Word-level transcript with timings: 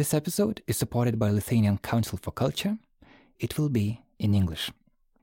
This 0.00 0.14
episode 0.14 0.62
is 0.66 0.78
supported 0.78 1.18
by 1.18 1.28
Lithuanian 1.28 1.76
Council 1.76 2.16
for 2.16 2.30
Culture. 2.30 2.78
It 3.38 3.58
will 3.58 3.68
be 3.68 4.00
in 4.18 4.34
English. 4.34 4.70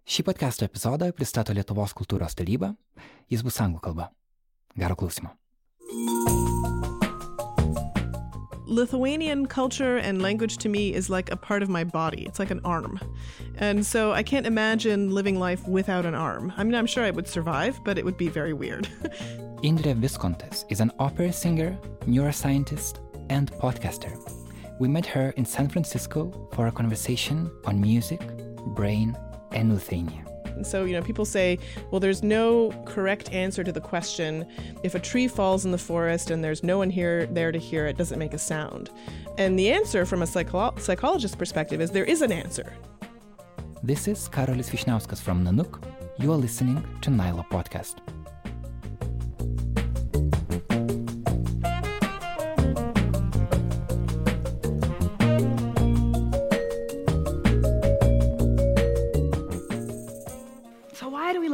Šį 0.05 0.21
podcast'o 0.27 0.67
epizodą 0.69 1.07
pristato 1.17 1.55
Lietuvos 1.57 1.95
kultūros 1.97 2.37
taryba. 2.37 2.75
Jis 3.27 3.41
bus 3.41 3.57
anglų 3.57 3.81
kalba. 3.81 4.11
Gero 4.77 4.93
klausimo. 4.93 5.33
Lithuanian 8.67 9.47
culture 9.47 9.97
and 9.97 10.21
language 10.21 10.57
to 10.57 10.69
me 10.69 10.93
is 10.93 11.09
like 11.09 11.31
a 11.31 11.35
part 11.35 11.63
of 11.63 11.69
my 11.69 11.83
body. 11.83 12.27
It's 12.27 12.37
like 12.37 12.51
an 12.51 12.61
arm. 12.63 12.99
And 13.57 13.83
so 13.83 14.11
I 14.11 14.21
can't 14.21 14.45
imagine 14.45 15.09
living 15.09 15.39
life 15.39 15.67
without 15.67 16.05
an 16.05 16.13
arm. 16.13 16.53
I 16.55 16.63
mean, 16.63 16.75
I'm 16.75 16.85
sure 16.85 17.03
I 17.03 17.09
would 17.09 17.27
survive, 17.27 17.83
but 17.83 17.97
it 17.97 18.05
would 18.05 18.17
be 18.17 18.29
very 18.29 18.53
weird. 18.53 18.87
Indre 19.63 19.95
Viskontas 19.95 20.65
is 20.69 20.81
an 20.81 20.91
opera 20.99 21.33
singer, 21.33 21.75
neuroscientist, 22.05 22.99
and 23.31 23.51
podcaster. 23.53 24.13
We 24.79 24.87
met 24.87 25.05
her 25.07 25.31
in 25.31 25.45
San 25.45 25.69
Francisco 25.69 26.49
for 26.53 26.67
a 26.67 26.71
conversation 26.71 27.51
on 27.65 27.81
music, 27.81 28.21
brain, 28.75 29.17
and 29.51 29.73
Lithuania. 29.73 30.23
So, 30.63 30.85
you 30.85 30.93
know, 30.93 31.01
people 31.01 31.25
say, 31.25 31.59
well, 31.91 31.99
there's 31.99 32.23
no 32.23 32.71
correct 32.85 33.31
answer 33.31 33.63
to 33.63 33.71
the 33.71 33.81
question. 33.81 34.45
If 34.83 34.95
a 34.95 34.99
tree 34.99 35.27
falls 35.27 35.65
in 35.65 35.71
the 35.71 35.77
forest 35.77 36.31
and 36.31 36.43
there's 36.43 36.63
no 36.63 36.77
one 36.77 36.89
here 36.89 37.27
there 37.27 37.51
to 37.51 37.59
hear 37.59 37.87
it, 37.87 37.97
does 37.97 38.11
it 38.11 38.17
make 38.17 38.33
a 38.33 38.39
sound? 38.39 38.89
And 39.37 39.57
the 39.57 39.71
answer 39.71 40.05
from 40.05 40.21
a 40.21 40.27
psycho- 40.27 40.75
psychologist's 40.77 41.35
perspective 41.35 41.81
is 41.81 41.91
there 41.91 42.05
is 42.05 42.21
an 42.21 42.31
answer. 42.31 42.73
This 43.83 44.07
is 44.07 44.29
Karolis 44.29 44.69
Vyšniauskas 44.69 45.21
from 45.21 45.43
Nanook. 45.43 45.83
You 46.19 46.33
are 46.33 46.37
listening 46.37 46.83
to 47.01 47.11
Nyla 47.11 47.47
Podcast. 47.49 47.97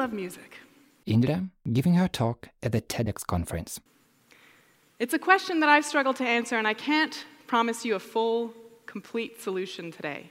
Love 0.04 0.12
music? 0.12 0.58
Indre 1.06 1.48
giving 1.72 1.94
her 1.94 2.10
talk 2.10 2.50
at 2.62 2.74
the 2.74 2.82
TEDx 2.82 3.26
conference. 3.26 3.80
It's 5.00 5.14
a 5.14 5.18
question 5.18 5.62
that 5.62 5.70
I've 5.70 5.86
struggled 5.86 6.18
to 6.18 6.26
answer, 6.26 6.58
and 6.58 6.68
I 6.68 6.74
can't 6.74 7.24
promise 7.48 7.86
you 7.86 7.96
a 7.96 8.02
full, 8.02 8.54
complete 8.86 9.42
solution 9.42 9.94
today. 9.94 10.30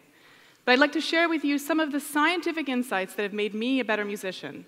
But 0.67 0.73
I'd 0.73 0.79
like 0.79 0.93
to 0.93 1.01
share 1.01 1.27
with 1.27 1.43
you 1.43 1.57
some 1.57 1.81
of 1.81 1.91
the 1.91 2.01
scientific 2.01 2.69
insights 2.69 3.15
that 3.15 3.23
have 3.23 3.33
made 3.33 3.55
me 3.55 3.81
a 3.81 3.85
better 3.91 4.05
musician, 4.05 4.67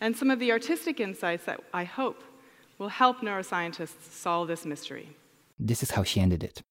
and 0.00 0.16
some 0.16 0.30
of 0.30 0.38
the 0.38 0.52
artistic 0.52 1.00
insights 1.00 1.46
that 1.46 1.64
I 1.74 1.82
hope 1.82 2.22
will 2.78 2.90
help 3.02 3.22
neuroscientists 3.22 4.12
solve 4.12 4.46
this 4.46 4.64
mystery. 4.64 5.08
This 5.58 5.82
is 5.82 5.90
how 5.90 6.04
she 6.04 6.20
ended 6.20 6.44
it. 6.44 6.62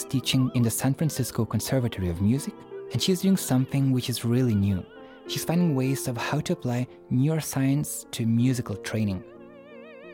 Is 0.00 0.06
teaching 0.06 0.50
in 0.54 0.62
the 0.62 0.70
San 0.70 0.94
Francisco 0.94 1.44
Conservatory 1.44 2.08
of 2.08 2.22
Music, 2.22 2.54
and 2.92 3.02
she's 3.02 3.20
doing 3.20 3.36
something 3.36 3.92
which 3.92 4.08
is 4.08 4.24
really 4.24 4.54
new. 4.54 4.82
She's 5.28 5.44
finding 5.44 5.74
ways 5.74 6.08
of 6.08 6.16
how 6.16 6.40
to 6.40 6.54
apply 6.54 6.86
neuroscience 7.12 8.10
to 8.12 8.24
musical 8.24 8.76
training. 8.76 9.22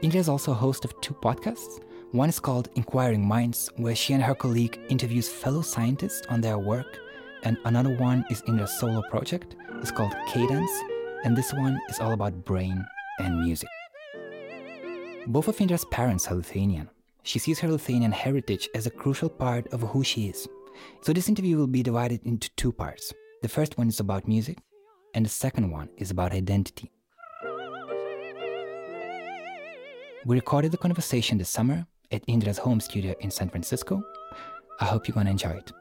Indre 0.03 0.19
is 0.19 0.29
also 0.29 0.51
a 0.51 0.57
host 0.57 0.85
of 0.85 1.01
two 1.01 1.15
podcasts. 1.15 1.81
One 2.11 2.29
is 2.29 2.41
called 2.41 2.69
Inquiring 2.75 3.25
Minds, 3.25 3.71
where 3.77 3.95
she 3.95 4.13
and 4.13 4.23
her 4.25 4.35
colleague 4.35 4.77
interviews 4.89 5.29
fellow 5.29 5.63
scientists 5.63 6.27
on 6.31 6.41
their 6.41 6.59
work, 6.59 6.99
and 7.45 7.57
another 7.65 7.95
one 7.97 8.25
is 8.29 8.43
Indre's 8.49 8.77
solo 8.81 9.03
project. 9.09 9.55
It's 9.75 9.93
called 9.93 10.17
Cadence, 10.27 10.73
and 11.23 11.37
this 11.37 11.53
one 11.53 11.81
is 11.89 12.01
all 12.01 12.11
about 12.11 12.45
brain 12.45 12.85
and 13.21 13.39
music. 13.39 13.69
Both 15.29 15.47
of 15.47 15.61
Indre's 15.61 15.85
parents 15.85 16.27
are 16.27 16.35
Lithuanian. 16.35 16.91
She 17.27 17.41
sees 17.41 17.59
her 17.59 17.69
Lithuanian 17.69 18.13
heritage 18.13 18.69
as 18.73 18.87
a 18.87 18.91
crucial 18.91 19.29
part 19.29 19.67
of 19.73 19.83
who 19.83 20.05
she 20.05 20.29
is. 20.29 20.49
So 21.01 21.13
this 21.13 21.29
interview 21.29 21.57
will 21.57 21.67
be 21.67 21.83
divided 21.83 22.25
into 22.25 22.51
two 22.51 22.71
parts. 22.71 23.13
The 23.43 23.49
first 23.49 23.77
one 23.77 23.89
is 23.89 23.99
about 23.99 24.29
music, 24.29 24.59
and 25.13 25.27
the 25.27 25.31
second 25.31 25.73
one 25.73 25.89
is 25.97 26.13
about 26.13 26.31
identity. 26.31 26.93
We 30.25 30.37
recorded 30.37 30.71
the 30.71 30.79
conversation 30.79 31.37
this 31.37 31.51
summer 31.51 31.85
at 32.13 32.23
Indre's 32.29 32.59
home 32.59 32.79
studio 32.79 33.17
in 33.19 33.33
San 33.33 33.51
Francisco. 33.51 34.01
I 34.81 34.85
hope 34.85 35.09
you're 35.09 35.17
gonna 35.17 35.31
enjoy 35.33 35.51
it. 35.51 35.73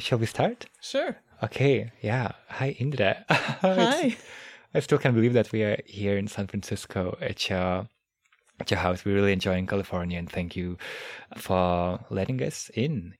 Shall 0.00 0.18
we 0.18 0.26
start? 0.26 0.66
Sure. 0.80 1.16
Okay, 1.42 1.92
yeah. 2.00 2.32
Hi, 2.48 2.70
Indre. 2.78 3.24
Hi. 3.28 4.16
I 4.74 4.80
still 4.80 4.98
can't 4.98 5.14
believe 5.14 5.34
that 5.34 5.52
we 5.52 5.62
are 5.62 5.78
here 5.84 6.16
in 6.16 6.26
San 6.26 6.46
Francisco 6.46 7.16
at 7.20 7.48
your, 7.48 7.88
at 8.58 8.70
your 8.70 8.80
house. 8.80 9.04
We're 9.04 9.14
really 9.14 9.32
enjoying 9.32 9.66
California, 9.66 10.18
and 10.18 10.30
thank 10.30 10.56
you 10.56 10.78
for 11.36 12.00
letting 12.10 12.42
us 12.42 12.70
in. 12.74 13.14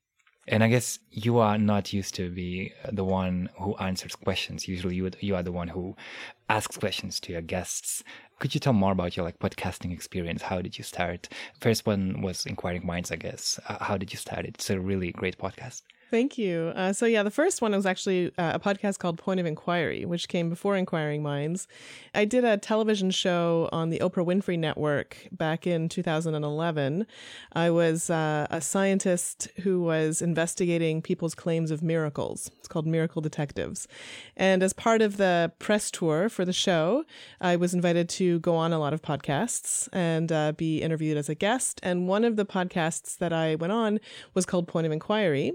And 0.48 0.64
I 0.64 0.68
guess 0.68 0.98
you 1.10 1.38
are 1.38 1.58
not 1.58 1.92
used 1.92 2.14
to 2.16 2.30
be 2.30 2.72
the 2.90 3.04
one 3.04 3.50
who 3.58 3.76
answers 3.76 4.16
questions. 4.16 4.66
Usually, 4.66 4.96
you 4.96 5.10
you 5.20 5.36
are 5.36 5.42
the 5.42 5.52
one 5.52 5.68
who 5.68 5.96
asks 6.48 6.76
questions 6.76 7.20
to 7.20 7.32
your 7.32 7.42
guests. 7.42 8.02
Could 8.38 8.54
you 8.54 8.60
tell 8.60 8.72
more 8.72 8.92
about 8.92 9.16
your 9.16 9.24
like 9.24 9.38
podcasting 9.38 9.92
experience? 9.92 10.42
How 10.42 10.62
did 10.62 10.78
you 10.78 10.84
start? 10.84 11.28
First 11.60 11.86
one 11.86 12.22
was 12.22 12.46
Inquiring 12.46 12.86
Minds, 12.86 13.12
I 13.12 13.16
guess. 13.16 13.60
Uh, 13.68 13.84
how 13.84 13.96
did 13.98 14.12
you 14.12 14.18
start? 14.18 14.46
It's 14.46 14.70
a 14.70 14.80
really 14.80 15.12
great 15.12 15.38
podcast. 15.38 15.82
Thank 16.10 16.36
you. 16.36 16.72
Uh, 16.74 16.92
so, 16.92 17.06
yeah, 17.06 17.22
the 17.22 17.30
first 17.30 17.62
one 17.62 17.70
was 17.70 17.86
actually 17.86 18.32
uh, 18.36 18.52
a 18.54 18.58
podcast 18.58 18.98
called 18.98 19.16
Point 19.16 19.38
of 19.38 19.46
Inquiry, 19.46 20.04
which 20.04 20.26
came 20.26 20.50
before 20.50 20.76
Inquiring 20.76 21.22
Minds. 21.22 21.68
I 22.12 22.24
did 22.24 22.44
a 22.44 22.56
television 22.56 23.12
show 23.12 23.68
on 23.70 23.90
the 23.90 24.00
Oprah 24.00 24.26
Winfrey 24.26 24.58
Network 24.58 25.28
back 25.30 25.68
in 25.68 25.88
2011. 25.88 27.06
I 27.52 27.70
was 27.70 28.10
uh, 28.10 28.48
a 28.50 28.60
scientist 28.60 29.50
who 29.60 29.82
was 29.82 30.20
investigating 30.20 31.00
people's 31.00 31.36
claims 31.36 31.70
of 31.70 31.80
miracles. 31.80 32.50
It's 32.58 32.66
called 32.66 32.88
Miracle 32.88 33.22
Detectives. 33.22 33.86
And 34.36 34.64
as 34.64 34.72
part 34.72 35.02
of 35.02 35.16
the 35.16 35.52
press 35.60 35.92
tour 35.92 36.28
for 36.28 36.44
the 36.44 36.52
show, 36.52 37.04
I 37.40 37.54
was 37.54 37.72
invited 37.72 38.08
to 38.08 38.40
go 38.40 38.56
on 38.56 38.72
a 38.72 38.80
lot 38.80 38.92
of 38.92 39.00
podcasts 39.00 39.88
and 39.92 40.32
uh, 40.32 40.52
be 40.56 40.82
interviewed 40.82 41.16
as 41.16 41.28
a 41.28 41.36
guest. 41.36 41.78
And 41.84 42.08
one 42.08 42.24
of 42.24 42.34
the 42.34 42.44
podcasts 42.44 43.16
that 43.18 43.32
I 43.32 43.54
went 43.54 43.72
on 43.72 44.00
was 44.34 44.44
called 44.44 44.66
Point 44.66 44.86
of 44.86 44.92
Inquiry. 44.92 45.52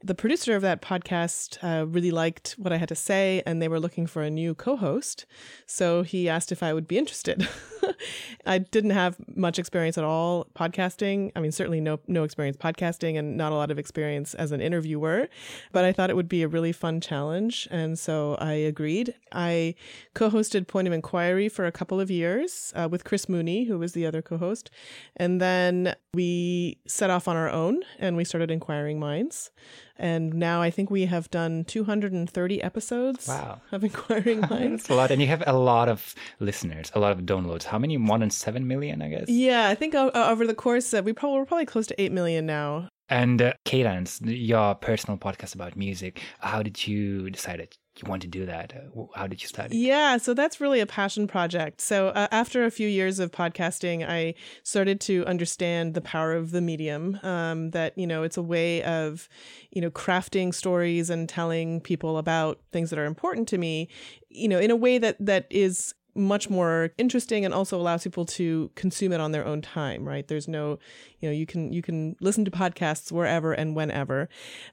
The 0.00 0.14
producer 0.14 0.54
of 0.54 0.62
that 0.62 0.80
podcast 0.80 1.58
uh, 1.62 1.84
really 1.86 2.12
liked 2.12 2.54
what 2.56 2.72
I 2.72 2.76
had 2.76 2.88
to 2.88 2.94
say, 2.94 3.42
and 3.44 3.60
they 3.60 3.66
were 3.66 3.80
looking 3.80 4.06
for 4.06 4.22
a 4.22 4.30
new 4.30 4.54
co 4.54 4.76
host. 4.76 5.26
So 5.66 6.02
he 6.02 6.28
asked 6.28 6.52
if 6.52 6.62
I 6.62 6.72
would 6.72 6.86
be 6.86 6.96
interested. 6.96 7.48
I 8.46 8.58
didn't 8.58 8.90
have 8.90 9.16
much 9.34 9.58
experience 9.58 9.98
at 9.98 10.04
all 10.04 10.46
podcasting. 10.54 11.32
I 11.34 11.40
mean, 11.40 11.50
certainly 11.50 11.80
no, 11.80 11.98
no 12.06 12.22
experience 12.22 12.56
podcasting 12.56 13.18
and 13.18 13.36
not 13.36 13.50
a 13.50 13.56
lot 13.56 13.72
of 13.72 13.78
experience 13.78 14.34
as 14.34 14.52
an 14.52 14.60
interviewer, 14.60 15.28
but 15.72 15.84
I 15.84 15.92
thought 15.92 16.10
it 16.10 16.16
would 16.16 16.28
be 16.28 16.42
a 16.42 16.48
really 16.48 16.72
fun 16.72 17.00
challenge. 17.00 17.66
And 17.70 17.98
so 17.98 18.36
I 18.40 18.52
agreed. 18.52 19.14
I 19.32 19.74
co 20.14 20.30
hosted 20.30 20.68
Point 20.68 20.86
of 20.86 20.94
Inquiry 20.94 21.48
for 21.48 21.66
a 21.66 21.72
couple 21.72 22.00
of 22.00 22.08
years 22.10 22.72
uh, 22.76 22.88
with 22.88 23.04
Chris 23.04 23.28
Mooney, 23.28 23.64
who 23.64 23.78
was 23.78 23.92
the 23.92 24.06
other 24.06 24.22
co 24.22 24.38
host. 24.38 24.70
And 25.16 25.40
then 25.40 25.96
we 26.14 26.78
set 26.86 27.10
off 27.10 27.26
on 27.26 27.36
our 27.36 27.50
own 27.50 27.82
and 27.98 28.16
we 28.16 28.24
started 28.24 28.50
Inquiring 28.50 29.00
Minds. 29.00 29.50
And 29.98 30.34
now 30.34 30.62
I 30.62 30.70
think 30.70 30.90
we 30.90 31.06
have 31.06 31.28
done 31.30 31.64
230 31.64 32.62
episodes 32.62 33.26
Wow. 33.28 33.60
of 33.72 33.82
Inquiring 33.82 34.40
Minds. 34.50 34.82
That's 34.84 34.90
a 34.90 34.94
lot. 34.94 35.10
And 35.10 35.20
you 35.20 35.26
have 35.28 35.42
a 35.46 35.52
lot 35.52 35.88
of 35.88 36.14
listeners, 36.40 36.92
a 36.94 37.00
lot 37.00 37.12
of 37.12 37.20
downloads. 37.20 37.64
How 37.64 37.78
many? 37.78 37.96
More 37.96 38.18
than 38.18 38.30
7 38.30 38.66
million, 38.66 39.02
I 39.02 39.08
guess? 39.08 39.28
Yeah, 39.28 39.68
I 39.68 39.74
think 39.74 39.94
over 39.94 40.46
the 40.46 40.54
course 40.54 40.92
of, 40.92 41.04
we 41.04 41.12
probably, 41.12 41.38
we're 41.40 41.46
probably 41.46 41.66
close 41.66 41.86
to 41.88 42.00
8 42.00 42.12
million 42.12 42.46
now. 42.46 42.88
And 43.10 43.40
uh, 43.40 43.54
Cadence, 43.64 44.20
your 44.22 44.74
personal 44.74 45.16
podcast 45.18 45.54
about 45.54 45.76
music, 45.76 46.20
how 46.40 46.62
did 46.62 46.86
you 46.86 47.30
decide 47.30 47.58
that 47.60 47.74
you 48.02 48.08
want 48.08 48.22
to 48.22 48.28
do 48.28 48.46
that? 48.46 48.72
Uh, 48.74 49.04
how 49.14 49.26
did 49.26 49.42
you 49.42 49.48
study? 49.48 49.76
Yeah, 49.76 50.16
so 50.16 50.34
that's 50.34 50.60
really 50.60 50.80
a 50.80 50.86
passion 50.86 51.26
project. 51.26 51.80
So 51.80 52.08
uh, 52.08 52.28
after 52.30 52.64
a 52.64 52.70
few 52.70 52.88
years 52.88 53.18
of 53.18 53.32
podcasting, 53.32 54.08
I 54.08 54.34
started 54.62 55.00
to 55.02 55.24
understand 55.26 55.94
the 55.94 56.00
power 56.00 56.32
of 56.32 56.50
the 56.50 56.60
medium. 56.60 57.18
Um, 57.22 57.70
that 57.70 57.96
you 57.96 58.06
know, 58.06 58.22
it's 58.22 58.36
a 58.36 58.42
way 58.42 58.82
of 58.82 59.28
you 59.70 59.80
know 59.80 59.90
crafting 59.90 60.54
stories 60.54 61.10
and 61.10 61.28
telling 61.28 61.80
people 61.80 62.18
about 62.18 62.60
things 62.72 62.90
that 62.90 62.98
are 62.98 63.06
important 63.06 63.48
to 63.48 63.58
me. 63.58 63.88
You 64.28 64.48
know, 64.48 64.58
in 64.58 64.70
a 64.70 64.76
way 64.76 64.98
that 64.98 65.16
that 65.20 65.46
is 65.50 65.94
much 66.18 66.50
more 66.50 66.90
interesting 66.98 67.44
and 67.44 67.54
also 67.54 67.78
allows 67.78 68.04
people 68.04 68.24
to 68.24 68.70
consume 68.74 69.12
it 69.12 69.20
on 69.20 69.32
their 69.32 69.46
own 69.46 69.62
time 69.62 70.06
right? 70.06 70.26
There's 70.28 70.48
no 70.48 70.78
you 71.20 71.28
know 71.28 71.32
you 71.32 71.46
can 71.46 71.72
you 71.72 71.82
can 71.82 72.16
listen 72.20 72.44
to 72.44 72.50
podcasts 72.50 73.12
wherever 73.12 73.52
and 73.52 73.74
whenever. 73.76 74.28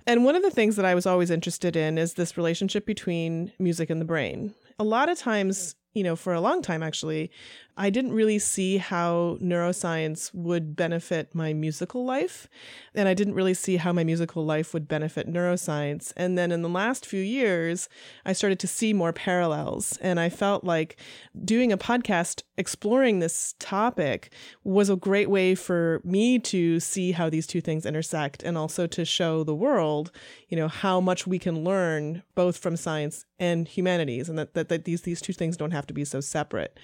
And 0.08 0.26
one 0.26 0.36
of 0.36 0.44
the 0.44 0.52
things 0.52 0.76
that 0.76 0.86
i 0.86 0.96
was 0.96 1.06
always 1.06 1.30
interested 1.30 1.76
in 1.76 1.98
is 1.98 2.16
this 2.16 2.38
relationship 2.38 2.86
between 2.86 3.52
music 3.60 3.90
and 3.90 4.02
the 4.02 4.06
brain. 4.06 4.54
A 4.80 4.84
lot 4.84 5.10
of 5.10 5.18
times 5.18 5.76
you 5.96 6.04
know, 6.04 6.16
for 6.16 6.34
a 6.34 6.42
long 6.42 6.62
time 6.62 6.84
actually, 6.84 7.32
I 7.78 7.90
didn't 7.90 8.14
really 8.14 8.40
see 8.40 8.78
how 8.78 9.38
neuroscience 9.42 10.34
would 10.34 10.76
benefit 10.78 11.36
my 11.36 11.52
musical 11.52 12.06
life. 12.06 12.48
And 12.94 13.10
I 13.10 13.14
didn't 13.14 13.34
really 13.34 13.54
see 13.54 13.76
how 13.76 13.92
my 13.92 14.06
musical 14.06 14.46
life 14.46 14.74
would 14.74 14.88
benefit 14.88 15.28
neuroscience. 15.28 16.14
And 16.16 16.38
then 16.38 16.54
in 16.54 16.62
the 16.62 16.70
last 16.70 17.06
few 17.06 17.22
years, 17.22 17.90
I 18.26 18.32
started 18.32 18.60
to 18.60 18.68
see 18.68 18.94
more 18.94 19.12
parallels. 19.12 19.98
And 20.02 20.22
I 20.22 20.30
felt 20.30 20.64
like 20.64 20.98
doing 21.44 21.74
a 21.74 21.78
podcast 21.78 22.44
exploring 22.58 23.20
this 23.20 23.56
topic 23.60 24.32
was 24.64 24.90
a 24.90 24.96
great 24.96 25.30
way 25.30 25.54
for 25.54 26.02
me 26.06 26.40
to 26.40 26.80
see 26.80 27.12
how 27.12 27.30
these 27.30 27.46
two 27.46 27.60
things 27.60 27.86
intersect 27.86 28.42
and 28.42 28.58
also 28.58 28.88
to 28.88 29.04
show 29.04 29.44
the 29.44 29.56
world, 29.56 30.12
you 30.48 30.56
know, 30.56 30.70
how 30.70 31.02
much 31.02 31.28
we 31.28 31.40
can 31.40 31.66
learn 31.66 32.24
both 32.36 32.58
from 32.58 32.78
science 32.78 33.26
and 33.38 33.68
humanities 33.68 34.30
and 34.30 34.40
that, 34.40 34.54
that, 34.54 34.70
that 34.70 34.86
these, 34.86 35.02
these 35.02 35.22
two 35.22 35.34
things 35.34 35.58
don't 35.58 35.72
have 35.72 35.88
to 35.88 35.94
be 35.94 36.06
so 36.06 36.22
separate. 36.22 36.80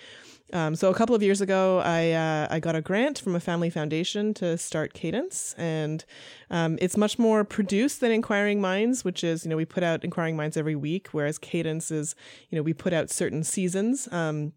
Um, 0.54 0.76
so 0.76 0.90
a 0.90 0.94
couple 0.94 1.16
of 1.16 1.24
years 1.24 1.42
ago, 1.42 1.80
I 1.80 2.12
uh, 2.12 2.48
I 2.50 2.60
got 2.60 2.76
a 2.76 2.82
grant 2.82 3.20
from 3.20 3.36
a 3.36 3.40
family 3.40 3.70
foundation 3.70 4.34
to 4.36 4.58
start 4.58 4.94
Cadence, 4.94 5.56
and 5.58 6.04
um, 6.50 6.78
it's 6.82 6.98
much 6.98 7.18
more 7.18 7.44
produced 7.44 8.02
than 8.02 8.12
Inquiring 8.12 8.62
Minds, 8.62 9.04
which 9.04 9.24
is 9.24 9.46
you 9.46 9.50
know 9.50 9.58
we 9.58 9.66
put 9.66 9.84
out 9.84 10.04
Inquiring 10.04 10.36
Minds 10.36 10.58
every 10.58 10.76
week, 10.76 11.10
whereas 11.12 11.38
Cadence 11.38 11.92
is 11.92 12.16
you 12.50 12.56
know 12.56 12.64
we 12.64 12.74
put 12.74 12.94
out 12.94 13.10
certain 13.10 13.44
seasons. 13.44 14.12
Um, 14.12 14.54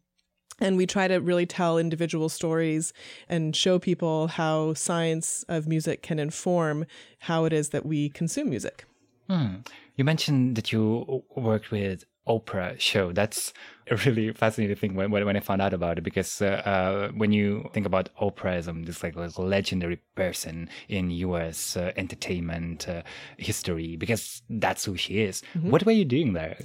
and 0.60 0.76
we 0.76 0.86
try 0.86 1.08
to 1.08 1.16
really 1.16 1.46
tell 1.46 1.78
individual 1.78 2.28
stories 2.28 2.92
and 3.28 3.56
show 3.56 3.80
people 3.80 4.28
how 4.28 4.72
science 4.74 5.44
of 5.48 5.66
music 5.66 6.00
can 6.00 6.20
inform 6.20 6.86
how 7.18 7.44
it 7.44 7.52
is 7.52 7.70
that 7.70 7.84
we 7.84 8.08
consume 8.08 8.50
music. 8.50 8.84
Hmm. 9.28 9.56
You 9.96 10.04
mentioned 10.04 10.56
that 10.56 10.70
you 10.70 11.24
worked 11.34 11.70
with 11.70 12.04
Oprah 12.28 12.78
show. 12.78 13.12
That's 13.12 13.52
a 13.90 13.96
really 13.96 14.32
fascinating 14.32 14.76
thing 14.76 14.94
when, 14.94 15.10
when 15.10 15.36
I 15.36 15.40
found 15.40 15.60
out 15.60 15.74
about 15.74 15.98
it 15.98 16.02
because 16.02 16.40
uh, 16.40 16.62
uh, 16.64 17.08
when 17.12 17.32
you 17.32 17.68
think 17.72 17.86
about 17.86 18.08
Oprahism, 18.20 18.86
this 18.86 19.02
like, 19.02 19.16
like 19.16 19.38
legendary 19.38 19.96
person 20.14 20.68
in 20.88 21.10
U.S. 21.10 21.76
Uh, 21.76 21.92
entertainment 21.96 22.88
uh, 22.88 23.02
history, 23.36 23.96
because 23.96 24.42
that's 24.48 24.84
who 24.84 24.96
she 24.96 25.20
is. 25.20 25.42
Mm-hmm. 25.56 25.70
What 25.70 25.84
were 25.84 25.92
you 25.92 26.04
doing 26.04 26.32
there? 26.32 26.56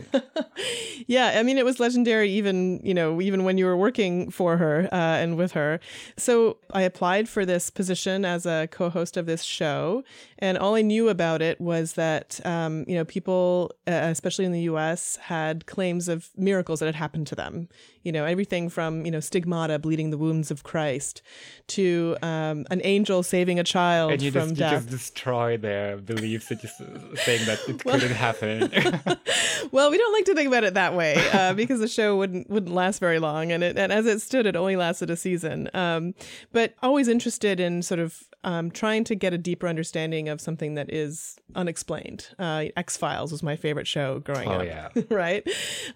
yeah, 1.07 1.35
I 1.37 1.43
mean, 1.43 1.57
it 1.57 1.65
was 1.65 1.79
legendary 1.79 2.29
even 2.31 2.79
you 2.83 2.93
know 2.93 3.21
even 3.21 3.43
when 3.43 3.57
you 3.57 3.65
were 3.65 3.77
working 3.77 4.31
for 4.31 4.57
her 4.57 4.87
uh, 4.91 4.95
and 4.95 5.37
with 5.37 5.51
her. 5.53 5.79
So 6.17 6.57
I 6.71 6.81
applied 6.83 7.27
for 7.27 7.45
this 7.45 7.69
position 7.69 8.25
as 8.25 8.45
a 8.45 8.67
co-host 8.71 9.17
of 9.17 9.25
this 9.25 9.43
show, 9.43 10.03
and 10.39 10.57
all 10.57 10.75
I 10.75 10.81
knew 10.81 11.09
about 11.09 11.41
it 11.41 11.59
was 11.59 11.93
that 11.93 12.39
um, 12.45 12.85
you 12.87 12.95
know 12.95 13.05
people, 13.05 13.71
uh, 13.87 13.91
especially 13.91 14.45
in 14.45 14.51
the 14.51 14.61
U.S., 14.61 15.17
had 15.17 15.65
claims 15.65 16.07
of 16.07 16.29
miracles 16.37 16.79
that 16.79 16.85
had 16.85 16.95
happened 16.95 17.08
happened 17.09 17.27
to 17.27 17.35
them. 17.35 17.67
You 18.03 18.11
know, 18.11 18.25
everything 18.25 18.69
from, 18.69 19.03
you 19.03 19.11
know, 19.11 19.19
stigmata, 19.19 19.79
bleeding 19.79 20.11
the 20.11 20.17
wounds 20.17 20.51
of 20.51 20.63
Christ, 20.63 21.23
to 21.69 22.15
um, 22.21 22.65
an 22.69 22.81
angel 22.83 23.23
saving 23.23 23.59
a 23.59 23.63
child 23.63 24.11
and 24.11 24.21
you 24.21 24.31
from 24.31 24.49
just, 24.49 24.59
death. 24.59 24.71
You 24.73 24.77
just 24.77 24.89
destroy 24.89 25.57
their 25.57 25.97
beliefs 25.97 26.51
and 26.51 26.59
just 26.59 26.77
saying 27.25 27.45
that 27.45 27.59
it 27.67 27.83
well, 27.83 27.99
couldn't 27.99 28.15
happen. 28.15 28.69
well, 29.71 29.89
we 29.89 29.97
don't 29.97 30.13
like 30.13 30.25
to 30.25 30.35
think 30.35 30.47
about 30.47 30.63
it 30.63 30.75
that 30.75 30.93
way 30.93 31.15
uh, 31.33 31.53
because 31.61 31.79
the 31.79 31.87
show 31.87 32.15
wouldn't 32.15 32.47
wouldn't 32.49 32.73
last 32.73 32.99
very 32.99 33.17
long, 33.17 33.51
and 33.51 33.63
it 33.63 33.77
and 33.77 33.91
as 33.91 34.05
it 34.05 34.21
stood, 34.21 34.45
it 34.45 34.55
only 34.55 34.75
lasted 34.75 35.09
a 35.09 35.15
season. 35.15 35.69
Um, 35.73 36.13
but 36.51 36.75
always 36.83 37.07
interested 37.07 37.59
in 37.59 37.81
sort 37.81 37.99
of 37.99 38.28
um, 38.43 38.71
trying 38.71 39.03
to 39.05 39.15
get 39.15 39.33
a 39.33 39.37
deeper 39.37 39.67
understanding 39.67 40.29
of 40.29 40.39
something 40.39 40.75
that 40.75 40.91
is 40.93 41.37
unexplained. 41.55 42.29
Uh, 42.39 42.65
X 42.77 42.95
Files 42.95 43.31
was 43.31 43.43
my 43.43 43.55
favorite 43.55 43.87
show 43.87 44.19
growing 44.19 44.47
oh, 44.47 44.59
up. 44.59 44.65
yeah. 44.65 44.89
right? 45.09 45.47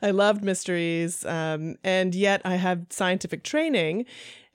I 0.02 0.12
loved 0.12 0.44
mysteries. 0.44 1.26
Um, 1.26 1.76
and 1.84 2.14
yet 2.14 2.42
I 2.44 2.56
have 2.56 2.86
scientific 2.90 3.44
training. 3.44 4.06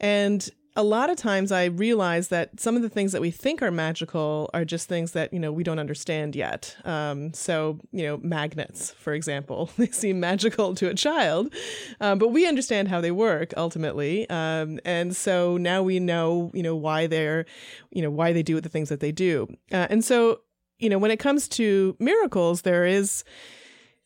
And 0.00 0.48
a 0.78 0.84
lot 0.84 1.10
of 1.10 1.16
times 1.16 1.50
I 1.50 1.64
realize 1.64 2.28
that 2.28 2.60
some 2.60 2.76
of 2.76 2.82
the 2.82 2.88
things 2.88 3.10
that 3.10 3.20
we 3.20 3.32
think 3.32 3.62
are 3.62 3.72
magical 3.72 4.48
are 4.54 4.64
just 4.64 4.88
things 4.88 5.10
that, 5.10 5.32
you 5.32 5.40
know, 5.40 5.50
we 5.50 5.64
don't 5.64 5.80
understand 5.80 6.36
yet. 6.36 6.76
Um, 6.84 7.34
so, 7.34 7.80
you 7.90 8.06
know, 8.06 8.18
magnets, 8.18 8.92
for 8.92 9.12
example, 9.12 9.70
they 9.76 9.88
seem 9.88 10.20
magical 10.20 10.76
to 10.76 10.88
a 10.88 10.94
child, 10.94 11.52
um, 12.00 12.20
but 12.20 12.28
we 12.28 12.46
understand 12.46 12.86
how 12.86 13.00
they 13.00 13.10
work 13.10 13.52
ultimately. 13.56 14.30
Um, 14.30 14.78
and 14.84 15.16
so 15.16 15.56
now 15.56 15.82
we 15.82 15.98
know, 15.98 16.52
you 16.54 16.62
know, 16.62 16.76
why 16.76 17.08
they're, 17.08 17.44
you 17.90 18.00
know, 18.00 18.10
why 18.10 18.32
they 18.32 18.44
do 18.44 18.60
the 18.60 18.68
things 18.68 18.88
that 18.88 19.00
they 19.00 19.10
do. 19.10 19.48
Uh, 19.72 19.88
and 19.90 20.04
so, 20.04 20.42
you 20.78 20.88
know, 20.88 20.98
when 20.98 21.10
it 21.10 21.18
comes 21.18 21.48
to 21.48 21.96
miracles, 21.98 22.62
there 22.62 22.86
is, 22.86 23.24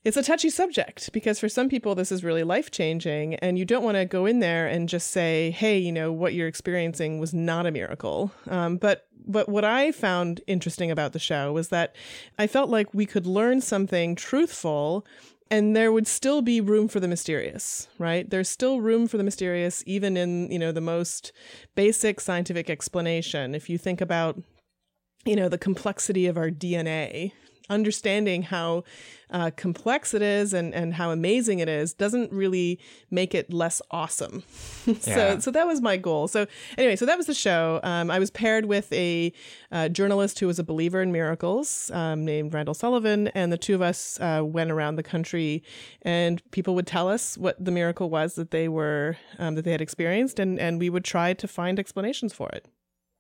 it's 0.05 0.17
a 0.17 0.23
touchy 0.23 0.51
subject 0.51 1.13
because 1.13 1.39
for 1.39 1.49
some 1.49 1.69
people 1.69 1.95
this 1.95 2.11
is 2.11 2.25
really 2.25 2.43
life 2.43 2.71
changing 2.71 3.37
and 3.37 3.59
you 3.59 3.65
don't 3.65 3.85
want 3.85 3.97
to 3.97 4.05
go 4.05 4.27
in 4.27 4.41
there 4.41 4.67
and 4.67 4.89
just 4.89 5.11
say 5.11 5.51
hey 5.51 5.79
you 5.79 5.93
know 5.93 6.13
what 6.13 6.35
you're 6.35 6.49
experiencing 6.49 7.19
was 7.19 7.33
not 7.33 7.67
a 7.67 7.71
miracle. 7.71 8.33
Um, 8.49 8.77
but 8.77 9.07
but 9.25 9.49
what 9.49 9.65
i 9.65 9.93
found 9.93 10.41
interesting 10.49 10.91
about 10.91 11.13
the 11.13 11.19
show 11.21 11.53
was 11.53 11.69
that 11.69 11.95
i 12.39 12.47
felt 12.49 12.71
like 12.71 12.93
we 12.93 13.07
could 13.07 13.27
learn 13.27 13.61
something 13.61 14.17
truthful 14.17 15.07
and 15.49 15.77
there 15.77 15.93
would 15.93 16.09
still 16.09 16.43
be 16.43 16.61
room 16.61 16.89
for 16.89 16.99
the 16.99 17.07
mysterious 17.07 17.87
right? 17.99 18.29
There's 18.29 18.49
still 18.49 18.81
room 18.81 19.07
for 19.07 19.19
the 19.19 19.25
mysterious 19.25 19.85
even 19.87 20.17
in 20.17 20.51
you 20.51 20.59
know 20.59 20.73
the 20.73 20.81
most 20.81 21.33
basic 21.75 22.21
scientific 22.21 22.69
explanation. 22.69 23.55
If 23.55 23.71
you 23.71 23.79
think 23.79 24.01
about 24.01 24.43
you 25.25 25.37
know 25.37 25.49
the 25.49 25.59
complexity 25.59 26.27
of 26.27 26.37
our 26.37 26.51
dna 26.51 27.33
understanding 27.69 28.43
how 28.43 28.85
uh, 29.33 29.51
complex 29.57 30.13
it 30.13 30.23
is 30.23 30.53
and, 30.53 30.75
and 30.75 30.95
how 30.95 31.11
amazing 31.11 31.59
it 31.59 31.69
is 31.69 31.95
doesn't 31.95 32.31
really 32.31 32.79
make 33.11 33.35
it 33.35 33.53
less 33.53 33.81
awesome. 33.91 34.43
so 35.01 35.11
yeah. 35.11 35.39
so 35.39 35.51
that 35.51 35.67
was 35.67 35.81
my 35.81 35.97
goal. 35.97 36.29
So 36.29 36.47
anyway, 36.77 36.97
so 36.97 37.07
that 37.07 37.17
was 37.17 37.27
the 37.27 37.35
show. 37.35 37.81
Um, 37.83 38.11
I 38.11 38.19
was 38.19 38.31
paired 38.31 38.67
with 38.67 38.93
a 38.93 39.33
uh, 39.71 39.89
journalist 39.89 40.39
who 40.39 40.47
was 40.47 40.59
a 40.59 40.65
believer 40.65 41.01
in 41.01 41.13
miracles 41.13 41.91
um, 41.95 42.25
named 42.25 42.53
Randall 42.53 42.75
Sullivan, 42.75 43.29
and 43.29 43.53
the 43.53 43.59
two 43.59 43.75
of 43.75 43.83
us 43.83 44.21
uh, 44.21 44.43
went 44.45 44.71
around 44.71 44.97
the 44.97 45.03
country, 45.03 45.63
and 46.03 46.43
people 46.51 46.75
would 46.75 46.87
tell 46.87 47.09
us 47.09 47.39
what 47.39 47.63
the 47.63 47.71
miracle 47.71 48.11
was 48.11 48.35
that 48.35 48.51
they 48.51 48.69
were 48.69 49.17
um, 49.39 49.55
that 49.55 49.65
they 49.65 49.73
had 49.73 49.81
experienced, 49.81 50.39
and 50.39 50.61
and 50.61 50.79
we 50.79 50.91
would 50.91 51.05
try 51.05 51.33
to 51.33 51.49
find 51.49 51.79
explanations 51.79 52.35
for 52.35 52.49
it. 52.51 52.69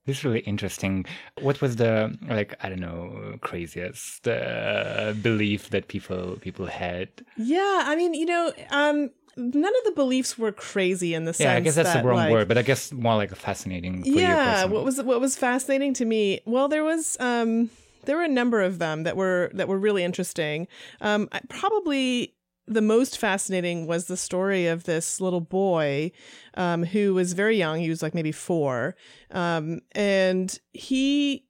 This 0.04 0.18
is 0.18 0.24
really 0.24 0.40
interesting. 0.40 1.06
What 1.40 1.60
was 1.60 1.76
the 1.76 2.16
like 2.28 2.56
I 2.60 2.68
don't 2.68 2.80
know 2.80 3.38
craziest 3.40 4.26
uh, 4.26 5.14
belief 5.22 5.70
that 5.70 5.88
people 5.88 6.38
people 6.40 6.66
had? 6.66 7.08
Yeah, 7.36 7.82
I 7.84 7.94
mean, 7.94 8.14
you 8.14 8.26
know, 8.26 8.52
um, 8.70 9.10
none 9.36 9.72
of 9.72 9.84
the 9.84 9.92
beliefs 9.94 10.36
were 10.36 10.50
crazy 10.50 11.14
in 11.14 11.24
the 11.24 11.32
sense. 11.32 11.46
Yeah, 11.46 11.54
I 11.54 11.60
guess 11.60 11.76
that's 11.76 11.92
that, 11.92 12.02
the 12.02 12.08
wrong 12.08 12.18
like, 12.18 12.32
word, 12.32 12.48
but 12.48 12.58
I 12.58 12.62
guess 12.62 12.92
more 12.92 13.14
like 13.14 13.30
a 13.30 13.36
fascinating. 13.36 14.02
yeah, 14.04 14.64
what 14.64 14.84
was 14.84 15.00
what 15.00 15.20
was 15.20 15.36
fascinating 15.36 15.94
to 15.94 16.04
me? 16.04 16.40
Well, 16.46 16.66
there 16.66 16.84
was 16.84 17.16
um, 17.20 17.70
there 18.04 18.16
were 18.16 18.24
a 18.24 18.28
number 18.28 18.60
of 18.60 18.78
them 18.78 19.04
that 19.04 19.16
were 19.16 19.50
that 19.54 19.68
were 19.68 19.78
really 19.78 20.02
interesting. 20.02 20.66
Um, 21.00 21.28
probably 21.48 22.34
the 22.66 22.82
most 22.82 23.18
fascinating 23.18 23.86
was 23.86 24.06
the 24.06 24.16
story 24.16 24.66
of 24.66 24.84
this 24.84 25.20
little 25.20 25.40
boy 25.40 26.12
um, 26.54 26.84
who 26.84 27.14
was 27.14 27.32
very 27.32 27.56
young. 27.56 27.80
He 27.80 27.88
was 27.88 28.02
like 28.02 28.14
maybe 28.14 28.32
four. 28.32 28.94
Um, 29.30 29.80
and 29.92 30.58
he 30.72 31.44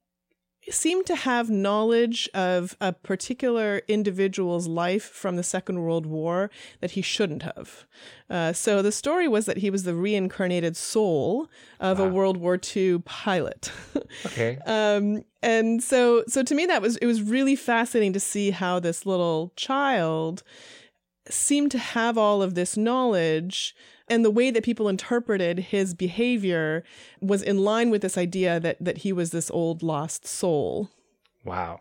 seemed 0.69 1.05
to 1.05 1.15
have 1.15 1.49
knowledge 1.49 2.29
of 2.33 2.77
a 2.79 2.93
particular 2.93 3.81
individual's 3.87 4.67
life 4.67 5.03
from 5.03 5.35
the 5.35 5.43
Second 5.43 5.81
World 5.81 6.05
War 6.05 6.49
that 6.79 6.91
he 6.91 7.01
shouldn't 7.01 7.43
have. 7.43 7.85
Uh, 8.29 8.53
so 8.53 8.81
the 8.81 8.91
story 8.91 9.27
was 9.27 9.45
that 9.45 9.57
he 9.57 9.69
was 9.69 9.83
the 9.83 9.93
reincarnated 9.93 10.77
soul 10.77 11.49
of 11.79 11.99
wow. 11.99 12.05
a 12.05 12.09
World 12.09 12.37
War 12.37 12.59
II 12.75 12.99
pilot. 12.99 13.71
okay. 14.25 14.57
um, 14.65 15.23
and 15.41 15.83
so, 15.83 16.23
so 16.27 16.43
to 16.43 16.55
me, 16.55 16.65
that 16.65 16.81
was 16.81 16.97
it 16.97 17.05
was 17.05 17.21
really 17.21 17.55
fascinating 17.55 18.13
to 18.13 18.19
see 18.19 18.51
how 18.51 18.79
this 18.79 19.05
little 19.05 19.51
child 19.55 20.43
seemed 21.29 21.71
to 21.71 21.79
have 21.79 22.17
all 22.17 22.41
of 22.41 22.55
this 22.55 22.75
knowledge 22.75 23.75
and 24.09 24.25
the 24.25 24.31
way 24.31 24.51
that 24.51 24.63
people 24.63 24.89
interpreted 24.89 25.59
his 25.59 25.93
behavior 25.93 26.83
was 27.21 27.41
in 27.41 27.59
line 27.59 27.89
with 27.89 28.01
this 28.01 28.17
idea 28.17 28.59
that 28.59 28.77
that 28.83 28.99
he 28.99 29.13
was 29.13 29.31
this 29.31 29.49
old 29.51 29.81
lost 29.83 30.25
soul 30.27 30.89
wow 31.45 31.79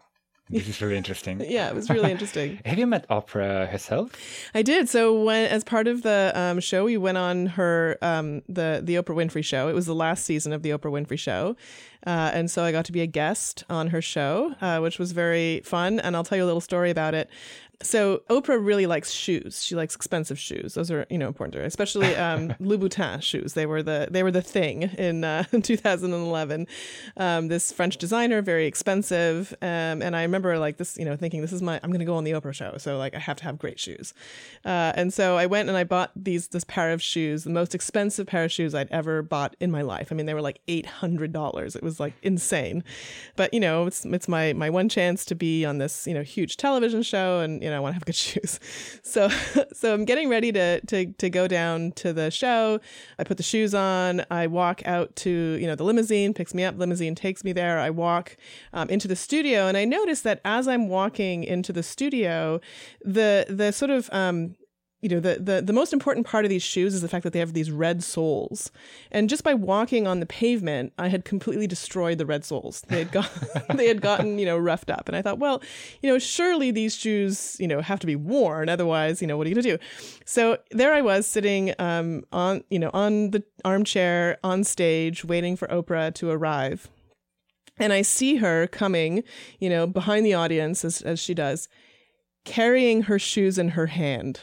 this 0.52 0.68
is 0.68 0.82
really 0.82 0.96
interesting. 0.96 1.40
yeah, 1.48 1.68
it 1.68 1.74
was 1.74 1.88
really 1.88 2.10
interesting. 2.10 2.60
Have 2.66 2.78
you 2.78 2.86
met 2.86 3.08
Oprah 3.08 3.68
herself? 3.68 4.12
I 4.54 4.62
did. 4.62 4.88
So 4.88 5.22
when, 5.22 5.46
as 5.46 5.64
part 5.64 5.88
of 5.88 6.02
the 6.02 6.30
um, 6.34 6.60
show, 6.60 6.84
we 6.84 6.98
went 6.98 7.16
on 7.16 7.46
her 7.46 7.96
um, 8.02 8.42
the 8.48 8.80
the 8.82 8.96
Oprah 8.96 9.16
Winfrey 9.16 9.44
Show. 9.44 9.68
It 9.68 9.74
was 9.74 9.86
the 9.86 9.94
last 9.94 10.24
season 10.24 10.52
of 10.52 10.62
the 10.62 10.70
Oprah 10.70 10.92
Winfrey 10.92 11.18
Show, 11.18 11.56
uh, 12.06 12.30
and 12.34 12.50
so 12.50 12.64
I 12.64 12.72
got 12.72 12.84
to 12.86 12.92
be 12.92 13.00
a 13.00 13.06
guest 13.06 13.64
on 13.70 13.88
her 13.88 14.02
show, 14.02 14.54
uh, 14.60 14.80
which 14.80 14.98
was 14.98 15.12
very 15.12 15.62
fun. 15.64 15.98
And 16.00 16.14
I'll 16.14 16.24
tell 16.24 16.36
you 16.36 16.44
a 16.44 16.46
little 16.46 16.60
story 16.60 16.90
about 16.90 17.14
it. 17.14 17.30
So 17.82 18.22
Oprah 18.30 18.64
really 18.64 18.86
likes 18.86 19.10
shoes. 19.10 19.64
She 19.64 19.74
likes 19.74 19.94
expensive 19.94 20.38
shoes. 20.38 20.74
Those 20.74 20.90
are 20.90 21.06
you 21.10 21.18
know 21.18 21.28
important 21.28 21.54
to 21.54 21.58
her, 21.60 21.64
especially 21.64 22.14
um, 22.16 22.50
Louboutin 22.60 23.22
shoes. 23.22 23.54
They 23.54 23.66
were 23.66 23.82
the 23.82 24.08
they 24.10 24.22
were 24.22 24.30
the 24.30 24.42
thing 24.42 24.82
in 24.82 25.24
uh, 25.24 25.44
2011. 25.62 26.66
Um, 27.16 27.48
this 27.48 27.72
French 27.72 27.96
designer, 27.96 28.42
very 28.42 28.66
expensive, 28.66 29.54
um, 29.62 30.02
and 30.02 30.16
I 30.16 30.22
remember 30.22 30.58
like 30.58 30.76
this, 30.76 30.96
you 30.96 31.04
know, 31.04 31.16
thinking 31.16 31.40
this 31.40 31.52
is 31.52 31.62
my 31.62 31.80
I'm 31.82 31.90
going 31.90 32.00
to 32.00 32.06
go 32.06 32.14
on 32.14 32.24
the 32.24 32.32
Oprah 32.32 32.54
show, 32.54 32.76
so 32.78 32.96
like 32.98 33.14
I 33.14 33.18
have 33.18 33.36
to 33.38 33.44
have 33.44 33.58
great 33.58 33.80
shoes. 33.80 34.14
Uh, 34.64 34.92
and 34.94 35.12
so 35.12 35.36
I 35.36 35.46
went 35.46 35.68
and 35.68 35.76
I 35.76 35.84
bought 35.84 36.12
these 36.16 36.48
this 36.48 36.64
pair 36.64 36.92
of 36.92 37.02
shoes, 37.02 37.44
the 37.44 37.50
most 37.50 37.74
expensive 37.74 38.26
pair 38.26 38.44
of 38.44 38.52
shoes 38.52 38.74
I'd 38.74 38.90
ever 38.90 39.22
bought 39.22 39.56
in 39.60 39.70
my 39.70 39.82
life. 39.82 40.08
I 40.10 40.14
mean, 40.14 40.26
they 40.26 40.34
were 40.34 40.42
like 40.42 40.60
eight 40.68 40.86
hundred 40.86 41.32
dollars. 41.32 41.74
It 41.74 41.82
was 41.82 41.98
like 41.98 42.14
insane, 42.22 42.84
but 43.36 43.52
you 43.52 43.60
know, 43.60 43.86
it's 43.86 44.04
it's 44.04 44.28
my 44.28 44.52
my 44.52 44.70
one 44.70 44.88
chance 44.88 45.24
to 45.26 45.34
be 45.34 45.64
on 45.64 45.78
this 45.78 46.06
you 46.06 46.14
know 46.14 46.22
huge 46.22 46.56
television 46.56 47.02
show, 47.02 47.40
and 47.40 47.62
you 47.62 47.70
know. 47.70 47.71
I 47.72 47.80
want 47.80 47.92
to 47.92 47.94
have 47.94 48.04
good 48.04 48.14
shoes. 48.14 48.58
So 49.04 49.28
so 49.72 49.92
I'm 49.92 50.04
getting 50.04 50.28
ready 50.28 50.52
to 50.52 50.80
to 50.80 51.06
to 51.06 51.28
go 51.28 51.46
down 51.46 51.92
to 51.92 52.12
the 52.12 52.30
show. 52.30 52.80
I 53.18 53.24
put 53.24 53.36
the 53.36 53.42
shoes 53.42 53.74
on. 53.74 54.24
I 54.30 54.46
walk 54.46 54.80
out 54.86 55.14
to 55.16 55.30
you 55.30 55.66
know 55.66 55.74
the 55.74 55.84
limousine 55.84 56.32
picks 56.32 56.54
me 56.54 56.64
up. 56.64 56.78
Limousine 56.78 57.14
takes 57.14 57.44
me 57.44 57.52
there. 57.52 57.78
I 57.78 57.90
walk 57.90 58.36
um, 58.72 58.88
into 58.88 59.08
the 59.08 59.16
studio, 59.16 59.66
and 59.66 59.76
I 59.76 59.84
notice 59.84 60.22
that 60.22 60.40
as 60.44 60.66
I'm 60.68 60.88
walking 60.88 61.44
into 61.44 61.72
the 61.72 61.82
studio, 61.82 62.60
the 63.04 63.46
the 63.48 63.72
sort 63.72 63.90
of 63.90 64.08
um, 64.12 64.56
you 65.02 65.08
know 65.08 65.18
the, 65.18 65.34
the 65.40 65.60
the 65.60 65.72
most 65.72 65.92
important 65.92 66.26
part 66.26 66.44
of 66.44 66.48
these 66.48 66.62
shoes 66.62 66.94
is 66.94 67.02
the 67.02 67.08
fact 67.08 67.24
that 67.24 67.32
they 67.32 67.40
have 67.40 67.52
these 67.52 67.70
red 67.70 68.02
soles. 68.02 68.70
And 69.10 69.28
just 69.28 69.42
by 69.42 69.52
walking 69.52 70.06
on 70.06 70.20
the 70.20 70.26
pavement 70.26 70.92
i 70.96 71.08
had 71.08 71.24
completely 71.24 71.66
destroyed 71.66 72.18
the 72.18 72.24
red 72.24 72.44
soles. 72.44 72.82
They 72.82 73.00
had 73.00 73.10
got 73.10 73.28
they 73.74 73.88
had 73.88 74.00
gotten 74.00 74.38
you 74.38 74.46
know 74.46 74.56
roughed 74.56 74.90
up. 74.90 75.08
And 75.08 75.16
i 75.16 75.20
thought 75.20 75.40
well 75.40 75.60
you 76.00 76.08
know 76.10 76.18
surely 76.18 76.70
these 76.70 76.94
shoes 76.94 77.56
you 77.58 77.66
know 77.66 77.80
have 77.82 77.98
to 78.00 78.06
be 78.06 78.16
worn. 78.16 78.68
Otherwise 78.68 79.20
you 79.20 79.26
know 79.26 79.36
what 79.36 79.46
are 79.46 79.50
you 79.50 79.56
going 79.56 79.64
to 79.64 79.76
do? 79.76 79.84
So 80.24 80.58
there 80.70 80.94
i 80.94 81.02
was 81.02 81.26
sitting 81.26 81.74
um, 81.80 82.24
on 82.32 82.62
you 82.70 82.78
know 82.78 82.90
on 82.94 83.32
the 83.32 83.42
armchair 83.64 84.38
on 84.44 84.62
stage 84.62 85.24
waiting 85.24 85.56
for 85.56 85.66
oprah 85.68 86.14
to 86.14 86.30
arrive. 86.30 86.88
And 87.76 87.92
i 87.92 88.02
see 88.02 88.36
her 88.36 88.68
coming 88.68 89.24
you 89.58 89.68
know 89.68 89.88
behind 89.88 90.24
the 90.24 90.34
audience 90.34 90.84
as, 90.84 91.02
as 91.02 91.18
she 91.18 91.34
does 91.34 91.68
carrying 92.44 93.02
her 93.02 93.18
shoes 93.18 93.58
in 93.58 93.70
her 93.70 93.86
hand 93.86 94.40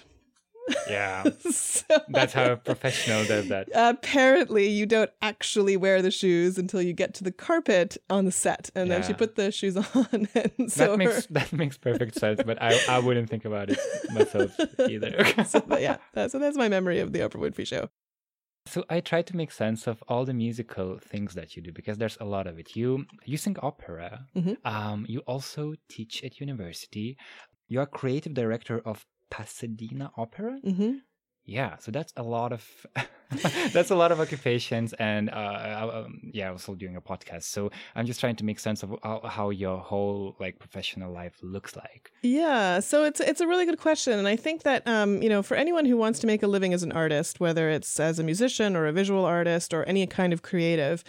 yeah. 0.90 1.24
so, 1.52 1.84
That's 2.10 2.34
how 2.34 2.54
a 2.54 2.58
professional 2.58 3.26
does 3.26 3.48
that. 3.50 3.70
Apparently, 3.74 4.68
you 4.68 4.86
don't 4.86 5.12
actually 5.22 5.78
wear 5.78 6.02
the 6.02 6.12
shoes 6.12 6.58
until 6.58 6.82
you 6.82 6.94
get 6.94 7.14
to 7.16 7.24
the 7.24 7.32
carpet 7.32 7.98
on 8.10 8.26
the 8.26 8.32
set. 8.32 8.70
And 8.76 8.88
yeah. 8.88 8.96
then 9.00 9.08
she 9.08 9.14
put 9.14 9.36
the 9.36 9.52
shoes 9.52 9.78
on. 9.96 10.28
And 10.36 10.72
so 10.72 10.92
that, 10.92 10.98
makes, 10.98 11.26
her... 11.26 11.34
that 11.34 11.54
makes 11.54 11.78
perfect 11.78 12.16
sense, 12.16 12.42
but 12.46 12.62
I, 12.62 12.80
I 12.90 13.00
wouldn't 13.00 13.30
think 13.30 13.46
about 13.46 13.70
it 13.70 13.80
myself 14.14 14.52
either. 14.80 15.26
so, 15.46 15.64
yeah. 15.80 15.98
That, 16.14 16.32
so 16.32 16.40
that's 16.40 16.58
my 16.58 16.70
memory 16.70 17.00
of 17.00 17.14
the 17.14 17.20
Oprah 17.20 17.42
Winfrey 17.42 17.68
Show. 17.68 17.90
So 18.66 18.84
I 18.90 19.00
try 19.00 19.24
to 19.24 19.36
make 19.36 19.52
sense 19.52 19.88
of 19.88 20.04
all 20.08 20.26
the 20.26 20.34
musical 20.34 21.00
things 21.00 21.34
that 21.34 21.56
you 21.56 21.64
do 21.64 21.72
because 21.72 21.98
there's 21.98 22.18
a 22.22 22.26
lot 22.26 22.46
of 22.46 22.60
it. 22.60 22.76
You 22.76 23.06
you 23.26 23.36
sing 23.36 23.56
opera. 23.64 24.28
Mm-hmm. 24.36 24.54
Um, 24.64 25.06
you 25.10 25.22
also 25.22 25.74
teach 25.90 26.24
at 26.24 26.40
university. 26.40 27.18
You 27.68 27.80
are 27.80 27.88
creative 27.88 28.34
director 28.36 28.80
of 28.86 29.06
Pasadena 29.30 30.12
Opera. 30.18 30.60
Mm-hmm. 30.66 30.98
Yeah, 31.50 31.78
so 31.78 31.90
that's 31.90 32.14
a 32.16 32.22
lot 32.22 32.54
of 32.54 32.64
that's 33.74 33.90
a 33.90 33.96
lot 33.96 34.12
of 34.12 34.20
occupations, 34.20 34.94
and 34.94 35.32
uh, 35.32 36.04
um, 36.06 36.30
yeah, 36.32 36.48
I 36.48 36.52
was 36.52 36.62
also 36.62 36.76
doing 36.76 36.96
a 36.96 37.02
podcast, 37.02 37.44
so 37.44 37.72
I'm 37.96 38.06
just 38.06 38.20
trying 38.20 38.36
to 38.36 38.46
make 38.46 38.60
sense 38.60 38.84
of 38.84 38.94
how, 39.02 39.22
how, 39.24 39.50
your 39.50 39.80
whole 39.80 40.36
like 40.40 40.60
professional 40.60 41.12
life 41.12 41.40
looks 41.42 41.76
like. 41.76 42.12
Yeah, 42.22 42.82
so 42.82 43.04
it's 43.04 43.20
it's 43.20 43.42
a 43.42 43.48
really 43.48 43.66
good 43.66 43.80
question, 43.80 44.20
and 44.20 44.28
I 44.28 44.36
think 44.36 44.62
that 44.62 44.88
um, 44.88 45.24
you 45.24 45.30
know 45.30 45.42
for 45.42 45.58
anyone 45.58 45.86
who 45.86 45.98
wants 45.98 46.20
to 46.20 46.28
make 46.28 46.44
a 46.44 46.48
living 46.48 46.72
as 46.72 46.84
an 46.84 46.92
artist, 46.92 47.40
whether 47.40 47.68
it's 47.72 48.00
as 48.00 48.20
a 48.20 48.24
musician 48.24 48.76
or 48.76 48.86
a 48.86 48.92
visual 48.92 49.26
artist 49.26 49.74
or 49.74 49.84
any 49.86 50.06
kind 50.06 50.34
of 50.34 50.44
creative, 50.44 51.04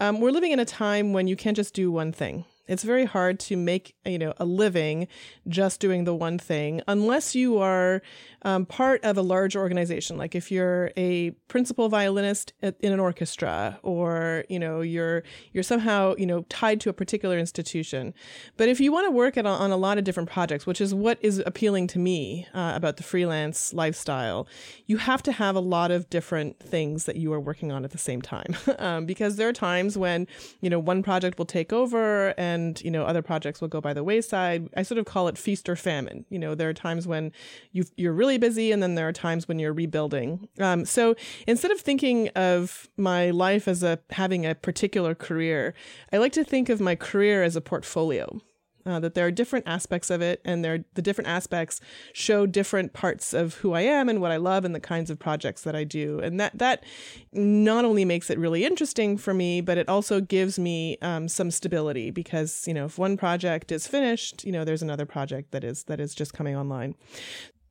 um, 0.00 0.20
we're 0.20 0.32
living 0.32 0.50
in 0.50 0.58
a 0.58 0.64
time 0.64 1.12
when 1.12 1.28
you 1.28 1.36
can't 1.36 1.56
just 1.56 1.72
do 1.72 1.92
one 1.92 2.10
thing 2.10 2.44
it's 2.66 2.82
very 2.82 3.04
hard 3.04 3.38
to 3.38 3.56
make 3.56 3.94
you 4.04 4.18
know 4.18 4.32
a 4.38 4.44
living 4.44 5.08
just 5.48 5.80
doing 5.80 6.04
the 6.04 6.14
one 6.14 6.38
thing 6.38 6.80
unless 6.86 7.34
you 7.34 7.58
are 7.58 8.02
um, 8.44 8.66
part 8.66 9.02
of 9.04 9.16
a 9.16 9.22
large 9.22 9.56
organization. 9.56 10.16
Like 10.16 10.34
if 10.34 10.50
you're 10.50 10.90
a 10.96 11.30
principal 11.48 11.88
violinist 11.88 12.52
in 12.62 12.92
an 12.92 13.00
orchestra 13.00 13.78
or 13.82 14.44
you 14.48 14.58
know 14.58 14.80
you're 14.80 15.22
you're 15.52 15.62
somehow 15.62 16.14
you 16.18 16.26
know 16.26 16.42
tied 16.48 16.80
to 16.82 16.90
a 16.90 16.92
particular 16.92 17.38
institution. 17.38 18.14
But 18.56 18.68
if 18.68 18.80
you 18.80 18.92
want 18.92 19.06
to 19.06 19.10
work 19.10 19.36
at, 19.36 19.46
on 19.46 19.70
a 19.70 19.76
lot 19.76 19.98
of 19.98 20.04
different 20.04 20.30
projects 20.30 20.66
which 20.66 20.80
is 20.80 20.94
what 20.94 21.18
is 21.20 21.42
appealing 21.46 21.86
to 21.88 21.98
me 21.98 22.46
uh, 22.54 22.72
about 22.74 22.96
the 22.96 23.02
freelance 23.02 23.72
lifestyle 23.72 24.46
you 24.86 24.98
have 24.98 25.22
to 25.22 25.32
have 25.32 25.56
a 25.56 25.60
lot 25.60 25.90
of 25.90 26.08
different 26.10 26.60
things 26.60 27.04
that 27.04 27.16
you 27.16 27.32
are 27.32 27.40
working 27.40 27.72
on 27.72 27.84
at 27.84 27.90
the 27.90 27.98
same 27.98 28.22
time. 28.22 28.54
Um, 28.78 29.06
because 29.06 29.36
there 29.36 29.48
are 29.48 29.52
times 29.52 29.96
when 29.96 30.26
you 30.60 30.68
know 30.68 30.78
one 30.78 31.02
project 31.02 31.38
will 31.38 31.46
take 31.46 31.72
over 31.72 32.34
and 32.36 32.80
you 32.82 32.90
know 32.90 33.04
other 33.04 33.22
projects 33.22 33.60
will 33.60 33.68
go 33.68 33.80
by 33.80 33.94
the 33.94 34.02
wayside. 34.02 34.68
I 34.76 34.82
sort 34.82 34.98
of 34.98 35.04
call 35.04 35.28
it 35.28 35.38
feast 35.38 35.68
or 35.68 35.76
famine. 35.76 36.26
You 36.28 36.38
know 36.38 36.54
there 36.54 36.68
are 36.68 36.74
times 36.74 37.06
when 37.06 37.32
you 37.72 37.84
you're 37.96 38.12
really 38.12 38.33
really 38.34 38.48
busy, 38.48 38.72
and 38.72 38.82
then 38.82 38.94
there 38.94 39.08
are 39.08 39.12
times 39.12 39.46
when 39.48 39.58
you're 39.58 39.72
rebuilding. 39.72 40.48
Um, 40.58 40.84
so 40.84 41.14
instead 41.46 41.70
of 41.70 41.80
thinking 41.80 42.28
of 42.30 42.88
my 42.96 43.30
life 43.30 43.68
as 43.68 43.82
a 43.82 43.98
having 44.10 44.46
a 44.46 44.54
particular 44.54 45.14
career, 45.14 45.74
I 46.12 46.18
like 46.18 46.32
to 46.32 46.44
think 46.44 46.68
of 46.68 46.80
my 46.80 46.96
career 46.96 47.42
as 47.42 47.56
a 47.56 47.60
portfolio. 47.60 48.40
Uh, 48.86 49.00
that 49.00 49.14
there 49.14 49.26
are 49.26 49.30
different 49.30 49.66
aspects 49.66 50.10
of 50.10 50.20
it, 50.20 50.42
and 50.44 50.62
there 50.62 50.84
the 50.92 51.00
different 51.00 51.28
aspects 51.28 51.80
show 52.12 52.44
different 52.44 52.92
parts 52.92 53.32
of 53.32 53.54
who 53.62 53.72
I 53.72 53.80
am 53.80 54.10
and 54.10 54.20
what 54.20 54.30
I 54.30 54.36
love 54.36 54.66
and 54.66 54.74
the 54.74 54.80
kinds 54.80 55.08
of 55.08 55.18
projects 55.18 55.62
that 55.62 55.74
I 55.74 55.84
do, 55.84 56.20
and 56.20 56.38
that 56.38 56.58
that 56.58 56.84
not 57.32 57.86
only 57.86 58.04
makes 58.04 58.28
it 58.28 58.38
really 58.38 58.62
interesting 58.62 59.16
for 59.16 59.32
me, 59.32 59.62
but 59.62 59.78
it 59.78 59.88
also 59.88 60.20
gives 60.20 60.58
me 60.58 60.98
um, 61.00 61.28
some 61.28 61.50
stability 61.50 62.10
because 62.10 62.68
you 62.68 62.74
know 62.74 62.84
if 62.84 62.98
one 62.98 63.16
project 63.16 63.72
is 63.72 63.86
finished, 63.86 64.44
you 64.44 64.52
know 64.52 64.66
there's 64.66 64.82
another 64.82 65.06
project 65.06 65.52
that 65.52 65.64
is 65.64 65.84
that 65.84 65.98
is 65.98 66.14
just 66.14 66.34
coming 66.34 66.54
online. 66.54 66.94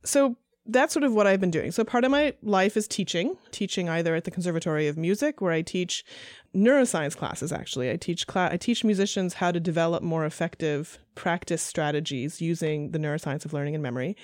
So 0.04 0.36
that's 0.66 0.94
sort 0.94 1.04
of 1.04 1.12
what 1.12 1.26
I've 1.26 1.40
been 1.40 1.50
doing. 1.50 1.72
So 1.72 1.84
part 1.84 2.04
of 2.04 2.10
my 2.10 2.34
life 2.42 2.76
is 2.76 2.88
teaching, 2.88 3.36
teaching 3.50 3.88
either 3.88 4.14
at 4.14 4.24
the 4.24 4.30
Conservatory 4.30 4.88
of 4.88 4.96
Music, 4.96 5.40
where 5.40 5.52
I 5.52 5.60
teach 5.60 6.04
neuroscience 6.54 7.16
classes. 7.16 7.52
Actually, 7.52 7.90
I 7.90 7.96
teach 7.96 8.26
cla- 8.26 8.48
I 8.50 8.56
teach 8.56 8.84
musicians 8.84 9.34
how 9.34 9.50
to 9.50 9.60
develop 9.60 10.02
more 10.02 10.24
effective 10.24 10.98
practice 11.14 11.62
strategies 11.62 12.40
using 12.40 12.90
the 12.92 12.98
neuroscience 12.98 13.44
of 13.44 13.52
learning 13.52 13.74
and 13.74 13.82
memory. 13.82 14.16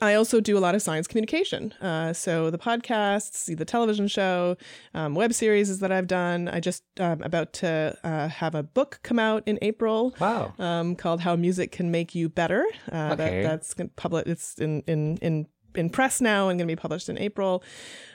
I 0.00 0.14
also 0.14 0.40
do 0.40 0.58
a 0.58 0.60
lot 0.60 0.74
of 0.74 0.82
science 0.82 1.06
communication. 1.06 1.72
Uh, 1.80 2.12
so 2.12 2.50
the 2.50 2.58
podcasts, 2.58 3.54
the 3.56 3.64
television 3.64 4.08
show, 4.08 4.56
um, 4.94 5.14
web 5.14 5.32
series 5.32 5.78
that 5.78 5.92
I've 5.92 6.06
done. 6.06 6.48
I 6.48 6.60
just 6.60 6.82
um, 6.98 7.22
about 7.22 7.52
to 7.54 7.96
uh, 8.02 8.28
have 8.28 8.54
a 8.54 8.62
book 8.62 9.00
come 9.02 9.18
out 9.18 9.42
in 9.46 9.58
April. 9.62 10.14
Wow. 10.18 10.54
Um, 10.58 10.96
called 10.96 11.20
How 11.20 11.36
Music 11.36 11.72
Can 11.72 11.90
Make 11.90 12.14
You 12.14 12.28
Better. 12.28 12.64
Uh, 12.90 13.10
okay. 13.12 13.42
That, 13.42 13.62
that's 13.68 13.74
public. 13.96 14.26
It's 14.26 14.54
in 14.58 14.82
in 14.86 15.18
in 15.18 15.46
in 15.76 15.90
press 15.90 16.20
now 16.20 16.48
and 16.48 16.58
going 16.58 16.68
to 16.68 16.72
be 16.72 16.80
published 16.80 17.08
in 17.08 17.18
April. 17.18 17.62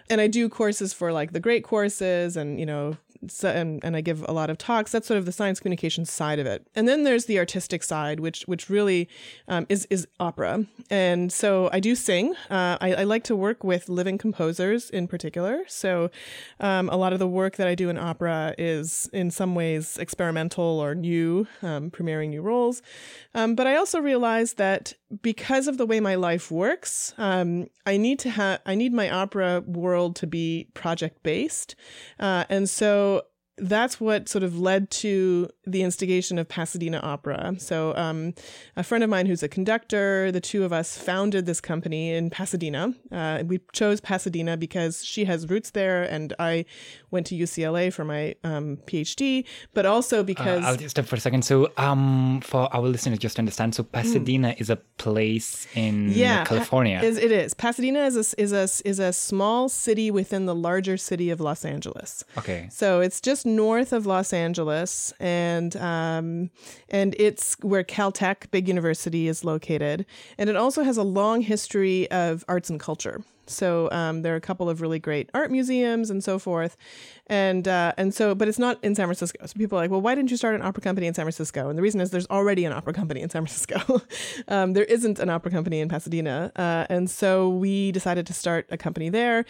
And 0.09 0.19
I 0.19 0.27
do 0.27 0.49
courses 0.49 0.93
for 0.93 1.11
like 1.11 1.33
the 1.33 1.39
great 1.39 1.63
courses 1.63 2.35
and, 2.35 2.59
you 2.59 2.65
know, 2.65 2.97
so, 3.27 3.49
and, 3.49 3.83
and 3.83 3.95
I 3.95 4.01
give 4.01 4.23
a 4.27 4.31
lot 4.31 4.49
of 4.49 4.57
talks. 4.57 4.91
That's 4.91 5.07
sort 5.07 5.17
of 5.17 5.25
the 5.25 5.31
science 5.31 5.59
communication 5.59 6.05
side 6.05 6.39
of 6.39 6.45
it. 6.45 6.65
And 6.75 6.87
then 6.87 7.03
there's 7.03 7.25
the 7.25 7.37
artistic 7.37 7.83
side, 7.83 8.19
which 8.19 8.43
which 8.43 8.69
really 8.69 9.09
um, 9.47 9.65
is 9.67 9.85
is 9.89 10.07
opera. 10.19 10.65
And 10.89 11.31
so 11.31 11.69
I 11.73 11.79
do 11.79 11.95
sing. 11.95 12.35
Uh, 12.49 12.77
I, 12.79 12.93
I, 12.99 13.03
like 13.03 13.23
to 13.25 13.35
work 13.35 13.63
with 13.63 13.89
living 13.89 14.17
composers 14.17 14.89
in 14.89 15.07
particular. 15.07 15.63
So 15.67 16.09
um, 16.59 16.89
a 16.89 16.95
lot 16.95 17.13
of 17.13 17.19
the 17.19 17.27
work 17.27 17.57
that 17.57 17.67
I 17.67 17.75
do 17.75 17.89
in 17.89 17.97
opera 17.97 18.55
is 18.57 19.09
in 19.11 19.31
some 19.31 19.55
ways 19.55 19.97
experimental 19.97 20.79
or 20.79 20.95
new, 20.95 21.47
um, 21.61 21.91
premiering 21.91 22.29
new 22.29 22.41
roles. 22.41 22.81
Um, 23.35 23.55
but 23.55 23.67
I 23.67 23.75
also 23.75 23.99
realize 23.99 24.53
that 24.53 24.93
because 25.21 25.67
of 25.67 25.77
the 25.77 25.85
way 25.85 25.99
my 25.99 26.15
life 26.15 26.51
works, 26.51 27.13
um, 27.17 27.67
I 27.85 27.97
need 27.97 28.19
to 28.19 28.29
have 28.29 28.61
I 28.65 28.75
need 28.75 28.93
my 28.93 29.09
opera 29.09 29.61
world 29.65 29.98
to 30.07 30.27
be 30.27 30.67
project 30.73 31.21
based, 31.23 31.75
uh, 32.19 32.45
and 32.49 32.69
so 32.69 33.23
that's 33.61 33.99
what 33.99 34.29
sort 34.29 34.43
of 34.43 34.59
led 34.59 34.89
to 34.91 35.49
the 35.65 35.81
instigation 35.83 36.37
of 36.37 36.47
Pasadena 36.47 36.99
Opera. 37.03 37.55
So, 37.57 37.95
um, 37.95 38.33
a 38.75 38.83
friend 38.83 39.03
of 39.03 39.09
mine 39.09 39.25
who's 39.25 39.43
a 39.43 39.47
conductor, 39.47 40.31
the 40.31 40.41
two 40.41 40.63
of 40.63 40.73
us 40.73 40.97
founded 40.97 41.45
this 41.45 41.61
company 41.61 42.13
in 42.13 42.29
Pasadena. 42.29 42.93
Uh, 43.11 43.43
we 43.45 43.59
chose 43.71 44.01
Pasadena 44.01 44.57
because 44.57 45.03
she 45.03 45.25
has 45.25 45.49
roots 45.49 45.71
there, 45.71 46.03
and 46.03 46.33
I 46.39 46.65
went 47.11 47.27
to 47.27 47.35
UCLA 47.35 47.91
for 47.91 48.05
my 48.05 48.35
um, 48.43 48.77
PhD, 48.85 49.45
but 49.73 49.85
also 49.85 50.23
because. 50.23 50.63
Uh, 50.63 50.67
I'll 50.67 50.77
just 50.77 50.91
stop 50.91 51.05
for 51.05 51.15
a 51.15 51.19
second. 51.19 51.43
So, 51.43 51.71
um, 51.77 52.41
for 52.41 52.73
our 52.73 52.81
listeners, 52.81 53.19
just 53.19 53.35
to 53.35 53.41
understand, 53.41 53.75
so 53.75 53.83
Pasadena 53.83 54.49
mm. 54.49 54.61
is 54.61 54.69
a 54.69 54.77
place 54.97 55.67
in 55.75 56.11
yeah, 56.11 56.43
California. 56.45 56.99
Pa- 56.99 57.05
is, 57.05 57.17
it 57.17 57.31
is. 57.31 57.53
Pasadena 57.53 58.05
is 58.05 58.15
a, 58.15 58.41
is 58.41 58.53
a 58.53 58.87
is 58.87 58.99
a 58.99 59.13
small 59.13 59.69
city 59.69 60.11
within 60.11 60.45
the 60.45 60.55
larger 60.55 60.97
city 60.97 61.29
of 61.29 61.39
Los 61.39 61.65
Angeles. 61.65 62.23
Okay. 62.37 62.67
So 62.71 63.01
it's 63.01 63.21
just 63.21 63.45
north 63.55 63.93
of 63.93 64.05
Los 64.05 64.33
Angeles, 64.33 65.13
and 65.19 65.75
um, 65.77 66.49
and 66.89 67.15
it's 67.19 67.55
where 67.61 67.83
Caltech, 67.83 68.51
big 68.51 68.67
university, 68.67 69.27
is 69.27 69.43
located, 69.43 70.05
and 70.37 70.49
it 70.49 70.55
also 70.55 70.83
has 70.83 70.97
a 70.97 71.03
long 71.03 71.41
history 71.41 72.09
of 72.11 72.45
arts 72.47 72.69
and 72.69 72.79
culture. 72.79 73.21
So 73.49 73.89
um, 73.91 74.21
there 74.21 74.33
are 74.33 74.37
a 74.37 74.41
couple 74.41 74.69
of 74.69 74.81
really 74.81 74.99
great 74.99 75.29
art 75.33 75.51
museums 75.51 76.09
and 76.09 76.23
so 76.23 76.39
forth, 76.39 76.77
and 77.27 77.67
uh, 77.67 77.93
and 77.97 78.13
so, 78.13 78.35
but 78.35 78.47
it's 78.47 78.59
not 78.59 78.77
in 78.83 78.95
San 78.95 79.07
Francisco. 79.07 79.45
So 79.45 79.53
people 79.57 79.77
are 79.77 79.81
like, 79.81 79.91
well, 79.91 80.01
why 80.01 80.15
didn't 80.15 80.31
you 80.31 80.37
start 80.37 80.55
an 80.55 80.61
opera 80.61 80.81
company 80.81 81.07
in 81.07 81.13
San 81.13 81.25
Francisco? 81.25 81.69
And 81.69 81.77
the 81.77 81.81
reason 81.81 81.99
is 81.99 82.11
there's 82.11 82.27
already 82.27 82.65
an 82.65 82.73
opera 82.73 82.93
company 82.93 83.21
in 83.21 83.29
San 83.29 83.45
Francisco. 83.45 84.01
um, 84.47 84.73
there 84.73 84.85
isn't 84.85 85.19
an 85.19 85.29
opera 85.29 85.51
company 85.51 85.79
in 85.79 85.89
Pasadena, 85.89 86.51
uh, 86.55 86.85
and 86.89 87.09
so 87.09 87.49
we 87.49 87.91
decided 87.91 88.27
to 88.27 88.33
start 88.33 88.67
a 88.69 88.77
company 88.77 89.09
there. 89.09 89.45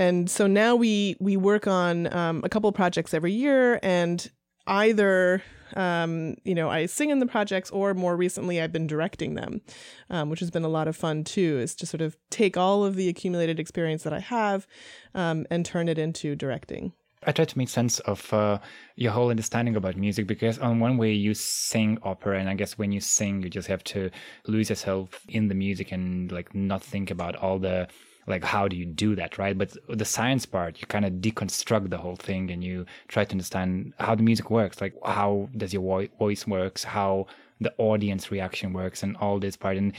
And 0.00 0.30
so 0.30 0.46
now 0.46 0.76
we 0.76 1.14
we 1.20 1.36
work 1.36 1.66
on 1.66 2.10
um, 2.14 2.40
a 2.42 2.48
couple 2.48 2.72
projects 2.72 3.12
every 3.12 3.32
year, 3.32 3.78
and 3.82 4.30
either 4.66 5.42
um, 5.76 6.36
you 6.42 6.54
know 6.54 6.70
I 6.70 6.86
sing 6.86 7.10
in 7.10 7.18
the 7.18 7.26
projects, 7.26 7.68
or 7.70 7.92
more 7.92 8.16
recently 8.16 8.62
I've 8.62 8.72
been 8.72 8.86
directing 8.86 9.34
them, 9.34 9.60
um, 10.08 10.30
which 10.30 10.40
has 10.40 10.50
been 10.50 10.64
a 10.64 10.68
lot 10.68 10.88
of 10.88 10.96
fun 10.96 11.22
too. 11.22 11.58
Is 11.58 11.74
to 11.74 11.86
sort 11.86 12.00
of 12.00 12.16
take 12.30 12.56
all 12.56 12.82
of 12.82 12.96
the 12.96 13.10
accumulated 13.10 13.60
experience 13.60 14.02
that 14.04 14.14
I 14.14 14.20
have 14.20 14.66
um, 15.14 15.44
and 15.50 15.66
turn 15.66 15.86
it 15.86 15.98
into 15.98 16.34
directing. 16.34 16.94
I 17.26 17.32
try 17.32 17.44
to 17.44 17.58
make 17.58 17.68
sense 17.68 17.98
of 17.98 18.32
uh, 18.32 18.58
your 18.96 19.12
whole 19.12 19.28
understanding 19.28 19.76
about 19.76 19.98
music 19.98 20.26
because, 20.26 20.58
on 20.58 20.80
one 20.80 20.96
way, 20.96 21.12
you 21.12 21.34
sing 21.34 21.98
opera, 22.02 22.40
and 22.40 22.48
I 22.48 22.54
guess 22.54 22.78
when 22.78 22.90
you 22.90 23.00
sing, 23.00 23.42
you 23.42 23.50
just 23.50 23.68
have 23.68 23.84
to 23.84 24.10
lose 24.46 24.70
yourself 24.70 25.20
in 25.28 25.48
the 25.48 25.54
music 25.54 25.92
and 25.92 26.32
like 26.32 26.54
not 26.54 26.82
think 26.82 27.10
about 27.10 27.36
all 27.36 27.58
the 27.58 27.86
like 28.26 28.44
how 28.44 28.68
do 28.68 28.76
you 28.76 28.86
do 28.86 29.14
that 29.16 29.38
right? 29.38 29.56
But 29.56 29.76
the 29.88 30.04
science 30.04 30.46
part 30.46 30.80
you 30.80 30.86
kind 30.86 31.04
of 31.04 31.14
deconstruct 31.14 31.90
the 31.90 31.98
whole 31.98 32.16
thing 32.16 32.50
and 32.50 32.62
you 32.62 32.86
try 33.08 33.24
to 33.24 33.32
understand 33.32 33.92
how 33.98 34.14
the 34.14 34.22
music 34.22 34.50
works 34.50 34.80
like 34.80 34.94
how 35.04 35.48
does 35.56 35.72
your 35.72 36.08
voice 36.18 36.46
works 36.46 36.84
how 36.84 37.26
the 37.60 37.72
audience 37.78 38.30
reaction 38.30 38.72
works 38.72 39.02
and 39.02 39.16
all 39.18 39.38
this 39.38 39.56
part. 39.56 39.76
And 39.76 39.92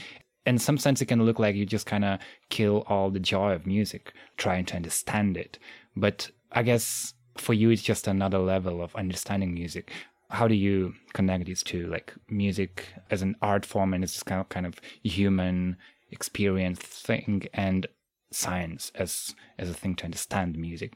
in 0.44 0.58
some 0.58 0.78
sense 0.78 1.00
it 1.00 1.06
can 1.06 1.24
look 1.24 1.38
like 1.38 1.54
you 1.54 1.64
just 1.64 1.86
kind 1.86 2.04
of 2.04 2.18
kill 2.50 2.84
all 2.88 3.10
the 3.10 3.20
joy 3.20 3.52
of 3.52 3.66
music 3.66 4.12
trying 4.36 4.64
to 4.66 4.76
understand 4.76 5.36
it. 5.36 5.58
But 5.96 6.30
i 6.50 6.62
guess 6.62 7.14
for 7.36 7.54
you 7.54 7.70
it's 7.70 7.82
just 7.82 8.06
another 8.06 8.38
level 8.38 8.82
of 8.82 8.94
understanding 8.96 9.54
music. 9.54 9.92
How 10.30 10.48
do 10.48 10.54
you 10.54 10.94
connect 11.12 11.46
these 11.46 11.62
two 11.62 11.86
like 11.86 12.12
music 12.28 12.88
as 13.10 13.22
an 13.22 13.36
art 13.40 13.64
form 13.64 13.94
and 13.94 14.02
it's 14.02 14.22
kind 14.22 14.40
of 14.40 14.48
kind 14.48 14.66
of 14.66 14.74
human 15.02 15.76
experience 16.10 16.80
thing 16.80 17.46
and 17.54 17.86
science 18.34 18.92
as 18.94 19.34
as 19.58 19.68
a 19.68 19.74
thing 19.74 19.94
to 19.96 20.04
understand 20.04 20.56
music. 20.58 20.94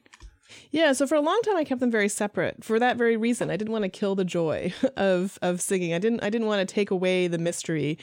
Yeah, 0.71 0.93
so 0.93 1.07
for 1.07 1.17
a 1.17 1.21
long 1.21 1.41
time 1.43 1.57
I 1.57 1.65
kept 1.65 1.81
them 1.81 1.91
very 1.91 2.09
separate 2.09 2.63
for 2.63 2.79
that 2.79 2.97
very 2.97 3.17
reason. 3.17 3.51
I 3.51 3.57
didn't 3.57 3.73
want 3.73 3.83
to 3.83 3.89
kill 3.89 4.15
the 4.15 4.25
joy 4.25 4.73
of 4.97 5.39
of 5.43 5.61
singing. 5.61 5.95
I 5.95 5.99
didn't 5.99 6.23
I 6.23 6.31
didn't 6.31 6.47
want 6.47 6.67
to 6.67 6.73
take 6.73 6.91
away 6.91 7.27
the 7.27 7.39
mystery. 7.39 7.99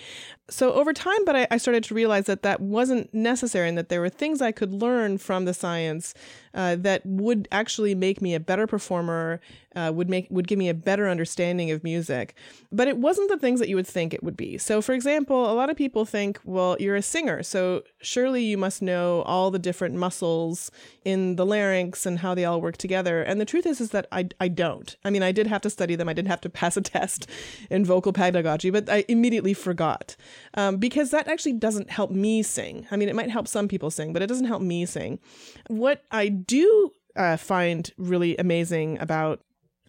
So 0.50 0.74
over 0.74 0.92
time, 0.92 1.24
but 1.26 1.38
I, 1.38 1.48
I 1.52 1.58
started 1.58 1.86
to 1.86 1.94
realize 1.94 2.26
that 2.26 2.44
that 2.44 2.60
wasn't 2.60 3.14
necessary, 3.14 3.70
and 3.70 3.78
that 3.78 3.88
there 3.88 4.02
were 4.02 4.10
things 4.10 4.42
I 4.42 4.52
could 4.52 4.74
learn 4.74 5.18
from 5.18 5.46
the 5.46 5.54
science 5.54 6.14
uh, 6.54 6.76
that 6.80 7.02
would 7.06 7.48
actually 7.50 7.96
make 7.96 8.22
me 8.22 8.36
a 8.36 8.42
better 8.42 8.68
performer, 8.68 9.40
uh, 9.74 9.92
would 9.96 10.10
make 10.10 10.28
would 10.30 10.48
give 10.48 10.60
me 10.60 10.68
a 10.68 10.74
better 10.74 11.08
understanding 11.08 11.72
of 11.72 11.82
music. 11.82 12.36
But 12.74 12.90
it 12.90 12.98
wasn't 12.98 13.30
the 13.30 13.38
things 13.38 13.62
that 13.62 13.70
you 13.70 13.78
would 13.78 13.88
think 13.88 14.14
it 14.14 14.22
would 14.22 14.36
be. 14.36 14.58
So, 14.58 14.82
for 14.82 14.92
example, 14.92 15.50
a 15.50 15.56
lot 15.56 15.70
of 15.70 15.78
people 15.78 16.04
think, 16.04 16.42
well, 16.44 16.76
you're 16.78 16.98
a 16.98 17.02
singer, 17.02 17.42
so 17.42 17.84
surely 18.02 18.44
you 18.44 18.58
must 18.58 18.82
know 18.82 19.22
all 19.22 19.50
the 19.50 19.60
different 19.60 19.96
muscles 19.96 20.72
in 21.06 21.38
the 21.38 21.46
larynx 21.46 22.06
and 22.06 22.20
how 22.20 22.36
they 22.36 22.44
all 22.44 22.60
work 22.60 22.76
together. 22.76 23.22
And 23.24 23.40
the 23.40 23.46
truth 23.46 23.66
is, 23.66 23.80
is 23.80 23.92
that 23.92 24.08
I 24.12 24.28
I 24.42 24.50
don't. 24.50 24.94
I 25.06 25.10
mean, 25.10 25.24
I 25.24 25.32
did 25.32 25.48
have 25.48 25.62
to 25.62 25.70
study 25.70 25.96
them. 25.96 26.10
I 26.10 26.14
did 26.14 26.28
have 26.28 26.42
to 26.42 26.50
pass 26.64 26.76
a 26.76 26.82
test 26.82 27.30
in 27.70 27.86
vocal 27.86 28.12
pedagogy, 28.12 28.72
but 28.72 28.90
I 28.90 29.06
immediately 29.08 29.54
forgot 29.54 30.18
um, 30.56 30.78
because 30.78 31.12
that 31.12 31.28
actually 31.28 31.54
doesn't 31.54 31.90
help 31.90 32.12
me 32.12 32.44
sing. 32.44 32.88
I 32.92 32.96
mean, 32.96 33.10
it 33.10 33.16
might 33.16 33.30
help 33.30 33.48
some 33.48 33.68
people 33.68 33.92
sing, 33.92 34.14
but 34.14 34.22
it 34.22 34.28
doesn't 34.28 34.46
help 34.48 34.62
me 34.62 34.86
sing. 34.86 35.20
What 35.68 36.04
I 36.12 36.30
do 36.30 36.92
uh, 37.16 37.38
find 37.38 37.92
really 37.98 38.38
amazing 38.38 39.00
about 39.00 39.42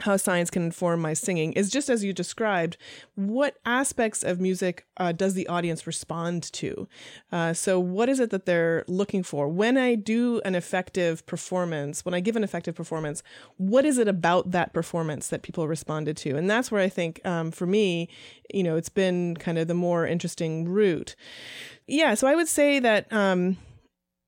how 0.05 0.19
science 0.19 0.51
can 0.51 0.62
inform 0.62 1.01
my 1.01 1.14
singing 1.14 1.55
is 1.55 1.71
just 1.71 1.88
as 1.88 2.05
you 2.05 2.12
described 2.12 2.77
what 3.14 3.57
aspects 3.64 4.23
of 4.23 4.38
music 4.38 4.87
uh, 4.99 5.12
does 5.12 5.33
the 5.33 5.47
audience 5.47 5.87
respond 5.87 6.43
to? 6.53 6.87
Uh, 7.33 7.55
so 7.55 7.81
what 7.81 8.11
is 8.11 8.21
it 8.21 8.29
that 8.29 8.45
they're 8.45 8.85
looking 8.87 9.23
for? 9.23 9.49
When 9.49 9.79
i 9.79 9.95
do 9.95 10.43
an 10.45 10.55
effective 10.55 11.25
performance 11.25 12.05
when 12.05 12.14
i 12.14 12.21
give 12.21 12.37
an 12.37 12.45
effective 12.45 12.75
performance 12.75 13.23
what 13.57 13.87
is 13.87 13.97
it 13.97 14.07
about 14.07 14.51
that 14.51 14.75
performance 14.75 15.29
that 15.29 15.43
people 15.43 15.67
responded 15.67 16.19
to? 16.19 16.37
And 16.37 16.51
that's 16.51 16.71
where 16.71 16.83
i 16.83 16.88
think 16.90 17.25
um, 17.25 17.51
for 17.51 17.67
me 17.67 18.09
you 18.53 18.62
know 18.62 18.77
it's 18.77 18.90
been 18.90 19.37
kind 19.37 19.59
of 19.59 19.69
the 19.69 19.75
more 19.75 20.07
interesting 20.07 20.69
route. 20.69 21.17
Yeah 21.87 22.12
so 22.12 22.27
i 22.27 22.35
would 22.35 22.49
say 22.49 22.79
that 22.79 23.11
um, 23.11 23.57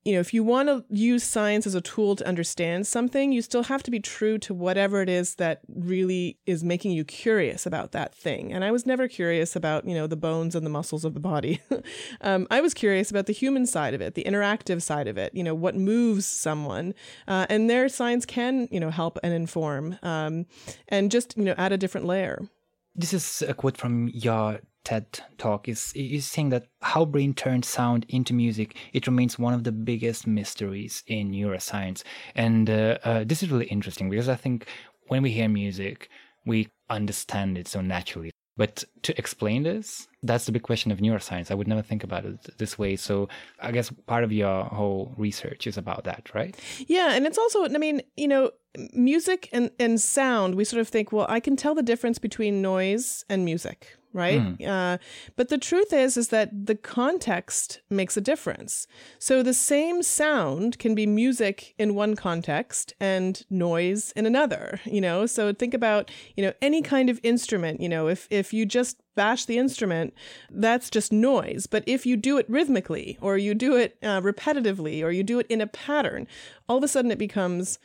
you 0.07 0.13
know, 0.13 0.21
if 0.21 0.33
you 0.33 0.41
want 0.41 0.69
to 0.69 0.85
use 0.89 1.21
science 1.21 1.67
as 1.67 1.75
a 1.75 1.81
tool 1.81 2.15
to 2.15 2.25
understand 2.25 2.87
something, 2.87 3.33
you 3.33 3.41
still 3.41 3.63
have 3.63 3.83
to 3.83 3.91
be 3.91 3.99
true 3.99 4.37
to 4.37 4.53
whatever 4.53 5.01
it 5.01 5.09
is 5.09 5.35
that 5.35 5.59
really 5.67 6.37
is 6.45 6.63
making 6.63 6.93
you 6.93 7.03
curious 7.03 7.65
about 7.65 7.91
that 7.91 8.15
thing. 8.15 8.53
And 8.53 8.63
I 8.63 8.71
was 8.71 8.85
never 8.85 9.09
curious 9.09 9.53
about, 9.53 9.85
you 9.85 9.93
know, 9.93 10.07
the 10.07 10.15
bones 10.15 10.55
and 10.55 10.65
the 10.65 10.69
muscles 10.69 11.03
of 11.03 11.13
the 11.13 11.19
body. 11.19 11.59
um, 12.21 12.47
I 12.49 12.61
was 12.61 12.73
curious 12.73 13.11
about 13.11 13.25
the 13.25 13.33
human 13.33 13.65
side 13.65 13.93
of 13.93 13.99
it, 13.99 14.13
the 14.13 14.23
interactive 14.23 14.81
side 14.81 15.09
of 15.09 15.17
it, 15.17 15.35
you 15.35 15.43
know, 15.43 15.53
what 15.53 15.75
moves 15.75 16.25
someone. 16.25 16.93
Uh, 17.27 17.45
and 17.49 17.69
there, 17.69 17.89
science 17.89 18.25
can, 18.25 18.69
you 18.71 18.79
know, 18.79 18.91
help 18.91 19.19
and 19.23 19.33
inform 19.33 19.99
um, 20.03 20.45
and 20.87 21.11
just, 21.11 21.35
you 21.35 21.43
know, 21.43 21.55
add 21.57 21.73
a 21.73 21.77
different 21.77 22.07
layer. 22.07 22.47
This 22.95 23.11
is 23.11 23.43
a 23.45 23.53
quote 23.53 23.75
from 23.75 24.07
your 24.13 24.61
TED 24.87 25.19
talk 25.37 25.67
is 25.67 25.91
is 25.95 26.25
saying 26.25 26.47
that 26.51 26.67
how 26.81 27.03
brain 27.03 27.33
turns 27.33 27.67
sound 27.67 28.05
into 28.07 28.33
music 28.33 28.77
it 28.93 29.05
remains 29.05 29.37
one 29.37 29.53
of 29.53 29.65
the 29.65 29.71
biggest 29.73 30.25
mysteries 30.25 31.03
in 31.07 31.29
neuroscience, 31.31 32.03
and 32.35 32.69
uh, 32.69 32.97
uh, 33.03 33.23
this 33.25 33.43
is 33.43 33.51
really 33.51 33.65
interesting 33.65 34.09
because 34.09 34.29
I 34.29 34.35
think 34.35 34.65
when 35.09 35.23
we 35.23 35.31
hear 35.31 35.49
music, 35.49 36.09
we 36.45 36.69
understand 36.89 37.57
it 37.57 37.67
so 37.67 37.81
naturally. 37.81 38.31
But 38.55 38.85
to 39.03 39.17
explain 39.19 39.63
this, 39.63 40.07
that's 40.23 40.45
the 40.45 40.51
big 40.51 40.63
question 40.63 40.91
of 40.91 40.97
neuroscience. 40.99 41.51
I 41.51 41.53
would 41.53 41.67
never 41.67 41.83
think 41.83 42.03
about 42.03 42.25
it 42.25 42.57
this 42.57 42.79
way. 42.79 42.95
So 42.95 43.29
I 43.61 43.71
guess 43.71 43.91
part 44.07 44.23
of 44.23 44.31
your 44.31 44.63
whole 44.63 45.13
research 45.15 45.67
is 45.67 45.77
about 45.77 46.05
that, 46.05 46.33
right? 46.33 46.57
Yeah. 46.87 47.13
And 47.13 47.27
it's 47.27 47.37
also, 47.37 47.65
I 47.65 47.77
mean, 47.77 48.01
you 48.15 48.27
know, 48.27 48.49
music 48.93 49.47
and, 49.51 49.69
and 49.79 50.01
sound, 50.01 50.55
we 50.55 50.63
sort 50.63 50.81
of 50.81 50.87
think, 50.87 51.11
well, 51.11 51.27
I 51.29 51.39
can 51.39 51.55
tell 51.55 51.75
the 51.75 51.83
difference 51.83 52.17
between 52.17 52.63
noise 52.63 53.23
and 53.29 53.45
music, 53.45 53.95
right? 54.17 54.41
Mm. 54.41 54.67
Uh, 54.67 54.97
but 55.35 55.49
the 55.49 55.57
truth 55.57 55.93
is, 55.93 56.17
is 56.17 56.29
that 56.29 56.65
the 56.65 56.75
context 56.75 57.81
makes 57.89 58.17
a 58.17 58.21
difference. 58.21 58.87
So 59.19 59.43
the 59.43 59.53
same 59.53 60.01
sound 60.01 60.79
can 60.79 60.95
be 60.95 61.05
music 61.05 61.75
in 61.77 61.95
one 61.95 62.15
context 62.15 62.93
and 62.99 63.45
noise 63.49 64.11
in 64.15 64.25
another. 64.25 64.81
You 64.85 65.01
know, 65.01 65.27
so 65.27 65.53
think 65.53 65.73
about 65.73 66.09
you 66.35 66.43
know 66.43 66.53
any 66.61 66.81
kind 66.81 67.09
of 67.09 67.19
instrument. 67.23 67.79
You 67.79 67.89
know, 67.89 68.07
if 68.07 68.27
if 68.31 68.53
you 68.53 68.65
just 68.65 68.97
bash 69.15 69.45
the 69.45 69.57
instrument, 69.57 70.13
that's 70.49 70.89
just 70.89 71.11
noise. 71.11 71.67
But 71.67 71.83
if 71.85 72.05
you 72.05 72.17
do 72.17 72.37
it 72.37 72.49
rhythmically, 72.49 73.17
or 73.21 73.37
you 73.37 73.53
do 73.53 73.75
it 73.75 73.97
uh, 74.01 74.21
repetitively, 74.21 75.03
or 75.03 75.11
you 75.11 75.23
do 75.23 75.39
it 75.39 75.47
in 75.47 75.61
a 75.61 75.67
pattern, 75.67 76.27
all 76.67 76.77
of 76.77 76.83
a 76.83 76.87
sudden 76.87 77.11
it 77.11 77.19
becomes 77.19 77.79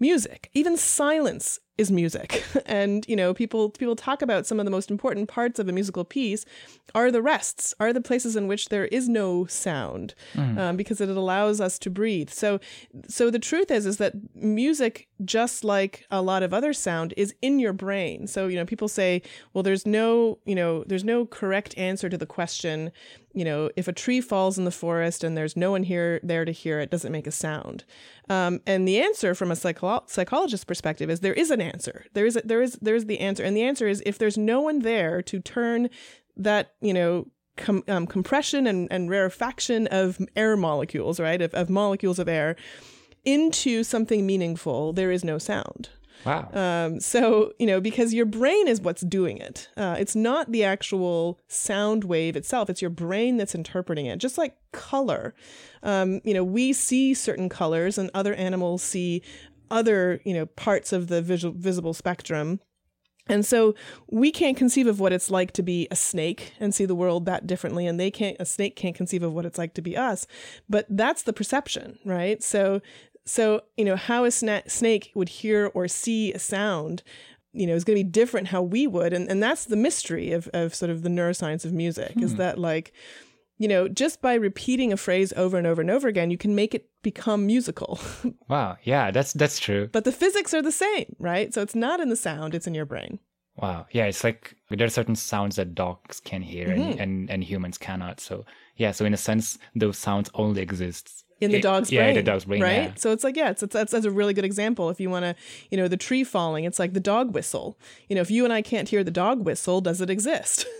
music. 0.00 0.50
Even 0.54 0.76
silence 0.76 1.60
is 1.76 1.90
music. 1.90 2.44
And, 2.66 3.06
you 3.08 3.14
know, 3.14 3.34
people 3.34 3.70
people 3.70 3.94
talk 3.94 4.22
about 4.22 4.46
some 4.46 4.58
of 4.58 4.64
the 4.64 4.70
most 4.70 4.90
important 4.90 5.28
parts 5.28 5.58
of 5.58 5.68
a 5.68 5.72
musical 5.72 6.04
piece 6.04 6.44
are 6.94 7.10
the 7.10 7.20
rests, 7.20 7.74
are 7.78 7.92
the 7.92 8.00
places 8.00 8.36
in 8.36 8.48
which 8.48 8.68
there 8.68 8.86
is 8.86 9.08
no 9.08 9.44
sound, 9.46 10.14
mm. 10.34 10.58
um, 10.58 10.76
because 10.76 11.00
it 11.00 11.08
allows 11.08 11.60
us 11.60 11.78
to 11.80 11.90
breathe. 11.90 12.30
So 12.30 12.58
so 13.06 13.30
the 13.30 13.38
truth 13.38 13.70
is 13.70 13.86
is 13.86 13.98
that 13.98 14.14
music, 14.34 15.08
just 15.24 15.62
like 15.62 16.06
a 16.10 16.22
lot 16.22 16.42
of 16.42 16.54
other 16.54 16.72
sound, 16.72 17.12
is 17.16 17.34
in 17.42 17.58
your 17.58 17.72
brain. 17.72 18.26
So, 18.26 18.46
you 18.48 18.56
know, 18.56 18.64
people 18.64 18.88
say, 18.88 19.20
well, 19.52 19.62
there's 19.62 19.86
no, 19.86 20.38
you 20.46 20.54
know, 20.54 20.84
there's 20.86 21.04
no 21.04 21.26
correct 21.26 21.76
answer 21.76 22.08
to 22.08 22.16
the 22.16 22.26
question 22.26 22.92
you 23.34 23.44
know, 23.44 23.70
if 23.76 23.88
a 23.88 23.92
tree 23.92 24.20
falls 24.20 24.56
in 24.58 24.64
the 24.64 24.70
forest 24.70 25.24
and 25.24 25.36
there's 25.36 25.56
no 25.56 25.72
one 25.72 25.82
here 25.82 26.20
there 26.22 26.44
to 26.44 26.52
hear 26.52 26.80
it, 26.80 26.90
doesn't 26.90 27.12
make 27.12 27.26
a 27.26 27.32
sound? 27.32 27.84
Um, 28.30 28.60
and 28.66 28.86
the 28.86 29.00
answer 29.00 29.34
from 29.34 29.50
a 29.50 29.56
psycho- 29.56 30.04
psychologist's 30.06 30.64
perspective 30.64 31.10
is 31.10 31.20
there 31.20 31.34
is 31.34 31.50
an 31.50 31.60
answer. 31.60 32.06
There 32.14 32.26
is 32.26 32.36
a, 32.36 32.42
there 32.44 32.62
is 32.62 32.78
there 32.80 32.94
is 32.94 33.06
the 33.06 33.20
answer, 33.20 33.42
and 33.42 33.56
the 33.56 33.64
answer 33.64 33.86
is 33.86 34.02
if 34.06 34.18
there's 34.18 34.38
no 34.38 34.60
one 34.60 34.80
there 34.80 35.20
to 35.22 35.40
turn 35.40 35.90
that 36.36 36.74
you 36.80 36.94
know 36.94 37.26
com- 37.56 37.84
um, 37.88 38.06
compression 38.06 38.66
and, 38.66 38.90
and 38.90 39.10
rarefaction 39.10 39.86
of 39.88 40.18
air 40.36 40.56
molecules, 40.56 41.20
right, 41.20 41.42
of, 41.42 41.52
of 41.54 41.68
molecules 41.68 42.18
of 42.18 42.28
air 42.28 42.56
into 43.24 43.82
something 43.82 44.26
meaningful, 44.26 44.92
there 44.92 45.10
is 45.10 45.24
no 45.24 45.38
sound. 45.38 45.88
Wow. 46.24 46.48
Um, 46.52 47.00
so, 47.00 47.52
you 47.58 47.66
know, 47.66 47.80
because 47.80 48.14
your 48.14 48.26
brain 48.26 48.68
is 48.68 48.80
what's 48.80 49.02
doing 49.02 49.38
it. 49.38 49.68
Uh, 49.76 49.96
it's 49.98 50.16
not 50.16 50.50
the 50.50 50.64
actual 50.64 51.40
sound 51.48 52.04
wave 52.04 52.36
itself, 52.36 52.70
it's 52.70 52.80
your 52.80 52.90
brain 52.90 53.36
that's 53.36 53.54
interpreting 53.54 54.06
it. 54.06 54.18
Just 54.18 54.38
like 54.38 54.56
color. 54.72 55.34
Um, 55.82 56.20
you 56.24 56.34
know, 56.34 56.44
we 56.44 56.72
see 56.72 57.14
certain 57.14 57.48
colors 57.48 57.98
and 57.98 58.10
other 58.14 58.34
animals 58.34 58.82
see 58.82 59.22
other, 59.70 60.20
you 60.24 60.34
know, 60.34 60.46
parts 60.46 60.92
of 60.92 61.08
the 61.08 61.22
visual, 61.22 61.54
visible 61.56 61.94
spectrum. 61.94 62.60
And 63.26 63.44
so 63.44 63.74
we 64.10 64.30
can't 64.30 64.56
conceive 64.56 64.86
of 64.86 65.00
what 65.00 65.12
it's 65.12 65.30
like 65.30 65.52
to 65.52 65.62
be 65.62 65.88
a 65.90 65.96
snake 65.96 66.52
and 66.60 66.74
see 66.74 66.84
the 66.84 66.94
world 66.94 67.24
that 67.24 67.46
differently. 67.46 67.86
And 67.86 67.98
they 67.98 68.10
can't, 68.10 68.36
a 68.38 68.44
snake 68.44 68.76
can't 68.76 68.94
conceive 68.94 69.22
of 69.22 69.32
what 69.32 69.46
it's 69.46 69.56
like 69.56 69.72
to 69.74 69.82
be 69.82 69.96
us. 69.96 70.26
But 70.68 70.86
that's 70.90 71.22
the 71.22 71.32
perception, 71.32 71.98
right? 72.04 72.42
So 72.42 72.82
so, 73.26 73.62
you 73.76 73.84
know, 73.84 73.96
how 73.96 74.24
a 74.24 74.28
sna- 74.28 74.70
snake 74.70 75.12
would 75.14 75.28
hear 75.28 75.70
or 75.74 75.88
see 75.88 76.32
a 76.32 76.38
sound, 76.38 77.02
you 77.52 77.66
know, 77.66 77.74
is 77.74 77.84
going 77.84 77.98
to 77.98 78.04
be 78.04 78.10
different 78.10 78.48
how 78.48 78.62
we 78.62 78.86
would. 78.86 79.12
And, 79.12 79.30
and 79.30 79.42
that's 79.42 79.64
the 79.64 79.76
mystery 79.76 80.32
of, 80.32 80.48
of 80.48 80.74
sort 80.74 80.90
of 80.90 81.02
the 81.02 81.08
neuroscience 81.08 81.64
of 81.64 81.72
music 81.72 82.12
hmm. 82.12 82.22
is 82.22 82.36
that 82.36 82.58
like, 82.58 82.92
you 83.56 83.68
know, 83.68 83.88
just 83.88 84.20
by 84.20 84.34
repeating 84.34 84.92
a 84.92 84.96
phrase 84.96 85.32
over 85.36 85.56
and 85.56 85.66
over 85.66 85.80
and 85.80 85.90
over 85.90 86.08
again, 86.08 86.30
you 86.30 86.36
can 86.36 86.54
make 86.54 86.74
it 86.74 86.90
become 87.02 87.46
musical. 87.46 88.00
wow. 88.48 88.76
Yeah, 88.82 89.10
that's 89.10 89.32
that's 89.32 89.60
true. 89.60 89.88
But 89.92 90.04
the 90.04 90.12
physics 90.12 90.52
are 90.52 90.62
the 90.62 90.72
same, 90.72 91.14
right? 91.18 91.54
So 91.54 91.62
it's 91.62 91.74
not 91.74 92.00
in 92.00 92.08
the 92.08 92.16
sound, 92.16 92.54
it's 92.54 92.66
in 92.66 92.74
your 92.74 92.84
brain. 92.84 93.20
Wow. 93.56 93.86
Yeah, 93.92 94.06
it's 94.06 94.24
like 94.24 94.56
there 94.68 94.86
are 94.86 94.90
certain 94.90 95.14
sounds 95.14 95.56
that 95.56 95.76
dogs 95.76 96.18
can 96.18 96.42
hear 96.42 96.68
mm-hmm. 96.68 96.82
and, 96.82 97.00
and, 97.00 97.30
and 97.30 97.44
humans 97.44 97.78
cannot. 97.78 98.18
So 98.18 98.44
yeah, 98.76 98.90
so 98.90 99.04
in 99.04 99.14
a 99.14 99.16
sense, 99.18 99.58
those 99.76 99.96
sounds 99.96 100.28
only 100.34 100.60
exist 100.60 101.24
in 101.44 101.52
the 101.52 101.60
dog's 101.60 101.90
brain. 101.90 102.14
The 102.14 102.22
dog's 102.22 102.44
brain. 102.44 102.62
Right. 102.62 102.74
Yeah. 102.74 102.92
So 102.96 103.12
it's 103.12 103.24
like, 103.24 103.36
yeah, 103.36 103.50
it's, 103.50 103.62
it's 103.62 103.72
that's, 103.72 103.92
that's 103.92 104.04
a 104.04 104.10
really 104.10 104.34
good 104.34 104.44
example. 104.44 104.90
If 104.90 105.00
you 105.00 105.10
want 105.10 105.24
to, 105.24 105.36
you 105.70 105.76
know, 105.76 105.88
the 105.88 105.96
tree 105.96 106.24
falling, 106.24 106.64
it's 106.64 106.78
like 106.78 106.92
the 106.92 107.00
dog 107.00 107.34
whistle. 107.34 107.78
You 108.08 108.16
know, 108.16 108.22
if 108.22 108.30
you 108.30 108.44
and 108.44 108.52
I 108.52 108.62
can't 108.62 108.88
hear 108.88 109.04
the 109.04 109.10
dog 109.10 109.44
whistle, 109.44 109.80
does 109.80 110.00
it 110.00 110.10
exist? 110.10 110.66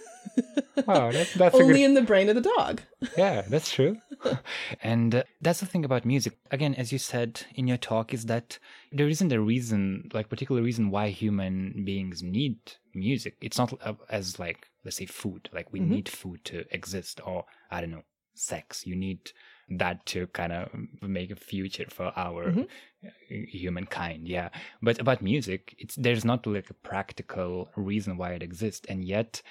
oh, 0.88 1.12
that, 1.12 1.30
that's 1.36 1.54
only 1.54 1.74
good... 1.74 1.82
in 1.82 1.94
the 1.94 2.02
brain 2.02 2.28
of 2.28 2.34
the 2.34 2.40
dog. 2.40 2.82
yeah, 3.16 3.42
that's 3.42 3.72
true. 3.72 3.98
and 4.82 5.14
uh, 5.14 5.22
that's 5.40 5.60
the 5.60 5.66
thing 5.66 5.84
about 5.84 6.04
music. 6.04 6.38
Again, 6.50 6.74
as 6.74 6.92
you 6.92 6.98
said 6.98 7.42
in 7.54 7.66
your 7.66 7.76
talk, 7.76 8.12
is 8.12 8.26
that 8.26 8.58
there 8.92 9.08
isn't 9.08 9.32
a 9.32 9.40
reason, 9.40 10.10
like 10.12 10.28
particular 10.28 10.62
reason, 10.62 10.90
why 10.90 11.10
human 11.10 11.84
beings 11.84 12.22
need 12.22 12.58
music. 12.94 13.36
It's 13.40 13.58
not 13.58 13.72
uh, 13.82 13.94
as 14.08 14.38
like 14.38 14.68
let's 14.84 14.96
say 14.96 15.06
food. 15.06 15.48
Like 15.52 15.72
we 15.72 15.80
mm-hmm. 15.80 15.90
need 15.90 16.08
food 16.08 16.44
to 16.46 16.64
exist, 16.70 17.20
or 17.24 17.44
I 17.70 17.80
don't 17.80 17.90
know, 17.90 18.04
sex. 18.34 18.86
You 18.86 18.96
need 18.96 19.30
that 19.68 20.04
to 20.06 20.26
kind 20.28 20.52
of 20.52 20.68
make 21.00 21.30
a 21.30 21.36
future 21.36 21.86
for 21.88 22.12
our 22.16 22.50
mm-hmm. 22.50 23.44
humankind 23.44 24.28
yeah 24.28 24.48
but 24.82 24.98
about 24.98 25.22
music 25.22 25.74
it's 25.78 25.94
there's 25.96 26.24
not 26.24 26.46
like 26.46 26.70
a 26.70 26.74
practical 26.74 27.68
reason 27.76 28.16
why 28.16 28.32
it 28.32 28.42
exists 28.42 28.86
and 28.88 29.04
yet 29.04 29.42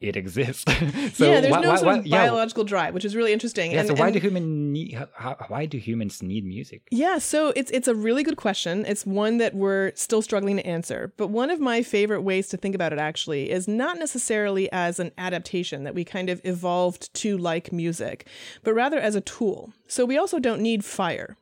it 0.00 0.16
exists. 0.16 0.64
so 1.14 1.26
yeah, 1.26 1.40
there's 1.40 1.52
why, 1.52 1.60
no 1.60 1.76
sort 1.76 1.98
of 1.98 2.04
why, 2.04 2.10
biological 2.10 2.64
yeah. 2.64 2.68
drive, 2.68 2.94
which 2.94 3.04
is 3.04 3.14
really 3.14 3.32
interesting. 3.32 3.72
Yeah, 3.72 3.80
and, 3.80 3.88
so 3.88 3.94
why 3.94 4.06
and, 4.06 4.14
do 4.14 4.20
human 4.20 4.72
need, 4.72 4.98
how, 5.14 5.36
why 5.48 5.66
do 5.66 5.78
humans 5.78 6.22
need 6.22 6.44
music? 6.44 6.82
Yeah, 6.90 7.18
so 7.18 7.52
it's 7.54 7.70
it's 7.70 7.88
a 7.88 7.94
really 7.94 8.22
good 8.22 8.36
question. 8.36 8.84
It's 8.86 9.04
one 9.04 9.38
that 9.38 9.54
we're 9.54 9.92
still 9.94 10.22
struggling 10.22 10.56
to 10.56 10.66
answer. 10.66 11.12
But 11.16 11.28
one 11.28 11.50
of 11.50 11.60
my 11.60 11.82
favorite 11.82 12.22
ways 12.22 12.48
to 12.48 12.56
think 12.56 12.74
about 12.74 12.92
it 12.92 12.98
actually 12.98 13.50
is 13.50 13.68
not 13.68 13.98
necessarily 13.98 14.70
as 14.72 14.98
an 14.98 15.12
adaptation 15.18 15.84
that 15.84 15.94
we 15.94 16.04
kind 16.04 16.30
of 16.30 16.40
evolved 16.44 17.12
to 17.14 17.36
like 17.36 17.72
music, 17.72 18.26
but 18.62 18.74
rather 18.74 18.98
as 18.98 19.14
a 19.14 19.20
tool. 19.20 19.72
So 19.86 20.04
we 20.04 20.16
also 20.16 20.38
don't 20.38 20.62
need 20.62 20.84
fire. 20.84 21.36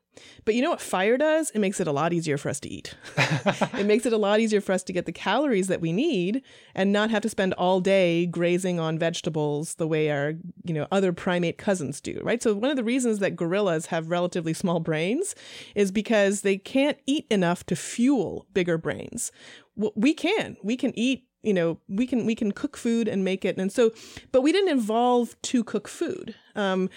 But 0.45 0.55
you 0.55 0.63
know 0.63 0.71
what 0.71 0.81
fire 0.81 1.17
does? 1.17 1.51
It 1.51 1.59
makes 1.59 1.81
it 1.81 1.87
a 1.87 1.93
lot 1.93 2.13
easier 2.13 2.39
for 2.39 2.49
us 2.49 2.61
to 2.61 2.69
eat. 2.69 2.95
it 3.17 3.87
makes 3.87 4.07
it 4.07 4.13
a 4.13 4.17
lot 4.17 4.41
easier 4.41 4.61
for 4.61 4.73
us 4.73 4.83
to 4.85 4.93
get 4.93 5.07
the 5.07 5.13
calories 5.13 5.69
that 5.69 5.81
we 5.81 5.93
need 5.93 6.43
and 6.75 6.93
not 6.93 7.11
have 7.11 7.23
to 7.23 7.29
spend 7.29 7.55
all 7.55 7.81
day 7.81 8.27
grazing 8.27 8.81
on 8.81 8.99
vegetables 8.99 9.75
the 9.77 9.87
way 9.87 10.11
our, 10.11 10.35
you 10.65 10.75
know, 10.75 10.87
other 10.91 11.13
primate 11.13 11.59
cousins 11.59 12.01
do, 12.01 12.21
right? 12.23 12.43
So 12.43 12.55
one 12.55 12.71
of 12.71 12.77
the 12.77 12.85
reasons 12.85 13.19
that 13.19 13.37
gorillas 13.37 13.87
have 13.87 14.11
relatively 14.11 14.55
small 14.55 14.81
brains 14.81 15.35
is 15.75 15.91
because 15.91 16.43
they 16.43 16.57
can't 16.57 16.99
eat 17.07 17.27
enough 17.31 17.65
to 17.67 17.77
fuel 17.77 18.47
bigger 18.55 18.79
brains. 18.79 19.33
We 19.77 20.15
can. 20.15 20.57
We 20.63 20.77
can 20.77 20.99
eat 20.99 21.29
you 21.43 21.55
know 21.55 21.79
we 21.89 22.07
can 22.07 22.27
we 22.27 22.35
can 22.35 22.53
cook 22.53 22.77
food 22.77 23.07
and 23.07 23.25
make 23.25 23.45
it 23.45 23.57
and 23.59 23.73
so 23.73 23.93
but 24.33 24.43
we 24.43 24.53
didn't 24.53 24.77
evolve 24.77 25.41
to 25.43 25.63
cook 25.63 25.87
food 25.87 26.35
um, 26.57 26.91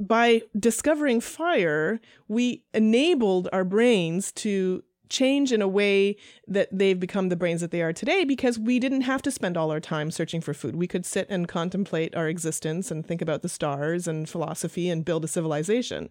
by 0.00 0.42
discovering 0.58 1.20
fire, 1.20 2.00
we 2.26 2.64
enabled 2.72 3.48
our 3.52 3.64
brains 3.64 4.32
to 4.32 4.82
change 5.10 5.52
in 5.52 5.60
a 5.60 5.68
way 5.68 6.16
that 6.46 6.68
they've 6.72 6.98
become 6.98 7.28
the 7.28 7.36
brains 7.36 7.60
that 7.60 7.72
they 7.72 7.82
are 7.82 7.92
today 7.92 8.24
because 8.24 8.58
we 8.58 8.78
didn't 8.78 9.02
have 9.02 9.20
to 9.20 9.30
spend 9.30 9.56
all 9.56 9.70
our 9.70 9.80
time 9.80 10.10
searching 10.10 10.40
for 10.40 10.54
food. 10.54 10.76
We 10.76 10.86
could 10.86 11.04
sit 11.04 11.26
and 11.28 11.48
contemplate 11.48 12.14
our 12.14 12.28
existence 12.28 12.90
and 12.90 13.04
think 13.04 13.20
about 13.20 13.42
the 13.42 13.48
stars 13.48 14.06
and 14.06 14.28
philosophy 14.28 14.88
and 14.88 15.04
build 15.04 15.24
a 15.24 15.28
civilization. 15.28 16.08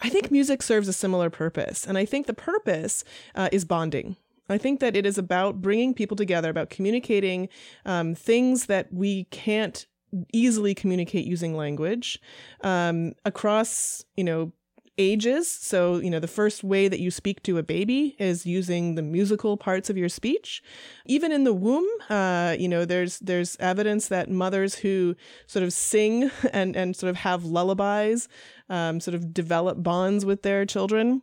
I 0.00 0.08
think 0.08 0.30
music 0.30 0.60
serves 0.62 0.88
a 0.88 0.92
similar 0.92 1.30
purpose. 1.30 1.86
And 1.86 1.96
I 1.96 2.04
think 2.04 2.26
the 2.26 2.34
purpose 2.34 3.04
uh, 3.34 3.48
is 3.52 3.64
bonding. 3.64 4.16
I 4.48 4.58
think 4.58 4.80
that 4.80 4.96
it 4.96 5.06
is 5.06 5.16
about 5.16 5.62
bringing 5.62 5.94
people 5.94 6.16
together, 6.16 6.50
about 6.50 6.68
communicating 6.68 7.48
um, 7.86 8.14
things 8.14 8.66
that 8.66 8.92
we 8.92 9.24
can't 9.24 9.86
easily 10.32 10.74
communicate 10.74 11.26
using 11.26 11.56
language 11.56 12.20
um, 12.62 13.12
across, 13.24 14.04
you 14.16 14.24
know, 14.24 14.52
ages. 14.98 15.50
So, 15.50 15.96
you 15.98 16.10
know, 16.10 16.20
the 16.20 16.28
first 16.28 16.62
way 16.62 16.88
that 16.88 17.00
you 17.00 17.10
speak 17.10 17.42
to 17.44 17.58
a 17.58 17.62
baby 17.62 18.14
is 18.18 18.44
using 18.44 18.94
the 18.94 19.02
musical 19.02 19.56
parts 19.56 19.88
of 19.88 19.96
your 19.96 20.08
speech. 20.08 20.62
Even 21.06 21.32
in 21.32 21.44
the 21.44 21.54
womb, 21.54 21.86
uh, 22.10 22.56
you 22.58 22.68
know, 22.68 22.84
there's 22.84 23.18
there's 23.20 23.56
evidence 23.58 24.08
that 24.08 24.30
mothers 24.30 24.76
who 24.76 25.16
sort 25.46 25.62
of 25.62 25.72
sing 25.72 26.30
and 26.52 26.76
and 26.76 26.94
sort 26.94 27.10
of 27.10 27.16
have 27.16 27.44
lullabies, 27.44 28.28
um, 28.68 29.00
sort 29.00 29.14
of 29.14 29.32
develop 29.32 29.82
bonds 29.82 30.24
with 30.24 30.42
their 30.42 30.66
children. 30.66 31.22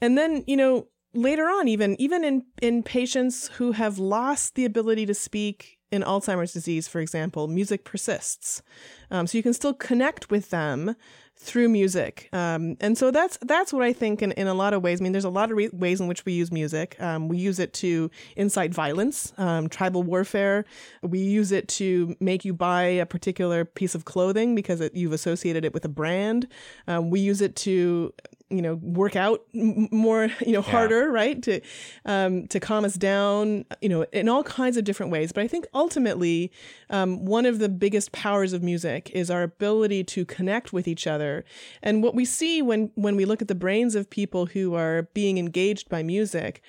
And 0.00 0.16
then, 0.16 0.44
you 0.46 0.56
know, 0.56 0.86
later 1.14 1.44
on, 1.44 1.68
even 1.68 2.00
even 2.00 2.24
in 2.24 2.44
in 2.60 2.82
patients 2.82 3.48
who 3.48 3.72
have 3.72 3.98
lost 3.98 4.54
the 4.54 4.64
ability 4.64 5.06
to 5.06 5.14
speak 5.14 5.77
in 5.90 6.02
Alzheimer's 6.02 6.52
disease, 6.52 6.88
for 6.88 7.00
example, 7.00 7.48
music 7.48 7.84
persists. 7.84 8.62
Um, 9.10 9.26
so 9.26 9.38
you 9.38 9.42
can 9.42 9.54
still 9.54 9.74
connect 9.74 10.30
with 10.30 10.50
them 10.50 10.96
through 11.40 11.68
music. 11.68 12.28
Um, 12.32 12.76
and 12.80 12.98
so 12.98 13.10
that's 13.10 13.38
that's 13.42 13.72
what 13.72 13.82
I 13.82 13.92
think 13.92 14.22
in, 14.22 14.32
in 14.32 14.48
a 14.48 14.54
lot 14.54 14.74
of 14.74 14.82
ways. 14.82 15.00
I 15.00 15.04
mean, 15.04 15.12
there's 15.12 15.24
a 15.24 15.30
lot 15.30 15.50
of 15.50 15.56
re- 15.56 15.70
ways 15.72 16.00
in 16.00 16.08
which 16.08 16.24
we 16.24 16.32
use 16.32 16.50
music. 16.50 17.00
Um, 17.00 17.28
we 17.28 17.38
use 17.38 17.58
it 17.60 17.72
to 17.74 18.10
incite 18.36 18.74
violence, 18.74 19.32
um, 19.38 19.68
tribal 19.68 20.02
warfare. 20.02 20.64
We 21.02 21.20
use 21.20 21.52
it 21.52 21.68
to 21.68 22.16
make 22.18 22.44
you 22.44 22.52
buy 22.52 22.82
a 22.84 23.06
particular 23.06 23.64
piece 23.64 23.94
of 23.94 24.04
clothing 24.04 24.54
because 24.56 24.80
it, 24.80 24.94
you've 24.94 25.12
associated 25.12 25.64
it 25.64 25.72
with 25.72 25.84
a 25.84 25.88
brand. 25.88 26.48
Um, 26.88 27.10
we 27.10 27.20
use 27.20 27.40
it 27.40 27.54
to 27.56 28.12
you 28.50 28.62
know 28.62 28.74
work 28.76 29.16
out 29.16 29.42
more 29.52 30.28
you 30.40 30.52
know 30.52 30.62
harder 30.62 31.10
right? 31.10 31.42
To 31.42 31.60
um, 32.04 32.46
to 32.48 32.60
calm 32.60 32.84
us 32.84 32.94
down 32.94 33.64
you 33.80 33.88
know 33.88 34.02
in 34.12 34.28
all 34.28 34.42
kinds 34.42 34.76
of 34.76 34.84
different 34.84 35.12
ways. 35.12 35.32
But 35.32 35.44
i 35.44 35.48
think 35.48 35.66
ultimately 35.74 36.50
um, 36.90 37.24
one 37.24 37.46
of 37.46 37.58
the 37.58 37.68
biggest 37.68 38.12
powers 38.12 38.52
of 38.52 38.62
music 38.62 39.10
is 39.12 39.30
our 39.30 39.42
ability 39.42 40.04
to 40.04 40.24
connect 40.24 40.72
with 40.72 40.88
each 40.88 41.06
other. 41.06 41.44
And 41.82 42.02
what 42.02 42.14
we 42.14 42.24
see 42.24 42.62
when 42.62 42.90
when 42.94 43.16
we 43.16 43.24
look 43.24 43.42
at 43.42 43.48
the 43.48 43.54
brains 43.54 43.94
of 43.94 44.10
people 44.10 44.46
who 44.46 44.74
are 44.74 45.08
being 45.14 45.38
engaged 45.38 45.88
by 45.88 46.02
music 46.02 46.62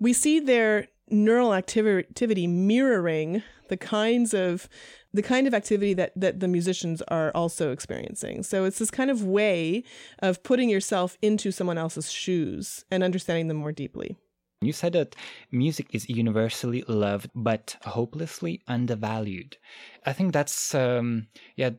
we 0.00 0.12
see 0.12 0.40
their 0.40 0.88
neural 1.10 1.54
activity 1.54 2.46
mirroring 2.46 3.42
the 3.68 3.76
kinds 3.76 4.32
of 4.32 4.68
the 5.12 5.22
kind 5.22 5.46
of 5.46 5.54
activity 5.54 5.94
that 5.94 6.12
that 6.16 6.40
the 6.40 6.48
musicians 6.48 7.02
are 7.08 7.30
also 7.34 7.72
experiencing. 7.72 8.42
So 8.42 8.64
it's 8.64 8.78
this 8.78 8.90
kind 8.90 9.10
of 9.10 9.24
way 9.24 9.84
of 10.20 10.42
putting 10.42 10.68
yourself 10.68 11.16
into 11.22 11.50
someone 11.50 11.78
else's 11.78 12.10
shoes 12.10 12.84
and 12.90 13.02
understanding 13.02 13.48
them 13.48 13.58
more 13.58 13.72
deeply. 13.72 14.16
You 14.62 14.74
said 14.74 14.92
that 14.92 15.16
music 15.50 15.86
is 15.94 16.06
universally 16.10 16.84
loved 16.86 17.30
but 17.34 17.76
hopelessly 17.82 18.60
undervalued. 18.68 19.56
I 20.04 20.12
think 20.12 20.34
that's 20.34 20.74
um, 20.74 21.28
yeah 21.56 21.70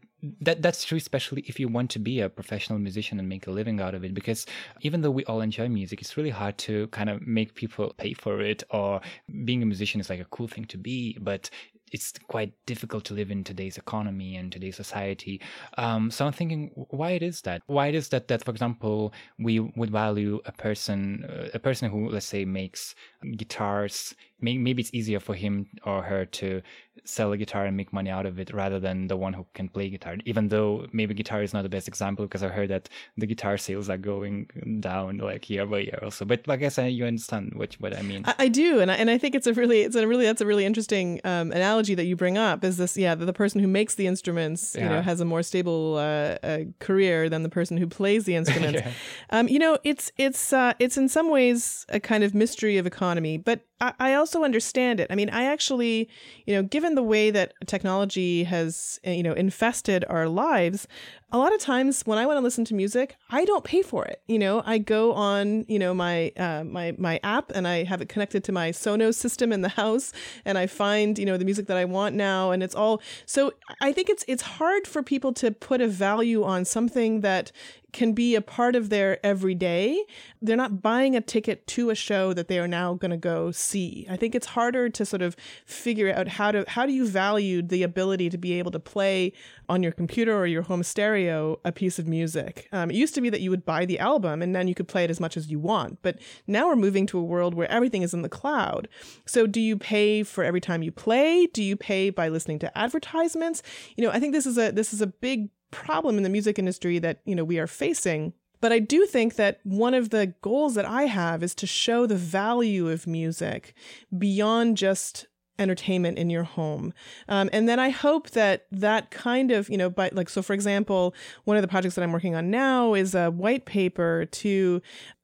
that 0.41 0.61
that's 0.61 0.83
true 0.83 0.97
especially 0.97 1.43
if 1.47 1.59
you 1.59 1.67
want 1.67 1.89
to 1.91 1.99
be 1.99 2.19
a 2.19 2.29
professional 2.29 2.79
musician 2.79 3.19
and 3.19 3.27
make 3.27 3.47
a 3.47 3.51
living 3.51 3.81
out 3.81 3.95
of 3.95 4.03
it 4.03 4.13
because 4.13 4.45
even 4.81 5.01
though 5.01 5.11
we 5.11 5.25
all 5.25 5.41
enjoy 5.41 5.67
music 5.67 5.99
it's 5.99 6.15
really 6.15 6.29
hard 6.29 6.57
to 6.59 6.87
kind 6.87 7.09
of 7.09 7.25
make 7.25 7.55
people 7.55 7.93
pay 7.97 8.13
for 8.13 8.39
it 8.41 8.63
or 8.69 9.01
being 9.45 9.63
a 9.63 9.65
musician 9.65 9.99
is 9.99 10.09
like 10.09 10.19
a 10.19 10.25
cool 10.25 10.47
thing 10.47 10.65
to 10.65 10.77
be 10.77 11.17
but 11.19 11.49
it's 11.91 12.13
quite 12.27 12.53
difficult 12.65 13.03
to 13.05 13.13
live 13.13 13.31
in 13.31 13.43
today's 13.43 13.77
economy 13.77 14.35
and 14.35 14.51
today's 14.51 14.75
society. 14.75 15.41
Um, 15.77 16.09
so 16.11 16.25
I'm 16.25 16.33
thinking 16.33 16.71
why 16.89 17.11
it 17.11 17.23
is 17.23 17.41
that 17.41 17.61
why 17.67 17.87
it 17.87 17.95
is 17.95 18.09
that 18.09 18.27
that 18.27 18.43
for 18.43 18.51
example 18.51 19.13
we 19.39 19.59
would 19.59 19.91
value 19.91 20.39
a 20.45 20.51
person 20.51 21.25
uh, 21.29 21.49
a 21.53 21.59
person 21.59 21.91
who 21.91 22.09
let's 22.09 22.25
say 22.25 22.45
makes 22.45 22.95
guitars 23.37 24.15
maybe 24.41 24.81
it's 24.81 24.93
easier 24.93 25.19
for 25.19 25.35
him 25.35 25.67
or 25.85 26.01
her 26.03 26.25
to 26.25 26.61
sell 27.05 27.31
a 27.31 27.37
guitar 27.37 27.65
and 27.65 27.75
make 27.75 27.91
money 27.93 28.09
out 28.09 28.25
of 28.25 28.39
it 28.39 28.53
rather 28.53 28.79
than 28.79 29.07
the 29.07 29.17
one 29.17 29.33
who 29.33 29.45
can 29.53 29.67
play 29.67 29.89
guitar 29.89 30.17
even 30.25 30.49
though 30.49 30.85
maybe 30.91 31.13
guitar 31.13 31.41
is 31.41 31.53
not 31.53 31.63
the 31.63 31.69
best 31.69 31.87
example 31.87 32.25
because 32.25 32.43
i 32.43 32.47
heard 32.47 32.69
that 32.69 32.89
the 33.17 33.25
guitar 33.25 33.57
sales 33.57 33.89
are 33.89 33.97
going 33.97 34.47
down 34.81 35.17
like 35.17 35.49
year 35.49 35.65
by 35.65 35.79
year 35.79 35.99
also 36.03 36.25
but 36.25 36.47
i 36.49 36.55
guess 36.55 36.77
I, 36.77 36.87
you 36.87 37.05
understand 37.05 37.53
what 37.55 37.73
what 37.75 37.97
i 37.97 38.01
mean 38.01 38.23
i, 38.25 38.35
I 38.39 38.47
do 38.49 38.79
and 38.79 38.91
I, 38.91 38.95
and 38.95 39.09
I 39.09 39.17
think 39.17 39.35
it's 39.35 39.47
a 39.47 39.53
really 39.53 39.81
it's 39.81 39.95
a 39.95 40.07
really 40.07 40.25
that's 40.25 40.41
a 40.41 40.45
really 40.45 40.65
interesting 40.65 41.21
um, 41.23 41.51
analogy 41.51 41.95
that 41.95 42.05
you 42.05 42.15
bring 42.15 42.37
up 42.37 42.63
is 42.63 42.77
this 42.77 42.97
yeah 42.97 43.15
the, 43.15 43.25
the 43.25 43.33
person 43.33 43.61
who 43.61 43.67
makes 43.67 43.95
the 43.95 44.07
instruments 44.07 44.75
yeah. 44.75 44.83
you 44.83 44.89
know 44.89 45.01
has 45.01 45.21
a 45.21 45.25
more 45.25 45.43
stable 45.43 45.95
uh, 45.95 46.37
uh, 46.45 46.59
career 46.79 47.29
than 47.29 47.43
the 47.43 47.49
person 47.49 47.77
who 47.77 47.87
plays 47.87 48.25
the 48.25 48.35
instruments 48.41 48.81
yeah. 48.83 48.91
um, 49.31 49.47
you 49.47 49.59
know 49.59 49.77
it's 49.83 50.11
it's 50.17 50.53
uh, 50.53 50.73
it's 50.79 50.97
in 50.97 51.09
some 51.09 51.29
ways 51.29 51.85
a 51.89 51.99
kind 51.99 52.23
of 52.23 52.33
mystery 52.33 52.77
of 52.77 52.85
economy 52.85 53.37
but 53.37 53.61
I, 53.81 53.93
I 53.99 54.13
also 54.13 54.30
understand 54.39 54.99
it. 54.99 55.07
I 55.09 55.15
mean, 55.15 55.29
I 55.29 55.45
actually, 55.45 56.09
you 56.45 56.55
know, 56.55 56.63
given 56.63 56.95
the 56.95 57.03
way 57.03 57.31
that 57.31 57.53
technology 57.65 58.43
has, 58.45 58.99
eh, 59.03 59.13
you 59.13 59.23
know, 59.23 59.33
infested 59.33 60.05
our 60.09 60.27
lives, 60.27 60.87
a 61.33 61.37
lot 61.37 61.53
of 61.53 61.61
times 61.61 62.01
when 62.01 62.17
I 62.17 62.25
want 62.25 62.37
to 62.37 62.41
listen 62.41 62.65
to 62.65 62.73
music, 62.73 63.15
I 63.29 63.45
don't 63.45 63.63
pay 63.63 63.81
for 63.81 64.03
it. 64.03 64.21
You 64.27 64.37
know, 64.37 64.63
I 64.65 64.79
go 64.79 65.13
on, 65.13 65.65
you 65.67 65.79
know, 65.79 65.93
my 65.93 66.33
uh, 66.35 66.63
my 66.65 66.93
my 66.97 67.19
app 67.23 67.51
and 67.55 67.67
I 67.67 67.83
have 67.83 68.01
it 68.01 68.09
connected 68.09 68.43
to 68.45 68.51
my 68.51 68.71
Sonos 68.71 69.15
system 69.15 69.53
in 69.53 69.61
the 69.61 69.69
house, 69.81 70.11
and 70.43 70.57
I 70.57 70.67
find, 70.67 71.17
you 71.17 71.25
know, 71.25 71.37
the 71.37 71.45
music 71.45 71.67
that 71.67 71.77
I 71.77 71.85
want 71.85 72.15
now, 72.15 72.51
and 72.51 72.61
it's 72.61 72.75
all. 72.75 73.01
So 73.25 73.53
I 73.79 73.93
think 73.93 74.09
it's 74.09 74.25
it's 74.27 74.43
hard 74.43 74.87
for 74.87 75.01
people 75.03 75.31
to 75.33 75.51
put 75.51 75.79
a 75.79 75.87
value 75.87 76.43
on 76.43 76.65
something 76.65 77.21
that 77.21 77.51
can 77.91 78.13
be 78.13 78.35
a 78.35 78.41
part 78.41 78.75
of 78.75 78.89
their 78.89 79.23
everyday. 79.25 80.03
They're 80.41 80.57
not 80.57 80.81
buying 80.81 81.15
a 81.15 81.21
ticket 81.21 81.67
to 81.67 81.89
a 81.89 81.95
show 81.95 82.33
that 82.33 82.47
they 82.47 82.59
are 82.59 82.67
now 82.67 82.93
going 82.93 83.11
to 83.11 83.17
go 83.17 83.51
see. 83.51 84.05
I 84.09 84.17
think 84.17 84.35
it's 84.35 84.47
harder 84.47 84.89
to 84.89 85.05
sort 85.05 85.21
of 85.21 85.35
figure 85.65 86.13
out 86.13 86.27
how 86.27 86.51
to 86.51 86.65
how 86.67 86.85
do 86.85 86.93
you 86.93 87.07
value 87.07 87.61
the 87.61 87.83
ability 87.83 88.29
to 88.29 88.37
be 88.37 88.53
able 88.53 88.71
to 88.71 88.79
play 88.79 89.33
on 89.69 89.83
your 89.83 89.91
computer 89.91 90.37
or 90.37 90.45
your 90.45 90.63
home 90.63 90.83
stereo 90.83 91.59
a 91.63 91.71
piece 91.71 91.97
of 91.97 92.07
music. 92.07 92.67
Um, 92.71 92.91
it 92.91 92.95
used 92.95 93.15
to 93.15 93.21
be 93.21 93.29
that 93.29 93.41
you 93.41 93.49
would 93.49 93.65
buy 93.65 93.85
the 93.85 93.99
album 93.99 94.41
and 94.41 94.55
then 94.55 94.67
you 94.67 94.75
could 94.75 94.87
play 94.87 95.03
it 95.03 95.09
as 95.09 95.19
much 95.19 95.37
as 95.37 95.49
you 95.49 95.59
want, 95.59 95.99
but 96.01 96.19
now 96.47 96.67
we're 96.67 96.75
moving 96.75 97.05
to 97.07 97.17
a 97.17 97.23
world 97.23 97.53
where 97.53 97.71
everything 97.71 98.01
is 98.01 98.13
in 98.13 98.21
the 98.21 98.29
cloud. 98.29 98.87
So 99.25 99.47
do 99.47 99.61
you 99.61 99.77
pay 99.77 100.23
for 100.23 100.43
every 100.43 100.61
time 100.61 100.83
you 100.83 100.91
play? 100.91 101.47
Do 101.47 101.63
you 101.63 101.75
pay 101.75 102.09
by 102.09 102.27
listening 102.27 102.59
to 102.59 102.77
advertisements? 102.77 103.63
You 103.95 104.05
know, 104.05 104.11
I 104.11 104.19
think 104.19 104.33
this 104.33 104.45
is 104.45 104.57
a 104.57 104.71
this 104.71 104.93
is 104.93 105.01
a 105.01 105.07
big 105.07 105.49
problem 105.71 106.17
in 106.17 106.23
the 106.23 106.29
music 106.29 106.59
industry 106.59 106.99
that, 106.99 107.21
you 107.25 107.35
know, 107.35 107.43
we 107.43 107.59
are 107.59 107.67
facing. 107.67 108.33
But 108.59 108.71
I 108.71 108.79
do 108.79 109.05
think 109.05 109.35
that 109.35 109.59
one 109.63 109.93
of 109.93 110.11
the 110.11 110.35
goals 110.41 110.75
that 110.75 110.85
I 110.85 111.03
have 111.03 111.41
is 111.41 111.55
to 111.55 111.67
show 111.67 112.05
the 112.05 112.15
value 112.15 112.89
of 112.89 113.07
music 113.07 113.73
beyond 114.15 114.77
just 114.77 115.27
entertainment 115.57 116.17
in 116.17 116.29
your 116.29 116.43
home. 116.43 116.93
Um, 117.27 117.49
and 117.53 117.69
then 117.69 117.79
I 117.79 117.89
hope 117.89 118.31
that 118.31 118.65
that 118.71 119.11
kind 119.11 119.51
of, 119.51 119.69
you 119.69 119.77
know, 119.77 119.89
but 119.89 120.13
like, 120.13 120.29
so 120.29 120.41
for 120.41 120.53
example, 120.53 121.13
one 121.45 121.57
of 121.57 121.61
the 121.61 121.67
projects 121.67 121.95
that 121.95 122.03
I'm 122.03 122.11
working 122.11 122.35
on 122.35 122.49
now 122.49 122.93
is 122.93 123.15
a 123.15 123.29
white 123.31 123.65
paper 123.65 124.25
to 124.25 124.81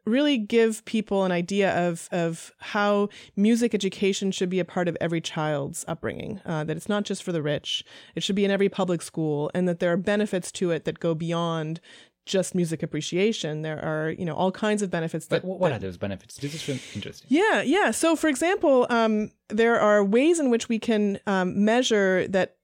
really 0.08 0.38
give 0.38 0.84
people 0.86 1.24
an 1.24 1.32
idea 1.32 1.76
of 1.88 2.08
of 2.12 2.54
how 2.60 3.10
music 3.36 3.74
education 3.74 4.32
should 4.32 4.50
be 4.50 4.60
a 4.60 4.66
part 4.66 4.88
of 4.88 4.98
every 5.02 5.22
child's 5.22 5.86
upbringing. 5.88 6.42
Uh, 6.46 6.64
that 6.64 6.78
it's 6.78 6.90
not 6.90 7.04
just 7.04 7.24
for 7.24 7.32
the 7.32 7.42
rich; 7.42 7.84
it 8.16 8.24
should 8.24 8.36
be 8.36 8.46
in 8.46 8.52
every 8.52 8.70
public 8.70 9.02
school, 9.02 9.52
and 9.54 9.68
that 9.68 9.80
there 9.80 9.92
are 9.92 9.98
benefits 9.98 10.52
to 10.54 10.72
it 10.72 10.86
that 10.86 11.00
go 11.00 11.14
beyond 11.14 11.80
just 12.28 12.54
music 12.54 12.84
appreciation. 12.84 13.64
There 13.64 13.84
are, 13.84 14.12
you 14.12 14.26
know, 14.26 14.36
all 14.36 14.52
kinds 14.52 14.82
of 14.82 14.92
benefits. 14.92 15.28
That, 15.28 15.42
but 15.42 15.48
what 15.48 15.70
that, 15.70 15.78
are 15.78 15.80
those 15.80 15.98
benefits? 15.98 16.36
This 16.36 16.54
is 16.54 16.68
really 16.68 16.82
interesting. 16.94 17.28
Yeah, 17.30 17.62
yeah. 17.62 17.92
So, 17.92 18.16
for 18.16 18.28
example, 18.28 18.86
um, 18.90 19.32
there 19.50 19.80
are 19.80 20.04
ways 20.04 20.40
in 20.40 20.52
which 20.52 20.70
we 20.70 20.78
can 20.78 21.20
um, 21.26 21.64
measure 21.64 22.28
that 22.28 22.57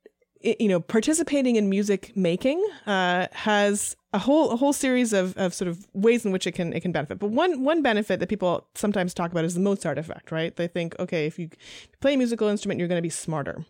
you 0.44 0.68
know, 0.68 0.80
participating 0.80 1.56
in 1.56 1.70
music 1.70 2.16
making 2.16 2.64
uh, 2.86 3.28
has 3.32 3.96
a 4.14 4.20
whole 4.20 4.52
a 4.52 4.58
whole 4.58 4.74
series 4.74 5.14
of, 5.14 5.36
of 5.38 5.54
sort 5.54 5.68
of 5.68 5.88
ways 5.94 6.26
in 6.26 6.32
which 6.32 6.46
it 6.46 6.52
can 6.52 6.74
it 6.74 6.82
can 6.82 6.92
benefit. 6.92 7.20
But 7.20 7.32
one 7.32 7.64
one 7.64 7.82
benefit 7.82 8.20
that 8.20 8.30
people 8.30 8.68
sometimes 8.76 9.14
talk 9.14 9.32
about 9.32 9.46
is 9.46 9.56
the 9.56 9.60
Mozart 9.60 9.98
effect, 9.98 10.32
right? 10.32 10.56
They 10.56 10.68
think, 10.68 10.96
okay, 11.00 11.26
if 11.26 11.40
you 11.40 11.50
play 12.02 12.14
a 12.14 12.18
musical 12.18 12.48
instrument, 12.48 12.80
you're 12.80 12.88
going 12.90 13.00
to 13.00 13.04
be 13.04 13.10
smarter. 13.10 13.66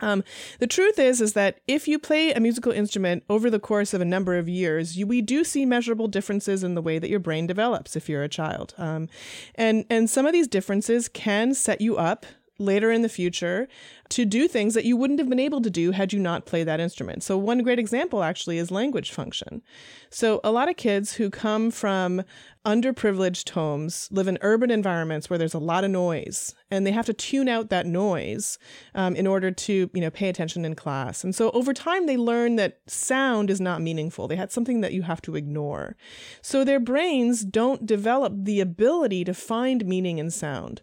Um, 0.00 0.24
the 0.58 0.66
truth 0.66 0.98
is, 0.98 1.20
is 1.20 1.34
that 1.34 1.60
if 1.68 1.86
you 1.86 1.98
play 1.98 2.32
a 2.32 2.40
musical 2.40 2.72
instrument 2.72 3.22
over 3.30 3.48
the 3.48 3.60
course 3.60 3.94
of 3.94 4.00
a 4.00 4.04
number 4.06 4.36
of 4.36 4.48
years, 4.48 4.96
you, 4.96 5.06
we 5.06 5.22
do 5.22 5.44
see 5.44 5.64
measurable 5.64 6.08
differences 6.08 6.64
in 6.64 6.74
the 6.74 6.82
way 6.82 6.98
that 6.98 7.10
your 7.10 7.20
brain 7.20 7.46
develops 7.46 7.94
if 7.94 8.08
you're 8.08 8.24
a 8.24 8.28
child. 8.28 8.74
Um, 8.78 9.08
and 9.54 9.84
and 9.88 10.10
some 10.10 10.26
of 10.26 10.32
these 10.32 10.48
differences 10.48 11.08
can 11.08 11.54
set 11.54 11.80
you 11.80 11.96
up 11.96 12.26
later 12.58 12.90
in 12.90 13.02
the 13.02 13.08
future 13.08 13.68
to 14.10 14.24
do 14.24 14.46
things 14.46 14.74
that 14.74 14.84
you 14.84 14.96
wouldn't 14.96 15.18
have 15.18 15.28
been 15.28 15.40
able 15.40 15.62
to 15.62 15.70
do 15.70 15.90
had 15.90 16.12
you 16.12 16.18
not 16.18 16.44
played 16.44 16.68
that 16.68 16.80
instrument. 16.80 17.22
So, 17.22 17.38
one 17.38 17.62
great 17.62 17.78
example 17.78 18.22
actually 18.22 18.58
is 18.58 18.70
language 18.70 19.10
function. 19.10 19.62
So, 20.10 20.40
a 20.44 20.52
lot 20.52 20.68
of 20.68 20.76
kids 20.76 21.14
who 21.14 21.30
come 21.30 21.70
from 21.70 22.22
underprivileged 22.64 23.48
homes 23.50 24.08
live 24.12 24.28
in 24.28 24.38
urban 24.40 24.70
environments 24.70 25.28
where 25.28 25.38
there's 25.38 25.54
a 25.54 25.58
lot 25.58 25.82
of 25.82 25.90
noise 25.90 26.54
and 26.70 26.86
they 26.86 26.92
have 26.92 27.06
to 27.06 27.12
tune 27.12 27.48
out 27.48 27.70
that 27.70 27.86
noise 27.86 28.56
um, 28.94 29.16
in 29.16 29.26
order 29.26 29.50
to 29.50 29.90
you 29.92 30.00
know 30.00 30.10
pay 30.10 30.28
attention 30.28 30.64
in 30.64 30.76
class 30.76 31.24
and 31.24 31.34
so 31.34 31.50
over 31.50 31.74
time 31.74 32.06
they 32.06 32.16
learn 32.16 32.54
that 32.54 32.78
sound 32.86 33.50
is 33.50 33.60
not 33.60 33.82
meaningful 33.82 34.28
they 34.28 34.36
had 34.36 34.52
something 34.52 34.80
that 34.80 34.92
you 34.92 35.02
have 35.02 35.20
to 35.20 35.34
ignore 35.34 35.96
so 36.40 36.62
their 36.62 36.78
brains 36.78 37.44
don't 37.44 37.84
develop 37.84 38.32
the 38.36 38.60
ability 38.60 39.24
to 39.24 39.34
find 39.34 39.84
meaning 39.84 40.18
in 40.18 40.30
sound 40.30 40.82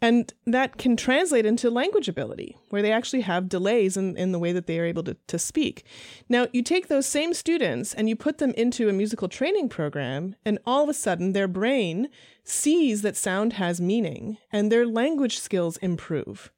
and 0.00 0.32
that 0.46 0.78
can 0.78 0.96
translate 0.96 1.46
into 1.46 1.70
language 1.70 2.08
ability, 2.08 2.56
where 2.70 2.82
they 2.82 2.92
actually 2.92 3.22
have 3.22 3.48
delays 3.48 3.96
in, 3.96 4.16
in 4.16 4.32
the 4.32 4.38
way 4.38 4.52
that 4.52 4.66
they 4.66 4.78
are 4.78 4.84
able 4.84 5.02
to, 5.04 5.16
to 5.26 5.38
speak. 5.38 5.84
Now, 6.28 6.46
you 6.52 6.62
take 6.62 6.88
those 6.88 7.06
same 7.06 7.34
students 7.34 7.94
and 7.94 8.08
you 8.08 8.16
put 8.16 8.38
them 8.38 8.52
into 8.52 8.88
a 8.88 8.92
musical 8.92 9.28
training 9.28 9.68
program, 9.68 10.36
and 10.44 10.58
all 10.66 10.84
of 10.84 10.88
a 10.88 10.94
sudden 10.94 11.32
their 11.32 11.48
brain 11.48 12.08
sees 12.44 13.02
that 13.02 13.16
sound 13.16 13.54
has 13.54 13.80
meaning 13.80 14.38
and 14.52 14.70
their 14.70 14.86
language 14.86 15.38
skills 15.38 15.76
improve. 15.78 16.52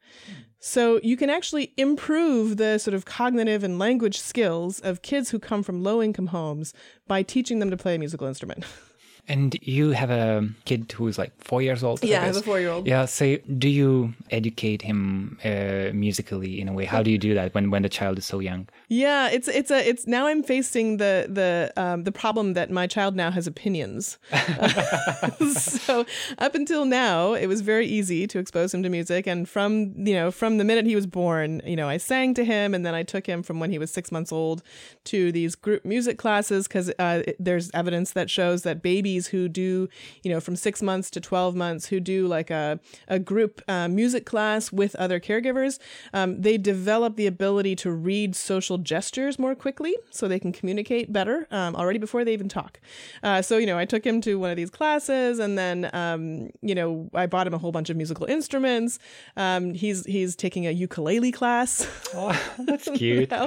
So 0.60 0.98
you 1.02 1.16
can 1.16 1.30
actually 1.30 1.72
improve 1.76 2.56
the 2.56 2.78
sort 2.78 2.94
of 2.94 3.04
cognitive 3.04 3.62
and 3.62 3.78
language 3.78 4.18
skills 4.18 4.80
of 4.80 5.02
kids 5.02 5.30
who 5.30 5.38
come 5.38 5.62
from 5.62 5.82
low 5.82 6.02
income 6.02 6.28
homes 6.28 6.74
by 7.06 7.22
teaching 7.22 7.60
them 7.60 7.70
to 7.70 7.76
play 7.76 7.94
a 7.94 7.98
musical 7.98 8.26
instrument. 8.26 8.64
And 9.28 9.58
you 9.60 9.90
have 9.90 10.10
a 10.10 10.48
kid 10.64 10.90
who 10.92 11.06
is 11.06 11.18
like 11.18 11.32
four 11.38 11.60
years 11.60 11.84
old. 11.84 12.02
Yeah, 12.02 12.20
I, 12.20 12.22
I 12.22 12.26
have 12.26 12.36
a 12.36 12.42
four-year-old. 12.42 12.86
Yeah. 12.86 13.04
So, 13.04 13.36
do 13.58 13.68
you 13.68 14.14
educate 14.30 14.80
him 14.80 15.38
uh, 15.44 15.90
musically 15.92 16.60
in 16.60 16.68
a 16.68 16.72
way? 16.72 16.86
How 16.86 17.02
do 17.02 17.10
you 17.10 17.18
do 17.18 17.34
that 17.34 17.54
when 17.54 17.70
when 17.70 17.82
the 17.82 17.90
child 17.90 18.16
is 18.16 18.24
so 18.24 18.38
young? 18.38 18.68
Yeah, 18.88 19.28
it's 19.28 19.46
it's 19.46 19.70
a 19.70 19.86
it's 19.86 20.06
now 20.06 20.26
I'm 20.26 20.42
facing 20.42 20.96
the 20.96 21.26
the 21.28 21.72
um, 21.76 22.04
the 22.04 22.12
problem 22.12 22.54
that 22.54 22.70
my 22.70 22.86
child 22.86 23.16
now 23.16 23.30
has 23.30 23.46
opinions. 23.46 24.16
so 25.52 26.06
up 26.38 26.54
until 26.54 26.86
now, 26.86 27.34
it 27.34 27.48
was 27.48 27.60
very 27.60 27.86
easy 27.86 28.26
to 28.26 28.38
expose 28.38 28.72
him 28.72 28.82
to 28.82 28.88
music, 28.88 29.26
and 29.26 29.46
from 29.46 29.92
you 30.06 30.14
know 30.14 30.30
from 30.30 30.56
the 30.56 30.64
minute 30.64 30.86
he 30.86 30.94
was 30.94 31.06
born, 31.06 31.60
you 31.66 31.76
know 31.76 31.88
I 31.88 31.98
sang 31.98 32.32
to 32.34 32.44
him, 32.44 32.74
and 32.74 32.86
then 32.86 32.94
I 32.94 33.02
took 33.02 33.26
him 33.26 33.42
from 33.42 33.60
when 33.60 33.70
he 33.70 33.78
was 33.78 33.90
six 33.90 34.10
months 34.10 34.32
old 34.32 34.62
to 35.04 35.30
these 35.32 35.54
group 35.54 35.84
music 35.84 36.16
classes 36.16 36.66
because 36.66 36.90
uh, 36.98 37.22
there's 37.38 37.70
evidence 37.74 38.12
that 38.12 38.30
shows 38.30 38.62
that 38.62 38.82
babies 38.82 39.17
who 39.26 39.48
do 39.48 39.88
you 40.22 40.30
know 40.30 40.40
from 40.40 40.56
six 40.56 40.80
months 40.80 41.10
to 41.10 41.20
twelve 41.20 41.54
months 41.54 41.86
who 41.86 42.00
do 42.00 42.26
like 42.26 42.50
a 42.50 42.80
a 43.08 43.18
group 43.18 43.60
uh, 43.68 43.88
music 43.88 44.24
class 44.24 44.72
with 44.72 44.94
other 44.94 45.20
caregivers, 45.20 45.78
um, 46.14 46.40
they 46.40 46.56
develop 46.56 47.16
the 47.16 47.26
ability 47.26 47.74
to 47.76 47.90
read 47.90 48.36
social 48.36 48.78
gestures 48.78 49.38
more 49.38 49.54
quickly 49.54 49.94
so 50.10 50.28
they 50.28 50.38
can 50.38 50.52
communicate 50.52 51.12
better 51.12 51.46
um, 51.50 51.74
already 51.76 51.98
before 51.98 52.24
they 52.24 52.32
even 52.32 52.48
talk. 52.48 52.80
Uh, 53.22 53.42
so, 53.42 53.58
you 53.58 53.66
know, 53.66 53.78
I 53.78 53.84
took 53.84 54.04
him 54.04 54.20
to 54.22 54.38
one 54.38 54.50
of 54.50 54.56
these 54.56 54.70
classes 54.70 55.38
and 55.38 55.58
then, 55.58 55.90
um, 55.92 56.50
you 56.62 56.74
know, 56.74 57.10
I 57.14 57.26
bought 57.26 57.46
him 57.46 57.54
a 57.54 57.58
whole 57.58 57.72
bunch 57.72 57.90
of 57.90 57.96
musical 57.96 58.26
instruments. 58.26 58.98
Um, 59.36 59.74
he's, 59.74 60.04
he's 60.06 60.36
taking 60.36 60.66
a 60.66 60.70
ukulele 60.70 61.32
class. 61.32 61.86
Oh, 62.14 62.38
that's 62.58 62.88
cute. 62.90 63.32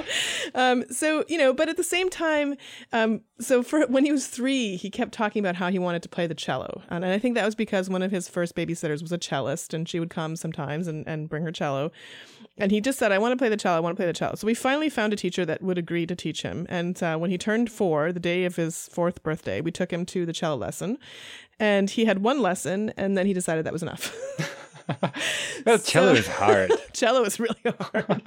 Um, 0.54 0.84
so, 0.90 1.24
you 1.28 1.38
know, 1.38 1.52
but 1.52 1.68
at 1.68 1.76
the 1.76 1.84
same 1.84 2.10
time, 2.10 2.56
um, 2.92 3.22
so 3.44 3.62
for 3.62 3.86
when 3.86 4.04
he 4.04 4.12
was 4.12 4.26
three, 4.26 4.76
he 4.76 4.90
kept 4.90 5.12
talking 5.12 5.40
about 5.40 5.56
how 5.56 5.70
he 5.70 5.78
wanted 5.78 6.02
to 6.02 6.08
play 6.08 6.26
the 6.26 6.34
cello. 6.34 6.82
And 6.88 7.04
I 7.04 7.18
think 7.18 7.34
that 7.34 7.44
was 7.44 7.54
because 7.54 7.88
one 7.88 8.02
of 8.02 8.10
his 8.10 8.28
first 8.28 8.54
babysitters 8.54 9.02
was 9.02 9.12
a 9.12 9.18
cellist 9.18 9.74
and 9.74 9.88
she 9.88 10.00
would 10.00 10.10
come 10.10 10.36
sometimes 10.36 10.88
and, 10.88 11.06
and 11.06 11.28
bring 11.28 11.42
her 11.44 11.52
cello. 11.52 11.92
And 12.58 12.70
he 12.70 12.80
just 12.80 12.98
said, 12.98 13.12
I 13.12 13.18
want 13.18 13.32
to 13.32 13.36
play 13.36 13.48
the 13.48 13.56
cello. 13.56 13.76
I 13.76 13.80
want 13.80 13.96
to 13.96 14.00
play 14.00 14.06
the 14.06 14.12
cello. 14.12 14.34
So 14.34 14.46
we 14.46 14.54
finally 14.54 14.90
found 14.90 15.12
a 15.12 15.16
teacher 15.16 15.44
that 15.46 15.62
would 15.62 15.78
agree 15.78 16.06
to 16.06 16.14
teach 16.14 16.42
him. 16.42 16.66
And 16.68 17.02
uh, 17.02 17.16
when 17.16 17.30
he 17.30 17.38
turned 17.38 17.70
four, 17.70 18.12
the 18.12 18.20
day 18.20 18.44
of 18.44 18.56
his 18.56 18.88
fourth 18.92 19.22
birthday, 19.22 19.60
we 19.60 19.70
took 19.70 19.92
him 19.92 20.04
to 20.06 20.26
the 20.26 20.32
cello 20.32 20.56
lesson. 20.56 20.98
And 21.58 21.88
he 21.88 22.04
had 22.04 22.18
one 22.18 22.42
lesson, 22.42 22.92
and 22.96 23.16
then 23.16 23.26
he 23.26 23.32
decided 23.32 23.64
that 23.64 23.72
was 23.72 23.82
enough. 23.82 24.14
well, 25.66 25.78
cello 25.78 26.14
so, 26.14 26.20
is 26.20 26.26
hard. 26.26 26.72
cello 26.92 27.24
is 27.24 27.38
really 27.38 27.56
hard. 27.80 28.22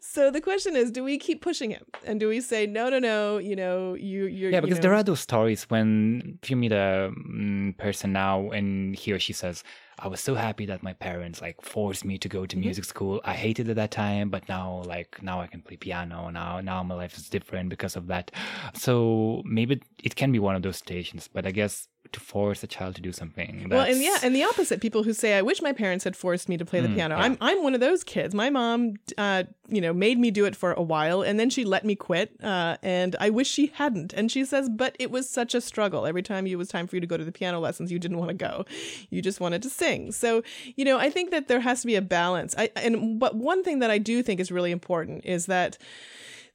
so 0.00 0.30
the 0.30 0.40
question 0.40 0.76
is, 0.76 0.90
do 0.90 1.02
we 1.02 1.18
keep 1.18 1.42
pushing 1.42 1.70
him, 1.70 1.84
and 2.04 2.20
do 2.20 2.28
we 2.28 2.40
say 2.40 2.66
no, 2.66 2.88
no, 2.88 2.98
no? 2.98 3.38
You 3.38 3.56
know, 3.56 3.94
you 3.94 4.26
you're 4.26 4.50
yeah, 4.50 4.60
because 4.60 4.76
you 4.76 4.82
know, 4.82 4.88
there 4.88 4.94
are 4.94 5.02
those 5.02 5.20
stories 5.20 5.64
when 5.64 6.38
if 6.42 6.50
you 6.50 6.56
meet 6.56 6.72
a 6.72 7.06
um, 7.08 7.74
person 7.78 8.12
now 8.12 8.50
and 8.50 8.96
he 8.96 9.12
or 9.12 9.18
she 9.18 9.32
says, 9.32 9.62
I 9.98 10.08
was 10.08 10.20
so 10.20 10.34
happy 10.34 10.66
that 10.66 10.82
my 10.82 10.92
parents 10.92 11.40
like 11.40 11.62
forced 11.62 12.04
me 12.04 12.18
to 12.18 12.28
go 12.28 12.44
to 12.44 12.56
mm-hmm. 12.56 12.64
music 12.64 12.84
school. 12.84 13.20
I 13.24 13.32
hated 13.32 13.68
it 13.68 13.70
at 13.72 13.76
that 13.76 13.90
time, 13.90 14.28
but 14.28 14.48
now 14.48 14.82
like 14.86 15.22
now 15.22 15.40
I 15.40 15.46
can 15.46 15.62
play 15.62 15.76
piano. 15.76 16.28
Now 16.30 16.60
now 16.60 16.82
my 16.82 16.94
life 16.94 17.16
is 17.16 17.28
different 17.28 17.70
because 17.70 17.96
of 17.96 18.06
that. 18.08 18.30
So 18.74 19.42
maybe 19.44 19.80
it 20.02 20.14
can 20.14 20.32
be 20.32 20.38
one 20.38 20.54
of 20.54 20.62
those 20.62 20.76
stations, 20.76 21.28
but 21.32 21.46
I 21.46 21.50
guess 21.50 21.88
to 22.12 22.20
force 22.20 22.62
a 22.62 22.66
child 22.66 22.94
to 22.96 23.00
do 23.02 23.12
something. 23.12 23.68
Well, 23.70 23.86
and 23.86 24.00
yeah, 24.00 24.18
and 24.22 24.34
the 24.34 24.44
opposite. 24.44 24.80
People 24.80 25.02
who 25.02 25.12
say, 25.12 25.34
"I 25.34 25.42
wish 25.42 25.62
my 25.62 25.72
parents 25.72 26.04
had 26.04 26.16
forced 26.16 26.48
me 26.48 26.56
to 26.56 26.64
play 26.64 26.80
the 26.80 26.88
mm, 26.88 26.94
piano." 26.94 27.16
Yeah. 27.16 27.22
I'm 27.22 27.38
I'm 27.40 27.62
one 27.62 27.74
of 27.74 27.80
those 27.80 28.04
kids. 28.04 28.34
My 28.34 28.50
mom, 28.50 28.94
uh, 29.18 29.44
you 29.68 29.80
know, 29.80 29.92
made 29.92 30.18
me 30.18 30.30
do 30.30 30.44
it 30.44 30.56
for 30.56 30.72
a 30.72 30.82
while, 30.82 31.22
and 31.22 31.38
then 31.38 31.50
she 31.50 31.64
let 31.64 31.84
me 31.84 31.94
quit. 31.94 32.32
Uh, 32.42 32.76
and 32.82 33.16
I 33.20 33.30
wish 33.30 33.48
she 33.48 33.66
hadn't. 33.74 34.12
And 34.12 34.30
she 34.30 34.44
says, 34.44 34.68
"But 34.68 34.96
it 34.98 35.10
was 35.10 35.28
such 35.28 35.54
a 35.54 35.60
struggle. 35.60 36.06
Every 36.06 36.22
time 36.22 36.46
it 36.46 36.56
was 36.56 36.68
time 36.68 36.86
for 36.86 36.96
you 36.96 37.00
to 37.00 37.06
go 37.06 37.16
to 37.16 37.24
the 37.24 37.32
piano 37.32 37.60
lessons, 37.60 37.90
you 37.92 37.98
didn't 37.98 38.18
want 38.18 38.30
to 38.30 38.34
go. 38.34 38.64
You 39.10 39.22
just 39.22 39.40
wanted 39.40 39.62
to 39.62 39.70
sing." 39.70 40.12
So, 40.12 40.42
you 40.76 40.84
know, 40.84 40.98
I 40.98 41.10
think 41.10 41.30
that 41.30 41.48
there 41.48 41.60
has 41.60 41.80
to 41.82 41.86
be 41.86 41.96
a 41.96 42.02
balance. 42.02 42.54
I 42.58 42.70
and 42.76 43.18
but 43.18 43.36
one 43.36 43.62
thing 43.62 43.80
that 43.80 43.90
I 43.90 43.98
do 43.98 44.22
think 44.22 44.40
is 44.40 44.50
really 44.50 44.70
important 44.70 45.24
is 45.24 45.46
that 45.46 45.78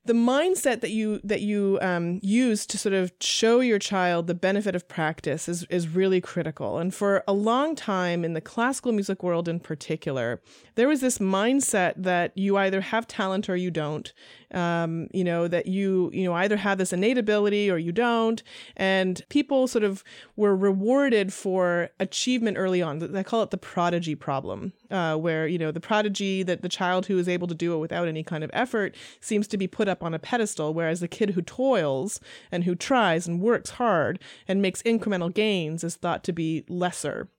the 0.03 0.13
mindset 0.13 0.81
that 0.81 0.89
you 0.89 1.19
that 1.23 1.41
you 1.41 1.77
um, 1.81 2.19
use 2.23 2.65
to 2.65 2.77
sort 2.77 2.93
of 2.93 3.11
show 3.19 3.59
your 3.59 3.77
child 3.77 4.25
the 4.25 4.33
benefit 4.33 4.75
of 4.75 4.87
practice 4.87 5.47
is 5.47 5.63
is 5.69 5.87
really 5.87 6.19
critical. 6.19 6.79
And 6.79 6.93
for 6.93 7.23
a 7.27 7.33
long 7.33 7.75
time 7.75 8.25
in 8.25 8.33
the 8.33 8.41
classical 8.41 8.91
music 8.91 9.21
world 9.21 9.47
in 9.47 9.59
particular, 9.59 10.41
there 10.75 10.87
was 10.87 11.01
this 11.01 11.19
mindset 11.19 11.93
that 11.97 12.35
you 12.35 12.57
either 12.57 12.81
have 12.81 13.07
talent 13.07 13.47
or 13.47 13.55
you 13.55 13.69
don't, 13.69 14.11
um, 14.53 15.07
you 15.13 15.23
know, 15.23 15.47
that 15.47 15.67
you, 15.67 16.09
you 16.13 16.23
know, 16.23 16.33
either 16.33 16.57
have 16.57 16.77
this 16.77 16.93
innate 16.93 17.17
ability 17.17 17.69
or 17.69 17.77
you 17.77 17.91
don't. 17.91 18.43
And 18.75 19.21
people 19.29 19.67
sort 19.67 19.83
of 19.83 20.03
were 20.35 20.55
rewarded 20.55 21.33
for 21.33 21.89
achievement 21.99 22.57
early 22.57 22.81
on. 22.81 22.99
They 22.99 23.23
call 23.23 23.43
it 23.43 23.51
the 23.51 23.57
prodigy 23.57 24.15
problem, 24.15 24.73
uh, 24.89 25.15
where, 25.15 25.47
you 25.47 25.57
know, 25.57 25.71
the 25.71 25.79
prodigy, 25.79 26.43
that 26.43 26.61
the 26.61 26.69
child 26.69 27.05
who 27.05 27.17
is 27.17 27.29
able 27.29 27.47
to 27.47 27.55
do 27.55 27.73
it 27.73 27.79
without 27.79 28.07
any 28.07 28.23
kind 28.23 28.43
of 28.43 28.49
effort 28.53 28.95
seems 29.19 29.47
to 29.47 29.57
be 29.57 29.67
put 29.67 29.87
up 29.87 30.03
on 30.03 30.13
a 30.13 30.19
pedestal, 30.19 30.73
whereas 30.73 30.99
the 30.99 31.07
kid 31.07 31.31
who 31.31 31.41
toils 31.41 32.19
and 32.51 32.63
who 32.63 32.75
tries 32.75 33.27
and 33.27 33.41
works 33.41 33.71
hard 33.71 34.19
and 34.47 34.61
makes 34.61 34.81
incremental 34.83 35.33
gains 35.33 35.83
is 35.83 35.95
thought 35.95 36.23
to 36.23 36.33
be 36.33 36.63
lesser 36.67 37.29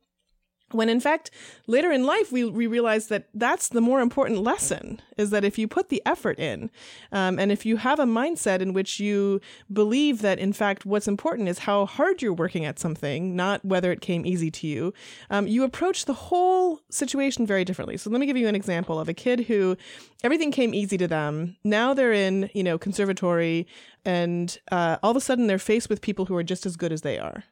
when 0.74 0.88
in 0.88 1.00
fact 1.00 1.30
later 1.66 1.90
in 1.90 2.04
life 2.04 2.32
we, 2.32 2.44
we 2.44 2.66
realize 2.66 3.08
that 3.08 3.28
that's 3.34 3.68
the 3.68 3.80
more 3.80 4.00
important 4.00 4.40
lesson 4.40 5.00
is 5.16 5.30
that 5.30 5.44
if 5.44 5.58
you 5.58 5.68
put 5.68 5.88
the 5.88 6.02
effort 6.06 6.38
in 6.38 6.70
um, 7.12 7.38
and 7.38 7.52
if 7.52 7.64
you 7.66 7.76
have 7.76 7.98
a 7.98 8.04
mindset 8.04 8.60
in 8.60 8.72
which 8.72 9.00
you 9.00 9.40
believe 9.72 10.22
that 10.22 10.38
in 10.38 10.52
fact 10.52 10.86
what's 10.86 11.08
important 11.08 11.48
is 11.48 11.60
how 11.60 11.86
hard 11.86 12.22
you're 12.22 12.32
working 12.32 12.64
at 12.64 12.78
something 12.78 13.36
not 13.36 13.64
whether 13.64 13.92
it 13.92 14.00
came 14.00 14.24
easy 14.26 14.50
to 14.50 14.66
you 14.66 14.92
um, 15.30 15.46
you 15.46 15.64
approach 15.64 16.04
the 16.04 16.14
whole 16.14 16.80
situation 16.90 17.46
very 17.46 17.64
differently. 17.64 17.96
So 17.96 18.10
let 18.10 18.20
me 18.20 18.26
give 18.26 18.36
you 18.36 18.48
an 18.48 18.54
example 18.54 18.98
of 18.98 19.08
a 19.08 19.14
kid 19.14 19.40
who 19.40 19.76
everything 20.22 20.50
came 20.50 20.74
easy 20.74 20.98
to 20.98 21.08
them. 21.08 21.56
Now 21.64 21.94
they're 21.94 22.12
in 22.12 22.50
you 22.54 22.62
know 22.62 22.78
conservatory 22.78 23.66
and 24.04 24.58
uh, 24.70 24.98
all 25.02 25.10
of 25.10 25.16
a 25.16 25.20
sudden 25.20 25.46
they're 25.46 25.58
faced 25.58 25.88
with 25.88 26.00
people 26.00 26.26
who 26.26 26.36
are 26.36 26.42
just 26.42 26.66
as 26.66 26.76
good 26.76 26.92
as 26.92 27.02
they 27.02 27.18
are 27.18 27.44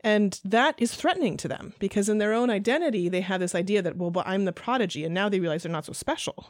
and 0.00 0.40
that 0.44 0.74
is 0.78 0.94
threatening 0.94 1.36
to 1.38 1.48
them 1.48 1.74
because 1.78 2.08
in 2.08 2.18
their 2.18 2.32
own 2.32 2.50
identity, 2.50 3.08
they 3.08 3.20
have 3.22 3.40
this 3.40 3.54
idea 3.54 3.82
that, 3.82 3.96
well, 3.96 4.10
but 4.10 4.26
I'm 4.26 4.44
the 4.44 4.52
prodigy. 4.52 5.04
And 5.04 5.14
now 5.14 5.28
they 5.28 5.40
realize 5.40 5.62
they're 5.62 5.72
not 5.72 5.86
so 5.86 5.92
special. 5.92 6.48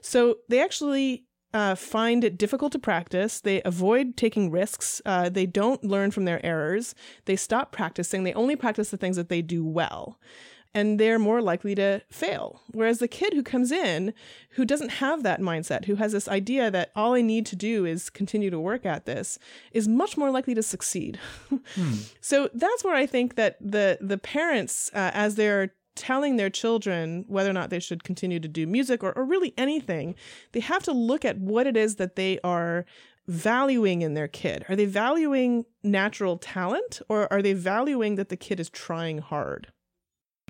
So 0.00 0.38
they 0.48 0.62
actually 0.62 1.24
uh, 1.52 1.74
find 1.74 2.24
it 2.24 2.36
difficult 2.36 2.72
to 2.72 2.78
practice. 2.78 3.40
They 3.40 3.62
avoid 3.62 4.16
taking 4.16 4.50
risks. 4.50 5.00
Uh, 5.06 5.28
they 5.28 5.46
don't 5.46 5.84
learn 5.84 6.10
from 6.10 6.24
their 6.24 6.44
errors. 6.44 6.94
They 7.26 7.36
stop 7.36 7.72
practicing. 7.72 8.24
They 8.24 8.34
only 8.34 8.56
practice 8.56 8.90
the 8.90 8.96
things 8.96 9.16
that 9.16 9.28
they 9.28 9.42
do 9.42 9.64
well 9.64 10.18
and 10.74 10.98
they're 10.98 11.18
more 11.18 11.40
likely 11.40 11.74
to 11.76 12.02
fail. 12.10 12.60
Whereas 12.72 12.98
the 12.98 13.08
kid 13.08 13.32
who 13.32 13.42
comes 13.42 13.70
in, 13.70 14.12
who 14.50 14.64
doesn't 14.64 14.90
have 14.90 15.22
that 15.22 15.40
mindset, 15.40 15.84
who 15.84 15.94
has 15.94 16.12
this 16.12 16.28
idea 16.28 16.70
that 16.70 16.90
all 16.96 17.14
I 17.14 17.22
need 17.22 17.46
to 17.46 17.56
do 17.56 17.84
is 17.84 18.10
continue 18.10 18.50
to 18.50 18.58
work 18.58 18.84
at 18.84 19.06
this, 19.06 19.38
is 19.72 19.86
much 19.86 20.16
more 20.16 20.30
likely 20.30 20.54
to 20.54 20.62
succeed. 20.62 21.18
hmm. 21.48 21.94
So 22.20 22.50
that's 22.52 22.82
where 22.82 22.94
I 22.94 23.06
think 23.06 23.36
that 23.36 23.56
the 23.60 23.98
the 24.00 24.18
parents, 24.18 24.90
uh, 24.94 25.10
as 25.14 25.36
they're 25.36 25.70
telling 25.94 26.36
their 26.36 26.50
children 26.50 27.24
whether 27.28 27.50
or 27.50 27.52
not 27.52 27.70
they 27.70 27.78
should 27.78 28.02
continue 28.02 28.40
to 28.40 28.48
do 28.48 28.66
music 28.66 29.04
or, 29.04 29.12
or 29.12 29.24
really 29.24 29.54
anything, 29.56 30.16
they 30.52 30.60
have 30.60 30.82
to 30.82 30.92
look 30.92 31.24
at 31.24 31.38
what 31.38 31.68
it 31.68 31.76
is 31.76 31.96
that 31.96 32.16
they 32.16 32.40
are 32.42 32.84
valuing 33.26 34.02
in 34.02 34.14
their 34.14 34.28
kid. 34.28 34.64
Are 34.68 34.76
they 34.76 34.84
valuing 34.86 35.64
natural 35.82 36.36
talent 36.36 37.00
or 37.08 37.32
are 37.32 37.42
they 37.42 37.52
valuing 37.52 38.16
that 38.16 38.28
the 38.28 38.36
kid 38.36 38.60
is 38.60 38.68
trying 38.68 39.18
hard? 39.18 39.68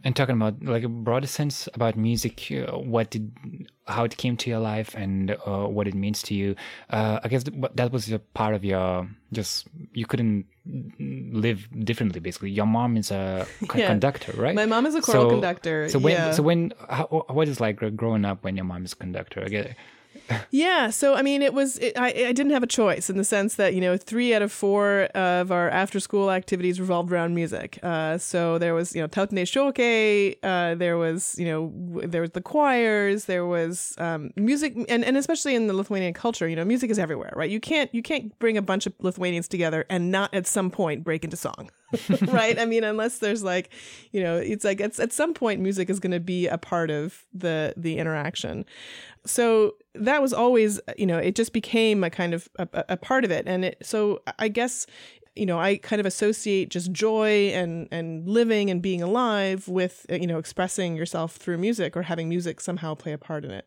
And 0.03 0.17
talking 0.17 0.35
about 0.35 0.63
like 0.63 0.83
a 0.83 0.89
broader 0.89 1.27
sense 1.27 1.69
about 1.75 1.97
music 1.97 2.51
uh, 2.51 2.77
what 2.77 3.11
did 3.11 3.33
how 3.87 4.05
it 4.05 4.17
came 4.17 4.37
to 4.37 4.51
your 4.51 4.59
life 4.59 4.95
and 4.95 5.37
uh, 5.47 5.67
what 5.67 5.87
it 5.87 5.95
means 5.95 6.23
to 6.23 6.35
you 6.35 6.57
uh, 6.91 7.21
i 7.23 7.29
guess 7.29 7.45
that 7.75 7.93
was 7.93 8.11
a 8.11 8.19
part 8.19 8.55
of 8.55 8.65
your 8.65 9.09
just 9.33 9.67
you 9.93 10.07
couldn't 10.07 10.47
live 10.99 11.69
differently 11.85 12.21
basically 12.21 12.51
your 12.51 12.67
mom 12.67 12.97
is 12.97 13.11
a 13.11 13.47
yeah. 13.75 13.87
conductor 13.87 14.33
right 14.33 14.55
my 14.55 14.67
mom 14.67 14.87
is 14.87 14.95
a 14.95 15.01
choral 15.01 15.25
so, 15.25 15.31
conductor 15.31 15.89
so 15.89 15.99
when 15.99 16.13
yeah. 16.13 16.31
so 16.33 16.43
when 16.43 16.73
how, 16.89 17.07
what 17.29 17.49
is 17.49 17.61
like 17.61 17.79
growing 17.97 18.25
up 18.25 18.43
when 18.45 18.57
your 18.57 18.65
mom 18.65 18.85
is 18.85 18.93
a 18.93 18.97
conductor 18.97 19.43
i 19.45 19.49
get 19.49 19.77
yeah. 20.51 20.91
So, 20.91 21.15
I 21.15 21.23
mean, 21.23 21.43
it 21.43 21.55
was, 21.55 21.79
it, 21.79 21.99
I, 21.99 22.07
I 22.07 22.33
didn't 22.33 22.51
have 22.51 22.63
a 22.63 22.69
choice 22.69 23.11
in 23.11 23.17
the 23.17 23.25
sense 23.25 23.57
that, 23.57 23.75
you 23.75 23.81
know, 23.81 23.97
three 23.97 24.35
out 24.35 24.43
of 24.43 24.53
four 24.53 25.05
of 25.15 25.53
our 25.53 25.69
after 25.71 26.01
school 26.01 26.31
activities 26.31 26.81
revolved 26.81 27.13
around 27.13 27.35
music. 27.35 27.79
Uh, 27.83 28.19
so 28.19 28.59
there 28.59 28.75
was, 28.75 28.95
you 28.95 29.03
know, 29.03 29.09
Tautiniai 29.09 29.45
šokiai, 29.45 30.37
uh, 30.43 30.75
there 30.75 30.97
was, 30.97 31.37
you 31.39 31.47
know, 31.47 31.73
there 32.07 32.21
was 32.21 32.31
the 32.31 32.41
choirs, 32.41 33.27
there 33.27 33.47
was 33.47 33.95
um, 33.99 34.31
music, 34.37 34.75
and, 34.89 35.05
and 35.05 35.17
especially 35.17 35.55
in 35.55 35.67
the 35.67 35.75
Lithuanian 35.75 36.15
culture, 36.15 36.49
you 36.49 36.57
know, 36.57 36.65
music 36.65 36.91
is 36.91 36.99
everywhere, 36.99 37.33
right? 37.37 37.51
You 37.51 37.61
can't, 37.61 37.95
you 37.95 38.03
can't 38.03 38.37
bring 38.39 38.57
a 38.57 38.63
bunch 38.63 38.87
of 38.87 38.95
Lithuanians 39.01 39.49
together 39.49 39.85
and 39.91 40.11
not 40.11 40.33
at 40.35 40.47
some 40.47 40.71
point 40.71 41.05
break 41.05 41.25
into 41.25 41.37
song. 41.37 41.71
right? 42.29 42.59
I 42.59 42.65
mean, 42.65 42.85
unless 42.85 43.19
there's 43.19 43.43
like, 43.43 43.71
you 44.13 44.23
know, 44.23 44.37
it's 44.37 44.65
like 44.65 44.81
it's, 44.81 44.99
at 44.99 45.13
some 45.13 45.35
point 45.35 45.61
music 45.61 45.91
is 45.91 46.01
going 46.01 46.13
to 46.13 46.21
be 46.21 46.47
a 46.47 46.59
part 46.59 46.91
of 46.91 47.25
the 47.33 47.75
the 47.77 47.99
interaction 47.99 48.65
so 49.27 49.75
that 49.95 50.21
was 50.21 50.33
always 50.33 50.81
you 50.97 51.07
know 51.07 51.19
it 51.19 51.35
just 51.35 51.53
became 51.53 52.05
a 52.05 52.11
kind 52.11 52.35
of 52.35 52.49
a, 52.59 52.69
a 52.91 52.97
part 52.97 53.25
of 53.25 53.31
it 53.31 53.45
and 53.47 53.65
it 53.65 53.79
so 53.83 54.23
i 54.39 54.49
guess 54.49 54.87
you 55.35 55.47
know 55.47 55.59
i 55.59 55.77
kind 55.77 56.01
of 56.01 56.07
associate 56.07 56.69
just 56.69 56.93
joy 56.93 57.49
and 57.55 57.89
and 57.91 58.29
living 58.29 58.71
and 58.71 58.83
being 58.83 59.03
alive 59.03 59.69
with 59.69 60.07
you 60.09 60.27
know 60.27 60.39
expressing 60.39 60.97
yourself 60.97 61.37
through 61.37 61.59
music 61.59 61.97
or 61.97 62.03
having 62.03 62.29
music 62.29 62.61
somehow 62.61 62.95
play 62.95 63.13
a 63.13 63.19
part 63.19 63.45
in 63.45 63.51
it 63.51 63.67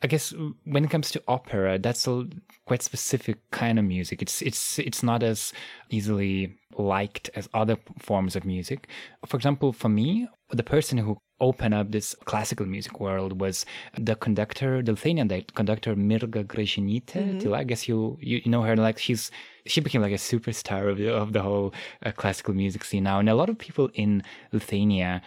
I 0.00 0.06
guess 0.06 0.32
when 0.64 0.84
it 0.84 0.90
comes 0.90 1.10
to 1.10 1.22
opera, 1.26 1.78
that's 1.78 2.06
a 2.06 2.26
quite 2.66 2.82
specific 2.82 3.38
kind 3.50 3.78
of 3.78 3.84
music. 3.84 4.22
It's 4.22 4.42
it's 4.42 4.78
it's 4.78 5.02
not 5.02 5.22
as 5.22 5.52
easily 5.90 6.56
liked 6.76 7.30
as 7.34 7.48
other 7.52 7.76
forms 7.98 8.36
of 8.36 8.44
music. 8.44 8.86
For 9.26 9.36
example, 9.36 9.72
for 9.72 9.88
me, 9.88 10.28
the 10.50 10.62
person 10.62 10.98
who 10.98 11.18
opened 11.40 11.74
up 11.74 11.92
this 11.92 12.16
classical 12.24 12.66
music 12.66 13.00
world 13.00 13.40
was 13.40 13.64
the 13.96 14.16
conductor, 14.16 14.82
the 14.82 14.92
Lithuanian 14.92 15.28
conductor 15.54 15.94
Mirga 15.94 16.44
Gražinytė. 16.44 17.40
Mm-hmm. 17.40 17.54
I 17.54 17.64
guess 17.64 17.88
you, 17.88 18.18
you 18.20 18.42
know 18.46 18.62
her. 18.62 18.76
Like 18.76 18.98
she's 18.98 19.30
she 19.66 19.80
became 19.80 20.00
like 20.00 20.12
a 20.12 20.16
superstar 20.16 20.90
of 20.90 20.98
the, 20.98 21.12
of 21.12 21.32
the 21.32 21.42
whole 21.42 21.74
uh, 22.04 22.12
classical 22.12 22.54
music 22.54 22.84
scene 22.84 23.04
now, 23.04 23.18
and 23.18 23.28
a 23.28 23.34
lot 23.34 23.48
of 23.48 23.58
people 23.58 23.90
in 23.94 24.22
Lithuania 24.52 25.22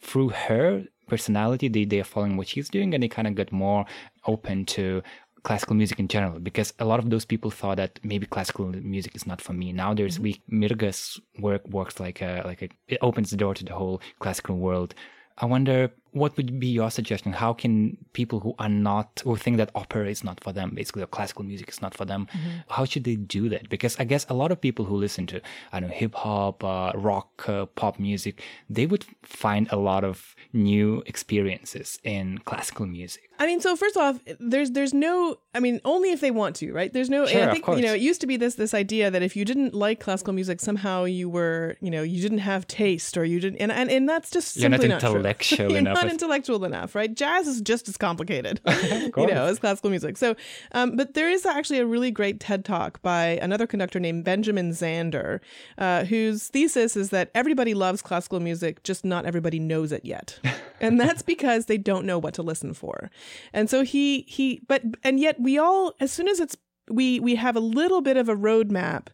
through 0.00 0.28
her 0.28 0.84
personality 1.08 1.68
they 1.68 1.84
they 1.84 2.00
are 2.00 2.04
following 2.04 2.36
what 2.36 2.48
she's 2.48 2.68
doing, 2.68 2.94
and 2.94 3.02
they 3.02 3.08
kind 3.08 3.26
of 3.26 3.34
got 3.34 3.50
more 3.50 3.86
open 4.26 4.64
to 4.66 5.02
classical 5.46 5.76
music 5.76 6.00
in 6.00 6.08
general 6.08 6.40
because 6.40 6.72
a 6.80 6.84
lot 6.84 6.98
of 6.98 7.08
those 7.08 7.24
people 7.24 7.52
thought 7.52 7.76
that 7.76 8.00
maybe 8.02 8.26
classical 8.26 8.66
music 8.94 9.14
is 9.14 9.28
not 9.28 9.40
for 9.40 9.52
me 9.52 9.72
now 9.72 9.94
there's 9.94 10.16
mm-hmm. 10.18 10.24
we 10.24 10.60
mirga's 10.60 11.20
work 11.38 11.62
works 11.68 12.00
like 12.00 12.20
a 12.20 12.42
like 12.44 12.62
a 12.62 12.68
it 12.88 12.98
opens 13.00 13.30
the 13.30 13.36
door 13.36 13.54
to 13.54 13.64
the 13.64 13.72
whole 13.72 14.00
classical 14.18 14.56
world 14.56 14.92
I 15.38 15.46
wonder 15.46 15.92
what 16.16 16.34
would 16.38 16.58
be 16.58 16.68
your 16.68 16.90
suggestion? 16.90 17.32
How 17.32 17.52
can 17.52 17.98
people 18.14 18.40
who 18.40 18.54
are 18.58 18.70
not, 18.70 19.20
who 19.22 19.36
think 19.36 19.58
that 19.58 19.70
opera 19.74 20.08
is 20.08 20.24
not 20.24 20.42
for 20.42 20.50
them, 20.50 20.70
basically, 20.74 21.02
or 21.02 21.06
classical 21.06 21.44
music 21.44 21.68
is 21.68 21.82
not 21.82 21.94
for 21.94 22.06
them, 22.06 22.26
mm-hmm. 22.32 22.58
how 22.70 22.86
should 22.86 23.04
they 23.04 23.16
do 23.16 23.50
that? 23.50 23.68
Because 23.68 23.96
I 23.98 24.04
guess 24.04 24.24
a 24.30 24.34
lot 24.34 24.50
of 24.50 24.58
people 24.58 24.86
who 24.86 24.96
listen 24.96 25.26
to, 25.26 25.42
I 25.72 25.80
don't 25.80 25.90
know, 25.90 25.96
hip 25.96 26.14
hop, 26.14 26.64
uh, 26.64 26.92
rock, 26.94 27.46
uh, 27.48 27.66
pop 27.66 27.98
music, 27.98 28.42
they 28.70 28.86
would 28.86 29.04
find 29.22 29.68
a 29.70 29.76
lot 29.76 30.04
of 30.04 30.34
new 30.54 31.02
experiences 31.06 31.98
in 32.02 32.38
classical 32.38 32.86
music. 32.86 33.26
I 33.38 33.46
mean, 33.46 33.60
so 33.60 33.76
first 33.76 33.96
off, 33.96 34.18
there's 34.40 34.70
there's 34.70 34.94
no. 34.94 35.38
I 35.54 35.60
mean, 35.60 35.80
only 35.84 36.10
if 36.10 36.20
they 36.20 36.30
want 36.30 36.56
to, 36.56 36.72
right? 36.72 36.90
There's 36.92 37.10
no. 37.10 37.26
Sure, 37.26 37.42
I 37.42 37.44
of 37.44 37.52
think 37.52 37.64
course. 37.64 37.78
you 37.78 37.84
know, 37.84 37.92
it 37.92 38.00
used 38.00 38.20
to 38.22 38.26
be 38.26 38.36
this 38.36 38.54
this 38.54 38.72
idea 38.72 39.10
that 39.10 39.22
if 39.22 39.36
you 39.36 39.44
didn't 39.44 39.74
like 39.74 40.00
classical 40.00 40.32
music, 40.32 40.60
somehow 40.60 41.04
you 41.04 41.28
were, 41.28 41.76
you 41.80 41.90
know, 41.90 42.02
you 42.02 42.22
didn't 42.22 42.38
have 42.38 42.66
taste, 42.66 43.16
or 43.18 43.24
you 43.24 43.38
didn't, 43.40 43.58
and 43.58 43.70
and, 43.70 43.90
and 43.90 44.08
that's 44.08 44.30
just 44.30 44.56
You're 44.56 44.70
not 44.70 44.82
intellectual 44.84 45.74
enough. 45.74 45.98
Not 46.06 46.12
intellectual 46.12 46.64
enough, 46.64 46.94
right? 46.94 47.14
Jazz 47.14 47.46
is 47.46 47.60
just 47.60 47.88
as 47.88 47.96
complicated, 47.96 48.60
you 48.66 49.26
know, 49.26 49.46
as 49.46 49.58
classical 49.58 49.90
music. 49.90 50.16
So, 50.16 50.36
um, 50.72 50.96
but 50.96 51.14
there 51.14 51.30
is 51.30 51.46
actually 51.46 51.78
a 51.78 51.86
really 51.86 52.10
great 52.10 52.40
TED 52.40 52.64
talk 52.64 53.00
by 53.02 53.38
another 53.42 53.66
conductor 53.66 54.00
named 54.00 54.24
Benjamin 54.24 54.70
Zander, 54.70 55.40
uh, 55.78 56.04
whose 56.04 56.48
thesis 56.48 56.96
is 56.96 57.10
that 57.10 57.30
everybody 57.34 57.74
loves 57.74 58.02
classical 58.02 58.40
music, 58.40 58.82
just 58.82 59.04
not 59.04 59.26
everybody 59.26 59.58
knows 59.58 59.92
it 59.92 60.04
yet, 60.04 60.38
and 60.80 61.00
that's 61.00 61.22
because 61.22 61.66
they 61.66 61.78
don't 61.78 62.06
know 62.06 62.18
what 62.18 62.34
to 62.34 62.42
listen 62.42 62.74
for. 62.74 63.10
And 63.52 63.68
so 63.70 63.82
he 63.84 64.22
he, 64.22 64.60
but 64.66 64.82
and 65.02 65.20
yet 65.20 65.40
we 65.40 65.58
all, 65.58 65.94
as 66.00 66.12
soon 66.12 66.28
as 66.28 66.40
it's 66.40 66.56
we 66.88 67.20
we 67.20 67.34
have 67.34 67.56
a 67.56 67.60
little 67.60 68.00
bit 68.00 68.16
of 68.16 68.28
a 68.28 68.36
roadmap 68.36 69.08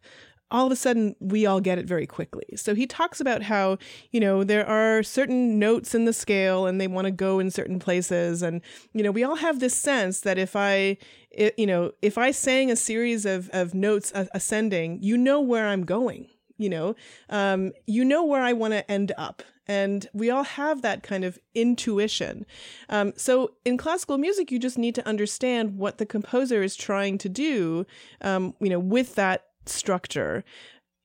all 0.53 0.67
of 0.67 0.73
a 0.73 0.77
sudden 0.77 1.17
we 1.19 1.47
all 1.47 1.61
get 1.61 1.79
it 1.79 1.87
very 1.87 2.07
quickly. 2.07 2.45
So 2.57 2.75
he 2.75 2.87
talks 2.87 3.21
about 3.21 3.43
how, 3.43 3.79
you 4.11 4.21
know, 4.21 4.45
there 4.45 4.69
are 4.69 5.03
certain 5.03 5.59
notes 5.59 5.95
in 5.95 6.05
the 6.05 6.13
scale 6.13 6.67
and 6.67 6.81
they 6.81 6.87
want 6.87 7.07
to 7.07 7.11
go 7.11 7.41
in 7.41 7.51
certain 7.51 7.79
places 7.79 8.43
and 8.43 8.61
you 8.93 9.03
know, 9.03 9.11
we 9.11 9.25
all 9.25 9.37
have 9.37 9.59
this 9.59 9.75
sense 9.75 10.21
that 10.21 10.39
if 10.39 10.55
I 10.55 10.99
i 11.39 11.53
you 11.57 11.67
know, 11.67 11.93
if 12.03 12.19
I 12.19 12.31
sang 12.31 12.71
a 12.71 12.77
series 12.77 13.25
of 13.27 13.49
of 13.53 13.75
notes 13.75 14.13
ascending, 14.15 15.03
you 15.03 15.17
know 15.17 15.41
where 15.41 15.67
I'm 15.67 15.85
going, 15.85 16.29
you 16.59 16.69
know. 16.69 16.95
Um 17.31 17.73
you 17.87 18.05
know 18.05 18.23
where 18.25 18.43
I 18.43 18.53
want 18.53 18.75
to 18.75 18.89
end 18.91 19.13
up. 19.17 19.43
And 19.69 20.09
we 20.13 20.29
all 20.29 20.43
have 20.43 20.83
that 20.83 21.03
kind 21.05 21.25
of 21.25 21.39
intuition. 21.55 22.45
Um, 22.89 23.13
so 23.17 23.53
in 23.65 23.77
classical 23.79 24.19
music, 24.19 24.51
you 24.51 24.59
just 24.59 24.77
need 24.77 24.95
to 24.97 25.07
understand 25.07 25.79
what 25.79 25.99
the 25.99 26.05
composer 26.05 26.65
is 26.65 26.75
trying 26.75 27.17
to 27.19 27.29
do, 27.29 27.87
um, 28.23 28.55
you 28.61 28.69
know, 28.69 28.81
with 28.81 29.15
that 29.15 29.47
structure. 29.67 30.45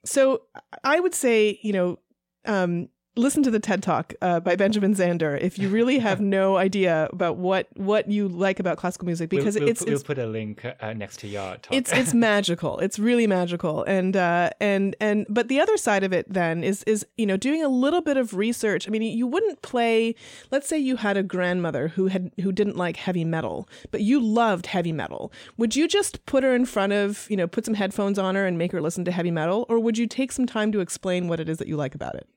So 0.05 0.43
I 0.83 0.99
would 0.99 1.13
say, 1.13 1.59
you 1.61 1.73
know, 1.73 1.99
um, 2.45 2.89
listen 3.17 3.43
to 3.43 3.51
the 3.51 3.59
TED 3.59 3.81
Talk 3.83 4.13
uh, 4.21 4.39
by 4.39 4.55
Benjamin 4.55 4.93
Zander 4.93 5.39
if 5.39 5.57
you 5.57 5.69
really 5.69 5.99
have 5.99 6.21
no 6.21 6.57
idea 6.67 7.09
about 7.11 7.37
what 7.37 7.67
what 7.75 8.09
you 8.09 8.27
like 8.27 8.59
about 8.59 8.77
classical 8.77 9.05
music 9.05 9.29
because 9.29 9.55
we'll, 9.55 9.63
we'll, 9.63 9.71
it's 9.71 9.81
put- 9.81 9.89
we'll 9.89 10.03
put 10.03 10.17
a 10.19 10.27
link 10.27 10.63
uh, 10.65 10.93
next 10.93 11.19
to 11.21 11.27
your 11.27 11.57
talk. 11.57 11.73
it's 11.73 11.91
it's 11.91 12.13
magical. 12.13 12.79
It's 12.87 12.99
really 12.99 13.27
magical. 13.27 13.83
And 13.83 14.15
uh 14.15 14.51
and 14.61 14.95
and 15.01 15.25
but 15.29 15.47
the 15.47 15.59
other 15.59 15.77
side 15.77 16.03
of 16.03 16.13
it 16.13 16.31
then 16.31 16.63
is 16.63 16.83
is 16.83 17.05
you 17.17 17.25
know 17.25 17.35
doing 17.35 17.63
a 17.63 17.67
little 17.69 18.01
bit 18.01 18.17
of 18.17 18.35
research. 18.35 18.87
I 18.87 18.91
mean, 18.91 19.01
you 19.01 19.27
wouldn't 19.27 19.61
play 19.61 20.15
let's 20.51 20.69
say 20.69 20.77
you 20.77 20.97
had 20.97 21.17
a 21.17 21.23
grandmother 21.23 21.89
who 21.89 22.07
had 22.07 22.31
who 22.41 22.51
didn't 22.51 22.77
like 22.77 22.97
heavy 22.97 23.25
metal, 23.25 23.67
but 23.91 24.01
you 24.01 24.19
loved 24.19 24.67
heavy 24.67 24.93
metal. 24.93 25.31
Would 25.57 25.75
you 25.75 25.87
just 25.87 26.25
put 26.25 26.43
her 26.43 26.53
in 26.55 26.65
front 26.65 26.93
of, 26.93 27.27
you 27.29 27.35
know, 27.35 27.47
put 27.47 27.65
some 27.65 27.73
headphones 27.73 28.19
on 28.19 28.35
her 28.35 28.45
and 28.45 28.57
make 28.57 28.71
her 28.71 28.81
listen 28.81 29.03
to 29.05 29.11
heavy 29.11 29.31
metal 29.31 29.65
or 29.69 29.79
would 29.79 29.97
you 29.97 30.07
take 30.07 30.31
some 30.31 30.45
time 30.45 30.71
to 30.71 30.79
explain 30.79 31.27
what 31.27 31.39
it 31.39 31.49
is 31.49 31.57
that 31.57 31.67
you 31.67 31.75
like 31.75 31.95
about 31.95 32.15
it? 32.15 32.27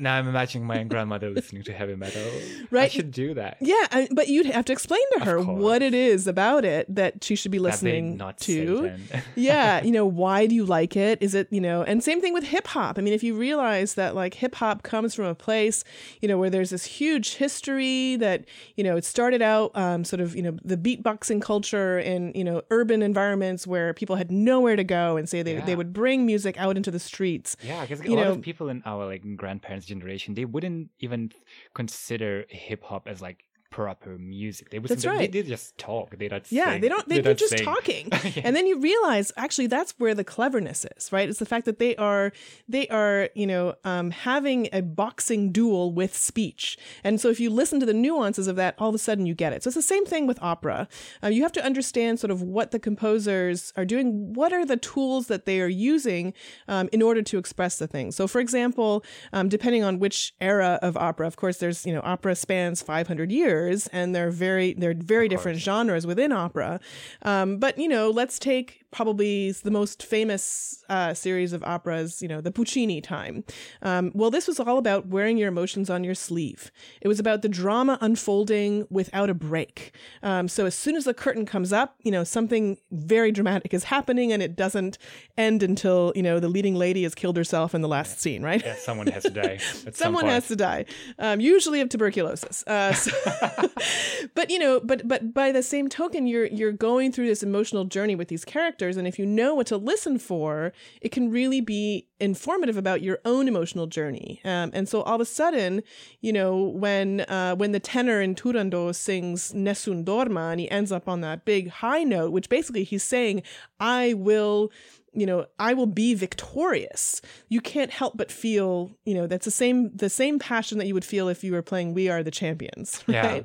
Now 0.00 0.16
I'm 0.16 0.28
imagining 0.28 0.66
my 0.66 0.82
grandmother 0.84 1.30
listening 1.30 1.62
to 1.64 1.72
heavy 1.72 1.96
metal. 1.96 2.22
I 2.22 2.66
Right. 2.70 2.92
should 2.92 3.10
do 3.10 3.34
that. 3.34 3.56
Yeah, 3.60 3.74
I, 3.90 4.08
but 4.12 4.28
you'd 4.28 4.46
have 4.46 4.64
to 4.66 4.72
explain 4.72 5.00
to 5.14 5.24
her 5.24 5.40
what 5.42 5.82
it 5.82 5.94
is 5.94 6.26
about 6.26 6.64
it 6.64 6.92
that 6.94 7.22
she 7.24 7.36
should 7.36 7.50
be 7.52 7.58
listening 7.58 8.16
not 8.16 8.38
to. 8.40 8.92
Yeah, 9.34 9.82
you 9.82 9.90
know, 9.92 10.06
why 10.06 10.46
do 10.46 10.54
you 10.54 10.64
like 10.64 10.96
it? 10.96 11.22
Is 11.22 11.34
it, 11.34 11.48
you 11.50 11.60
know, 11.60 11.82
and 11.82 12.02
same 12.02 12.20
thing 12.20 12.32
with 12.32 12.44
hip 12.44 12.66
hop. 12.68 12.98
I 12.98 13.02
mean, 13.02 13.12
if 13.14 13.22
you 13.22 13.36
realize 13.36 13.94
that 13.94 14.14
like 14.14 14.34
hip 14.34 14.54
hop 14.56 14.82
comes 14.82 15.14
from 15.14 15.24
a 15.26 15.34
place, 15.34 15.84
you 16.20 16.28
know, 16.28 16.38
where 16.38 16.50
there's 16.50 16.70
this 16.70 16.84
huge 16.84 17.34
history 17.34 18.16
that, 18.16 18.44
you 18.76 18.84
know, 18.84 18.96
it 18.96 19.04
started 19.04 19.42
out 19.42 19.70
um, 19.76 20.04
sort 20.04 20.20
of, 20.20 20.34
you 20.36 20.42
know, 20.42 20.56
the 20.64 20.76
beatboxing 20.76 21.40
culture 21.42 21.98
in, 21.98 22.32
you 22.34 22.44
know, 22.44 22.62
urban 22.70 23.02
environments 23.02 23.66
where 23.66 23.92
people 23.94 24.16
had 24.16 24.30
nowhere 24.30 24.76
to 24.76 24.84
go 24.84 25.16
and 25.16 25.28
say 25.28 25.42
they, 25.42 25.54
Yeah. 25.54 25.64
they 25.64 25.76
would 25.76 25.92
bring 25.92 26.26
music 26.26 26.58
out 26.58 26.76
into 26.76 26.90
the 26.90 26.98
streets. 26.98 27.56
Yeah, 27.62 27.82
because 27.82 28.00
a 28.00 28.08
lot 28.10 28.24
know- 28.24 28.32
of 28.32 28.42
people 28.42 28.68
in 28.68 28.82
our 28.84 29.06
like 29.06 29.22
grandparents' 29.36 29.85
generation, 29.86 30.34
they 30.34 30.44
wouldn't 30.44 30.90
even 31.00 31.32
consider 31.74 32.44
hip 32.50 32.82
hop 32.84 33.08
as 33.08 33.22
like 33.22 33.45
proper 33.76 34.16
music. 34.16 34.70
They 34.70 34.78
That's 34.78 35.04
right. 35.04 35.30
They, 35.30 35.42
they 35.42 35.46
just 35.46 35.76
talk. 35.76 36.16
They 36.16 36.28
don't. 36.28 36.50
Yeah, 36.50 36.72
sing. 36.72 36.80
they 36.80 36.88
don't. 36.88 37.06
They, 37.06 37.18
are 37.18 37.34
just 37.34 37.58
sing. 37.58 37.62
talking, 37.66 38.08
Yeah. 38.24 38.40
and 38.42 38.56
then 38.56 38.66
you 38.66 38.80
realize 38.80 39.32
actually 39.36 39.66
that's 39.66 39.92
where 39.98 40.14
the 40.14 40.24
cleverness 40.24 40.86
is, 40.96 41.12
right? 41.12 41.28
It's 41.28 41.40
the 41.40 41.44
fact 41.44 41.66
that 41.66 41.78
they 41.78 41.94
are 41.96 42.32
they 42.66 42.88
are 42.88 43.28
you 43.34 43.46
know 43.46 43.74
um, 43.84 44.12
having 44.12 44.70
a 44.72 44.80
boxing 44.80 45.52
duel 45.52 45.92
with 45.92 46.16
speech, 46.16 46.78
and 47.04 47.20
so 47.20 47.28
if 47.28 47.38
you 47.38 47.50
listen 47.50 47.78
to 47.80 47.84
the 47.84 47.92
nuances 47.92 48.48
of 48.48 48.56
that, 48.56 48.76
all 48.78 48.88
of 48.88 48.94
a 48.94 48.98
sudden 48.98 49.26
you 49.26 49.34
get 49.34 49.52
it. 49.52 49.62
So 49.62 49.68
it's 49.68 49.76
the 49.76 49.82
same 49.82 50.06
thing 50.06 50.26
with 50.26 50.42
opera. 50.42 50.88
Uh, 51.22 51.28
you 51.28 51.42
have 51.42 51.52
to 51.52 51.62
understand 51.62 52.18
sort 52.18 52.30
of 52.30 52.40
what 52.40 52.70
the 52.70 52.78
composers 52.78 53.74
are 53.76 53.84
doing. 53.84 54.32
What 54.32 54.54
are 54.54 54.64
the 54.64 54.78
tools 54.78 55.26
that 55.26 55.44
they 55.44 55.60
are 55.60 55.68
using 55.68 56.32
um, 56.66 56.88
in 56.92 57.02
order 57.02 57.20
to 57.20 57.36
express 57.36 57.76
the 57.76 57.86
thing? 57.86 58.10
So, 58.10 58.26
for 58.26 58.40
example, 58.40 59.04
um, 59.34 59.50
depending 59.50 59.84
on 59.84 59.98
which 59.98 60.32
era 60.40 60.78
of 60.80 60.96
opera, 60.96 61.26
of 61.26 61.36
course, 61.36 61.58
there's 61.58 61.84
you 61.84 61.92
know 61.92 62.00
opera 62.02 62.34
spans 62.34 62.80
500 62.80 63.30
years, 63.30 63.65
and 63.92 64.14
they're 64.14 64.30
very 64.30 64.74
they're 64.74 64.94
very 64.94 65.28
different 65.28 65.58
genres 65.58 66.06
within 66.06 66.32
opera. 66.32 66.80
Um, 67.22 67.58
but 67.58 67.78
you 67.78 67.88
know, 67.88 68.10
let's 68.10 68.38
take 68.38 68.82
probably 68.92 69.52
the 69.52 69.70
most 69.70 70.02
famous 70.02 70.82
uh, 70.88 71.12
series 71.12 71.52
of 71.52 71.62
operas, 71.64 72.22
you 72.22 72.28
know, 72.28 72.40
the 72.40 72.50
Puccini 72.50 73.00
time. 73.02 73.44
Um, 73.82 74.10
well, 74.14 74.30
this 74.30 74.46
was 74.46 74.58
all 74.58 74.78
about 74.78 75.08
wearing 75.08 75.36
your 75.36 75.48
emotions 75.48 75.90
on 75.90 76.02
your 76.02 76.14
sleeve. 76.14 76.70
It 77.02 77.08
was 77.08 77.20
about 77.20 77.42
the 77.42 77.48
drama 77.48 77.98
unfolding 78.00 78.86
without 78.88 79.28
a 79.28 79.34
break. 79.34 79.92
Um, 80.22 80.48
so 80.48 80.64
as 80.64 80.74
soon 80.74 80.96
as 80.96 81.04
the 81.04 81.12
curtain 81.12 81.44
comes 81.44 81.72
up, 81.74 81.96
you 82.04 82.10
know, 82.10 82.24
something 82.24 82.78
very 82.90 83.32
dramatic 83.32 83.74
is 83.74 83.84
happening, 83.84 84.32
and 84.32 84.42
it 84.42 84.56
doesn't 84.56 84.96
end 85.36 85.62
until 85.62 86.12
you 86.16 86.22
know 86.22 86.40
the 86.40 86.48
leading 86.48 86.74
lady 86.74 87.02
has 87.02 87.14
killed 87.14 87.36
herself 87.36 87.74
in 87.74 87.82
the 87.82 87.88
last 87.88 88.20
scene, 88.20 88.42
right? 88.42 88.64
Yeah, 88.64 88.76
someone 88.76 89.08
has 89.08 89.24
to 89.24 89.30
die. 89.30 89.58
At 89.86 89.94
some 89.96 90.06
Someone 90.06 90.26
has 90.26 90.48
to 90.48 90.56
die, 90.56 90.86
um, 91.18 91.40
usually 91.40 91.80
of 91.82 91.88
tuberculosis. 91.90 92.64
Uh, 92.66 92.94
so- 92.94 93.10
but 94.34 94.50
you 94.50 94.58
know, 94.58 94.80
but 94.80 95.06
but 95.06 95.32
by 95.32 95.52
the 95.52 95.62
same 95.62 95.88
token, 95.88 96.26
you're 96.26 96.46
you're 96.46 96.72
going 96.72 97.12
through 97.12 97.26
this 97.26 97.42
emotional 97.42 97.84
journey 97.84 98.14
with 98.14 98.28
these 98.28 98.44
characters, 98.44 98.96
and 98.96 99.06
if 99.06 99.18
you 99.18 99.26
know 99.26 99.54
what 99.54 99.66
to 99.68 99.76
listen 99.76 100.18
for, 100.18 100.72
it 101.00 101.10
can 101.10 101.30
really 101.30 101.60
be 101.60 102.08
informative 102.18 102.76
about 102.76 103.02
your 103.02 103.18
own 103.24 103.46
emotional 103.46 103.86
journey. 103.86 104.40
Um, 104.44 104.70
and 104.72 104.88
so 104.88 105.02
all 105.02 105.16
of 105.16 105.20
a 105.20 105.26
sudden, 105.26 105.82
you 106.20 106.32
know, 106.32 106.56
when 106.56 107.20
uh, 107.22 107.54
when 107.56 107.72
the 107.72 107.80
tenor 107.80 108.20
in 108.20 108.34
Turandot 108.34 108.94
sings 108.94 109.54
Nessun 109.54 110.04
Dorma, 110.04 110.52
and 110.52 110.60
he 110.60 110.70
ends 110.70 110.92
up 110.92 111.08
on 111.08 111.20
that 111.20 111.44
big 111.44 111.68
high 111.68 112.04
note, 112.04 112.32
which 112.32 112.48
basically 112.48 112.84
he's 112.84 113.02
saying, 113.02 113.42
"I 113.80 114.14
will." 114.14 114.70
You 115.16 115.26
know 115.26 115.46
i 115.58 115.74
will 115.74 115.86
be 115.86 116.14
victorious 116.14 117.20
you 117.48 117.60
can't 117.60 117.90
help 117.90 118.16
but 118.16 118.30
feel 118.30 118.90
you 119.04 119.14
know 119.14 119.26
that's 119.26 119.46
the 119.46 119.50
same 119.50 119.90
the 119.96 120.10
same 120.10 120.38
passion 120.38 120.78
that 120.78 120.86
you 120.86 120.94
would 120.94 121.04
feel 121.04 121.28
if 121.28 121.42
you 121.42 121.52
were 121.52 121.62
playing 121.62 121.94
we 121.94 122.08
are 122.08 122.22
the 122.22 122.30
champions 122.30 123.02
Yeah. 123.08 123.40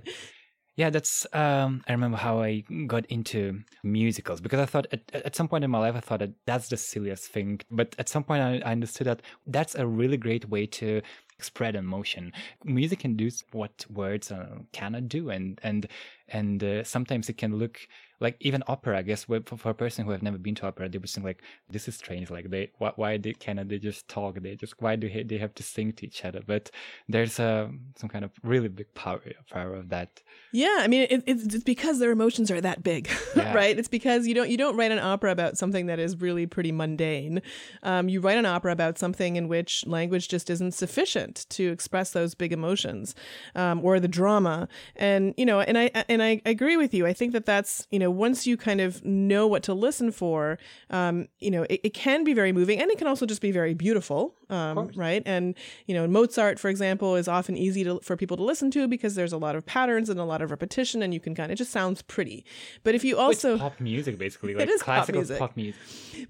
Yeah, 0.78 0.90
that's. 0.90 1.28
Um, 1.34 1.84
I 1.88 1.92
remember 1.92 2.18
how 2.18 2.42
I 2.42 2.64
got 2.88 3.06
into 3.08 3.60
musicals 3.84 4.40
because 4.40 4.60
I 4.60 4.66
thought 4.66 4.88
at, 4.92 5.02
at 5.14 5.36
some 5.36 5.50
point 5.50 5.66
in 5.66 5.70
my 5.70 5.80
life 5.80 5.96
I 5.96 6.00
thought 6.00 6.20
that 6.20 6.32
that's 6.46 6.70
the 6.70 6.78
silliest 6.78 7.28
thing, 7.28 7.60
but 7.70 7.94
at 8.00 8.08
some 8.08 8.24
point 8.24 8.42
I, 8.42 8.68
I 8.68 8.72
understood 8.72 9.08
that 9.08 9.22
that's 9.46 9.76
a 9.76 9.86
really 9.86 10.18
great 10.18 10.48
way 10.48 10.66
to 10.68 11.02
spread 11.40 11.76
emotion. 11.76 12.32
Music 12.64 13.00
can 13.00 13.16
do 13.16 13.30
what 13.52 13.86
words 13.90 14.32
uh, 14.32 14.60
cannot 14.72 15.10
do, 15.10 15.30
and 15.30 15.60
and 15.62 15.88
and 16.30 16.64
uh, 16.64 16.84
sometimes 16.86 17.28
it 17.30 17.38
can 17.38 17.58
look 17.58 17.80
like 18.22 18.38
even 18.40 18.64
opera. 18.68 18.98
I 19.00 19.02
guess 19.02 19.26
for, 19.26 19.42
for 19.42 19.70
a 19.72 19.74
person 19.74 20.06
who 20.06 20.12
have 20.12 20.24
never 20.24 20.38
been 20.38 20.56
to 20.56 20.68
opera, 20.68 20.88
they 20.88 20.98
would 20.98 21.10
think 21.10 21.26
like 21.26 21.42
this 21.70 21.88
is 21.88 21.96
strange. 21.96 22.30
Like 22.32 22.50
they 22.50 22.72
why, 22.78 22.94
why 22.96 23.18
they 23.18 23.34
cannot 23.34 23.68
they 23.70 23.80
just 23.80 24.08
talk? 24.08 24.40
They 24.42 24.56
just 24.56 24.76
why 24.82 24.96
do 24.96 25.10
they 25.26 25.38
have 25.38 25.54
to 25.56 25.64
sing 25.64 25.92
to 25.94 26.06
each 26.06 26.24
other? 26.24 26.42
But 26.46 26.72
there's 27.10 27.40
uh, 27.40 27.68
some 27.98 28.10
kind 28.10 28.24
of 28.24 28.32
really 28.44 28.68
big 28.70 28.94
power 28.94 29.22
power 29.50 29.74
of 29.76 29.90
that. 29.90 30.22
yeah 30.54 30.78
i 30.80 30.88
mean 30.88 31.08
it, 31.10 31.24
it's, 31.26 31.44
it's 31.56 31.64
because 31.64 32.00
their 32.00 32.12
emotions 32.12 32.52
are 32.52 32.62
that 32.62 32.84
big 32.84 33.10
Yeah. 33.36 33.54
right 33.54 33.78
it's 33.80 33.88
because 33.88 34.28
you 34.28 34.34
don't 34.34 34.50
you 34.50 34.58
don't 34.58 34.76
write 34.78 34.92
an 34.92 35.00
opera 35.00 35.32
about 35.32 35.58
something 35.58 35.86
that 35.88 36.00
is 36.00 36.20
really 36.20 36.46
pretty 36.46 36.72
mundane 36.72 37.42
um, 37.84 38.10
you 38.10 38.20
write 38.20 38.38
an 38.38 38.46
opera 38.46 38.72
about 38.74 39.00
something 39.00 39.36
in 39.38 39.48
which 39.48 39.86
language 39.88 40.28
just 40.28 40.50
isn't 40.50 40.74
sufficient 40.74 41.46
to 41.50 41.72
express 41.72 42.12
those 42.12 42.36
big 42.36 42.52
emotions 42.52 43.16
um, 43.56 43.84
or 43.86 44.00
the 44.00 44.08
drama 44.10 44.68
and 44.98 45.34
you 45.38 45.46
know 45.46 45.62
and 45.62 45.78
i 45.78 45.90
and 46.10 46.22
i 46.22 46.42
agree 46.46 46.76
with 46.78 46.94
you 46.94 47.08
i 47.08 47.14
think 47.14 47.32
that 47.32 47.46
that's 47.46 47.88
you 47.90 48.00
know 48.00 48.11
once 48.12 48.46
you 48.46 48.58
kind 48.58 48.82
of 48.82 49.04
know 49.04 49.48
what 49.48 49.64
to 49.64 49.74
listen 49.74 50.12
for 50.12 50.60
um, 50.90 51.28
you 51.40 51.50
know 51.50 51.64
it, 51.64 51.80
it 51.84 51.94
can 51.94 52.24
be 52.24 52.34
very 52.34 52.52
moving 52.52 52.80
and 52.80 52.92
it 52.92 52.98
can 52.98 53.08
also 53.08 53.26
just 53.26 53.42
be 53.42 53.52
very 53.52 53.74
beautiful 53.74 54.36
um, 54.52 54.92
right? 54.96 55.24
And 55.26 55.56
you 55.88 55.96
know 55.96 56.06
mozart 56.08 56.60
for 56.60 56.70
example 56.70 57.16
is 57.16 57.28
often 57.28 57.58
easy 57.58 57.84
to, 57.86 58.00
for 58.04 58.18
people 58.18 58.38
to 58.38 58.44
listen 58.44 58.70
to 58.72 58.88
because 58.88 59.16
there's 59.16 59.34
a 59.34 59.38
lot 59.38 59.56
of 59.56 59.66
patterns 59.66 60.10
and 60.10 60.20
a 60.20 60.26
lot 60.26 60.42
of 60.42 60.52
repetition 60.52 61.02
and 61.02 61.14
you 61.14 61.20
can 61.20 61.34
kind 61.34 61.52
of 61.52 61.54
it 61.54 61.58
just 61.58 61.72
sounds 61.72 62.02
pretty. 62.02 62.46
But 62.84 62.96
if 62.96 63.04
you 63.04 63.18
also 63.18 63.54
it's 63.54 63.62
pop 63.62 63.80
music 63.80 64.18
basically 64.18 64.54
like 64.56 64.70
is 64.70 64.84
pop 64.84 65.10
music. 65.10 65.40
pop 65.40 65.56
music. 65.56 65.82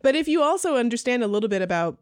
But 0.01 0.15
if 0.15 0.27
you 0.27 0.41
also 0.41 0.75
understand 0.75 1.23
a 1.23 1.27
little 1.27 1.49
bit 1.49 1.61
about 1.61 1.97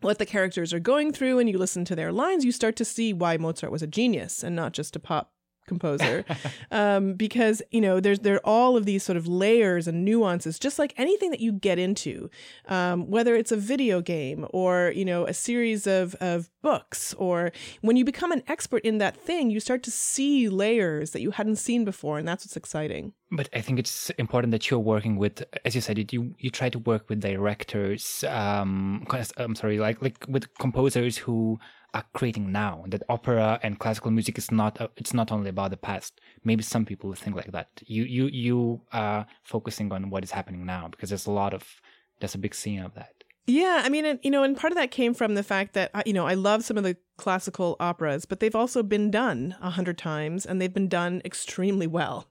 what 0.00 0.18
the 0.18 0.26
characters 0.26 0.72
are 0.72 0.80
going 0.80 1.12
through 1.12 1.38
and 1.38 1.48
you 1.48 1.58
listen 1.58 1.84
to 1.84 1.94
their 1.94 2.10
lines, 2.12 2.44
you 2.44 2.50
start 2.50 2.74
to 2.76 2.84
see 2.84 3.12
why 3.12 3.36
Mozart 3.36 3.70
was 3.70 3.82
a 3.82 3.86
genius 3.86 4.42
and 4.42 4.56
not 4.56 4.72
just 4.72 4.96
a 4.96 4.98
pop 4.98 5.32
composer 5.66 6.24
um, 6.70 7.14
because 7.14 7.62
you 7.70 7.80
know 7.80 8.00
there's 8.00 8.20
there 8.20 8.36
are 8.36 8.46
all 8.46 8.76
of 8.76 8.84
these 8.84 9.02
sort 9.02 9.16
of 9.16 9.26
layers 9.26 9.86
and 9.86 10.04
nuances 10.04 10.58
just 10.58 10.78
like 10.78 10.92
anything 10.96 11.30
that 11.30 11.40
you 11.40 11.52
get 11.52 11.78
into 11.78 12.28
um, 12.68 13.10
whether 13.10 13.34
it's 13.34 13.52
a 13.52 13.56
video 13.56 14.00
game 14.00 14.46
or 14.50 14.92
you 14.94 15.04
know 15.04 15.26
a 15.26 15.34
series 15.34 15.86
of, 15.86 16.14
of 16.16 16.50
books 16.62 17.14
or 17.14 17.52
when 17.80 17.96
you 17.96 18.04
become 18.04 18.32
an 18.32 18.42
expert 18.48 18.82
in 18.84 18.98
that 18.98 19.16
thing 19.16 19.50
you 19.50 19.60
start 19.60 19.82
to 19.82 19.90
see 19.90 20.48
layers 20.48 21.10
that 21.12 21.20
you 21.20 21.30
hadn't 21.30 21.56
seen 21.56 21.84
before 21.84 22.18
and 22.18 22.26
that's 22.26 22.44
what's 22.44 22.56
exciting 22.56 23.12
but 23.34 23.48
I 23.54 23.62
think 23.62 23.78
it's 23.78 24.10
important 24.10 24.50
that 24.50 24.70
you're 24.70 24.78
working 24.78 25.16
with, 25.16 25.42
as 25.64 25.74
you 25.74 25.80
said, 25.80 26.12
you 26.12 26.34
you 26.38 26.50
try 26.50 26.68
to 26.68 26.78
work 26.78 27.08
with 27.08 27.20
directors. 27.20 28.24
Um, 28.28 29.06
I'm 29.38 29.54
sorry, 29.54 29.78
like 29.78 30.02
like 30.02 30.26
with 30.28 30.52
composers 30.58 31.16
who 31.16 31.58
are 31.94 32.04
creating 32.14 32.52
now. 32.52 32.84
That 32.88 33.02
opera 33.08 33.60
and 33.62 33.78
classical 33.78 34.10
music 34.10 34.38
is 34.38 34.50
not 34.50 34.80
a, 34.80 34.90
it's 34.96 35.14
not 35.14 35.30
only 35.30 35.50
about 35.50 35.70
the 35.70 35.76
past. 35.76 36.20
Maybe 36.44 36.62
some 36.62 36.84
people 36.84 37.12
think 37.14 37.36
like 37.36 37.52
that. 37.52 37.68
You 37.84 38.04
you 38.04 38.26
you 38.26 38.80
are 38.92 39.26
focusing 39.42 39.92
on 39.92 40.10
what 40.10 40.24
is 40.24 40.30
happening 40.30 40.64
now 40.64 40.88
because 40.88 41.10
there's 41.10 41.26
a 41.26 41.32
lot 41.32 41.54
of 41.54 41.64
there's 42.20 42.34
a 42.34 42.38
big 42.38 42.54
scene 42.54 42.82
of 42.82 42.94
that. 42.94 43.24
Yeah, 43.46 43.82
I 43.84 43.88
mean, 43.88 44.20
you 44.22 44.30
know, 44.30 44.44
and 44.44 44.56
part 44.56 44.72
of 44.72 44.76
that 44.76 44.92
came 44.92 45.14
from 45.14 45.34
the 45.34 45.42
fact 45.42 45.74
that 45.74 45.90
uh, 45.94 46.02
you 46.06 46.12
know 46.12 46.26
I 46.26 46.34
love 46.34 46.64
some 46.64 46.78
of 46.78 46.84
the 46.84 46.96
classical 47.22 47.76
operas, 47.78 48.24
but 48.24 48.40
they've 48.40 48.56
also 48.56 48.82
been 48.82 49.08
done 49.08 49.54
a 49.62 49.70
hundred 49.70 49.96
times 49.96 50.44
and 50.44 50.60
they've 50.60 50.74
been 50.74 50.88
done 50.88 51.22
extremely 51.24 51.86
well. 51.86 52.26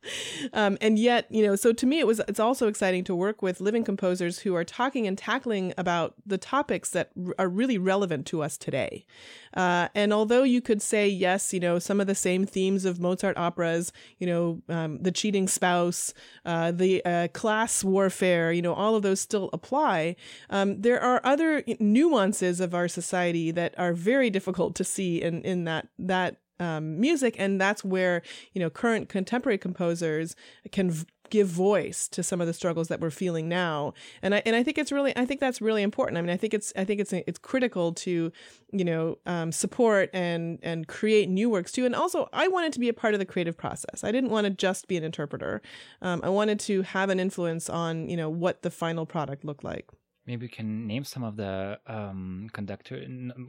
Um, 0.51 0.77
and 0.81 0.99
yet, 0.99 1.27
you 1.29 1.47
know, 1.47 1.55
so 1.55 1.71
to 1.71 1.85
me, 1.85 1.99
it 1.99 2.07
was 2.07 2.19
it's 2.27 2.41
also 2.41 2.67
exciting 2.67 3.05
to 3.05 3.15
work 3.15 3.41
with 3.41 3.61
living 3.61 3.85
composers 3.85 4.39
who 4.39 4.53
are 4.53 4.65
talking 4.65 5.07
and 5.07 5.17
tackling 5.17 5.73
about 5.77 6.15
the 6.25 6.37
topics 6.37 6.89
that 6.89 7.11
r- 7.15 7.33
are 7.39 7.47
really 7.47 7.77
relevant 7.77 8.25
to 8.27 8.43
us 8.43 8.57
today. 8.57 9.05
Uh, 9.53 9.87
and 9.95 10.11
although 10.11 10.43
you 10.43 10.61
could 10.61 10.81
say 10.81 11.07
yes, 11.07 11.53
you 11.53 11.61
know, 11.61 11.79
some 11.79 12.01
of 12.01 12.07
the 12.07 12.15
same 12.15 12.45
themes 12.45 12.83
of 12.83 12.99
Mozart 12.99 13.37
operas, 13.37 13.93
you 14.19 14.27
know, 14.27 14.61
um, 14.67 15.01
the 15.01 15.11
cheating 15.11 15.47
spouse, 15.47 16.13
uh, 16.45 16.71
the 16.71 17.03
uh, 17.05 17.27
class 17.29 17.81
warfare, 17.81 18.51
you 18.51 18.61
know, 18.61 18.73
all 18.73 18.95
of 18.95 19.03
those 19.03 19.21
still 19.21 19.49
apply. 19.53 20.17
Um, 20.49 20.81
there 20.81 21.01
are 21.01 21.21
other 21.23 21.63
nuances 21.79 22.59
of 22.59 22.73
our 22.73 22.89
society 22.89 23.51
that 23.51 23.73
are 23.77 23.93
very 23.93 24.29
difficult 24.29 24.75
to 24.83 24.89
see 24.89 25.21
in 25.21 25.41
in 25.43 25.65
that 25.65 25.87
that 25.99 26.37
um, 26.61 26.99
music, 26.99 27.35
and 27.39 27.59
that's 27.59 27.83
where 27.83 28.21
you 28.53 28.61
know 28.61 28.69
current 28.69 29.09
contemporary 29.09 29.57
composers 29.57 30.35
can 30.71 30.91
v- 30.91 31.05
give 31.31 31.47
voice 31.47 32.07
to 32.09 32.21
some 32.21 32.39
of 32.39 32.45
the 32.45 32.53
struggles 32.53 32.89
that 32.89 32.99
we're 32.99 33.09
feeling 33.09 33.49
now. 33.49 33.93
And 34.21 34.35
I 34.35 34.43
and 34.45 34.55
I 34.55 34.61
think 34.61 34.77
it's 34.77 34.91
really 34.91 35.11
I 35.17 35.25
think 35.25 35.39
that's 35.39 35.59
really 35.59 35.81
important. 35.81 36.19
I 36.19 36.21
mean, 36.21 36.29
I 36.29 36.37
think 36.37 36.53
it's 36.53 36.71
I 36.77 36.85
think 36.85 37.01
it's 37.01 37.11
it's 37.13 37.39
critical 37.39 37.93
to 37.93 38.31
you 38.71 38.85
know 38.85 39.17
um, 39.25 39.51
support 39.51 40.11
and 40.13 40.59
and 40.61 40.87
create 40.87 41.29
new 41.29 41.49
works 41.49 41.71
too. 41.71 41.85
And 41.85 41.95
also, 41.95 42.29
I 42.31 42.47
wanted 42.47 42.73
to 42.73 42.79
be 42.79 42.89
a 42.89 42.93
part 42.93 43.15
of 43.15 43.19
the 43.19 43.25
creative 43.25 43.57
process. 43.57 44.03
I 44.03 44.11
didn't 44.11 44.29
want 44.29 44.45
to 44.45 44.51
just 44.51 44.87
be 44.87 44.97
an 44.97 45.03
interpreter. 45.03 45.61
Um, 46.01 46.21
I 46.23 46.29
wanted 46.29 46.59
to 46.61 46.83
have 46.83 47.09
an 47.09 47.19
influence 47.19 47.69
on 47.69 48.07
you 48.07 48.17
know 48.17 48.29
what 48.29 48.61
the 48.61 48.69
final 48.69 49.07
product 49.07 49.43
looked 49.43 49.63
like. 49.63 49.87
Maybe 50.27 50.45
you 50.45 50.49
can 50.49 50.85
name 50.85 51.03
some 51.03 51.23
of 51.23 51.35
the 51.35 51.79
um, 51.87 52.47
conductor 52.53 53.03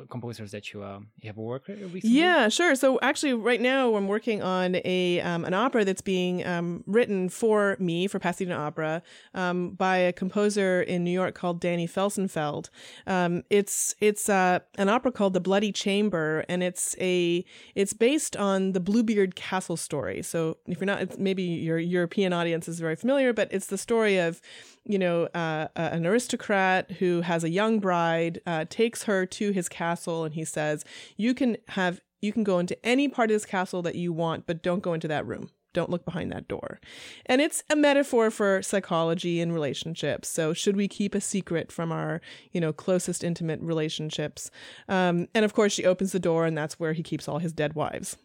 composers 0.09 0.53
that 0.53 0.73
you 0.73 0.83
uh, 0.83 1.01
you 1.21 1.29
have 1.29 1.37
worked 1.37 1.69
with. 1.69 2.03
Yeah, 2.03 2.49
sure. 2.49 2.75
So 2.75 2.99
actually, 3.03 3.35
right 3.35 3.61
now 3.61 3.95
I'm 3.95 4.09
working 4.09 4.43
on 4.43 4.77
a 4.85 5.21
um, 5.21 5.45
an 5.45 5.53
opera 5.53 5.85
that's 5.85 6.01
being 6.01 6.47
um, 6.47 6.83
written 6.87 7.29
for 7.29 7.77
me 7.79 8.07
for 8.07 8.19
Pasadena 8.19 8.57
Opera 8.57 9.03
um, 9.35 9.73
by 9.73 9.99
a 9.99 10.15
composer 10.15 10.81
in 10.81 11.05
New 11.05 11.11
York 11.11 11.35
called 11.35 11.61
Danny 11.61 11.87
Felsenfeld. 11.87 12.71
Um, 13.07 13.43
it's 13.51 13.95
it's 14.01 14.31
uh, 14.31 14.61
an 14.79 14.89
opera 14.89 15.13
called 15.13 15.35
The 15.35 15.41
Bloody 15.41 15.73
Chamber, 15.73 16.47
and 16.49 16.63
it's 16.63 16.97
a 16.99 17.45
it's 17.75 17.93
based 17.93 18.35
on 18.35 18.73
the 18.73 18.81
Bluebeard 18.81 19.35
Castle 19.35 19.77
story. 19.77 20.23
So 20.23 20.57
if 20.67 20.81
you're 20.81 20.87
not, 20.87 21.19
maybe 21.19 21.43
your 21.43 21.79
European 21.79 22.33
audience 22.33 22.67
is 22.67 22.81
very 22.81 22.97
familiar, 22.97 23.35
but 23.35 23.49
it's 23.53 23.67
the 23.67 23.79
story 23.79 24.17
of 24.17 24.41
you 24.85 24.99
know, 24.99 25.25
uh, 25.27 25.69
an 25.77 26.05
aristocrat 26.05 26.62
who 26.99 27.21
has 27.23 27.45
a 27.45 27.51
young 27.51 27.79
bride, 27.79 28.41
uh, 28.47 28.65
takes 28.69 29.05
her 29.05 29.27
to 29.27 29.51
his 29.53 29.69
castle, 29.69 30.25
and 30.25 30.35
he 30.35 30.45
says, 30.45 30.85
"You 31.17 31.35
can 31.35 31.57
have, 31.69 32.01
you 32.21 32.33
can 32.33 32.45
go 32.45 32.59
into 32.59 32.77
any 32.85 33.09
part 33.09 33.31
of 33.31 33.35
this 33.35 33.45
castle 33.45 33.83
that 33.83 33.95
you 33.95 34.13
want, 34.13 34.47
but 34.47 34.63
don't 34.63 34.83
go 34.83 34.95
into 34.95 35.09
that 35.09 35.27
room. 35.27 35.51
Don't 35.73 35.91
look 35.91 36.05
behind 36.05 36.31
that 36.33 36.49
door." 36.49 36.81
And 37.27 37.41
it's 37.41 37.63
a 37.71 37.77
metaphor 37.77 38.31
for 38.31 38.63
psychology 38.63 39.41
and 39.41 39.53
relationships. 39.53 40.29
So, 40.29 40.53
should 40.53 40.77
we 40.77 40.89
keep 40.89 41.15
a 41.15 41.21
secret 41.21 41.73
from 41.73 41.93
our, 41.93 42.21
you 42.53 42.61
know, 42.61 42.73
closest 42.73 43.25
intimate 43.25 43.61
relationships? 43.61 44.51
Um, 44.89 45.29
and 45.35 45.45
of 45.45 45.55
course, 45.55 45.73
she 45.73 45.85
opens 45.85 46.13
the 46.13 46.21
door, 46.21 46.47
and 46.47 46.57
that's 46.57 46.79
where 46.79 46.93
he 46.93 47.03
keeps 47.03 47.29
all 47.29 47.39
his 47.39 47.53
dead 47.53 47.75
wives. 47.75 48.17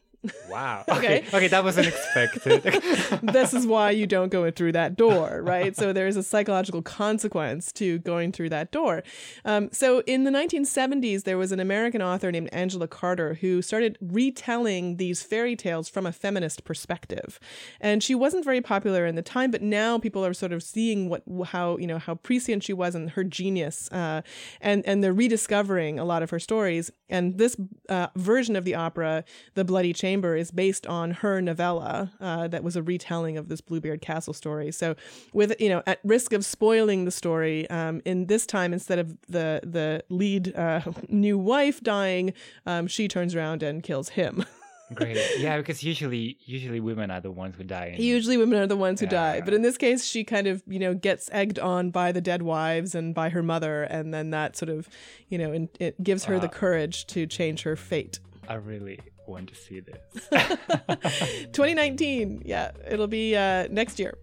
Wow. 0.50 0.84
Okay. 0.90 0.98
okay. 0.98 1.38
okay. 1.38 1.48
that 1.48 1.64
was 1.64 1.78
unexpected. 1.78 2.64
this 3.24 3.54
is 3.54 3.66
why 3.66 3.92
you 3.92 4.08
don't 4.08 4.30
go 4.30 4.50
through 4.52 4.72
that 4.74 4.96
door, 4.96 5.42
right? 5.44 5.76
So 5.76 5.94
there 5.94 6.08
is 6.08 6.18
a 6.18 6.24
psychological 6.24 6.82
consequence 6.82 7.72
to 7.74 8.00
going 8.00 8.32
through 8.32 8.50
that 8.50 8.72
door. 8.72 9.04
Um, 9.46 9.70
so 9.72 10.02
in 10.08 10.24
the 10.24 10.32
1970s, 10.32 11.24
there 11.24 11.38
was 11.38 11.52
an 11.52 11.60
American 11.60 12.02
author 12.02 12.32
named 12.32 12.50
Angela 12.52 12.88
Carter 12.88 13.36
who 13.36 13.62
started 13.62 13.98
retelling 14.02 14.98
these 14.98 15.22
fairy 15.24 15.56
tales 15.56 15.90
from 15.90 16.06
a 16.06 16.12
feminist 16.12 16.64
perspective, 16.64 17.40
and 17.80 18.04
she 18.04 18.16
wasn't 18.16 18.44
very 18.44 18.62
popular 18.62 19.06
in 19.06 19.16
the 19.16 19.22
time, 19.22 19.52
but 19.52 19.62
now 19.62 19.98
people 19.98 20.26
are 20.26 20.34
sort 20.34 20.52
of 20.52 20.64
seeing 20.64 21.10
what 21.10 21.24
how 21.48 21.78
you 21.78 21.88
know 21.88 22.00
how 22.00 22.16
prescient 22.16 22.64
she 22.64 22.74
was 22.74 22.96
and 22.96 23.12
her 23.12 23.24
genius, 23.24 23.92
uh, 23.92 24.22
and 24.62 24.86
and 24.86 25.04
they're 25.04 25.14
rediscovering 25.14 26.00
a 26.00 26.06
lot 26.06 26.24
of 26.24 26.30
her 26.30 26.40
stories. 26.40 26.92
And 27.10 27.38
this 27.38 27.56
uh, 27.90 28.08
version 28.16 28.56
of 28.56 28.66
the 28.66 28.76
opera, 28.76 29.24
The 29.54 29.64
Bloody 29.64 29.94
Chamber 29.94 30.17
Chamber 30.18 30.36
is 30.36 30.50
based 30.50 30.88
on 30.88 31.12
her 31.12 31.42
novella 31.42 32.12
uh, 32.20 32.48
that 32.48 32.64
was 32.64 32.76
a 32.76 32.82
retelling 32.82 33.38
of 33.38 33.50
this 33.50 33.62
Bluebeard 33.62 34.02
Castle 34.02 34.34
story. 34.34 34.72
So, 34.72 34.96
with 35.32 35.54
you 35.60 35.70
know, 35.70 35.84
at 35.86 36.00
risk 36.04 36.34
of 36.34 36.44
spoiling 36.44 37.06
the 37.06 37.12
story, 37.12 37.70
um, 37.70 38.02
in 38.04 38.26
this 38.26 38.48
time 38.48 38.74
instead 38.74 38.98
of 38.98 39.16
the 39.28 39.62
the 39.64 40.04
lead 40.10 40.56
uh, 40.56 40.82
new 41.08 41.38
wife 41.38 41.82
dying, 41.82 42.34
um, 42.66 42.88
she 42.88 43.08
turns 43.08 43.36
around 43.36 43.62
and 43.62 43.84
kills 43.84 44.10
him. 44.10 44.44
Great. 44.96 45.20
Yeah, 45.38 45.58
because 45.58 45.84
usually 45.84 46.38
usually 46.46 46.80
women 46.80 47.12
are 47.12 47.22
the 47.22 47.30
ones 47.30 47.56
who 47.56 47.64
die. 47.64 47.96
Usually 48.00 48.38
women 48.38 48.58
are 48.58 48.68
the 48.68 48.78
ones 48.78 49.00
who 49.00 49.06
yeah. 49.06 49.12
die. 49.12 49.42
But 49.42 49.54
in 49.54 49.62
this 49.62 49.78
case 49.78 50.04
she 50.04 50.24
kind 50.24 50.48
of, 50.48 50.64
you 50.66 50.80
know, 50.80 50.96
gets 50.96 51.30
egged 51.32 51.60
on 51.60 51.92
by 51.92 52.12
the 52.12 52.22
dead 52.22 52.42
wives 52.42 52.96
and 52.96 53.14
by 53.14 53.30
her 53.30 53.44
mother 53.44 53.84
and 53.84 54.12
then 54.14 54.32
that 54.32 54.56
sort 54.56 54.70
of, 54.70 54.90
you 55.30 55.38
know, 55.38 55.68
it 55.80 56.02
gives 56.02 56.24
her 56.24 56.40
the 56.40 56.48
courage 56.48 57.06
to 57.08 57.28
change 57.28 57.64
her 57.64 57.76
fate. 57.76 58.20
I 58.48 58.56
really 58.56 59.02
want 59.28 59.50
to 59.50 59.56
see 59.56 59.80
this. 59.80 60.30
2019. 61.52 62.44
Yeah, 62.46 62.72
it'll 62.90 63.08
be 63.08 63.36
uh, 63.36 63.68
next 63.70 64.00
year. 64.00 64.18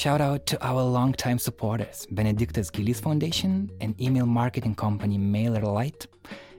Shout 0.00 0.22
out 0.22 0.46
to 0.46 0.66
our 0.66 0.82
longtime 0.82 1.38
supporters, 1.38 2.06
Benedictus 2.10 2.70
Gilis 2.70 3.02
Foundation 3.02 3.70
and 3.82 4.00
email 4.00 4.24
marketing 4.24 4.74
company 4.74 5.18
MailerLite, 5.18 6.06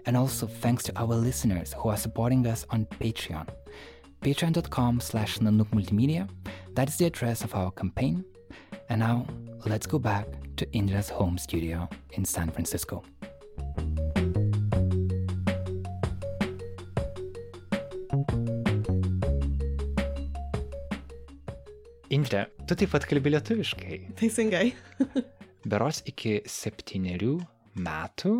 and 0.06 0.16
also 0.16 0.46
thanks 0.46 0.84
to 0.84 0.96
our 0.96 1.16
listeners 1.16 1.74
who 1.74 1.90
are 1.90 1.98
supporting 1.98 2.46
us 2.46 2.68
on 2.70 2.86
Patreon. 2.86 3.48
Patreon.com 4.22 5.00
slash 5.00 5.40
Nanook 5.40 5.72
Multimedia. 5.72 6.30
That 6.76 6.88
is 6.90 6.98
the 6.98 7.06
address 7.06 7.44
of 7.44 7.56
our 7.56 7.72
campaign. 7.72 8.24
And 8.92 9.00
now 9.00 9.26
let's 9.66 9.88
go 9.88 9.98
back 10.00 10.28
to 10.58 10.70
Indra's 10.74 11.08
home 11.08 11.38
studio 11.38 11.88
in 12.12 12.26
San 12.26 12.52
Francisco. 12.52 13.02
Indre, 22.10 22.50
tu 22.68 22.76
taip 22.76 22.92
pat 22.92 23.08
kalbi 23.08 23.32
lietuviškai. 23.32 24.00
Teisingai. 24.20 24.74
Beros 25.72 26.02
iki 26.12 26.42
septyniarių 26.44 27.38
metų 27.88 28.34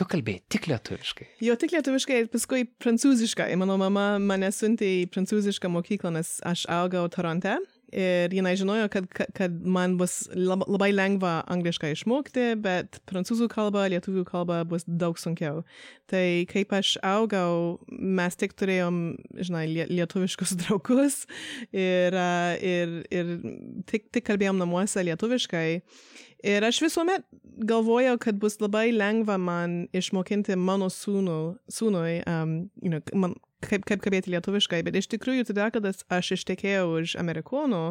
tu 0.00 0.06
kalbėjai 0.08 0.40
tik 0.48 0.70
lietuviškai. 0.70 1.26
Jo, 1.44 1.58
tik 1.60 1.74
lietuviškai 1.76 2.22
ir 2.22 2.30
paskui 2.32 2.64
prancūziškai. 2.80 3.50
Mano 3.60 3.76
mama 3.76 4.14
mane 4.24 4.48
siuntė 4.56 4.88
į 5.02 5.04
prancūzišką 5.12 5.68
mokyklą, 5.76 6.14
nes 6.16 6.38
aš 6.48 6.64
augau 6.72 7.04
Toronte 7.12 7.58
Ir 7.90 8.30
jinai 8.34 8.52
žinojo, 8.58 8.86
kad, 8.92 9.08
kad 9.34 9.54
man 9.66 9.96
bus 9.98 10.28
labai 10.34 10.92
lengva 10.94 11.40
angliškai 11.50 11.90
išmokti, 11.96 12.52
bet 12.62 13.00
prancūzų 13.10 13.48
kalba, 13.50 13.88
lietuvių 13.90 14.22
kalba 14.28 14.60
bus 14.68 14.86
daug 14.86 15.18
sunkiau. 15.18 15.64
Tai 16.10 16.24
kaip 16.50 16.74
aš 16.76 16.94
augau, 17.06 17.80
mes 17.90 18.38
tik 18.38 18.54
turėjom, 18.58 19.00
žinai, 19.42 19.66
lietuviškus 19.90 20.54
draugus 20.62 21.24
ir, 21.74 22.14
ir, 22.62 22.96
ir 23.10 23.36
tik, 23.90 24.10
tik 24.14 24.28
kalbėjom 24.30 24.62
namuose 24.62 25.02
lietuviškai. 25.10 25.68
Ir 26.46 26.64
aš 26.64 26.80
visuomet 26.80 27.24
galvojau, 27.68 28.16
kad 28.20 28.38
bus 28.40 28.56
labai 28.60 28.88
lengva 28.94 29.36
man 29.40 29.84
išmokinti 29.96 30.56
mano 30.56 30.88
sūnų, 30.92 31.38
sūnui, 31.68 32.20
um, 32.28 32.54
you 32.80 32.92
know, 32.92 33.02
man, 33.12 33.34
kaip, 33.64 33.84
kaip 33.88 34.00
kalbėti 34.04 34.32
lietuviškai, 34.32 34.80
bet 34.86 34.96
iš 34.96 35.10
tikrųjų, 35.12 35.48
todėl, 35.50 35.68
kad 35.74 35.88
aš 36.16 36.32
ištekėjau 36.38 36.86
už 37.00 37.16
amerikono, 37.20 37.82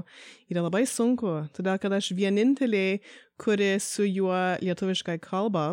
yra 0.49 0.65
labai 0.65 0.85
sunku, 0.89 1.35
todėl, 1.53 1.77
kad 1.81 1.93
aš 1.99 2.13
vienintelė, 2.17 3.01
kuri 3.41 3.75
su 3.83 4.07
juo 4.07 4.39
lietuviškai 4.63 5.19
kalba. 5.21 5.71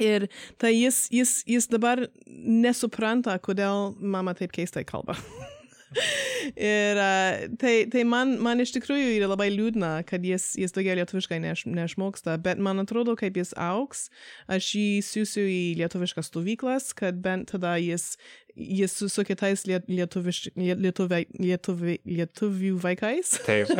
Ir 0.00 0.28
tai 0.60 0.72
jis, 0.72 1.06
jis, 1.12 1.38
jis 1.48 1.68
dabar 1.68 2.06
nesupranta, 2.26 3.36
kodėl 3.40 3.94
mama 4.00 4.36
taip 4.36 4.52
keistai 4.56 4.86
kalba. 4.88 5.16
ir 6.70 7.00
uh, 7.00 7.56
tai, 7.58 7.74
tai 7.90 8.04
man, 8.06 8.36
man 8.42 8.62
iš 8.62 8.72
tikrųjų 8.76 9.16
yra 9.16 9.30
labai 9.30 9.48
liūdna, 9.52 9.92
kad 10.08 10.24
jis, 10.26 10.52
jis 10.60 10.74
daugiau 10.76 10.96
lietuviškai 11.00 11.40
neš, 11.42 11.64
nešmoksta, 11.70 12.36
bet 12.42 12.62
man 12.62 12.82
atrodo, 12.82 13.16
kaip 13.18 13.38
jis 13.40 13.52
auks, 13.58 14.08
aš 14.50 14.70
jį 14.78 14.86
siūsiu 15.06 15.46
į 15.50 15.60
lietuviškas 15.82 16.30
stovyklas, 16.30 16.92
kad 16.98 17.18
bent 17.24 17.50
tada 17.50 17.74
jis, 17.82 18.14
jis 18.54 18.96
su, 18.96 19.10
su 19.10 19.26
kitais 19.26 19.66
liet, 19.68 19.90
lietuviš, 19.90 20.48
lietuvi, 20.56 21.24
lietuvi, 21.40 22.00
lietuvių 22.06 22.74
vaikais. 22.82 23.36
Taip. 23.46 23.70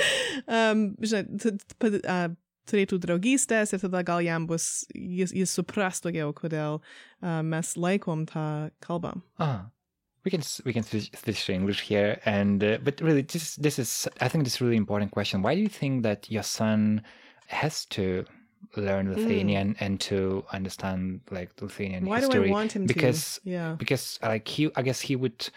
um, 0.46 0.90
žinai, 1.02 1.26
uh, 2.02 2.26
turėtų 2.66 2.98
draugystės 3.02 3.74
ir 3.74 3.82
tada 3.82 4.02
gal 4.06 4.22
jam 4.26 4.46
bus, 4.50 4.84
jis, 4.94 5.34
jis 5.34 5.54
supras 5.54 6.02
daugiau, 6.02 6.32
kodėl 6.34 6.80
uh, 6.80 7.40
mes 7.46 7.74
laikom 7.78 8.26
tą 8.30 8.46
kalbą. 8.82 9.16
Ah 9.38 9.66
we 10.26 10.30
can 10.30 10.42
we 10.64 10.72
can 10.72 10.82
switch, 10.82 11.10
switch 11.16 11.46
to 11.46 11.52
English 11.52 11.82
here, 11.82 12.20
and 12.24 12.62
uh, 12.62 12.78
but 12.82 13.00
really 13.00 13.22
this 13.22 13.54
this 13.54 13.78
is 13.78 14.08
I 14.20 14.26
think 14.28 14.42
this 14.42 14.56
is 14.56 14.60
a 14.60 14.64
really 14.64 14.76
important 14.76 15.12
question. 15.12 15.40
Why 15.40 15.54
do 15.54 15.60
you 15.60 15.68
think 15.68 16.02
that 16.02 16.28
your 16.28 16.42
son 16.42 17.02
has 17.46 17.84
to 17.96 18.24
learn 18.76 19.14
Lithuanian 19.14 19.74
mm. 19.74 19.76
and 19.78 20.00
to 20.00 20.44
understand 20.52 21.20
like 21.30 21.50
Lithuanian 21.62 22.04
Why 22.04 22.18
history? 22.18 22.48
do 22.48 22.48
I 22.48 22.50
want 22.50 22.72
him 22.72 22.86
because, 22.86 23.38
to? 23.44 23.50
Yeah, 23.50 23.76
because 23.78 24.18
like 24.20 24.48
he, 24.48 24.68
I 24.74 24.82
guess 24.82 25.00
he 25.00 25.14
would 25.14 25.48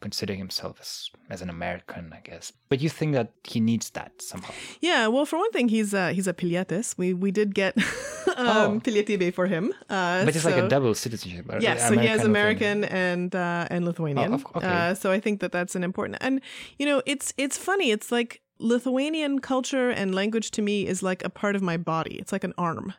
consider 0.00 0.34
himself 0.34 0.78
as 0.80 1.10
as 1.30 1.42
an 1.42 1.50
American, 1.50 2.12
I 2.12 2.20
guess. 2.20 2.52
But 2.68 2.80
you 2.80 2.88
think 2.88 3.12
that 3.14 3.32
he 3.44 3.60
needs 3.60 3.90
that 3.90 4.12
somehow? 4.20 4.52
Yeah. 4.80 5.06
Well, 5.08 5.26
for 5.26 5.38
one 5.38 5.50
thing, 5.52 5.68
he's 5.68 5.94
uh, 5.94 6.08
he's 6.08 6.26
a 6.26 6.34
pilietis. 6.34 6.96
We 6.96 7.14
we 7.14 7.30
did 7.30 7.54
get 7.54 7.76
um, 8.36 8.80
oh. 8.86 9.30
for 9.32 9.46
him. 9.46 9.72
Uh, 9.88 10.24
but 10.24 10.34
it's 10.34 10.42
so, 10.42 10.50
like 10.50 10.62
a 10.64 10.68
double 10.68 10.94
citizenship. 10.94 11.46
Yes. 11.48 11.62
Yeah, 11.62 11.88
so 11.88 11.98
he 11.98 12.06
has 12.06 12.24
American 12.24 12.84
and 12.84 13.34
uh, 13.34 13.66
and 13.70 13.84
Lithuanian. 13.84 14.34
Oh, 14.34 14.56
okay. 14.56 14.66
Uh, 14.66 14.94
so 14.94 15.10
I 15.10 15.20
think 15.20 15.40
that 15.40 15.52
that's 15.52 15.74
an 15.74 15.84
important. 15.84 16.18
And 16.20 16.40
you 16.78 16.86
know, 16.86 17.02
it's 17.06 17.34
it's 17.36 17.58
funny. 17.58 17.90
It's 17.90 18.10
like 18.10 18.42
Lithuanian 18.58 19.38
culture 19.38 19.90
and 19.90 20.14
language 20.14 20.50
to 20.52 20.62
me 20.62 20.86
is 20.86 21.02
like 21.02 21.24
a 21.24 21.30
part 21.30 21.54
of 21.54 21.62
my 21.62 21.76
body. 21.76 22.16
It's 22.16 22.32
like 22.32 22.44
an 22.44 22.54
arm. 22.58 22.92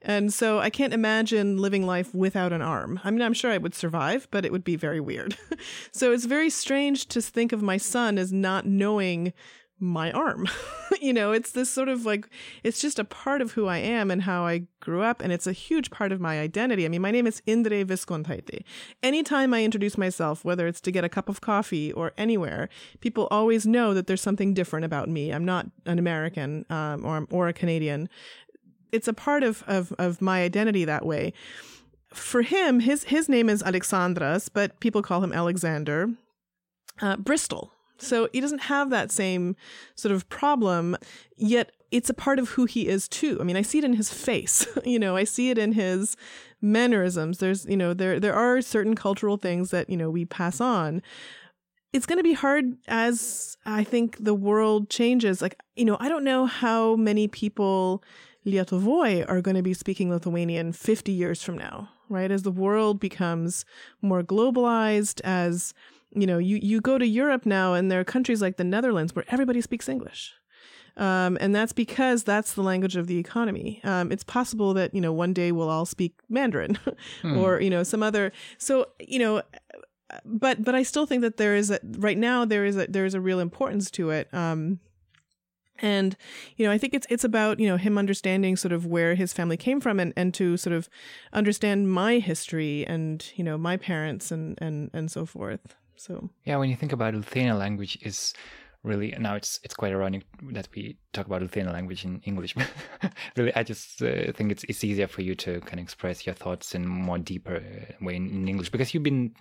And 0.00 0.32
so 0.32 0.58
I 0.58 0.70
can't 0.70 0.94
imagine 0.94 1.58
living 1.58 1.86
life 1.86 2.14
without 2.14 2.52
an 2.52 2.62
arm. 2.62 3.00
I 3.04 3.10
mean, 3.10 3.22
I'm 3.22 3.34
sure 3.34 3.50
I 3.50 3.58
would 3.58 3.74
survive, 3.74 4.26
but 4.30 4.44
it 4.44 4.52
would 4.52 4.64
be 4.64 4.76
very 4.76 5.00
weird. 5.00 5.36
so 5.92 6.12
it's 6.12 6.24
very 6.24 6.50
strange 6.50 7.06
to 7.08 7.20
think 7.20 7.52
of 7.52 7.62
my 7.62 7.76
son 7.76 8.18
as 8.18 8.32
not 8.32 8.66
knowing 8.66 9.32
my 9.82 10.12
arm. 10.12 10.48
you 11.00 11.12
know, 11.12 11.32
it's 11.32 11.50
this 11.50 11.68
sort 11.68 11.88
of 11.88 12.06
like, 12.06 12.28
it's 12.62 12.80
just 12.80 12.98
a 12.98 13.04
part 13.04 13.42
of 13.42 13.52
who 13.52 13.66
I 13.66 13.78
am 13.78 14.10
and 14.10 14.22
how 14.22 14.46
I 14.46 14.62
grew 14.80 15.02
up, 15.02 15.20
and 15.20 15.32
it's 15.32 15.46
a 15.46 15.52
huge 15.52 15.90
part 15.90 16.12
of 16.12 16.20
my 16.20 16.40
identity. 16.40 16.84
I 16.84 16.88
mean, 16.88 17.02
my 17.02 17.10
name 17.10 17.26
is 17.26 17.42
Indre 17.46 17.84
Viskontaite. 17.84 18.62
Anytime 19.02 19.52
I 19.52 19.64
introduce 19.64 19.98
myself, 19.98 20.44
whether 20.44 20.66
it's 20.66 20.80
to 20.82 20.90
get 20.92 21.04
a 21.04 21.08
cup 21.08 21.28
of 21.28 21.40
coffee 21.40 21.92
or 21.92 22.12
anywhere, 22.16 22.68
people 23.00 23.28
always 23.30 23.66
know 23.66 23.92
that 23.92 24.06
there's 24.06 24.22
something 24.22 24.54
different 24.54 24.84
about 24.84 25.08
me. 25.08 25.32
I'm 25.32 25.44
not 25.44 25.66
an 25.84 25.98
American 25.98 26.64
um, 26.70 27.04
or, 27.04 27.26
or 27.30 27.48
a 27.48 27.52
Canadian. 27.52 28.08
It's 28.92 29.08
a 29.08 29.14
part 29.14 29.42
of, 29.42 29.64
of, 29.66 29.92
of 29.98 30.22
my 30.22 30.42
identity 30.42 30.84
that 30.84 31.04
way. 31.04 31.32
For 32.14 32.42
him, 32.42 32.80
his, 32.80 33.04
his 33.04 33.28
name 33.28 33.48
is 33.48 33.62
Alexandras, 33.62 34.48
but 34.52 34.78
people 34.80 35.02
call 35.02 35.24
him 35.24 35.32
Alexander. 35.32 36.10
Uh, 37.00 37.16
Bristol 37.16 37.72
so 38.02 38.28
he 38.32 38.40
doesn't 38.40 38.62
have 38.62 38.90
that 38.90 39.10
same 39.10 39.56
sort 39.94 40.12
of 40.12 40.28
problem, 40.28 40.96
yet 41.36 41.72
it's 41.90 42.10
a 42.10 42.14
part 42.14 42.38
of 42.38 42.50
who 42.50 42.64
he 42.64 42.88
is 42.88 43.06
too. 43.08 43.38
I 43.40 43.44
mean, 43.44 43.56
I 43.56 43.62
see 43.62 43.78
it 43.78 43.84
in 43.84 43.94
his 43.94 44.12
face, 44.12 44.66
you 44.84 44.98
know, 44.98 45.16
I 45.16 45.24
see 45.24 45.50
it 45.50 45.58
in 45.58 45.72
his 45.72 46.16
mannerisms. 46.60 47.38
There's, 47.38 47.66
you 47.66 47.76
know, 47.76 47.94
there 47.94 48.18
there 48.18 48.34
are 48.34 48.62
certain 48.62 48.94
cultural 48.94 49.36
things 49.36 49.70
that, 49.70 49.90
you 49.90 49.96
know, 49.96 50.10
we 50.10 50.24
pass 50.24 50.60
on. 50.60 51.02
It's 51.92 52.06
going 52.06 52.18
to 52.18 52.22
be 52.22 52.32
hard 52.32 52.78
as 52.88 53.58
I 53.66 53.84
think 53.84 54.16
the 54.18 54.34
world 54.34 54.88
changes. 54.88 55.42
Like, 55.42 55.60
you 55.76 55.84
know, 55.84 55.98
I 56.00 56.08
don't 56.08 56.24
know 56.24 56.46
how 56.46 56.96
many 56.96 57.28
people 57.28 58.02
Lietuvoj 58.46 59.28
are 59.28 59.40
going 59.42 59.56
to 59.56 59.62
be 59.62 59.74
speaking 59.74 60.10
Lithuanian 60.10 60.72
50 60.72 61.12
years 61.12 61.42
from 61.42 61.58
now, 61.58 61.90
right? 62.08 62.30
As 62.30 62.42
the 62.42 62.50
world 62.50 62.98
becomes 62.98 63.64
more 64.00 64.22
globalized, 64.22 65.20
as 65.22 65.74
you 66.14 66.26
know, 66.26 66.38
you, 66.38 66.58
you 66.62 66.80
go 66.80 66.98
to 66.98 67.06
Europe 67.06 67.46
now 67.46 67.74
and 67.74 67.90
there 67.90 68.00
are 68.00 68.04
countries 68.04 68.42
like 68.42 68.56
the 68.56 68.64
Netherlands 68.64 69.14
where 69.14 69.24
everybody 69.28 69.60
speaks 69.60 69.88
English. 69.88 70.32
Um, 70.96 71.38
and 71.40 71.54
that's 71.54 71.72
because 71.72 72.22
that's 72.22 72.52
the 72.52 72.62
language 72.62 72.96
of 72.96 73.06
the 73.06 73.18
economy. 73.18 73.80
Um, 73.82 74.12
it's 74.12 74.24
possible 74.24 74.74
that, 74.74 74.94
you 74.94 75.00
know, 75.00 75.12
one 75.12 75.32
day 75.32 75.50
we'll 75.50 75.70
all 75.70 75.86
speak 75.86 76.14
Mandarin 76.28 76.78
hmm. 77.22 77.38
or, 77.38 77.60
you 77.60 77.70
know, 77.70 77.82
some 77.82 78.02
other. 78.02 78.30
So, 78.58 78.88
you 79.00 79.18
know, 79.18 79.42
but, 80.26 80.62
but 80.62 80.74
I 80.74 80.82
still 80.82 81.06
think 81.06 81.22
that 81.22 81.38
there 81.38 81.56
is 81.56 81.70
a, 81.70 81.80
right 81.82 82.18
now 82.18 82.44
there 82.44 82.66
is 82.66 82.76
a, 82.76 82.86
there 82.86 83.06
is 83.06 83.14
a 83.14 83.20
real 83.20 83.40
importance 83.40 83.90
to 83.92 84.10
it. 84.10 84.32
Um, 84.34 84.80
and 85.82 86.16
you 86.56 86.64
know 86.64 86.72
i 86.72 86.78
think 86.78 86.94
it's 86.94 87.06
it's 87.10 87.24
about 87.24 87.58
you 87.58 87.66
know 87.66 87.76
him 87.76 87.98
understanding 87.98 88.56
sort 88.56 88.72
of 88.72 88.86
where 88.86 89.14
his 89.14 89.32
family 89.32 89.56
came 89.56 89.80
from 89.80 89.98
and 89.98 90.12
and 90.16 90.32
to 90.32 90.56
sort 90.56 90.74
of 90.74 90.88
understand 91.32 91.90
my 91.90 92.18
history 92.18 92.86
and 92.86 93.32
you 93.34 93.42
know 93.42 93.58
my 93.58 93.76
parents 93.76 94.30
and 94.30 94.56
and 94.60 94.90
and 94.94 95.10
so 95.10 95.26
forth 95.26 95.74
so 95.96 96.30
yeah, 96.44 96.56
when 96.56 96.70
you 96.70 96.76
think 96.76 96.92
about 96.92 97.14
Lithuanian 97.14 97.58
language, 97.58 97.98
is 98.02 98.34
really 98.82 99.14
now 99.18 99.36
it's 99.36 99.60
it's 99.62 99.74
quite 99.74 99.92
ironic 99.92 100.24
that 100.50 100.68
we 100.74 100.96
talk 101.12 101.26
about 101.26 101.42
Lithuanian 101.42 101.72
language 101.72 102.04
in 102.04 102.20
English. 102.24 102.54
really, 103.36 103.54
I 103.54 103.62
just 103.62 104.02
uh, 104.02 104.32
think 104.32 104.52
it's 104.52 104.64
it's 104.64 104.82
easier 104.82 105.06
for 105.06 105.22
you 105.22 105.34
to 105.36 105.60
kind 105.60 105.74
of 105.74 105.84
express 105.84 106.26
your 106.26 106.34
thoughts 106.34 106.74
in 106.74 106.86
more 106.86 107.18
deeper 107.18 107.62
way 108.00 108.16
in, 108.16 108.28
in 108.30 108.48
English 108.48 108.70
because 108.70 108.92
you've 108.92 109.02
been 109.02 109.34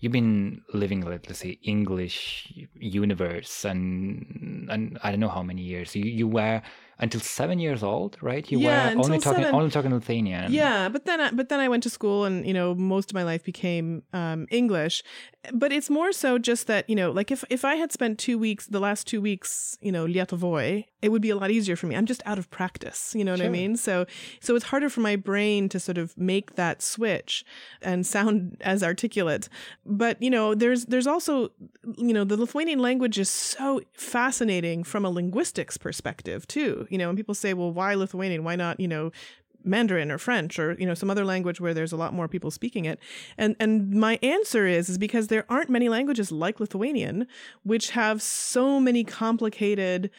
you've 0.00 0.12
been 0.12 0.62
living 0.72 1.00
like 1.00 1.26
let's 1.28 1.40
say 1.40 1.58
English 1.62 2.52
universe 2.74 3.64
and 3.64 4.68
and 4.70 4.98
I 5.02 5.10
don't 5.10 5.20
know 5.20 5.28
how 5.28 5.42
many 5.42 5.62
years 5.62 5.96
you 5.96 6.04
you 6.04 6.28
were 6.28 6.62
until 6.98 7.20
seven 7.20 7.58
years 7.58 7.82
old, 7.82 8.16
right? 8.22 8.50
You 8.50 8.58
yeah, 8.60 8.94
were 8.94 9.04
only 9.04 9.18
talking 9.18 9.42
seven. 9.42 9.54
only 9.54 9.70
talking 9.70 9.92
Lithuanian. 9.92 10.50
Yeah, 10.50 10.88
but 10.88 11.04
then 11.04 11.20
I, 11.20 11.30
but 11.30 11.50
then 11.50 11.60
I 11.60 11.68
went 11.68 11.82
to 11.82 11.90
school, 11.90 12.24
and 12.24 12.46
you 12.46 12.54
know 12.54 12.74
most 12.74 13.10
of 13.10 13.14
my 13.14 13.22
life 13.22 13.44
became 13.44 14.02
um, 14.12 14.46
English. 14.50 15.02
But 15.52 15.72
it's 15.72 15.90
more 15.90 16.12
so 16.12 16.38
just 16.38 16.66
that 16.68 16.88
you 16.88 16.96
know, 16.96 17.10
like 17.10 17.30
if 17.30 17.44
if 17.50 17.64
I 17.64 17.74
had 17.74 17.92
spent 17.92 18.18
two 18.18 18.38
weeks, 18.38 18.66
the 18.66 18.80
last 18.80 19.06
two 19.06 19.20
weeks, 19.20 19.76
you 19.80 19.92
know, 19.92 20.06
Lietuvoj, 20.06 20.84
it 21.02 21.10
would 21.10 21.20
be 21.20 21.30
a 21.30 21.36
lot 21.36 21.50
easier 21.50 21.76
for 21.76 21.86
me. 21.86 21.96
I'm 21.96 22.06
just 22.06 22.22
out 22.24 22.38
of 22.38 22.48
practice, 22.50 23.14
you 23.14 23.24
know 23.24 23.32
what 23.32 23.40
sure. 23.40 23.46
I 23.46 23.50
mean? 23.50 23.76
So 23.76 24.06
so 24.40 24.56
it's 24.56 24.66
harder 24.66 24.88
for 24.88 25.00
my 25.02 25.16
brain 25.16 25.68
to 25.68 25.78
sort 25.78 25.98
of 25.98 26.16
make 26.16 26.54
that 26.54 26.80
switch 26.80 27.44
and 27.82 28.06
sound 28.14 28.56
as 28.62 28.82
articulate. 28.82 29.50
But 29.84 30.20
you 30.22 30.30
know, 30.30 30.54
there's 30.54 30.86
there's 30.86 31.06
also 31.06 31.50
you 31.98 32.14
know 32.14 32.24
the 32.24 32.38
Lithuanian 32.38 32.78
language 32.78 33.18
is 33.18 33.28
so 33.28 33.82
fascinating 33.92 34.82
from 34.82 35.04
a 35.04 35.10
linguistics 35.10 35.76
perspective 35.76 36.46
too 36.46 36.85
you 36.90 36.98
know, 36.98 37.08
and 37.08 37.16
people 37.16 37.34
say, 37.34 37.54
well, 37.54 37.72
why 37.72 37.94
Lithuanian? 37.94 38.44
Why 38.44 38.56
not, 38.56 38.80
you 38.80 38.88
know, 38.88 39.12
Mandarin 39.66 40.10
or 40.10 40.18
French 40.18 40.58
or 40.58 40.76
you 40.78 40.86
know 40.86 40.94
some 40.94 41.10
other 41.10 41.24
language 41.24 41.60
where 41.60 41.74
there's 41.74 41.92
a 41.92 41.96
lot 41.96 42.14
more 42.14 42.28
people 42.28 42.50
speaking 42.50 42.84
it. 42.84 43.00
And 43.36 43.56
and 43.58 43.90
my 43.90 44.18
answer 44.22 44.66
is 44.66 44.88
is 44.88 44.96
because 44.96 45.26
there 45.26 45.44
aren't 45.48 45.68
many 45.68 45.88
languages 45.88 46.30
like 46.30 46.60
Lithuanian 46.60 47.26
which 47.64 47.90
have 47.90 48.22
so 48.22 48.78
many 48.80 49.02
complicated 49.02 50.10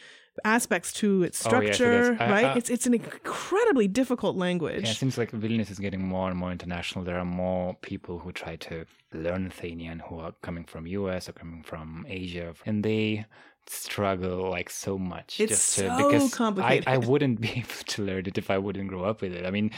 aspects 0.44 0.92
to 0.92 1.22
its 1.22 1.44
oh, 1.44 1.48
structure, 1.48 2.04
oh, 2.04 2.16
yes, 2.20 2.20
it 2.20 2.32
right? 2.32 2.56
it's 2.56 2.70
it's 2.70 2.86
an 2.86 2.94
incredibly 2.94 3.88
difficult 3.88 4.36
language. 4.36 4.84
Yeah, 4.84 4.90
it 4.90 4.96
seems 4.96 5.18
like 5.18 5.32
Vilnius 5.32 5.70
is 5.70 5.78
getting 5.78 6.06
more 6.06 6.28
and 6.28 6.38
more 6.38 6.52
international. 6.52 7.04
There 7.04 7.18
are 7.18 7.24
more 7.24 7.74
people 7.74 8.18
who 8.18 8.32
try 8.32 8.56
to 8.56 8.84
learn 9.12 9.44
Lithuanian 9.44 10.00
who 10.00 10.18
are 10.20 10.32
coming 10.42 10.64
from 10.64 10.86
US 10.86 11.28
or 11.28 11.32
coming 11.32 11.62
from 11.62 12.06
Asia, 12.08 12.54
and 12.66 12.84
they 12.84 13.26
struggle 13.70 14.50
like 14.50 14.70
so 14.70 14.98
much 14.98 15.40
it's 15.40 15.50
just 15.50 15.74
to, 15.76 15.88
so 15.88 15.96
because 15.96 16.34
complicated. 16.34 16.88
I, 16.88 16.94
I 16.94 16.96
wouldn't 17.10 17.40
be 17.40 17.50
able 17.50 17.84
to 17.86 18.02
learn 18.02 18.26
it 18.26 18.38
if 18.38 18.50
I 18.50 18.58
wouldn't 18.58 18.88
grow 18.88 19.04
up 19.04 19.22
with 19.22 19.32
it. 19.32 19.46
I 19.46 19.50
mean, 19.50 19.70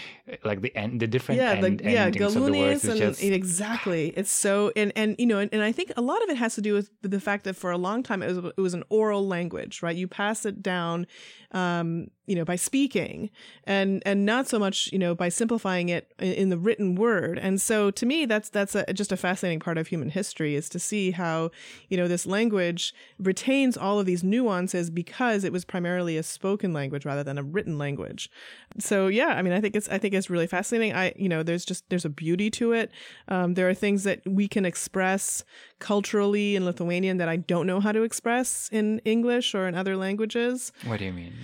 like 0.44 0.60
the 0.60 0.74
end, 0.76 1.00
the 1.00 1.06
different 1.06 1.40
yeah, 1.40 1.52
end, 1.52 1.78
the, 1.78 1.90
yeah, 1.90 2.04
endings 2.04 2.36
of 2.36 2.44
the 2.44 2.52
words 2.52 2.84
and, 2.84 2.98
just... 2.98 3.22
exactly. 3.22 4.12
It's 4.16 4.30
so 4.30 4.72
and 4.76 4.92
and 4.96 5.16
you 5.18 5.26
know 5.26 5.38
and, 5.38 5.52
and 5.52 5.62
I 5.62 5.72
think 5.72 5.92
a 5.96 6.02
lot 6.02 6.22
of 6.22 6.28
it 6.28 6.36
has 6.36 6.54
to 6.54 6.60
do 6.60 6.74
with 6.74 6.90
the 7.02 7.20
fact 7.20 7.44
that 7.44 7.56
for 7.56 7.70
a 7.70 7.78
long 7.78 8.02
time 8.02 8.22
it 8.22 8.34
was 8.34 8.38
it 8.56 8.60
was 8.60 8.74
an 8.74 8.84
oral 8.88 9.26
language, 9.26 9.82
right? 9.82 9.96
You 9.96 10.08
pass 10.08 10.44
it 10.44 10.62
down 10.62 11.06
um, 11.52 12.08
you 12.26 12.36
know, 12.36 12.44
by 12.44 12.54
speaking 12.54 13.28
and, 13.64 14.02
and 14.06 14.24
not 14.24 14.46
so 14.46 14.58
much, 14.58 14.88
you 14.92 14.98
know, 14.98 15.16
by 15.16 15.28
simplifying 15.28 15.88
it 15.88 16.12
in, 16.20 16.48
the 16.48 16.58
written 16.58 16.94
word. 16.94 17.38
And 17.38 17.60
so 17.60 17.90
to 17.90 18.06
me, 18.06 18.24
that's, 18.24 18.48
that's 18.48 18.76
a, 18.76 18.84
just 18.92 19.10
a 19.10 19.16
fascinating 19.16 19.58
part 19.58 19.76
of 19.76 19.88
human 19.88 20.10
history 20.10 20.54
is 20.54 20.68
to 20.68 20.78
see 20.78 21.10
how, 21.10 21.50
you 21.88 21.96
know, 21.96 22.06
this 22.06 22.26
language 22.26 22.94
retains 23.18 23.76
all 23.76 23.98
of 23.98 24.06
these 24.06 24.22
nuances 24.22 24.90
because 24.90 25.42
it 25.42 25.52
was 25.52 25.64
primarily 25.64 26.16
a 26.16 26.22
spoken 26.22 26.72
language 26.72 27.04
rather 27.04 27.24
than 27.24 27.36
a 27.36 27.42
written 27.42 27.78
language. 27.78 28.30
So 28.78 29.08
yeah, 29.08 29.28
I 29.28 29.42
mean, 29.42 29.52
I 29.52 29.60
think 29.60 29.74
it's 29.74 29.88
I 29.88 29.98
think 29.98 30.14
it's 30.14 30.30
really 30.30 30.46
fascinating. 30.46 30.94
I 30.94 31.12
you 31.16 31.28
know, 31.28 31.42
there's 31.42 31.64
just 31.64 31.88
there's 31.90 32.04
a 32.04 32.10
beauty 32.10 32.50
to 32.52 32.72
it. 32.72 32.92
Um, 33.26 33.54
there 33.54 33.68
are 33.68 33.74
things 33.74 34.04
that 34.04 34.20
we 34.24 34.46
can 34.46 34.64
express 34.64 35.44
culturally 35.80 36.54
in 36.56 36.64
Lithuanian 36.64 37.16
that 37.18 37.28
I 37.28 37.36
don't 37.36 37.66
know 37.66 37.80
how 37.80 37.92
to 37.92 38.02
express 38.02 38.68
in 38.70 39.00
English 39.04 39.54
or 39.54 39.66
in 39.68 39.74
other 39.74 39.96
languages. 39.96 40.72
What 40.84 40.98
do 41.00 41.04
you 41.06 41.12
mean? 41.12 41.34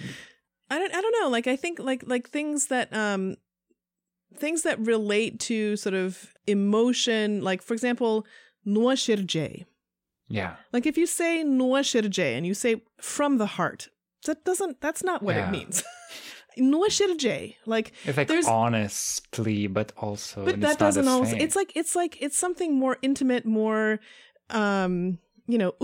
I 0.70 0.78
don't 0.78 0.94
I 0.94 1.00
don't 1.00 1.16
know. 1.20 1.28
Like 1.36 1.46
I 1.46 1.56
think 1.56 1.78
like 1.90 2.02
like 2.06 2.28
things 2.30 2.66
that 2.68 2.92
um 2.94 3.36
things 4.36 4.62
that 4.62 4.78
relate 4.78 5.40
to 5.48 5.76
sort 5.76 5.94
of 5.94 6.34
emotion, 6.46 7.42
like 7.42 7.62
for 7.62 7.74
example, 7.74 8.26
nuoširdžiai. 8.66 9.64
Yeah. 10.28 10.56
Like 10.72 10.86
if 10.86 10.98
you 10.98 11.06
say 11.06 11.44
nuoširdžiai 11.44 12.36
and 12.36 12.44
you 12.46 12.54
say 12.54 12.82
from 13.00 13.38
the 13.38 13.46
heart, 13.56 13.88
that 14.26 14.44
doesn't 14.44 14.80
that's 14.80 15.02
not 15.04 15.22
what 15.22 15.36
Yeah. 15.36 15.48
it 15.48 15.52
means. 15.52 15.82
nuoširdžiai. 16.58 17.56
Like 17.66 17.92
It's 18.04 18.16
like 18.16 18.28
there's 18.28 18.48
honestly, 18.48 19.66
but 19.66 19.92
also 19.96 20.44
but 20.44 20.60
that 20.60 20.78
doesn't 20.78 21.08
always 21.08 21.30
same. 21.30 21.40
it's 21.40 21.56
like 21.56 21.72
it's 21.76 21.94
like 21.94 22.16
it's 22.20 22.38
something 22.38 22.74
more 22.74 22.96
intimate, 23.02 23.44
more 23.46 24.00
um, 24.50 25.18
you 25.46 25.58
know. 25.58 25.74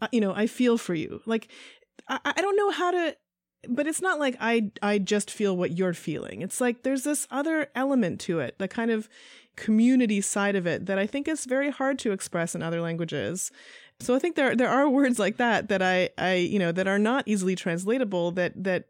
Uh, 0.00 0.08
you 0.12 0.20
know, 0.20 0.32
I 0.32 0.46
feel 0.46 0.78
for 0.78 0.94
you. 0.94 1.20
Like 1.26 1.48
I, 2.08 2.20
I 2.24 2.40
don't 2.40 2.56
know 2.56 2.70
how 2.70 2.90
to 2.92 3.16
but 3.68 3.86
it's 3.86 4.02
not 4.02 4.18
like 4.18 4.36
I 4.40 4.70
I 4.82 4.98
just 4.98 5.30
feel 5.30 5.56
what 5.56 5.76
you're 5.76 5.94
feeling. 5.94 6.42
It's 6.42 6.60
like 6.60 6.82
there's 6.82 7.04
this 7.04 7.26
other 7.30 7.68
element 7.74 8.20
to 8.22 8.40
it, 8.40 8.58
the 8.58 8.68
kind 8.68 8.90
of 8.90 9.08
community 9.56 10.20
side 10.20 10.54
of 10.54 10.66
it 10.66 10.86
that 10.86 10.98
I 10.98 11.06
think 11.06 11.26
is 11.26 11.44
very 11.44 11.70
hard 11.70 11.98
to 12.00 12.12
express 12.12 12.54
in 12.54 12.62
other 12.62 12.80
languages. 12.80 13.50
So 14.00 14.14
I 14.14 14.20
think 14.20 14.36
there 14.36 14.54
there 14.54 14.68
are 14.68 14.88
words 15.00 15.18
like 15.18 15.38
that 15.38 15.68
that 15.68 15.82
I 15.82 16.10
I 16.18 16.34
you 16.34 16.58
know 16.58 16.72
that 16.72 16.86
are 16.86 16.98
not 16.98 17.24
easily 17.26 17.56
translatable 17.56 18.30
that 18.32 18.52
that 18.62 18.84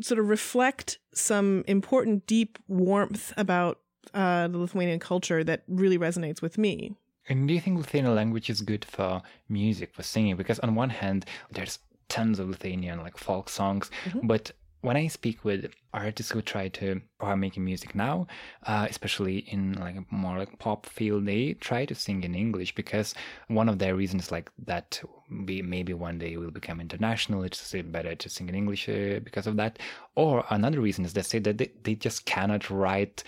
sort 0.00 0.18
of 0.18 0.28
reflect 0.28 0.98
some 1.12 1.64
important 1.66 2.26
deep 2.26 2.58
warmth 2.68 3.32
about 3.36 3.80
uh, 4.14 4.48
the 4.48 4.58
Lithuanian 4.58 5.00
culture 5.00 5.42
that 5.44 5.64
really 5.66 5.98
resonates 5.98 6.40
with 6.40 6.56
me. 6.56 6.94
And 7.28 7.46
do 7.46 7.54
you 7.54 7.60
think 7.60 7.78
Lithuanian 7.78 8.14
language 8.14 8.48
is 8.50 8.60
good 8.62 8.84
for 8.84 9.22
music, 9.48 9.92
for 9.94 10.02
singing? 10.02 10.36
Because 10.36 10.58
on 10.60 10.74
one 10.74 10.90
hand, 10.90 11.24
there's 11.50 11.78
tons 12.08 12.38
of 12.38 12.48
Lithuanian 12.48 12.98
like 13.02 13.16
folk 13.18 13.48
songs, 13.48 13.90
Mm-hmm. 14.04 14.26
but 14.26 14.52
when 14.80 14.96
I 14.96 15.08
speak 15.08 15.44
with 15.44 15.72
artists 15.92 16.30
who 16.30 16.40
try 16.40 16.68
to 16.68 17.00
or 17.18 17.30
are 17.30 17.36
making 17.36 17.64
music 17.64 17.96
now, 17.96 18.28
uh, 18.64 18.86
especially 18.88 19.38
in 19.38 19.72
like 19.72 19.96
more 20.12 20.38
like 20.38 20.56
pop 20.60 20.86
field, 20.86 21.26
they 21.26 21.54
try 21.54 21.84
to 21.84 21.96
sing 21.96 22.22
in 22.22 22.32
English 22.34 22.76
because 22.76 23.12
one 23.48 23.68
of 23.68 23.80
their 23.80 23.96
reasons 23.96 24.30
like 24.30 24.50
that 24.66 25.00
be 25.44 25.62
maybe 25.62 25.94
one 25.94 26.16
day 26.18 26.36
will 26.36 26.52
become 26.52 26.80
international. 26.80 27.42
It's 27.42 27.74
uh, 27.74 27.82
better 27.82 28.14
to 28.14 28.28
sing 28.28 28.48
in 28.48 28.54
English 28.54 28.88
uh, 28.88 29.18
because 29.24 29.48
of 29.48 29.56
that. 29.56 29.80
Or 30.14 30.44
another 30.50 30.80
reason 30.80 31.04
is 31.04 31.12
they 31.12 31.22
say 31.22 31.40
that 31.40 31.58
they, 31.58 31.72
they 31.82 31.96
just 31.96 32.24
cannot 32.24 32.70
write 32.70 33.24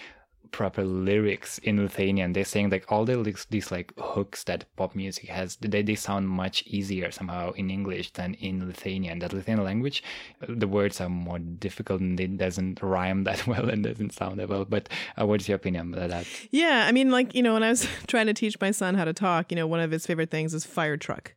proper 0.53 0.85
lyrics 0.85 1.59
in 1.59 1.83
Lithuanian. 1.83 2.33
They're 2.33 2.45
saying 2.45 2.71
like 2.71 2.85
all 2.91 3.05
the 3.05 3.17
lyrics, 3.17 3.47
these 3.51 3.71
like 3.71 3.93
hooks 3.99 4.45
that 4.45 4.65
pop 4.77 4.95
music 4.95 5.29
has, 5.29 5.57
they, 5.57 5.83
they 5.83 5.95
sound 5.95 6.29
much 6.29 6.63
easier 6.67 7.11
somehow 7.11 7.53
in 7.53 7.71
English 7.71 8.13
than 8.13 8.35
in 8.35 8.67
Lithuanian. 8.67 9.19
That 9.21 9.33
Lithuanian 9.33 9.65
language, 9.65 10.03
the 10.49 10.69
words 10.69 11.01
are 11.01 11.09
more 11.09 11.39
difficult 11.39 12.01
and 12.01 12.19
it 12.21 12.37
doesn't 12.39 12.83
rhyme 12.83 13.25
that 13.25 13.47
well 13.51 13.69
and 13.69 13.85
doesn't 13.85 14.13
sound 14.13 14.39
that 14.39 14.49
well. 14.49 14.65
But 14.65 14.89
uh, 15.21 15.27
what's 15.27 15.49
your 15.49 15.57
opinion 15.57 15.95
about 15.95 16.11
that? 16.11 16.27
Yeah, 16.51 16.85
I 16.87 16.93
mean, 16.93 17.11
like 17.11 17.35
you 17.35 17.43
know, 17.43 17.55
when 17.55 17.63
I 17.63 17.71
was 17.71 17.87
trying 18.07 18.27
to 18.27 18.35
teach 18.35 18.61
my 18.61 18.71
son 18.71 18.95
how 18.95 19.05
to 19.05 19.13
talk, 19.13 19.51
you 19.51 19.57
know, 19.57 19.67
one 19.67 19.81
of 19.81 19.91
his 19.91 20.07
favorite 20.07 20.31
things 20.31 20.55
is 20.55 20.65
fire 20.65 20.97
truck, 20.97 21.35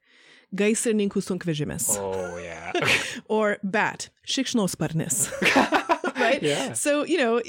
gaisrininkų 0.56 1.22
sunkvežimis, 1.26 1.98
Oh 1.98 2.38
yeah. 2.38 2.72
or 3.28 3.58
bat, 3.64 4.10
šikšnosparnis. 4.28 5.32
right? 6.20 6.42
Yeah. 6.44 6.74
So 6.74 7.04
you 7.06 7.18
know, 7.18 7.42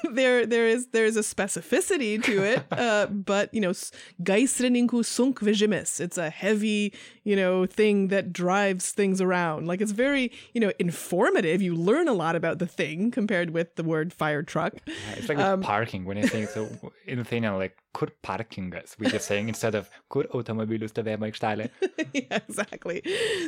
there 0.12 0.46
there 0.46 0.66
is 0.66 0.88
there 0.88 1.04
is 1.04 1.16
a 1.16 1.20
specificity 1.22 2.22
to 2.24 2.42
it, 2.42 2.64
uh, 2.72 3.06
but 3.06 3.52
you 3.54 3.60
know, 3.60 3.70
s- 3.70 3.92
gaisrininkų 4.22 5.02
sunkvežimis. 5.04 6.00
It's 6.00 6.18
a 6.18 6.30
heavy 6.30 6.92
you 7.24 7.36
know 7.36 7.66
thing 7.66 8.08
that 8.08 8.32
drives 8.32 8.92
things 8.92 9.20
around. 9.20 9.66
Like 9.66 9.80
it's 9.80 9.92
very 9.92 10.30
you 10.54 10.60
know 10.60 10.72
informative. 10.78 11.62
You 11.62 11.74
learn 11.74 12.08
a 12.08 12.14
lot 12.14 12.36
about 12.36 12.58
the 12.58 12.66
thing 12.66 13.10
compared 13.10 13.50
with 13.50 13.74
the 13.76 13.82
word 13.84 14.12
fire 14.12 14.42
truck. 14.42 14.74
It's 15.16 15.28
like 15.28 15.38
Um, 15.38 15.60
parking 15.62 16.04
when 16.04 16.16
you 16.16 16.26
think 16.26 16.50
so 16.50 16.68
in 17.06 17.18
Lithuanian 17.18 17.56
like 17.58 17.76
kur 17.92 18.08
parkingas, 18.22 18.96
we're 18.98 19.10
just 19.10 19.26
saying 19.26 19.48
instead 19.48 19.74
of 19.74 19.90
kur 20.08 20.24
automobilių 20.30 20.86
stovėjimo 20.92 21.26
aikštelė. 21.30 21.70
yeah, 22.14 22.38
exactly. 22.48 23.02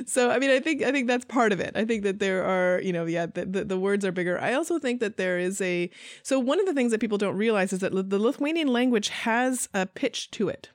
So 0.06 0.30
I 0.30 0.38
mean, 0.38 0.50
I 0.50 0.58
think 0.60 0.82
I 0.82 0.90
think 0.92 1.06
that's 1.08 1.24
part 1.24 1.52
of 1.52 1.60
it. 1.60 1.76
I 1.76 1.84
think 1.84 2.02
that 2.02 2.18
there 2.18 2.42
are, 2.44 2.80
you 2.82 2.92
know, 2.92 3.04
yeah, 3.06 3.26
the, 3.26 3.46
the, 3.46 3.64
the 3.64 3.78
words 3.78 4.04
are 4.04 4.12
bigger. 4.12 4.38
I 4.40 4.52
also 4.54 4.78
think 4.78 5.00
that 5.00 5.16
there 5.16 5.38
is 5.38 5.60
a. 5.60 5.90
So 6.22 6.40
one 6.46 6.60
of 6.60 6.66
the 6.66 6.74
things 6.74 6.90
that 6.92 7.00
people 7.00 7.18
don't 7.18 7.36
realize 7.36 7.72
is 7.72 7.80
that 7.80 7.92
the 7.92 8.18
Lithuanian 8.18 8.68
language 8.68 9.08
has 9.08 9.68
a 9.72 9.86
pitch 9.86 10.30
to 10.32 10.48
it. 10.48 10.70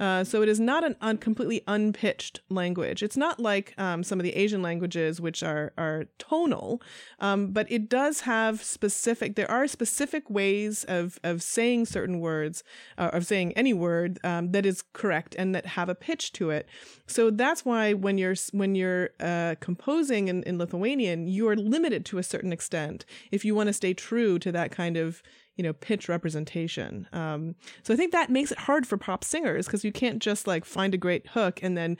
Uh, 0.00 0.24
so 0.24 0.40
it 0.40 0.48
is 0.48 0.58
not 0.58 0.82
an 0.82 0.96
un- 1.02 1.18
completely 1.18 1.62
unpitched 1.68 2.40
language. 2.48 3.02
It's 3.02 3.18
not 3.18 3.38
like 3.38 3.74
um, 3.78 4.02
some 4.02 4.18
of 4.18 4.24
the 4.24 4.34
Asian 4.34 4.62
languages, 4.62 5.20
which 5.20 5.42
are 5.42 5.72
are 5.76 6.06
tonal, 6.18 6.80
um, 7.18 7.52
but 7.52 7.70
it 7.70 7.90
does 7.90 8.22
have 8.22 8.62
specific. 8.62 9.36
There 9.36 9.50
are 9.50 9.68
specific 9.68 10.28
ways 10.30 10.84
of 10.84 11.20
of 11.22 11.42
saying 11.42 11.86
certain 11.86 12.18
words, 12.18 12.64
uh, 12.96 13.10
of 13.12 13.26
saying 13.26 13.52
any 13.52 13.74
word 13.74 14.18
um, 14.24 14.52
that 14.52 14.64
is 14.64 14.82
correct 14.94 15.36
and 15.38 15.54
that 15.54 15.66
have 15.66 15.90
a 15.90 15.94
pitch 15.94 16.32
to 16.32 16.48
it. 16.48 16.66
So 17.06 17.30
that's 17.30 17.64
why 17.66 17.92
when 17.92 18.16
you're 18.16 18.36
when 18.52 18.74
you're 18.74 19.10
uh, 19.20 19.56
composing 19.60 20.28
in, 20.28 20.42
in 20.44 20.56
Lithuanian, 20.56 21.28
you 21.28 21.46
are 21.48 21.56
limited 21.56 22.06
to 22.06 22.18
a 22.18 22.22
certain 22.22 22.52
extent 22.54 23.04
if 23.30 23.44
you 23.44 23.54
want 23.54 23.66
to 23.66 23.74
stay 23.74 23.92
true 23.92 24.38
to 24.38 24.50
that 24.52 24.70
kind 24.70 24.96
of 24.96 25.22
you 25.60 25.64
know 25.66 25.74
pitch 25.74 26.08
representation 26.08 27.06
um, 27.12 27.54
so 27.82 27.92
i 27.92 27.96
think 27.98 28.12
that 28.12 28.30
makes 28.30 28.50
it 28.50 28.58
hard 28.60 28.86
for 28.86 28.96
pop 28.96 29.22
singers 29.22 29.66
because 29.66 29.84
you 29.84 29.92
can't 29.92 30.18
just 30.20 30.46
like 30.46 30.64
find 30.64 30.94
a 30.94 30.96
great 31.06 31.26
hook 31.34 31.60
and 31.62 31.76
then 31.76 31.98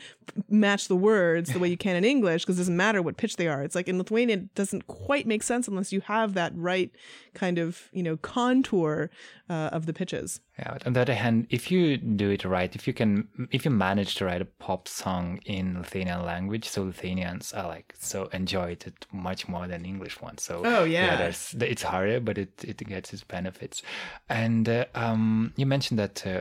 match 0.48 0.88
the 0.88 0.96
words 0.96 1.52
the 1.52 1.58
way 1.58 1.68
you 1.68 1.76
can 1.76 1.94
in 1.94 2.04
english 2.04 2.42
because 2.42 2.56
it 2.56 2.62
doesn't 2.62 2.76
matter 2.86 3.02
what 3.02 3.18
pitch 3.18 3.36
they 3.36 3.46
are 3.48 3.62
it's 3.62 3.74
like 3.74 3.86
in 3.92 3.98
lithuanian 3.98 4.40
it 4.44 4.54
doesn't 4.54 4.86
quite 4.86 5.26
make 5.26 5.42
sense 5.42 5.68
unless 5.68 5.92
you 5.92 6.00
have 6.00 6.32
that 6.32 6.52
right 6.56 6.90
kind 7.34 7.58
of 7.58 7.90
you 7.92 8.02
know 8.02 8.16
contour 8.16 9.10
uh, 9.50 9.68
of 9.76 9.84
the 9.86 9.92
pitches 9.92 10.40
Yeah, 10.58 10.78
on 10.86 10.92
the 10.92 11.00
other 11.00 11.14
hand, 11.24 11.46
if 11.50 11.70
you 11.72 11.96
do 11.96 12.30
it 12.36 12.44
right, 12.44 12.72
if 12.78 12.86
you 12.86 12.92
can, 13.00 13.10
if 13.50 13.64
you 13.64 13.70
manage 13.72 14.12
to 14.16 14.24
write 14.26 14.42
a 14.42 14.50
pop 14.66 14.86
song 14.86 15.40
in 15.56 15.78
Lithuanian 15.82 16.22
language, 16.32 16.66
so 16.68 16.78
Lithuanians 16.84 17.52
are 17.58 17.66
like 17.74 17.88
so 17.98 18.18
enjoy 18.40 18.68
it 18.88 19.06
much 19.28 19.48
more 19.48 19.66
than 19.72 19.84
English 19.84 20.16
ones. 20.26 20.40
So 20.48 20.54
Oh, 20.64 20.84
yeah. 20.84 21.16
there's 21.16 21.42
it's 21.72 21.82
harder, 21.82 22.20
but 22.20 22.36
it 22.44 22.52
it 22.72 22.78
gets 22.94 23.08
its 23.14 23.24
benefits. 23.50 23.82
And 24.28 24.68
uh, 24.68 24.84
um, 24.94 25.52
you 25.56 25.66
mentioned 25.66 25.98
that 25.98 26.26
uh, 26.26 26.40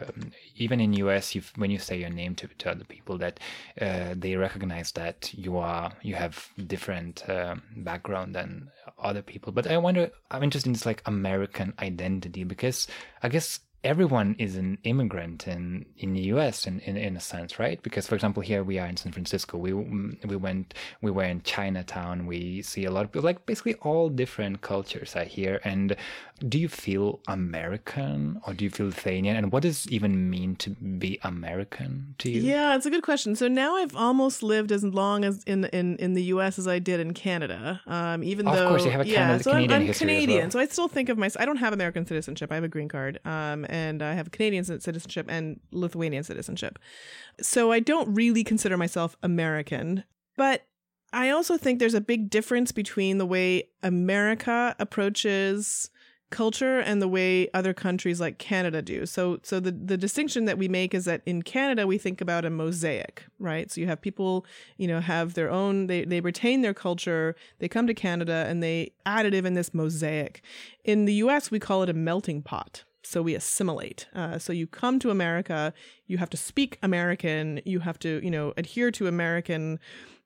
even 0.56 0.80
in 0.80 0.94
US, 0.94 1.36
when 1.56 1.72
you 1.72 1.80
say 1.80 2.00
your 2.00 2.10
name 2.10 2.36
to, 2.36 2.48
to 2.48 2.72
other 2.72 2.84
people, 2.84 3.18
that 3.18 3.40
uh, 3.82 4.14
they 4.16 4.36
recognize 4.36 4.92
that 4.94 5.34
you 5.34 5.58
are 5.58 5.92
you 6.02 6.16
have 6.16 6.50
different 6.68 7.24
um 7.30 7.62
background 7.78 8.36
than 8.36 8.70
other 9.02 9.22
people. 9.22 9.52
But 9.52 9.68
I 9.68 9.78
wonder, 9.78 10.12
I'm 10.32 10.44
interested 10.44 10.70
in 10.70 10.74
this 10.74 10.86
like 10.86 11.02
American 11.06 11.74
identity 11.80 12.44
because 12.44 12.88
I 13.24 13.30
guess 13.30 13.60
everyone 13.84 14.36
is 14.38 14.58
an 14.58 14.78
immigrant 14.84 15.48
in 15.48 15.86
in 15.98 16.14
the 16.14 16.22
US 16.34 16.68
in, 16.68 16.80
in 16.82 16.98
in 16.98 17.16
a 17.16 17.20
sense, 17.20 17.60
right? 17.60 17.82
Because 17.82 18.08
for 18.08 18.16
example, 18.16 18.44
here 18.44 18.64
we 18.64 18.78
are 18.80 18.88
in 18.88 18.98
San 18.98 19.12
Francisco. 19.12 19.58
We 19.58 19.74
we 19.74 20.36
went 20.36 20.74
we 21.02 21.12
were 21.12 21.24
in 21.24 21.42
Chinatown. 21.44 22.26
We 22.26 22.62
see 22.62 22.86
a 22.86 22.92
lot 22.92 23.06
of 23.06 23.12
people, 23.12 23.26
like 23.26 23.46
basically 23.46 23.76
all 23.76 24.10
different 24.10 24.62
cultures 24.62 25.16
are 25.16 25.24
here. 25.24 25.62
And 25.64 25.96
do 26.48 26.58
you 26.60 26.68
feel 26.70 27.20
American 27.28 28.40
or 28.46 28.54
do 28.54 28.64
you 28.64 28.70
feel 28.70 28.88
Lithuanian? 28.88 29.36
And 29.36 29.52
what 29.52 29.64
does 29.64 29.86
it 29.86 29.92
even 29.92 30.30
mean 30.30 30.56
to 30.58 30.70
be 30.72 31.20
American 31.24 32.16
to 32.20 32.30
you? 32.30 32.42
Yeah, 32.42 32.76
it's 32.76 32.86
a 32.86 32.90
good 32.90 33.04
question. 33.04 33.36
So 33.36 33.48
now 33.48 33.76
I've 33.76 33.96
almost 33.96 34.42
lived 34.44 34.72
as 34.72 34.84
long 34.84 35.26
as 35.26 35.44
in 35.44 35.66
in 35.66 35.98
in 35.98 36.14
the 36.14 36.24
U.S. 36.36 36.58
as 36.60 36.68
I 36.68 36.80
did 36.80 37.00
in 37.00 37.14
Canada. 37.14 37.82
Um, 37.88 38.24
even 38.24 38.48
Of 38.48 38.56
though, 38.56 38.70
course, 38.70 38.86
you 38.86 38.92
have 38.92 39.02
a 39.02 39.08
yeah, 39.08 39.16
Canada- 39.16 39.44
so 39.44 39.52
I'm, 39.52 39.56
Canadian 39.64 39.82
I'm 39.84 39.90
as 39.90 39.98
Canadian, 40.00 40.40
well. 40.42 40.52
so 40.52 40.60
I 40.60 40.66
still 40.68 40.88
think 40.88 41.10
of 41.10 41.18
myself. 41.18 41.42
I 41.42 41.46
don't 41.46 41.58
have 41.58 41.74
American 41.74 42.06
citizenship. 42.06 42.52
I 42.52 42.56
have 42.56 42.64
a 42.64 42.68
green 42.70 42.88
card, 42.90 43.20
um, 43.26 43.66
and 43.70 44.02
I 44.02 44.14
have 44.14 44.32
Canadian 44.32 44.64
citizenship 44.64 45.26
and 45.30 45.60
Lithuanian 45.72 46.24
citizenship. 46.24 46.80
So 47.42 47.72
I 47.72 47.80
don't 47.80 48.14
really 48.14 48.44
consider 48.44 48.78
myself 48.78 49.16
American, 49.24 50.04
but 50.38 50.66
I 51.12 51.30
also 51.32 51.58
think 51.58 51.80
there's 51.80 51.96
a 51.96 52.02
big 52.02 52.30
difference 52.30 52.72
between 52.72 53.18
the 53.18 53.26
way 53.26 53.70
America 53.82 54.76
approaches 54.80 55.90
culture 56.30 56.80
and 56.80 57.02
the 57.02 57.08
way 57.08 57.50
other 57.54 57.74
countries 57.74 58.20
like 58.20 58.38
Canada 58.38 58.82
do. 58.82 59.06
So 59.06 59.40
so 59.44 59.60
the 59.60 59.72
the 59.72 59.98
distinction 59.98 60.46
that 60.46 60.58
we 60.58 60.68
make 60.68 60.94
is 60.94 61.06
that 61.06 61.22
in 61.26 61.42
Canada 61.42 61.88
we 61.88 61.98
think 61.98 62.22
about 62.22 62.46
a 62.46 62.50
mosaic, 62.50 63.26
right? 63.40 63.72
So 63.72 63.82
you 63.82 63.88
have 63.88 64.02
people, 64.02 64.46
you 64.78 64.88
know, 64.88 65.00
have 65.02 65.34
their 65.34 65.50
own 65.50 65.88
they 65.88 66.06
they 66.06 66.22
retain 66.22 66.62
their 66.62 66.74
culture, 66.74 67.36
they 67.60 67.68
come 67.68 67.88
to 67.88 67.94
Canada 67.94 68.46
and 68.48 68.62
they 68.62 68.92
additive 69.06 69.46
in 69.46 69.54
this 69.54 69.74
mosaic. 69.74 70.42
In 70.84 71.06
the 71.06 71.14
US 71.16 71.52
we 71.52 71.60
call 71.60 71.84
it 71.84 71.90
a 71.90 71.94
melting 71.94 72.42
pot. 72.44 72.84
so 73.04 73.22
we 73.22 73.34
assimilate. 73.34 74.08
Uh, 74.14 74.38
so 74.38 74.54
you 74.54 74.68
come 74.68 75.00
to 75.00 75.10
America, 75.10 75.74
you 76.06 76.18
have 76.18 76.30
to 76.30 76.38
speak 76.38 76.78
American, 76.84 77.60
you 77.66 77.80
have 77.80 77.98
to, 78.00 78.20
you 78.24 78.30
know, 78.30 78.54
adhere 78.56 78.92
to 78.92 79.08
American, 79.08 79.80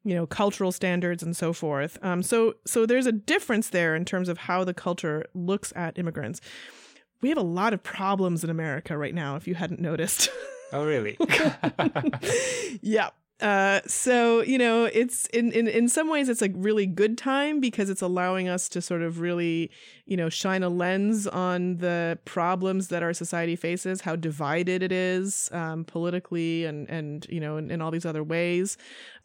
you 0.03 0.13
know, 0.15 0.25
cultural 0.25 0.71
standards 0.71 1.23
and 1.23 1.35
so 1.35 1.53
forth. 1.53 1.97
Um, 2.01 2.23
so 2.23 2.55
so 2.65 2.85
there's 2.85 3.05
a 3.05 3.11
difference 3.11 3.69
there 3.69 3.95
in 3.95 4.05
terms 4.05 4.29
of 4.29 4.37
how 4.37 4.63
the 4.63 4.73
culture 4.73 5.25
looks 5.33 5.71
at 5.75 5.97
immigrants. 5.97 6.41
We 7.21 7.29
have 7.29 7.37
a 7.37 7.41
lot 7.41 7.73
of 7.73 7.81
problems 7.83 8.43
in 8.43 8.49
America 8.49 8.97
right 8.97 9.15
now, 9.15 9.37
if 9.37 9.47
you 9.47 9.55
hadn't 9.55 9.79
noticed. 9.79 10.29
Oh, 10.73 10.85
really? 10.85 11.15
yeah. 12.81 13.11
Uh, 13.39 13.81
so 13.85 14.41
you 14.41 14.57
know, 14.57 14.85
it's 14.85 15.25
in, 15.27 15.51
in 15.51 15.67
in 15.67 15.89
some 15.89 16.09
ways 16.09 16.29
it's 16.29 16.41
a 16.41 16.49
really 16.49 16.85
good 16.85 17.17
time 17.17 17.59
because 17.59 17.89
it's 17.89 18.01
allowing 18.01 18.47
us 18.47 18.69
to 18.69 18.81
sort 18.81 19.01
of 19.01 19.19
really 19.19 19.69
you 20.05 20.15
know 20.15 20.29
shine 20.29 20.63
a 20.63 20.69
lens 20.69 21.27
on 21.27 21.77
the 21.77 22.17
problems 22.25 22.87
that 22.87 23.03
our 23.03 23.13
society 23.13 23.55
faces, 23.55 24.01
how 24.01 24.15
divided 24.15 24.81
it 24.81 24.91
is 24.91 25.49
um, 25.51 25.83
politically 25.83 26.63
and 26.63 26.89
and 26.89 27.27
you 27.29 27.39
know 27.39 27.57
in, 27.57 27.69
in 27.69 27.81
all 27.81 27.91
these 27.91 28.05
other 28.05 28.23
ways. 28.23 28.77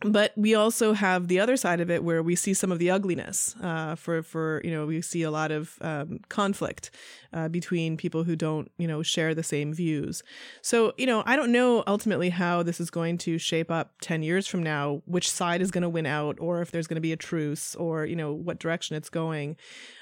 But 0.03 0.33
we 0.37 0.55
also 0.55 0.93
have 0.93 1.27
the 1.27 1.41
other 1.41 1.57
side 1.57 1.81
of 1.81 1.91
it 1.91 2.05
where 2.05 2.23
we 2.23 2.37
see 2.37 2.55
some 2.55 2.71
of 2.71 2.79
the 2.79 2.89
ugliness. 2.89 3.57
Uh, 3.61 3.97
for 3.97 4.23
for 4.23 4.61
you 4.63 4.71
know 4.71 4.87
we 4.87 5.01
see 5.03 5.23
a 5.23 5.31
lot 5.31 5.51
of 5.51 5.77
um, 5.81 6.21
conflict 6.29 6.93
uh, 7.33 7.49
between 7.49 7.97
people 7.97 8.23
who 8.23 8.37
don't 8.37 8.71
you 8.79 8.87
know 8.87 9.03
share 9.03 9.35
the 9.35 9.43
same 9.43 9.75
views. 9.75 10.23
So 10.63 10.93
you 10.97 11.07
know 11.07 11.25
I 11.27 11.35
don't 11.35 11.51
know 11.51 11.83
ultimately 11.89 12.31
how 12.31 12.63
this 12.63 12.81
is 12.81 12.91
going 12.91 13.19
to 13.19 13.39
shape 13.39 13.73
up 13.73 13.93
10 14.01 14.23
years 14.23 14.47
from 14.47 14.63
now 14.63 15.03
which 15.07 15.29
side 15.29 15.61
is 15.61 15.71
going 15.73 15.83
to 15.83 15.89
win 15.89 16.07
out 16.07 16.37
or 16.41 16.63
if 16.63 16.71
there's 16.71 16.87
going 16.87 16.97
to 16.97 17.01
be 17.01 17.13
a 17.13 17.17
truce 17.17 17.75
or 17.75 18.07
you 18.07 18.17
know 18.17 18.33
what 18.33 18.59
direction 18.59 18.97
it's 18.97 19.11
going 19.11 19.57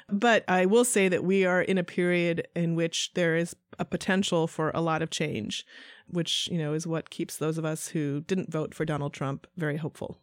but 0.08 0.44
i 0.48 0.66
will 0.66 0.84
say 0.84 1.08
that 1.08 1.24
we 1.24 1.44
are 1.44 1.62
in 1.62 1.78
a 1.78 1.84
period 1.84 2.46
in 2.54 2.74
which 2.74 3.12
there 3.14 3.36
is 3.36 3.56
a 3.78 3.84
potential 3.84 4.46
for 4.46 4.70
a 4.74 4.80
lot 4.80 5.02
of 5.02 5.10
change 5.10 5.64
which 6.08 6.48
you 6.50 6.58
know 6.58 6.72
is 6.72 6.86
what 6.86 7.10
keeps 7.10 7.36
those 7.36 7.58
of 7.58 7.64
us 7.64 7.88
who 7.88 8.20
didn't 8.22 8.50
vote 8.50 8.74
for 8.74 8.84
donald 8.84 9.12
trump 9.12 9.46
very 9.56 9.76
hopeful 9.76 10.18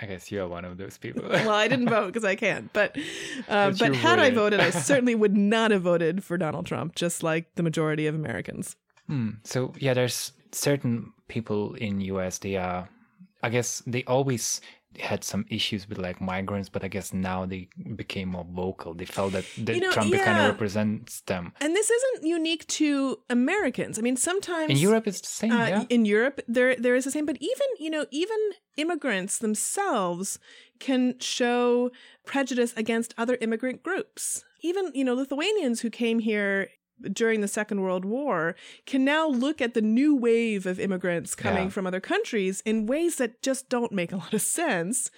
I 0.00 0.06
guess 0.06 0.32
you're 0.32 0.48
one 0.48 0.64
of 0.64 0.76
those 0.76 0.98
people. 0.98 1.22
well, 1.30 1.50
I 1.50 1.68
didn't 1.68 1.88
vote 1.88 2.06
because 2.06 2.24
I 2.24 2.34
can't, 2.34 2.72
but 2.72 2.96
uh, 3.48 3.70
but, 3.70 3.78
but 3.78 3.94
had 3.94 4.18
I 4.18 4.30
voted, 4.30 4.58
I 4.58 4.70
certainly 4.90 5.14
would 5.14 5.36
not 5.36 5.70
have 5.70 5.82
voted 5.82 6.24
for 6.24 6.36
Donald 6.36 6.66
Trump, 6.66 6.96
just 6.96 7.22
like 7.22 7.54
the 7.54 7.62
majority 7.62 8.08
of 8.08 8.14
Americans. 8.16 8.74
Hmm. 9.06 9.30
So 9.44 9.72
yeah, 9.78 9.94
there's 9.94 10.32
certain 10.50 11.12
people 11.28 11.74
in 11.74 12.00
US. 12.00 12.38
They 12.38 12.56
are 12.56 12.88
I 13.44 13.50
guess 13.50 13.82
they 13.86 14.02
always 14.04 14.62
had 15.00 15.24
some 15.24 15.44
issues 15.48 15.88
with 15.88 15.98
like 15.98 16.20
migrants, 16.20 16.68
but 16.68 16.84
I 16.84 16.88
guess 16.88 17.12
now 17.12 17.46
they 17.46 17.68
became 17.96 18.30
more 18.30 18.46
vocal. 18.50 18.94
They 18.94 19.04
felt 19.04 19.32
that, 19.32 19.44
that 19.58 19.74
you 19.74 19.80
know, 19.80 19.92
Trump 19.92 20.12
yeah. 20.12 20.24
kind 20.24 20.38
of 20.40 20.46
represents 20.46 21.20
them. 21.22 21.52
And 21.60 21.74
this 21.74 21.90
isn't 21.90 22.26
unique 22.26 22.66
to 22.68 23.18
Americans. 23.30 23.98
I 23.98 24.02
mean, 24.02 24.16
sometimes 24.16 24.70
in 24.70 24.76
Europe 24.76 25.06
it's 25.06 25.20
the 25.20 25.26
same. 25.26 25.52
Uh, 25.52 25.66
yeah? 25.66 25.84
In 25.88 26.04
Europe, 26.04 26.40
there 26.48 26.76
there 26.76 26.94
is 26.94 27.04
the 27.04 27.10
same. 27.10 27.26
But 27.26 27.36
even 27.40 27.68
you 27.78 27.90
know, 27.90 28.06
even 28.10 28.38
immigrants 28.76 29.38
themselves 29.38 30.38
can 30.80 31.18
show 31.18 31.90
prejudice 32.24 32.72
against 32.76 33.14
other 33.16 33.38
immigrant 33.40 33.82
groups. 33.82 34.44
Even 34.62 34.90
you 34.94 35.04
know, 35.04 35.14
Lithuanians 35.14 35.80
who 35.80 35.90
came 35.90 36.18
here 36.20 36.68
during 37.12 37.40
the 37.40 37.48
Second 37.48 37.82
World 37.82 38.04
War 38.04 38.54
can 38.86 39.04
now 39.04 39.28
look 39.28 39.60
at 39.60 39.74
the 39.74 39.82
new 39.82 40.14
wave 40.14 40.66
of 40.66 40.80
immigrants 40.80 41.34
coming 41.34 41.64
yeah. 41.64 41.70
from 41.70 41.86
other 41.86 42.00
countries 42.00 42.62
in 42.64 42.86
ways 42.86 43.16
that 43.16 43.42
just 43.42 43.68
don't 43.68 43.92
make 43.92 44.12
a 44.12 44.16
lot 44.16 44.34
of 44.34 44.42
sense 44.42 45.10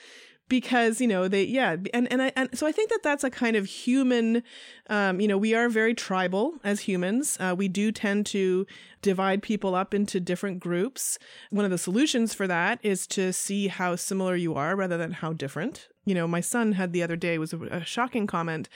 because 0.49 1.01
you 1.01 1.09
know 1.09 1.29
they 1.29 1.45
yeah 1.45 1.77
and 1.93 2.11
and 2.11 2.23
I 2.23 2.33
and 2.37 2.57
so 2.57 2.67
I 2.67 2.73
think 2.73 2.91
that 2.91 3.03
that's 3.03 3.25
a 3.25 3.31
kind 3.31 3.57
of 3.57 3.67
human 3.67 4.43
um, 4.89 5.21
you 5.21 5.29
know 5.29 5.39
we 5.39 5.55
are 5.55 5.69
very 5.69 5.95
tribal 5.95 6.55
as 6.63 6.81
humans. 6.81 7.37
Uh, 7.41 7.55
we 7.57 7.69
do 7.69 7.91
tend 7.91 8.27
to 8.27 8.67
divide 9.03 9.43
people 9.43 9.75
up 9.75 9.95
into 9.95 10.21
different 10.21 10.61
groups. 10.61 11.19
One 11.51 11.65
of 11.65 11.71
the 11.71 11.79
solutions 11.79 12.35
for 12.35 12.47
that 12.47 12.79
is 12.83 13.07
to 13.09 13.33
see 13.33 13.69
how 13.69 13.97
similar 13.97 14.37
you 14.37 14.55
are 14.55 14.77
rather 14.77 14.97
than 14.97 15.13
how 15.13 15.33
different. 15.33 15.89
You 16.05 16.15
know 16.15 16.29
my 16.29 16.41
son 16.41 16.73
had 16.73 16.93
the 16.93 17.03
other 17.03 17.17
day 17.17 17.39
was 17.39 17.53
a, 17.53 17.59
a 17.65 17.85
shocking 17.85 18.27
comment. 18.27 18.69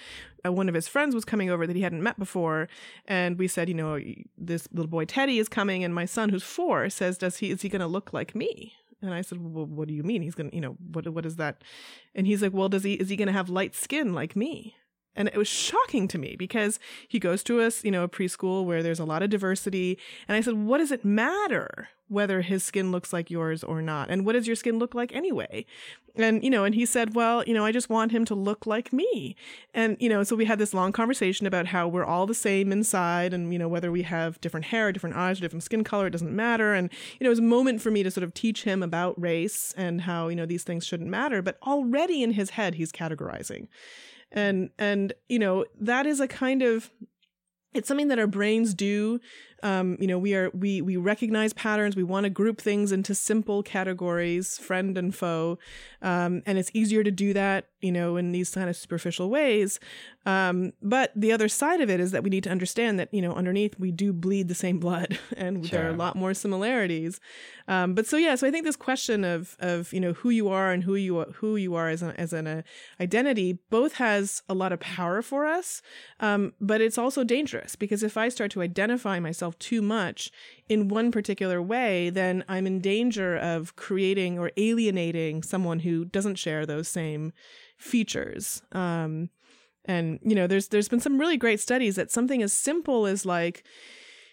Uh, 0.45 0.53
one 0.53 0.69
of 0.69 0.75
his 0.75 0.89
friends 0.89 1.15
was 1.15 1.25
coming 1.25 1.51
over 1.51 1.67
that 1.67 1.77
he 1.77 1.83
hadn't 1.83 2.03
met 2.03 2.19
before 2.19 2.67
and 3.07 3.39
we 3.39 3.47
said 3.47 3.69
you 3.69 3.75
know 3.75 4.01
this 4.39 4.67
little 4.73 4.89
boy 4.89 5.05
teddy 5.05 5.39
is 5.39 5.51
coming 5.51 5.85
and 5.85 5.95
my 5.95 6.07
son 6.07 6.31
who's 6.31 6.43
four 6.43 6.89
says 6.89 7.19
does 7.19 7.37
he 7.37 7.51
is 7.51 7.61
he 7.61 7.69
going 7.69 7.81
to 7.81 7.87
look 7.87 8.15
like 8.15 8.35
me 8.35 8.73
and 9.03 9.15
I 9.15 9.23
said, 9.23 9.39
well, 9.41 9.67
what 9.67 9.89
do 9.89 9.95
you 9.95 10.03
mean? 10.03 10.23
He's 10.23 10.35
going 10.35 10.51
to, 10.51 10.55
you 10.55 10.61
know, 10.61 10.77
what, 10.93 11.09
what 11.09 11.27
is 11.27 11.37
that? 11.37 11.63
And 12.15 12.27
he's 12.27 12.43
like, 12.43 12.53
well, 12.53 12.69
does 12.69 12.85
he, 12.85 12.95
is 12.95 13.09
he 13.09 13.17
going 13.17 13.29
to 13.29 13.33
have 13.33 13.49
light 13.49 13.75
skin 13.75 14.13
like 14.13 14.37
me? 14.37 14.75
And 15.17 15.29
it 15.29 15.37
was 15.37 15.49
shocking 15.49 16.07
to 16.09 16.19
me 16.19 16.37
because 16.39 16.79
he 17.09 17.19
goes 17.19 17.43
to 17.45 17.61
us, 17.61 17.85
you 17.85 17.91
know, 17.91 18.05
a 18.05 18.09
preschool 18.09 18.65
where 18.65 18.83
there's 18.83 19.01
a 19.01 19.05
lot 19.05 19.23
of 19.23 19.31
diversity. 19.31 19.99
And 20.29 20.37
I 20.37 20.41
said, 20.41 20.55
what 20.55 20.79
does 20.79 20.93
it 20.93 21.05
matter 21.05 21.89
whether 22.09 22.41
his 22.43 22.65
skin 22.65 22.91
looks 22.91 23.13
like 23.13 23.31
yours 23.31 23.63
or 23.63 23.83
not? 23.83 24.11
And 24.11 24.25
what 24.25 24.33
does 24.33 24.47
your 24.47 24.57
skin 24.57 24.79
look 24.79 24.95
like 24.95 25.15
anyway? 25.15 25.67
And, 26.17 26.43
you 26.43 26.51
know, 26.51 26.65
and 26.65 26.75
he 26.75 26.87
said, 26.87 27.15
well, 27.15 27.45
you 27.45 27.55
know, 27.55 27.65
I 27.65 27.73
just 27.73 27.89
want 27.89 28.13
him 28.13 28.25
to 28.27 28.35
look 28.35 28.67
like 28.67 28.93
me. 28.93 29.37
And, 29.75 29.97
you 30.01 30.09
know, 30.09 30.23
so 30.23 30.37
we 30.37 30.45
had 30.45 30.59
this 30.59 30.75
long 30.75 30.93
conversation 30.93 31.47
about 31.47 31.67
how 31.67 31.89
we're 31.89 32.05
all 32.05 32.27
the 32.27 32.35
same 32.35 32.73
inside 32.73 33.33
and, 33.33 33.53
you 33.53 33.59
know, 33.59 33.69
whether 33.69 33.91
we 33.91 34.03
have 34.03 34.41
different 34.41 34.67
hair, 34.67 34.93
different 34.93 35.17
eyes, 35.17 35.41
different 35.41 35.63
skin 35.63 35.85
color, 35.85 36.07
it 36.07 36.11
doesn't 36.11 36.35
matter. 36.35 36.75
And, 36.75 36.91
you 37.19 37.25
know, 37.25 37.29
it 37.29 37.31
was 37.31 37.39
a 37.39 37.43
moment 37.43 37.81
for 37.81 37.91
me 37.91 38.03
to 38.03 38.11
sort 38.11 38.25
of 38.25 38.35
teach 38.35 38.65
him 38.65 38.83
about 38.83 39.21
race 39.21 39.75
and 39.77 40.03
how, 40.03 40.29
you 40.29 40.37
know, 40.37 40.47
these 40.47 40.65
things 40.65 40.87
shouldn't 40.87 41.11
matter. 41.11 41.43
But 41.43 41.59
already 41.65 42.23
in 42.23 42.33
his 42.33 42.51
head, 42.51 42.75
he's 42.75 42.93
categorizing 42.93 43.69
and 44.33 44.71
and 44.79 45.13
you 45.29 45.39
know 45.39 45.65
that 45.81 46.07
is 46.07 46.21
a 46.21 46.29
kind 46.29 46.63
of 46.63 46.91
it's 47.73 47.89
something 47.89 48.09
that 48.09 48.19
our 48.19 48.27
brains 48.27 48.75
do 48.75 49.21
um, 49.63 49.97
you 50.01 50.07
know 50.07 50.19
we 50.19 50.35
are 50.35 50.51
we 50.51 50.81
we 50.83 50.97
recognize 50.97 51.53
patterns. 51.53 51.97
We 51.97 52.03
want 52.03 52.25
to 52.25 52.31
group 52.31 52.61
things 52.61 52.93
into 52.93 53.15
simple 53.15 53.63
categories 53.63 54.59
friend 54.59 54.97
and 54.99 55.15
foe. 55.15 55.59
Um, 56.03 56.43
and 56.47 56.59
it's 56.59 56.71
easier 56.75 57.05
to 57.05 57.11
do 57.11 57.33
that 57.33 57.67
you 57.81 57.93
know 57.93 58.17
in 58.17 58.33
these 58.33 58.51
kind 58.51 58.69
of 58.69 58.77
superficial 58.77 59.31
ways. 59.31 59.81
Um, 60.27 60.73
but 60.83 61.13
the 61.17 61.33
other 61.33 61.49
side 61.49 61.81
of 61.81 61.89
it 61.89 62.01
is 62.01 62.11
that 62.11 62.23
we 62.23 62.31
need 62.31 62.45
to 62.45 62.51
understand 62.51 62.99
that 62.99 63.13
you 63.13 63.23
know 63.23 63.35
underneath 63.35 63.79
we 63.79 63.91
do 63.93 64.13
bleed 64.13 64.49
the 64.49 64.55
same 64.55 64.79
blood 64.81 65.19
and 65.37 65.67
sure. 65.67 65.79
there 65.79 65.89
are 65.89 65.95
a 65.95 65.97
lot 65.97 66.17
more 66.17 66.35
similarities. 66.35 67.21
Um, 67.69 67.95
but 67.95 68.07
so 68.07 68.17
yeah 68.17 68.35
so 68.35 68.47
i 68.47 68.51
think 68.51 68.65
this 68.65 68.77
question 68.77 69.25
of 69.25 69.57
of 69.61 69.93
you 69.93 70.01
know 70.01 70.13
who 70.13 70.31
you 70.31 70.49
are 70.49 70.73
and 70.73 70.85
who 70.85 70.95
you 70.95 71.21
who 71.37 71.57
you 71.57 71.75
are 71.75 71.89
as, 71.89 72.03
a, 72.03 72.19
as 72.21 72.33
an 72.33 72.47
uh, 72.47 72.63
identity 73.01 73.59
both 73.71 73.95
has 73.95 74.43
a 74.49 74.55
lot 74.55 74.73
of 74.73 74.81
power 74.81 75.23
for 75.23 75.47
us 75.47 75.83
um, 76.19 76.53
but 76.61 76.81
it's 76.81 76.99
also 76.99 77.25
dangerous 77.25 77.77
because 77.77 78.03
if 78.03 78.17
i 78.17 78.29
start 78.29 78.51
to 78.51 78.63
identify 78.63 79.21
myself 79.21 79.50
myself 79.51 79.59
too 79.59 79.83
much 79.83 80.31
in 80.69 80.89
one 80.89 81.11
particular 81.11 81.61
way, 81.61 82.11
then 82.11 82.45
I'm 82.49 82.67
in 82.67 82.81
danger 82.81 83.37
of 83.37 83.75
creating 83.77 84.39
or 84.39 84.53
alienating 84.57 85.43
someone 85.43 85.81
who 85.81 86.05
doesn't 86.05 86.39
share 86.39 86.67
those 86.67 86.89
same 86.89 87.33
features. 87.77 88.63
Um, 88.73 89.31
and 89.85 90.21
you 90.23 90.35
know, 90.35 90.47
there's 90.47 90.69
there's 90.69 90.89
been 90.89 91.01
some 91.01 91.19
really 91.19 91.37
great 91.37 91.61
studies 91.61 91.97
that 91.97 92.11
something 92.11 92.43
as 92.43 92.53
simple 92.53 93.07
as 93.07 93.27
like 93.27 93.65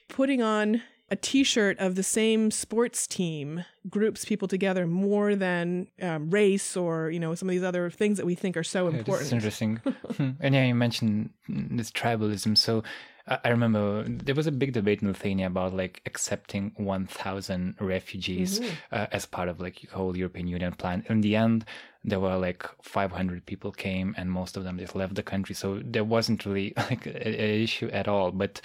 putting 0.10 0.42
on 0.42 0.82
a 1.10 1.16
t-shirt 1.16 1.80
of 1.80 1.96
the 1.96 2.04
same 2.04 2.52
sports 2.52 3.08
team 3.08 3.64
groups 3.90 4.26
people 4.26 4.48
together 4.48 4.86
more 4.86 5.38
than 5.38 5.88
um, 6.02 6.30
race 6.30 6.76
or 6.76 7.10
you 7.10 7.20
know 7.20 7.34
some 7.34 7.48
of 7.48 7.54
these 7.54 7.64
other 7.64 7.90
things 7.90 8.18
that 8.18 8.26
we 8.26 8.36
think 8.36 8.58
are 8.58 8.64
so 8.64 8.90
yeah, 8.90 8.98
important. 8.98 9.26
It's 9.26 9.34
interesting. 9.34 9.82
Hmm. 10.18 10.32
and 10.40 10.56
yeah, 10.56 10.66
you 10.66 10.76
mentioned 10.76 11.30
this 11.48 11.92
tribalism. 11.92 12.58
So 12.58 12.84
I 13.28 13.50
remember 13.50 14.04
there 14.04 14.36
was 14.36 14.48
a 14.48 14.54
big 14.54 14.72
debate 14.72 15.02
in 15.02 15.10
Lithuania 15.10 15.48
about 15.48 15.74
like 15.74 16.02
accepting 16.06 16.72
1,000 16.78 17.76
refugees 17.80 18.60
mm-hmm. 18.60 18.74
uh, 18.92 19.08
as 19.12 19.26
part 19.26 19.50
of 19.50 19.60
like 19.60 19.82
the 19.82 19.88
whole 19.96 20.16
European 20.16 20.48
Union 20.48 20.72
plan. 20.72 21.04
In 21.10 21.20
the 21.20 21.36
end, 21.36 21.66
there 22.06 22.22
were 22.22 22.38
like 22.38 22.66
500 22.82 23.46
people 23.46 23.74
came, 23.74 24.16
and 24.18 24.32
most 24.32 24.56
of 24.56 24.64
them 24.64 24.78
just 24.80 24.96
left 24.96 25.16
the 25.16 25.24
country. 25.24 25.56
So 25.56 25.82
there 25.84 26.06
wasn't 26.06 26.46
really 26.46 26.74
like 26.78 27.06
an 27.06 27.14
issue 27.16 27.90
at 27.90 28.08
all. 28.08 28.32
But 28.32 28.62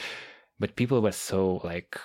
but 0.60 0.76
people 0.76 1.02
were 1.02 1.12
so 1.12 1.60
like 1.64 1.98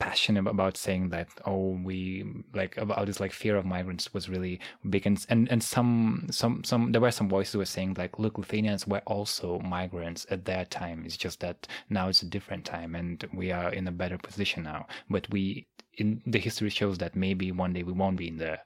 passionate 0.00 0.48
about 0.48 0.76
saying 0.76 1.10
that 1.10 1.28
oh 1.46 1.78
we 1.84 2.24
like 2.54 2.76
about 2.78 3.06
this 3.06 3.20
like 3.20 3.32
fear 3.32 3.56
of 3.56 3.64
migrants 3.64 4.12
was 4.12 4.28
really 4.28 4.58
big. 4.88 5.06
And 5.06 5.24
and, 5.28 5.48
and 5.52 5.62
some 5.62 6.26
some 6.30 6.64
some 6.64 6.90
there 6.90 7.00
were 7.00 7.12
some 7.12 7.28
voices 7.28 7.54
were 7.54 7.64
saying 7.76 7.94
like 7.98 8.18
look 8.18 8.38
Lithuanians 8.38 8.86
were 8.86 9.02
also 9.06 9.60
migrants 9.60 10.26
at 10.30 10.46
that 10.46 10.70
time. 10.70 11.04
It's 11.04 11.16
just 11.16 11.40
that 11.40 11.68
now 11.88 12.08
it's 12.08 12.22
a 12.22 12.26
different 12.26 12.64
time 12.64 12.94
and 12.96 13.24
we 13.32 13.52
are 13.52 13.72
in 13.72 13.86
a 13.86 13.92
better 13.92 14.18
position 14.18 14.64
now. 14.64 14.86
But 15.08 15.30
we 15.30 15.68
in 15.98 16.22
the 16.26 16.38
history 16.38 16.70
shows 16.70 16.98
that 16.98 17.14
maybe 17.14 17.52
one 17.52 17.74
day 17.74 17.82
we 17.82 17.92
won't 17.92 18.16
be 18.16 18.28
in 18.28 18.38
the 18.38 18.58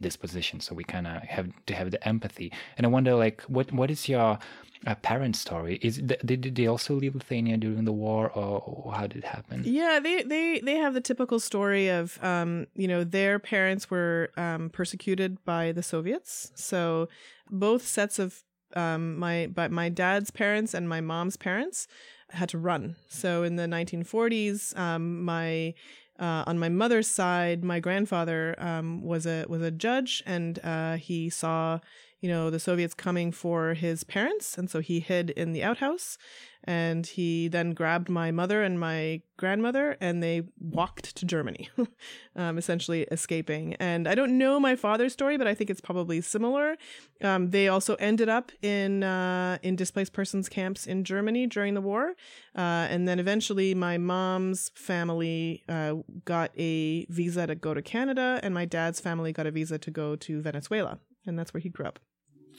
this 0.00 0.16
position. 0.16 0.60
So 0.60 0.74
we 0.74 0.82
kind 0.82 1.06
of 1.06 1.22
have 1.22 1.48
to 1.66 1.74
have 1.74 1.90
the 1.90 2.08
empathy. 2.08 2.52
And 2.76 2.86
i 2.86 2.88
wonder 2.88 3.14
like 3.14 3.42
what 3.42 3.70
what 3.70 3.90
is 3.90 4.08
your 4.08 4.38
a 4.86 4.94
parent 4.94 5.36
story. 5.36 5.78
Is 5.82 5.98
did 5.98 6.54
they 6.54 6.66
also 6.66 6.94
leave 6.94 7.14
Lithuania 7.14 7.56
during 7.56 7.84
the 7.84 7.92
war, 7.92 8.30
or 8.30 8.92
how 8.92 9.06
did 9.06 9.18
it 9.18 9.24
happen? 9.24 9.62
Yeah, 9.64 10.00
they 10.02 10.22
they 10.22 10.60
they 10.60 10.76
have 10.76 10.94
the 10.94 11.00
typical 11.00 11.38
story 11.38 11.88
of 11.88 12.18
um, 12.22 12.66
you 12.74 12.88
know 12.88 13.04
their 13.04 13.38
parents 13.38 13.90
were 13.90 14.30
um, 14.36 14.70
persecuted 14.70 15.44
by 15.44 15.72
the 15.72 15.82
Soviets, 15.82 16.52
so 16.54 17.08
both 17.50 17.86
sets 17.86 18.18
of 18.18 18.42
um, 18.74 19.18
my 19.18 19.48
but 19.52 19.70
my 19.70 19.88
dad's 19.88 20.30
parents 20.30 20.74
and 20.74 20.88
my 20.88 21.00
mom's 21.00 21.36
parents 21.36 21.86
had 22.30 22.48
to 22.50 22.58
run. 22.58 22.96
So 23.08 23.42
in 23.42 23.56
the 23.56 23.64
1940s, 23.64 24.78
um, 24.78 25.24
my 25.24 25.74
uh, 26.18 26.44
on 26.46 26.58
my 26.58 26.68
mother's 26.68 27.08
side, 27.08 27.64
my 27.64 27.80
grandfather 27.80 28.54
um, 28.58 29.02
was 29.02 29.26
a 29.26 29.46
was 29.48 29.62
a 29.62 29.70
judge, 29.70 30.22
and 30.26 30.58
uh, 30.62 30.96
he 30.96 31.30
saw 31.30 31.80
you 32.20 32.28
know 32.28 32.50
the 32.50 32.60
Soviets 32.60 32.94
coming 32.94 33.32
for 33.32 33.74
his 33.74 34.04
parents, 34.04 34.58
and 34.58 34.68
so 34.68 34.80
he 34.80 35.00
hid 35.00 35.30
in 35.30 35.52
the 35.52 35.64
outhouse. 35.64 36.18
And 36.64 37.06
he 37.06 37.48
then 37.48 37.70
grabbed 37.70 38.10
my 38.10 38.30
mother 38.30 38.62
and 38.62 38.78
my 38.78 39.22
grandmother, 39.38 39.96
and 39.98 40.22
they 40.22 40.42
walked 40.58 41.16
to 41.16 41.24
Germany, 41.24 41.70
um, 42.36 42.58
essentially 42.58 43.04
escaping. 43.10 43.74
And 43.76 44.06
I 44.06 44.14
don't 44.14 44.36
know 44.36 44.60
my 44.60 44.76
father's 44.76 45.14
story, 45.14 45.38
but 45.38 45.46
I 45.46 45.54
think 45.54 45.70
it's 45.70 45.80
probably 45.80 46.20
similar. 46.20 46.76
Um, 47.22 47.48
they 47.48 47.68
also 47.68 47.94
ended 47.94 48.28
up 48.28 48.52
in 48.60 49.02
uh, 49.02 49.56
in 49.62 49.74
displaced 49.74 50.12
persons 50.12 50.50
camps 50.50 50.86
in 50.86 51.02
Germany 51.02 51.46
during 51.46 51.72
the 51.72 51.80
war, 51.80 52.14
uh, 52.54 52.86
and 52.90 53.08
then 53.08 53.18
eventually 53.18 53.74
my 53.74 53.96
mom's 53.96 54.70
family 54.74 55.64
uh, 55.66 55.94
got 56.26 56.50
a 56.58 57.06
visa 57.06 57.46
to 57.46 57.54
go 57.54 57.72
to 57.72 57.80
Canada, 57.80 58.38
and 58.42 58.52
my 58.52 58.66
dad's 58.66 59.00
family 59.00 59.32
got 59.32 59.46
a 59.46 59.50
visa 59.50 59.78
to 59.78 59.90
go 59.90 60.14
to 60.16 60.42
Venezuela, 60.42 60.98
and 61.24 61.38
that's 61.38 61.54
where 61.54 61.62
he 61.62 61.70
grew 61.70 61.86
up. 61.86 61.98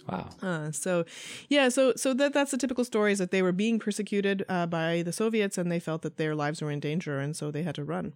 Wow. 0.08 0.30
Uh, 0.42 0.72
so, 0.72 1.06
yeah, 1.50 1.70
so 1.70 1.94
so 1.96 2.14
that 2.14 2.34
that's 2.34 2.52
the 2.52 2.58
typical 2.58 2.84
story 2.84 3.12
is 3.12 3.20
that 3.20 3.32
they 3.32 3.42
were 3.42 3.52
being 3.52 3.80
persecuted 3.80 4.44
uh, 4.50 4.66
by 4.66 5.04
the 5.04 5.14
Soviets 5.14 5.58
and 5.58 5.72
they 5.72 5.80
felt 5.80 6.02
that 6.02 6.18
their 6.18 6.36
lives 6.36 6.62
were 6.62 6.72
in 6.72 6.80
danger 6.80 7.20
and 7.20 7.36
so 7.36 7.52
they 7.52 7.64
had 7.64 7.76
to 7.76 7.84
run. 7.84 8.14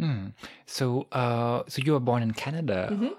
Mm. 0.00 0.32
So, 0.66 1.06
uh, 1.12 1.62
so 1.68 1.82
you 1.84 1.92
were 1.92 2.00
born 2.00 2.22
in 2.22 2.32
Canada. 2.32 2.88
Mhm. 2.90 3.14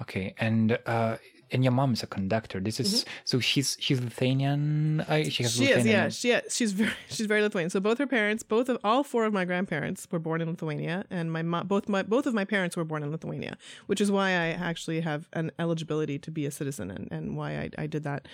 Okay, 0.00 0.34
and 0.38 0.78
uh, 0.86 1.18
and 1.52 1.62
your 1.62 1.72
mom 1.72 1.92
is 1.92 2.02
a 2.02 2.06
conductor. 2.06 2.58
This 2.60 2.80
is 2.80 3.04
so 3.24 3.38
she's 3.38 3.76
she's 3.78 4.00
Lithuanian. 4.00 5.02
Uh, 5.02 5.24
she 5.24 5.42
has 5.42 5.52
Mm-hmm. 5.52 5.64
She 5.64 5.70
is, 5.70 5.86
yeah, 5.86 6.08
she, 6.08 6.28
yeah, 6.30 6.40
she's 6.48 6.72
very, 6.72 6.92
she's 7.08 7.26
very 7.26 7.42
Lithuanian. 7.42 7.70
So 7.70 7.78
both 7.78 7.98
her 7.98 8.06
parents, 8.06 8.42
both 8.42 8.68
of 8.68 8.78
all 8.82 9.04
four 9.04 9.24
of 9.24 9.32
my 9.32 9.44
grandparents 9.44 10.08
were 10.10 10.18
born 10.18 10.40
in 10.40 10.48
Lithuania, 10.48 11.04
and 11.10 11.30
my 11.30 11.42
mom 11.42 11.66
both 11.66 11.88
my 11.88 12.02
both 12.02 12.26
of 12.26 12.34
my 12.34 12.44
parents 12.44 12.76
were 12.76 12.84
born 12.84 13.02
in 13.02 13.10
Lithuania, 13.10 13.56
which 13.86 14.00
is 14.00 14.10
why 14.10 14.30
I 14.30 14.46
actually 14.48 15.00
have 15.00 15.28
an 15.34 15.52
eligibility 15.58 16.18
to 16.18 16.30
be 16.30 16.46
a 16.46 16.50
citizen, 16.50 16.90
and, 16.90 17.08
and 17.10 17.36
why 17.36 17.52
I, 17.52 17.70
I 17.78 17.86
did 17.86 18.02
that. 18.04 18.26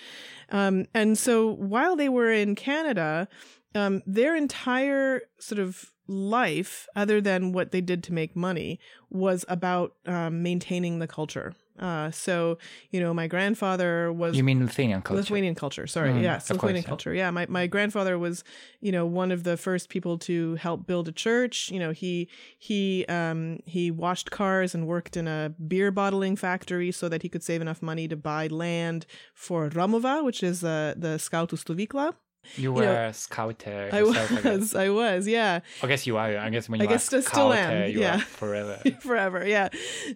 Um, 0.49 0.85
and 0.93 1.17
so 1.17 1.51
while 1.53 1.95
they 1.95 2.09
were 2.09 2.31
in 2.31 2.55
Canada, 2.55 3.27
um, 3.75 4.01
their 4.05 4.35
entire 4.35 5.21
sort 5.39 5.59
of 5.59 5.91
life, 6.07 6.87
other 6.95 7.21
than 7.21 7.51
what 7.51 7.71
they 7.71 7.81
did 7.81 8.03
to 8.03 8.13
make 8.13 8.35
money, 8.35 8.79
was 9.09 9.45
about 9.47 9.93
um, 10.05 10.41
maintaining 10.41 10.99
the 10.99 11.07
culture. 11.07 11.53
Uh, 11.79 12.11
so 12.11 12.57
you 12.91 12.99
know, 12.99 13.13
my 13.13 13.27
grandfather 13.27 14.11
was 14.13 14.35
You 14.35 14.43
mean 14.43 14.59
Lithuanian 14.65 15.01
culture? 15.01 15.19
Lithuanian 15.21 15.55
culture. 15.55 15.87
Sorry, 15.87 16.11
Mhm, 16.11 16.21
yes, 16.23 16.47
course, 16.47 16.55
Lithuanian 16.57 16.83
yeah. 16.83 16.87
culture. 16.89 17.13
Yeah, 17.13 17.31
my 17.31 17.45
my 17.47 17.67
grandfather 17.67 18.17
was, 18.19 18.43
you 18.81 18.91
know, 18.91 19.05
one 19.05 19.31
of 19.31 19.43
the 19.43 19.55
first 19.57 19.89
people 19.89 20.17
to 20.29 20.55
help 20.55 20.85
build 20.85 21.07
a 21.07 21.11
church. 21.11 21.69
You 21.71 21.79
know, 21.79 21.91
he 21.91 22.27
he 22.57 23.05
um 23.07 23.59
he 23.65 23.91
washed 23.91 24.29
cars 24.31 24.75
and 24.75 24.85
worked 24.87 25.15
in 25.17 25.27
a 25.27 25.53
beer 25.67 25.91
bottling 25.91 26.35
factory 26.35 26.91
so 26.91 27.09
that 27.09 27.21
he 27.23 27.29
could 27.29 27.43
save 27.43 27.61
enough 27.61 27.81
money 27.81 28.07
to 28.07 28.15
buy 28.15 28.47
land 28.47 29.05
for 29.33 29.69
Romuva, 29.69 30.23
which 30.23 30.43
is 30.43 30.63
uh, 30.63 30.93
the 30.97 31.17
Skautų 31.17 31.55
stovykla. 31.63 32.13
You 32.55 32.73
were 32.73 32.83
know, 32.83 33.07
a 33.07 33.13
scouter 33.13 33.89
I 33.91 34.01
was, 34.03 34.73
I 34.75 34.89
was, 34.89 35.27
yeah. 35.27 35.59
I 35.83 35.87
guess 35.87 36.07
you 36.07 36.17
are. 36.17 36.35
I 36.37 36.49
guess 36.49 36.67
when 36.67 36.81
I 36.81 36.85
you 36.85 36.89
guess 36.89 37.05
I 37.13 37.19
still 37.19 37.21
scouter, 37.21 37.57
am, 37.59 37.91
you 37.91 38.01
yeah. 38.01 38.15
are 38.15 38.19
forever. 38.41 38.77
forever 39.01 39.47
yeah 39.47 39.69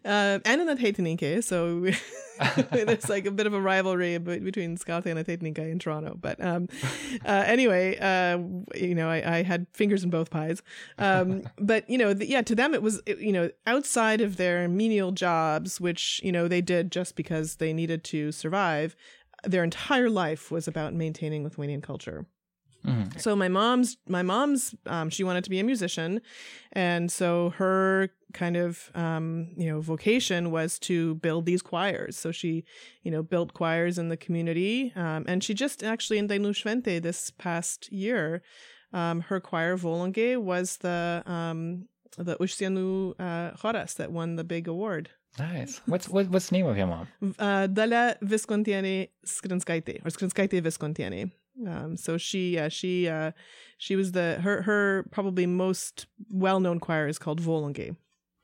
um, 0.06 0.42
and 0.46 0.62
in 0.62 0.68
the 0.68 0.76
Ateitininkai, 0.76 1.44
so 1.44 1.86
there's 2.72 3.10
like 3.10 3.26
a 3.26 3.32
bit 3.32 3.46
of 3.46 3.54
a 3.54 3.62
rivalry 3.62 4.18
between 4.18 4.78
Scout 4.78 5.06
and 5.06 5.18
the 5.18 5.24
Ateitininkai 5.24 5.72
in 5.72 5.80
Toronto 5.80 6.18
but 6.20 6.44
um, 6.44 6.68
uh, 7.26 7.44
anyway 7.46 7.98
uh, 8.00 8.38
you 8.76 8.96
know 8.96 9.10
I, 9.10 9.38
I 9.38 9.44
had 9.44 9.68
fingers 9.74 10.04
in 10.04 10.10
both 10.10 10.30
pies 10.32 10.62
um, 10.98 11.44
but 11.60 11.88
you 11.90 11.98
know 11.98 12.14
the, 12.14 12.28
yeah 12.28 12.42
to 12.42 12.56
them 12.56 12.74
it 12.74 12.82
was 12.82 13.02
it- 13.06 13.20
you 13.20 13.32
know 13.32 13.50
outside 13.68 14.22
of 14.22 14.38
their 14.38 14.68
menial 14.68 15.12
jobs 15.12 15.80
which 15.80 16.20
you 16.24 16.32
know 16.32 16.48
they 16.48 16.62
did 16.62 16.92
just 16.92 17.16
because 17.16 17.58
they 17.58 17.74
needed 17.74 18.04
to 18.06 18.32
survive 18.32 18.96
their 19.44 19.64
entire 19.64 20.10
life 20.10 20.52
was 20.52 20.68
about 20.68 20.94
maintaining 20.94 21.44
Lithuanian 21.44 21.82
culture 21.82 22.26
Mhm. 22.86 23.18
so 23.22 23.34
my 23.34 23.48
mom's 23.48 23.96
my 24.10 24.22
mom's 24.22 24.76
um, 24.88 25.10
she 25.10 25.24
wanted 25.24 25.44
to 25.46 25.50
be 25.50 25.58
a 25.60 25.64
musician, 25.64 26.20
and 26.74 27.10
so 27.10 27.52
her 27.52 28.10
kind 28.34 28.58
of 28.58 28.92
um, 28.94 29.54
you 29.56 29.68
know 29.70 29.80
vocation 29.80 30.52
was 30.52 30.78
to 30.80 31.16
build 31.16 31.46
these 31.46 31.62
choirs. 31.62 32.18
So 32.18 32.34
she 32.34 32.66
you 33.04 33.10
know 33.10 33.24
built 33.24 33.54
choirs 33.54 33.98
in 33.98 34.10
the 34.10 34.18
community, 34.18 34.92
um, 34.98 35.24
and 35.30 35.42
she 35.42 35.54
just 35.54 35.82
actually 35.82 36.18
in 36.18 36.28
Dainų 36.28 36.52
Šventė 36.62 37.02
this 37.02 37.32
past 37.32 37.90
year, 37.90 38.42
um, 38.92 39.22
her 39.22 39.40
choir 39.40 39.78
Volungė 39.78 40.38
was 40.38 40.78
the 40.78 41.24
um, 41.26 41.88
the 42.18 42.36
Užsienų 42.36 43.14
uh, 43.18 43.52
choras 43.56 43.96
that 43.96 44.12
won 44.12 44.36
the 44.36 44.44
big 44.44 44.68
award. 44.68 45.10
Nice. 45.40 45.82
What's 45.88 46.08
what, 46.10 46.28
what's 46.30 46.50
the 46.50 46.58
name 46.58 46.68
of 46.68 46.78
your 46.78 46.88
mom? 46.88 47.08
Uh, 47.40 47.68
Dalia 47.68 48.18
Viskontienė 48.22 49.10
Skrinskaitė 49.26 50.06
or 50.06 50.12
Skrinskaitė 50.12 50.62
Viskontienė. 50.62 51.32
Um, 51.68 51.98
so 51.98 52.18
she, 52.18 52.58
uh, 52.58 52.68
she, 52.70 53.08
uh, 53.08 53.32
she 53.78 53.96
was 53.96 54.12
the 54.14 54.40
her 54.42 54.64
her 54.64 55.06
probably 55.12 55.46
most 55.46 56.08
well 56.32 56.60
known 56.60 56.80
choir 56.80 57.08
is 57.08 57.20
called 57.20 57.42
Volungė. 57.42 57.96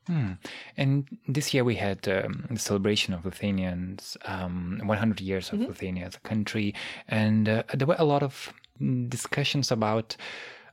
Hmm. 0.06 0.32
And 0.76 1.06
this 1.28 1.52
year 1.52 1.62
we 1.62 1.76
had 1.76 2.08
um, 2.08 2.46
the 2.50 2.58
celebration 2.58 3.12
of 3.14 3.24
Lithuanians, 3.24 4.16
um, 4.24 4.80
100 4.84 5.20
years 5.20 5.50
Mm-hmm. 5.50 5.62
of 5.62 5.68
Lithuania 5.68 6.06
as 6.06 6.16
a 6.16 6.20
country, 6.20 6.74
and 7.06 7.48
uh, 7.48 7.62
there 7.74 7.86
were 7.86 7.96
a 7.98 8.04
lot 8.04 8.22
of 8.22 8.52
discussions 9.08 9.70
about 9.70 10.16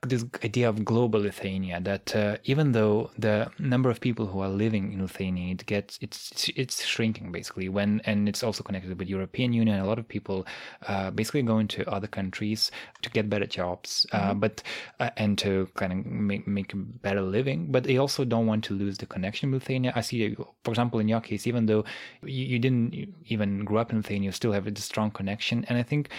this 0.02 0.26
idea 0.43 0.70
of 0.70 0.84
global 0.86 1.22
Lithuania. 1.22 1.80
That 1.80 2.16
uh, 2.16 2.38
even 2.43 2.72
though 2.72 3.12
the 3.18 3.50
number 3.60 3.89
of 3.89 4.00
people 4.00 4.28
who 4.28 4.39
are 4.41 4.50
living 4.50 4.93
in 4.93 5.02
Lithuania 5.02 5.54
it 5.54 5.66
gets 5.66 5.98
it's 6.02 6.50
it's 6.56 6.84
shrinking 6.86 7.32
basically 7.32 7.70
when 7.70 8.02
and 8.06 8.28
it's 8.30 8.43
also 8.43 8.64
connected 8.64 8.98
with 8.98 9.08
European 9.08 9.54
Union. 9.54 9.80
A 9.80 9.86
lot 9.86 10.00
of 10.00 10.08
people 10.08 10.45
uh, 10.88 11.12
basically 11.12 11.41
going 11.43 11.68
to 11.70 11.89
other 11.89 12.08
countries 12.08 12.72
to 13.02 13.10
get 13.10 13.30
better 13.30 13.45
jobs, 13.45 14.06
uh, 14.12 14.34
but 14.34 14.64
uh, 15.00 15.10
and 15.18 15.38
to 15.38 15.68
kind 15.76 15.93
of 15.93 16.06
make 16.06 16.48
make 16.48 16.74
a 16.74 16.78
better 16.78 17.22
living. 17.22 17.72
But 17.72 17.84
they 17.84 17.98
also 17.98 18.26
don't 18.26 18.48
want 18.48 18.64
to 18.66 18.74
lose 18.74 18.98
the 18.98 19.06
connection 19.06 19.52
with 19.52 19.64
Lithuania. 19.64 19.93
I 19.95 20.02
see, 20.02 20.36
for 20.64 20.72
example, 20.72 21.00
in 21.00 21.08
your 21.08 21.22
case, 21.22 21.48
even 21.48 21.66
though 21.66 21.84
you, 22.24 22.45
you 22.45 22.60
didn't 22.60 23.14
even 23.28 23.66
grow 23.66 23.80
up 23.80 23.91
in 23.91 23.98
Lithuania, 23.98 24.28
you 24.28 24.32
still 24.32 24.52
have 24.52 24.68
a 24.68 24.76
strong 24.80 25.12
connection. 25.12 25.66
And 25.70 25.78
I 25.78 25.84
think 25.84 26.10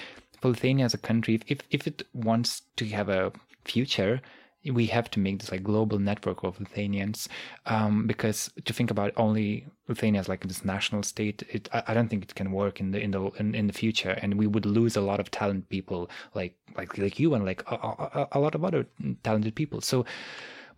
for 0.40 0.48
Lithuania 0.48 0.84
as 0.84 0.94
a 0.94 0.98
country, 0.98 1.40
if, 1.46 1.60
if 1.70 1.86
it 1.86 2.02
wants 2.12 2.62
to 2.76 2.86
have 2.86 3.08
a 3.08 3.32
future, 3.70 4.20
we 4.64 4.86
have 4.86 5.10
to 5.10 5.20
make 5.20 5.38
this 5.38 5.52
like 5.52 5.62
global 5.62 5.98
network 5.98 6.42
of 6.42 6.58
Lithuanians 6.58 7.28
um, 7.66 8.06
because 8.06 8.50
to 8.64 8.72
think 8.72 8.90
about 8.90 9.12
only 9.16 9.66
Lithuania 9.86 10.20
as 10.20 10.28
like 10.28 10.46
this 10.46 10.64
national 10.64 11.02
state, 11.02 11.42
it, 11.50 11.68
I, 11.72 11.82
I 11.88 11.94
don't 11.94 12.08
think 12.08 12.24
it 12.24 12.34
can 12.34 12.52
work 12.52 12.80
in 12.80 12.90
the 12.90 13.00
in 13.00 13.12
the 13.12 13.30
in, 13.38 13.54
in 13.54 13.66
the 13.66 13.72
future, 13.72 14.18
and 14.20 14.34
we 14.34 14.46
would 14.46 14.66
lose 14.66 14.96
a 14.96 15.00
lot 15.00 15.20
of 15.20 15.30
talent 15.30 15.68
people 15.68 16.10
like 16.34 16.54
like 16.76 16.98
like 16.98 17.18
you 17.18 17.34
and 17.34 17.44
like 17.44 17.62
a, 17.70 17.76
a, 17.76 18.28
a 18.32 18.40
lot 18.40 18.54
of 18.54 18.64
other 18.64 18.86
talented 19.22 19.54
people. 19.54 19.80
So, 19.80 20.04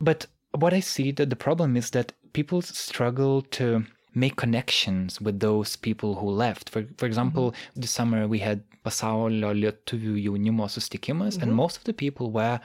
but 0.00 0.26
what 0.52 0.74
I 0.74 0.80
see 0.80 1.10
that 1.12 1.30
the 1.30 1.36
problem 1.36 1.76
is 1.76 1.90
that 1.90 2.12
people 2.32 2.62
struggle 2.62 3.42
to 3.42 3.84
make 4.14 4.36
connections 4.36 5.20
with 5.20 5.40
those 5.40 5.76
people 5.76 6.16
who 6.16 6.28
left. 6.30 6.68
For 6.68 6.84
for 6.98 7.06
example, 7.06 7.54
this 7.74 7.90
summer 7.90 8.28
we 8.28 8.40
had 8.40 8.62
Pasaulio 8.84 9.52
Lietuvių 9.54 10.22
jaunimo 10.22 10.66
susitikimas, 10.66 11.40
and 11.40 11.54
most 11.54 11.78
of 11.78 11.84
the 11.84 11.92
people 11.92 12.30
were 12.30 12.60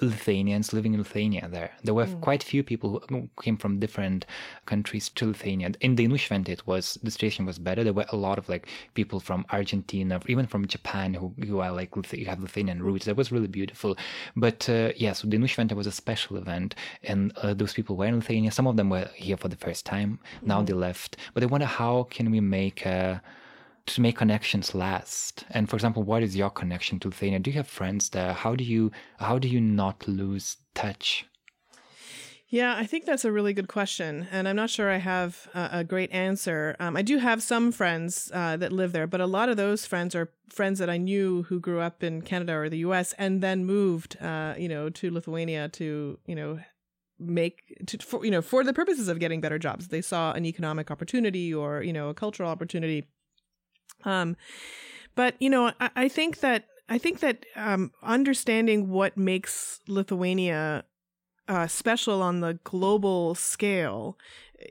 Lithuanians 0.00 0.72
living 0.72 0.94
in 0.94 1.00
Lithuania 1.00 1.48
there. 1.48 1.70
There 1.82 1.94
were 1.94 2.06
quite 2.20 2.42
few 2.42 2.62
people 2.62 3.02
who 3.08 3.28
came 3.40 3.56
from 3.56 3.78
different 3.78 4.26
countries 4.66 5.08
to 5.10 5.26
Lithuania. 5.26 5.70
In 5.80 5.94
the 5.94 6.06
Šventė, 6.08 6.48
it 6.48 6.66
was 6.66 6.98
the 7.02 7.10
situation 7.10 7.46
was 7.46 7.58
better. 7.58 7.84
There 7.84 7.92
were 7.92 8.06
a 8.08 8.16
lot 8.16 8.38
of 8.38 8.48
like 8.48 8.68
people 8.94 9.20
from 9.20 9.46
Argentina, 9.50 10.20
even 10.26 10.46
from 10.46 10.66
Japan, 10.66 11.14
who, 11.14 11.32
who 11.46 11.60
are 11.60 11.70
like 11.70 11.92
Lithu- 11.92 12.26
have 12.26 12.40
Lithuanian 12.40 12.82
roots. 12.82 13.06
That 13.06 13.16
was 13.16 13.30
really 13.30 13.46
beautiful. 13.46 13.96
But 14.36 14.68
uh, 14.68 14.92
yeah, 14.96 15.12
so 15.12 15.28
the 15.28 15.36
Šventė 15.36 15.74
was 15.74 15.86
a 15.86 15.92
special 15.92 16.36
event, 16.36 16.74
and 17.04 17.32
uh, 17.38 17.54
those 17.54 17.74
people 17.74 17.96
were 17.96 18.06
in 18.06 18.16
Lithuania. 18.16 18.50
Some 18.50 18.66
of 18.66 18.76
them 18.76 18.90
were 18.90 19.08
here 19.14 19.36
for 19.36 19.48
the 19.48 19.56
first 19.56 19.86
time. 19.86 20.18
Now 20.42 20.62
they 20.62 20.72
left, 20.72 21.16
but 21.34 21.42
I 21.42 21.46
wonder 21.46 21.66
how 21.66 22.04
can 22.10 22.30
we 22.30 22.40
make. 22.40 22.86
Uh, 22.86 23.18
to 23.86 24.00
make 24.00 24.16
connections 24.16 24.74
last 24.74 25.44
and 25.50 25.68
for 25.68 25.76
example 25.76 26.02
what 26.02 26.22
is 26.22 26.36
your 26.36 26.50
connection 26.50 26.98
to 26.98 27.08
lithuania 27.08 27.38
do 27.38 27.50
you 27.50 27.56
have 27.56 27.68
friends 27.68 28.10
there 28.10 28.32
how 28.32 28.54
do 28.54 28.64
you 28.64 28.90
how 29.18 29.38
do 29.38 29.48
you 29.48 29.60
not 29.60 30.08
lose 30.08 30.56
touch 30.74 31.26
Yeah, 32.48 32.76
I 32.76 32.86
think 32.86 33.04
that's 33.04 33.24
a 33.24 33.32
really 33.32 33.52
good 33.52 33.66
question, 33.66 34.28
and 34.30 34.46
I'm 34.46 34.54
not 34.54 34.70
sure 34.70 34.88
I 34.88 34.98
have 34.98 35.48
a, 35.54 35.82
great 35.82 36.12
answer. 36.12 36.76
Um, 36.78 36.96
I 36.96 37.02
do 37.02 37.18
have 37.18 37.42
some 37.42 37.72
friends 37.72 38.30
uh, 38.32 38.56
that 38.58 38.70
live 38.70 38.92
there, 38.92 39.08
but 39.08 39.20
a 39.20 39.26
lot 39.26 39.48
of 39.48 39.56
those 39.56 39.86
friends 39.86 40.14
are 40.14 40.30
friends 40.50 40.78
that 40.78 40.88
I 40.88 40.98
knew 40.98 41.42
who 41.48 41.58
grew 41.58 41.80
up 41.80 42.04
in 42.04 42.22
Canada 42.22 42.52
or 42.52 42.68
the 42.68 42.86
U.S. 42.86 43.12
and 43.18 43.42
then 43.42 43.64
moved, 43.64 44.16
uh, 44.22 44.54
you 44.56 44.68
know, 44.68 44.88
to 44.88 45.10
Lithuania 45.10 45.68
to, 45.70 46.18
you 46.26 46.36
know, 46.36 46.60
make 47.18 47.76
to 47.86 47.98
for, 47.98 48.24
you 48.24 48.30
know 48.30 48.42
for 48.42 48.64
the 48.64 48.72
purposes 48.72 49.08
of 49.08 49.18
getting 49.18 49.40
better 49.40 49.58
jobs. 49.58 49.88
They 49.88 50.02
saw 50.02 50.32
an 50.32 50.44
economic 50.44 50.90
opportunity 50.90 51.54
or 51.54 51.82
you 51.82 51.92
know 51.92 52.08
a 52.08 52.14
cultural 52.14 52.50
opportunity. 52.50 53.08
Um, 54.04 54.36
But 55.14 55.36
you 55.40 55.50
know, 55.50 55.72
I, 55.80 55.90
I 55.96 56.08
think 56.08 56.40
that 56.40 56.66
I 56.88 56.98
think 56.98 57.20
that 57.20 57.46
um, 57.56 57.92
understanding 58.02 58.90
what 58.90 59.16
makes 59.16 59.80
Lithuania 59.88 60.84
uh, 61.48 61.66
special 61.66 62.22
on 62.22 62.40
the 62.40 62.58
global 62.64 63.34
scale 63.34 64.18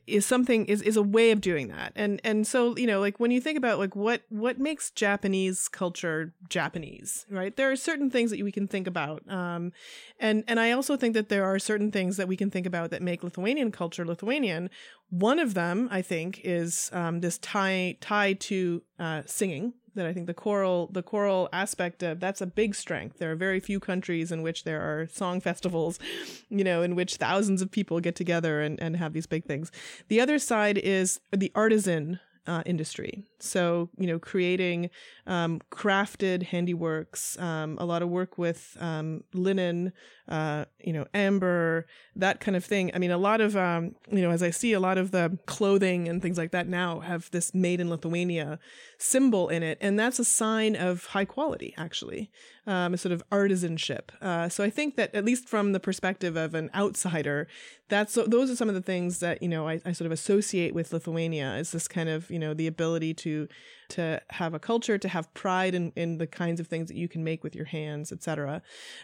is 0.07 0.25
something 0.25 0.65
is, 0.65 0.81
is 0.81 0.97
a 0.97 1.03
way 1.03 1.29
of 1.31 1.39
doing 1.41 1.67
that. 1.67 1.91
And 1.95 2.19
and 2.23 2.47
so 2.47 2.75
you 2.77 2.87
know 2.87 2.99
like 2.99 3.19
when 3.19 3.31
you 3.31 3.39
think 3.41 3.57
about 3.57 3.77
like 3.79 3.95
what 3.95 4.23
what 4.29 4.59
makes 4.59 4.89
japanese 4.91 5.67
culture 5.67 6.33
japanese 6.49 7.25
right? 7.29 7.55
There 7.55 7.71
are 7.71 7.75
certain 7.75 8.09
things 8.09 8.31
that 8.31 8.41
we 8.41 8.51
can 8.51 8.67
think 8.67 8.87
about 8.87 9.21
um 9.29 9.71
and 10.19 10.43
and 10.47 10.59
i 10.59 10.71
also 10.71 10.97
think 10.97 11.13
that 11.13 11.29
there 11.29 11.45
are 11.45 11.59
certain 11.59 11.91
things 11.91 12.17
that 12.17 12.27
we 12.27 12.37
can 12.37 12.49
think 12.49 12.65
about 12.65 12.89
that 12.91 13.01
make 13.01 13.23
lithuanian 13.23 13.71
culture 13.71 14.05
lithuanian 14.05 14.69
one 15.13 15.37
of 15.37 15.53
them 15.53 15.87
i 15.91 16.01
think 16.01 16.41
is 16.43 16.89
um, 16.91 17.21
this 17.21 17.37
tie 17.37 17.95
tie 18.01 18.33
to 18.33 18.81
uh, 18.99 19.21
singing 19.25 19.73
that 19.95 20.05
I 20.05 20.13
think 20.13 20.27
the 20.27 20.33
choral 20.33 20.89
the 20.91 21.03
choral 21.03 21.49
aspect 21.53 22.03
of 22.03 22.19
that's 22.19 22.41
a 22.41 22.47
big 22.47 22.75
strength. 22.75 23.19
There 23.19 23.31
are 23.31 23.35
very 23.35 23.59
few 23.59 23.79
countries 23.79 24.31
in 24.31 24.41
which 24.41 24.63
there 24.63 24.81
are 24.81 25.07
song 25.07 25.39
festivals, 25.41 25.99
you 26.49 26.63
know, 26.63 26.81
in 26.81 26.95
which 26.95 27.17
thousands 27.17 27.61
of 27.61 27.71
people 27.71 27.99
get 27.99 28.15
together 28.15 28.61
and, 28.61 28.81
and 28.81 28.95
have 28.97 29.13
these 29.13 29.27
big 29.27 29.45
things. 29.45 29.71
The 30.07 30.19
other 30.19 30.39
side 30.39 30.77
is 30.77 31.19
the 31.31 31.51
artisan 31.55 32.19
uh, 32.45 32.63
industry. 32.65 33.25
So, 33.39 33.89
you 33.97 34.07
know, 34.07 34.19
creating 34.19 34.89
um, 35.27 35.61
crafted 35.71 36.49
handiworks, 36.49 37.41
um, 37.41 37.77
a 37.79 37.85
lot 37.85 38.01
of 38.01 38.09
work 38.09 38.37
with 38.37 38.75
um, 38.79 39.23
linen, 39.33 39.93
uh, 40.27 40.65
you 40.79 40.93
know, 40.93 41.05
amber, 41.13 41.85
that 42.15 42.39
kind 42.39 42.55
of 42.55 42.63
thing. 42.63 42.91
I 42.93 42.99
mean, 42.99 43.11
a 43.11 43.17
lot 43.17 43.41
of, 43.41 43.57
um, 43.57 43.95
you 44.11 44.21
know, 44.21 44.31
as 44.31 44.41
I 44.41 44.51
see 44.51 44.73
a 44.73 44.79
lot 44.79 44.97
of 44.97 45.11
the 45.11 45.37
clothing 45.45 46.07
and 46.07 46.21
things 46.21 46.37
like 46.37 46.51
that 46.51 46.67
now 46.67 47.01
have 47.01 47.29
this 47.31 47.53
made 47.53 47.81
in 47.81 47.89
Lithuania 47.89 48.59
symbol 48.97 49.49
in 49.49 49.63
it. 49.63 49.77
And 49.81 49.99
that's 49.99 50.19
a 50.19 50.25
sign 50.25 50.75
of 50.75 51.07
high 51.07 51.25
quality, 51.25 51.73
actually, 51.77 52.31
um, 52.65 52.93
a 52.93 52.97
sort 52.97 53.11
of 53.11 53.21
artisanship. 53.31 54.11
Uh, 54.21 54.47
so 54.47 54.63
I 54.63 54.69
think 54.69 54.95
that, 54.95 55.13
at 55.13 55.25
least 55.25 55.49
from 55.49 55.73
the 55.73 55.79
perspective 55.79 56.37
of 56.37 56.55
an 56.55 56.69
outsider, 56.73 57.47
that's 57.89 58.13
those 58.13 58.49
are 58.49 58.55
some 58.55 58.69
of 58.69 58.75
the 58.75 58.81
things 58.81 59.19
that, 59.19 59.41
you 59.41 59.49
know, 59.49 59.67
I, 59.67 59.81
I 59.85 59.91
sort 59.91 60.05
of 60.05 60.11
associate 60.11 60.73
with 60.73 60.93
Lithuania 60.93 61.55
is 61.55 61.71
this 61.71 61.87
kind 61.87 62.07
of, 62.07 62.31
you 62.31 62.39
know, 62.39 62.53
the 62.53 62.67
ability 62.67 63.13
to 63.15 63.47
to 63.93 64.21
have 64.29 64.53
a 64.53 64.59
culture, 64.59 64.97
to 64.97 65.07
have 65.07 65.33
pride 65.33 65.75
in, 65.75 65.91
in 65.95 66.17
the 66.17 66.27
kinds 66.27 66.59
of 66.59 66.67
things 66.67 66.87
that 66.87 66.97
you 66.97 67.07
can 67.07 67.23
make 67.23 67.43
with 67.43 67.55
your 67.55 67.65
hands, 67.65 68.11
etc. 68.11 68.61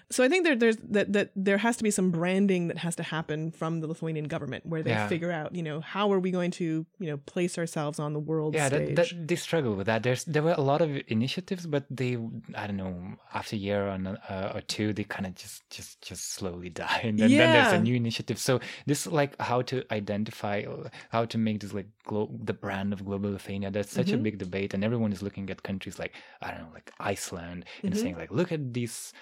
So 0.10 0.24
I 0.24 0.30
think 0.30 0.44
there, 0.44 0.56
there's 0.56 0.78
that 0.90 1.14
that 1.14 1.32
there 1.36 1.58
has 1.58 1.78
to 1.78 1.84
be 1.84 1.92
some 1.92 2.12
branding 2.12 2.68
that 2.68 2.80
has 2.80 2.96
to 2.96 3.04
happen 3.04 3.52
from 3.52 3.82
the 3.82 3.88
Lithuanian 3.88 4.26
government 4.26 4.66
where 4.66 4.84
they 4.84 4.92
yeah. 4.92 5.08
figure 5.08 5.32
out, 5.32 5.54
you 5.56 5.64
know, 5.64 5.80
how 5.80 6.12
are 6.12 6.20
we 6.20 6.32
going 6.32 6.52
to, 6.52 6.86
you 7.00 7.08
know, 7.08 7.18
place 7.18 7.58
ourselves 7.58 8.00
on 8.00 8.14
the 8.14 8.20
world 8.20 8.56
yeah, 8.56 8.68
stage. 8.68 8.96
That, 8.96 9.10
that, 9.10 9.28
they 9.28 9.36
struggle 9.36 9.76
with 9.76 9.88
that. 9.88 10.04
There's 10.04 10.24
there 10.26 10.44
were 10.44 10.56
a 10.58 10.62
lot 10.62 10.82
of 10.82 10.90
initiatives, 11.08 11.66
but 11.68 11.86
they, 11.90 12.18
I 12.56 12.68
don't 12.68 12.78
know, 12.78 12.96
after 13.34 13.56
a 13.56 13.60
year 13.60 13.88
or, 13.88 14.18
uh, 14.30 14.52
or 14.56 14.62
two, 14.62 14.94
they 14.94 15.04
kind 15.04 15.26
of 15.26 15.36
just 15.36 15.70
just 15.70 16.02
just 16.02 16.34
slowly 16.34 16.70
die, 16.84 17.02
and 17.04 17.20
then, 17.20 17.30
yeah. 17.30 17.38
then 17.38 17.54
there's 17.54 17.74
a 17.80 17.84
new 17.84 17.96
initiative. 17.96 18.40
So 18.40 18.60
this 18.86 19.08
like 19.08 19.40
how 19.40 19.62
to 19.64 19.84
identify, 19.92 20.66
how 21.10 21.26
to 21.26 21.38
make 21.38 21.60
this 21.62 21.74
like 21.74 21.88
glo- 22.10 22.36
the 22.50 22.58
brand 22.66 22.90
of 22.94 23.06
global 23.10 23.30
Lithuania. 23.38 23.70
That's 23.70 23.94
such 24.00 24.08
mm-hmm. 24.08 24.26
a 24.26 24.28
big 24.28 24.38
debate 24.46 24.74
and 24.74 24.84
everyone 24.84 25.12
is 25.14 25.22
looking 25.22 25.50
at 25.54 25.68
countries 25.70 25.98
like 26.04 26.14
I 26.42 26.48
don't 26.52 26.62
know, 26.66 26.74
like 26.80 26.90
Iceland, 27.00 27.66
and 27.84 27.94
mm-hmm. 27.94 28.02
saying 28.02 28.18
like, 28.18 28.32
look 28.40 28.52
at 28.52 28.74
these 28.74 29.14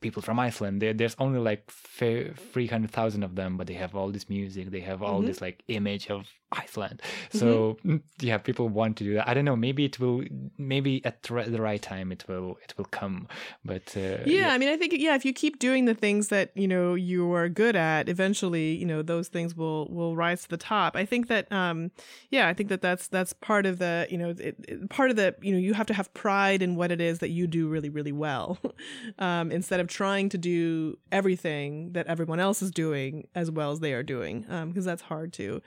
people 0.00 0.22
from 0.22 0.38
Iceland. 0.38 0.80
There, 0.80 0.94
there's 0.94 1.16
only 1.18 1.40
like 1.50 1.62
three 1.70 2.66
hundred 2.74 2.92
thousand 2.98 3.22
of 3.28 3.34
them, 3.34 3.56
but 3.58 3.66
they 3.66 3.78
have 3.84 3.94
all 3.94 4.10
this 4.10 4.28
music. 4.28 4.70
They 4.70 4.84
have 4.90 5.02
all 5.02 5.18
mm-hmm. 5.18 5.26
this 5.28 5.40
like 5.46 5.62
image 5.68 6.10
of 6.10 6.26
Iceland. 6.52 7.02
So 7.30 7.76
mm-hmm. 7.84 7.96
yeah, 8.20 8.38
people 8.38 8.68
want 8.68 8.96
to 8.98 9.04
do 9.04 9.14
that. 9.14 9.28
I 9.28 9.34
don't 9.34 9.44
know. 9.44 9.56
Maybe 9.56 9.84
it 9.84 10.00
will. 10.00 10.24
Maybe 10.58 11.04
at 11.04 11.22
the 11.22 11.60
right 11.60 11.80
time 11.80 12.10
it 12.10 12.24
will. 12.26 12.58
It 12.62 12.74
will 12.76 12.86
come. 12.86 13.28
But 13.64 13.96
uh, 13.96 14.00
yeah, 14.00 14.40
yeah, 14.40 14.52
I 14.52 14.58
mean, 14.58 14.68
I 14.68 14.76
think 14.76 14.94
yeah, 14.96 15.14
if 15.14 15.24
you 15.24 15.32
keep 15.32 15.58
doing 15.58 15.84
the 15.84 15.94
things 15.94 16.28
that 16.28 16.50
you 16.56 16.66
know 16.66 16.94
you 16.94 17.32
are 17.34 17.48
good 17.48 17.76
at, 17.76 18.08
eventually 18.08 18.74
you 18.74 18.86
know 18.86 19.02
those 19.02 19.28
things 19.28 19.56
will 19.56 19.88
will 19.88 20.16
rise 20.16 20.42
to 20.42 20.48
the 20.48 20.56
top. 20.56 20.96
I 20.96 21.04
think 21.04 21.28
that 21.28 21.50
um 21.52 21.92
yeah, 22.30 22.48
I 22.48 22.54
think 22.54 22.68
that 22.68 22.82
that's 22.82 23.08
that's 23.08 23.32
part 23.32 23.66
of 23.66 23.78
the 23.78 24.06
you 24.10 24.18
know 24.18 24.30
it, 24.30 24.56
it, 24.66 24.90
part 24.90 25.10
of 25.10 25.16
the 25.16 25.34
you 25.40 25.52
know 25.52 25.58
you 25.58 25.74
have 25.74 25.86
to 25.86 25.94
have 25.94 26.12
pride 26.14 26.62
in 26.62 26.74
what 26.74 26.90
it 26.90 27.00
is 27.00 27.20
that 27.20 27.30
you 27.30 27.46
do 27.46 27.68
really 27.68 27.90
really 27.90 28.12
well, 28.12 28.58
um, 29.18 29.52
instead 29.52 29.80
of 29.80 29.86
trying 29.86 30.28
to 30.30 30.38
do 30.38 30.98
everything 31.12 31.92
that 31.92 32.06
everyone 32.06 32.40
else 32.40 32.62
is 32.62 32.70
doing 32.70 33.28
as 33.34 33.50
well 33.50 33.70
as 33.70 33.80
they 33.80 33.92
are 33.92 34.02
doing, 34.02 34.44
Um, 34.48 34.70
because 34.70 34.86
um, 34.86 34.90
that's 34.90 35.02
hard 35.02 35.32
to. 35.34 35.62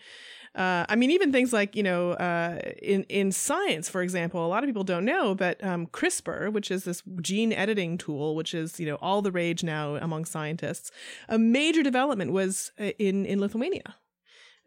Uh, 0.56 0.86
I 0.88 0.95
mean, 0.95 1.10
even 1.10 1.32
things 1.32 1.51
like 1.51 1.76
you 1.76 1.84
know, 1.84 2.12
uh, 2.12 2.60
in 2.82 3.04
in 3.06 3.32
science, 3.32 3.89
for 3.89 4.04
example, 4.04 4.45
a 4.45 4.47
lot 4.47 4.64
of 4.64 4.68
people 4.68 4.84
don't 4.84 5.06
know, 5.06 5.34
but 5.34 5.64
um, 5.64 5.88
CRISPR, 5.88 6.54
which 6.54 6.70
is 6.70 6.84
this 6.84 7.01
gene 7.22 7.51
editing 7.51 7.97
tool, 7.97 8.36
which 8.36 8.54
is 8.54 8.80
you 8.80 8.86
know 8.86 8.95
all 8.95 9.22
the 9.22 9.32
rage 9.32 9.64
now 9.64 9.95
among 9.95 10.26
scientists, 10.26 10.91
a 11.28 11.39
major 11.39 11.82
development 11.82 12.32
was 12.32 12.72
uh, 12.80 12.91
in 12.99 13.26
in 13.26 13.39
Lithuania. 13.39 13.95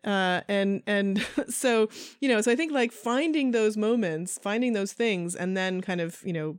Uh, 0.04 0.40
and 0.48 0.82
and 0.86 1.24
so 1.48 1.88
you 2.20 2.28
know 2.28 2.40
so 2.40 2.52
i 2.52 2.54
think 2.54 2.70
like 2.70 2.92
finding 2.92 3.50
those 3.50 3.76
moments 3.76 4.38
finding 4.40 4.72
those 4.72 4.92
things 4.92 5.34
and 5.34 5.56
then 5.56 5.80
kind 5.80 6.00
of 6.00 6.22
you 6.22 6.32
know 6.32 6.58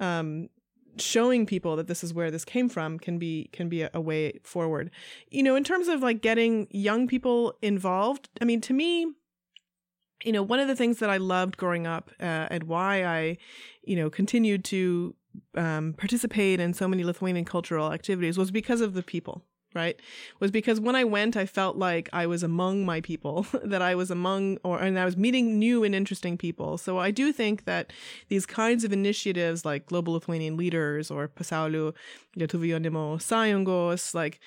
um, 0.00 0.48
showing 0.96 1.46
people 1.46 1.76
that 1.76 1.86
this 1.86 2.02
is 2.02 2.12
where 2.12 2.30
this 2.30 2.44
came 2.44 2.68
from 2.68 2.98
can 2.98 3.18
be 3.18 3.48
can 3.52 3.68
be 3.68 3.82
a, 3.82 3.90
a, 3.94 4.00
way 4.00 4.40
forward. 4.42 4.90
You 5.30 5.42
know 5.42 5.56
in 5.56 5.64
terms 5.64 5.88
of 5.88 6.02
like 6.02 6.22
getting 6.22 6.66
young 6.70 7.06
people 7.06 7.54
involved 7.62 8.28
i 8.40 8.44
mean 8.44 8.60
to 8.62 8.72
me 8.72 9.06
you 10.24 10.32
know 10.32 10.42
one 10.42 10.58
of 10.58 10.68
the 10.68 10.76
things 10.76 10.98
that 10.98 11.10
i 11.10 11.16
loved 11.16 11.56
growing 11.56 11.86
up 11.86 12.10
uh, 12.20 12.46
and 12.50 12.64
why 12.64 13.04
i 13.04 13.36
you 13.82 13.96
know 13.96 14.10
continued 14.10 14.64
to 14.64 15.14
um, 15.56 15.94
participate 15.96 16.60
in 16.60 16.74
so 16.74 16.88
many 16.88 17.04
lithuanian 17.04 17.44
cultural 17.44 17.92
activities 17.92 18.36
was 18.36 18.50
because 18.50 18.80
of 18.80 18.94
the 18.94 19.02
people 19.02 19.44
right 19.74 20.00
was 20.40 20.50
because 20.50 20.80
when 20.80 20.96
i 20.96 21.04
went 21.04 21.36
i 21.36 21.46
felt 21.46 21.76
like 21.76 22.08
i 22.12 22.26
was 22.26 22.42
among 22.42 22.84
my 22.84 23.00
people 23.00 23.46
that 23.64 23.82
i 23.82 23.94
was 23.94 24.10
among 24.10 24.58
or 24.64 24.78
and 24.80 24.98
i 24.98 25.04
was 25.04 25.16
meeting 25.16 25.58
new 25.58 25.84
and 25.84 25.94
interesting 25.94 26.36
people. 26.36 26.78
So 26.78 26.98
i 26.98 27.10
do 27.10 27.32
think 27.32 27.64
that 27.64 27.92
these 28.28 28.46
kinds 28.46 28.84
of 28.84 28.92
initiatives 28.92 29.64
like 29.64 29.86
global 29.86 30.14
lithuanian 30.14 30.56
leaders 30.56 31.10
or 31.10 31.28
pasaulio 31.28 31.94
lietuvio 32.36 32.80
jaunimo 32.80 33.18
sąjungos 33.18 34.14
like 34.14 34.40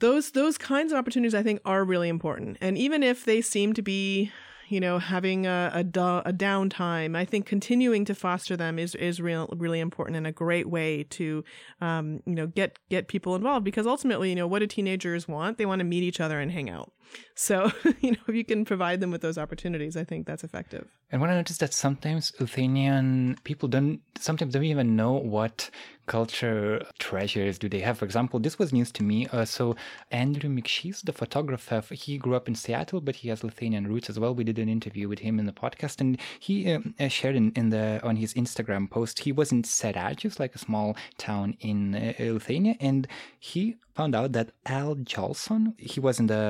those 0.00 0.32
those 0.32 0.58
kinds 0.58 0.92
of 0.92 0.98
opportunities 0.98 1.34
i 1.34 1.42
think 1.42 1.60
are 1.64 1.84
really 1.84 2.08
important. 2.08 2.58
And 2.60 2.76
even 2.78 3.02
if 3.02 3.24
they 3.24 3.40
seem 3.40 3.72
to 3.74 3.82
be 3.82 4.30
you 4.68 4.80
know, 4.80 4.98
having 4.98 5.46
a, 5.46 5.70
a, 5.74 5.80
a 5.80 6.32
downtime. 6.32 7.16
I 7.16 7.24
think 7.24 7.46
continuing 7.46 8.04
to 8.06 8.14
foster 8.14 8.56
them 8.56 8.78
is, 8.78 8.94
is 8.94 9.20
real, 9.20 9.48
really 9.56 9.80
important 9.80 10.16
and 10.16 10.26
a 10.26 10.32
great 10.32 10.68
way 10.68 11.04
to, 11.04 11.44
um, 11.80 12.22
you 12.26 12.34
know, 12.34 12.46
get, 12.46 12.78
get 12.90 13.08
people 13.08 13.34
involved 13.34 13.64
because 13.64 13.86
ultimately, 13.86 14.30
you 14.30 14.36
know, 14.36 14.46
what 14.46 14.60
do 14.60 14.66
teenagers 14.66 15.26
want? 15.26 15.58
They 15.58 15.66
want 15.66 15.80
to 15.80 15.84
meet 15.84 16.02
each 16.02 16.20
other 16.20 16.38
and 16.40 16.52
hang 16.52 16.68
out. 16.70 16.92
So, 17.34 17.72
you 18.00 18.12
know, 18.12 18.18
if 18.28 18.34
you 18.34 18.44
can 18.44 18.64
provide 18.64 19.00
them 19.00 19.10
with 19.10 19.22
those 19.22 19.38
opportunities, 19.38 19.96
I 19.96 20.04
think 20.04 20.26
that's 20.26 20.44
effective. 20.44 20.88
And 21.10 21.20
when 21.20 21.30
I 21.30 21.34
noticed 21.34 21.60
that 21.60 21.72
sometimes 21.72 22.32
Lithuanian 22.38 23.36
people 23.44 23.68
don't, 23.68 24.00
sometimes 24.18 24.52
don't 24.52 24.64
even 24.64 24.96
know 24.96 25.12
what 25.12 25.70
culture 26.08 26.84
treasures 26.98 27.58
do 27.58 27.68
they 27.68 27.80
have? 27.80 27.98
For 27.98 28.04
example, 28.04 28.40
this 28.40 28.58
was 28.58 28.72
news 28.72 28.90
to 28.92 29.02
me. 29.04 29.28
Uh, 29.28 29.44
so 29.44 29.76
Andrew 30.10 30.50
Mikšys, 30.50 31.02
the 31.02 31.12
photographer, 31.12 31.82
he 31.92 32.18
grew 32.18 32.34
up 32.34 32.48
in 32.48 32.54
Seattle, 32.54 33.00
but 33.00 33.16
he 33.16 33.28
has 33.28 33.44
Lithuanian 33.44 33.86
roots 33.86 34.10
as 34.10 34.18
well. 34.18 34.34
We 34.34 34.44
did 34.44 34.58
an 34.58 34.68
interview 34.68 35.08
with 35.08 35.20
him 35.20 35.38
in 35.38 35.46
the 35.46 35.52
podcast, 35.52 36.00
and 36.00 36.18
he 36.40 36.72
um, 36.72 36.94
uh, 36.98 37.08
shared 37.08 37.36
in, 37.36 37.52
in, 37.54 37.70
the 37.70 38.00
on 38.02 38.16
his 38.16 38.34
Instagram 38.34 38.90
post 38.90 39.20
he 39.20 39.32
was 39.32 39.52
in 39.52 39.62
Seredžius, 39.62 40.40
like 40.40 40.54
a 40.54 40.58
small 40.58 40.96
town 41.18 41.56
in 41.60 41.94
uh, 41.94 42.12
Lithuania, 42.18 42.76
and 42.80 43.06
he 43.38 43.76
found 43.98 44.14
out 44.14 44.30
that 44.32 44.48
Al 44.64 44.94
Jolson, 45.10 45.62
he 45.76 45.98
was 46.06 46.20
in 46.20 46.26
the 46.34 46.44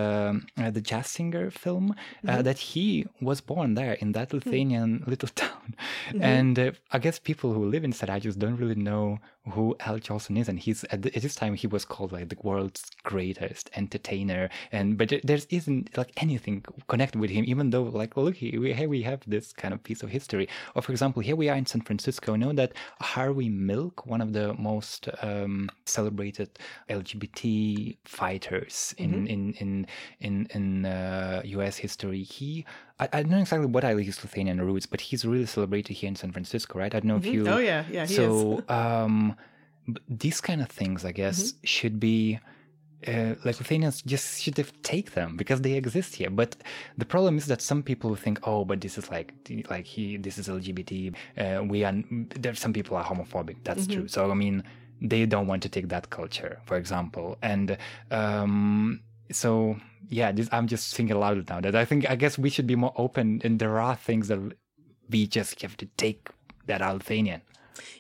uh, 0.63 0.71
the 0.77 0.83
jazz 0.91 1.07
singer 1.17 1.47
film, 1.65 1.87
uh, 1.91 1.95
mm-hmm. 1.95 2.43
that 2.43 2.59
he 2.71 3.07
was 3.29 3.39
born 3.41 3.71
there 3.81 3.95
in 4.03 4.09
that 4.17 4.29
Lithuanian 4.37 4.91
mm-hmm. 4.91 5.11
little 5.13 5.33
town, 5.45 5.69
mm-hmm. 5.75 6.23
and 6.35 6.55
uh, 6.59 6.73
I 6.97 6.99
guess 7.05 7.19
people 7.31 7.51
who 7.55 7.65
live 7.75 7.85
in 7.89 7.93
Seredžius 8.01 8.37
don't 8.43 8.61
really 8.63 8.83
know 8.91 9.05
who 9.55 9.65
Al 9.89 9.99
Jolson 10.07 10.37
is, 10.39 10.49
and 10.51 10.59
he's 10.59 10.81
at, 10.93 11.01
the, 11.03 11.11
at, 11.17 11.23
this 11.23 11.37
time 11.41 11.55
he 11.55 11.67
was 11.67 11.85
called 11.93 12.13
like 12.13 12.29
the 12.29 12.37
world's 12.49 12.83
greatest 13.13 13.71
entertainer, 13.81 14.51
and 14.71 14.99
but 14.99 15.09
there 15.29 15.41
isn't 15.59 15.97
like 16.01 16.13
anything 16.25 16.57
connected 16.93 17.19
with 17.19 17.31
him, 17.31 17.45
even 17.53 17.71
though 17.71 17.85
like 18.03 18.13
look 18.17 18.37
here 18.43 18.61
we, 18.61 18.75
here 18.75 18.91
we 18.97 19.03
have 19.11 19.21
this 19.27 19.47
kind 19.63 19.73
of 19.73 19.83
piece 19.89 20.03
of 20.03 20.11
history. 20.19 20.47
Or 20.75 20.83
for 20.83 20.93
example, 20.93 21.23
here 21.29 21.39
we 21.43 21.49
are 21.49 21.57
in 21.63 21.67
San 21.73 21.83
Francisco. 21.89 22.37
Know 22.37 22.53
that 22.61 22.73
Harvey 23.01 23.49
Milk, 23.49 23.95
one 24.15 24.23
of 24.27 24.31
the 24.37 24.47
most 24.71 25.09
um, 25.23 25.71
celebrated 25.87 26.51
LGBT 26.99 27.38
fighters 28.05 28.95
in 28.99 29.11
mm-hmm. 29.11 29.27
in 29.27 29.53
in 29.55 29.87
in 30.21 30.47
in 30.55 30.87
uh, 30.87 31.43
U.S. 31.45 31.77
history, 31.77 32.23
he 32.23 32.65
I, 32.99 33.09
I, 33.13 33.23
don't 33.23 33.31
know 33.31 33.39
exactly 33.39 33.67
what 33.67 33.85
are 33.85 33.97
his 33.99 34.23
Lithuanian 34.23 34.61
roots, 34.61 34.87
but 34.87 35.01
he's 35.01 35.25
really 35.25 35.47
celebrated 35.47 35.95
here 35.95 36.09
in 36.09 36.17
San 36.17 36.33
Francisco, 36.33 36.79
right? 36.79 36.95
I 36.95 37.01
don't 37.01 37.09
know 37.09 37.19
mm-hmm. 37.19 37.29
if 37.29 37.35
you. 37.35 37.49
Oh 37.49 37.59
yeah, 37.59 37.85
yeah. 37.91 38.07
so 38.07 38.63
um, 38.69 39.37
these 40.09 40.41
kind 40.41 40.61
of 40.61 40.69
things, 40.69 41.05
I 41.05 41.13
guess, 41.13 41.53
mm-hmm. 41.53 41.65
should 41.65 42.01
be 42.01 42.41
uh, 43.07 43.35
like 43.45 43.59
Lithuanians 43.59 44.03
just 44.03 44.43
should 44.43 44.57
have 44.59 44.73
take 44.83 45.13
them 45.13 45.37
because 45.37 45.61
they 45.61 45.75
exist 45.75 46.17
here. 46.17 46.31
But 46.31 46.57
the 46.97 47.05
problem 47.05 47.39
is 47.39 47.47
that 47.47 47.63
some 47.63 47.83
people 47.83 48.15
think, 48.17 48.41
oh, 48.43 48.65
but 48.65 48.81
this 48.81 48.99
is 48.99 49.11
like 49.11 49.33
like 49.71 49.87
he 49.87 50.17
this 50.17 50.39
is 50.39 50.49
LGBT. 50.49 51.15
Uh, 51.37 51.65
we 51.65 51.85
are 51.85 51.95
there. 52.37 52.55
Some 52.55 52.73
people 52.73 52.97
are 52.97 53.05
homophobic. 53.05 53.57
That's 53.65 53.83
mm-hmm. 53.83 54.01
true. 54.01 54.09
So 54.09 54.31
I 54.31 54.35
mean, 54.35 54.65
they 55.01 55.27
don't 55.27 55.47
want 55.47 55.63
to 55.63 55.69
take 55.69 55.89
that 55.89 56.11
culture, 56.11 56.61
for 56.67 56.77
example, 56.77 57.37
and 57.43 57.77
um, 58.11 59.01
so 59.31 59.77
yeah, 60.09 60.33
I'm 60.53 60.67
just 60.67 60.95
thinking 60.95 61.17
aloud 61.17 61.49
now 61.49 61.61
that 61.61 61.75
I 61.75 61.85
think 61.85 62.09
I 62.11 62.17
guess 62.17 62.39
we 62.39 62.51
should 62.51 62.67
be 62.67 62.77
more 62.77 62.93
open, 62.97 63.41
and 63.45 63.59
there 63.59 63.79
are 63.79 63.97
things 63.97 64.29
that 64.29 64.41
we 65.11 65.27
just 65.27 65.61
have 65.63 65.77
to 65.79 65.87
take 65.97 66.31
that 66.67 66.83
are 66.83 66.95
Lithuanian. 66.95 67.43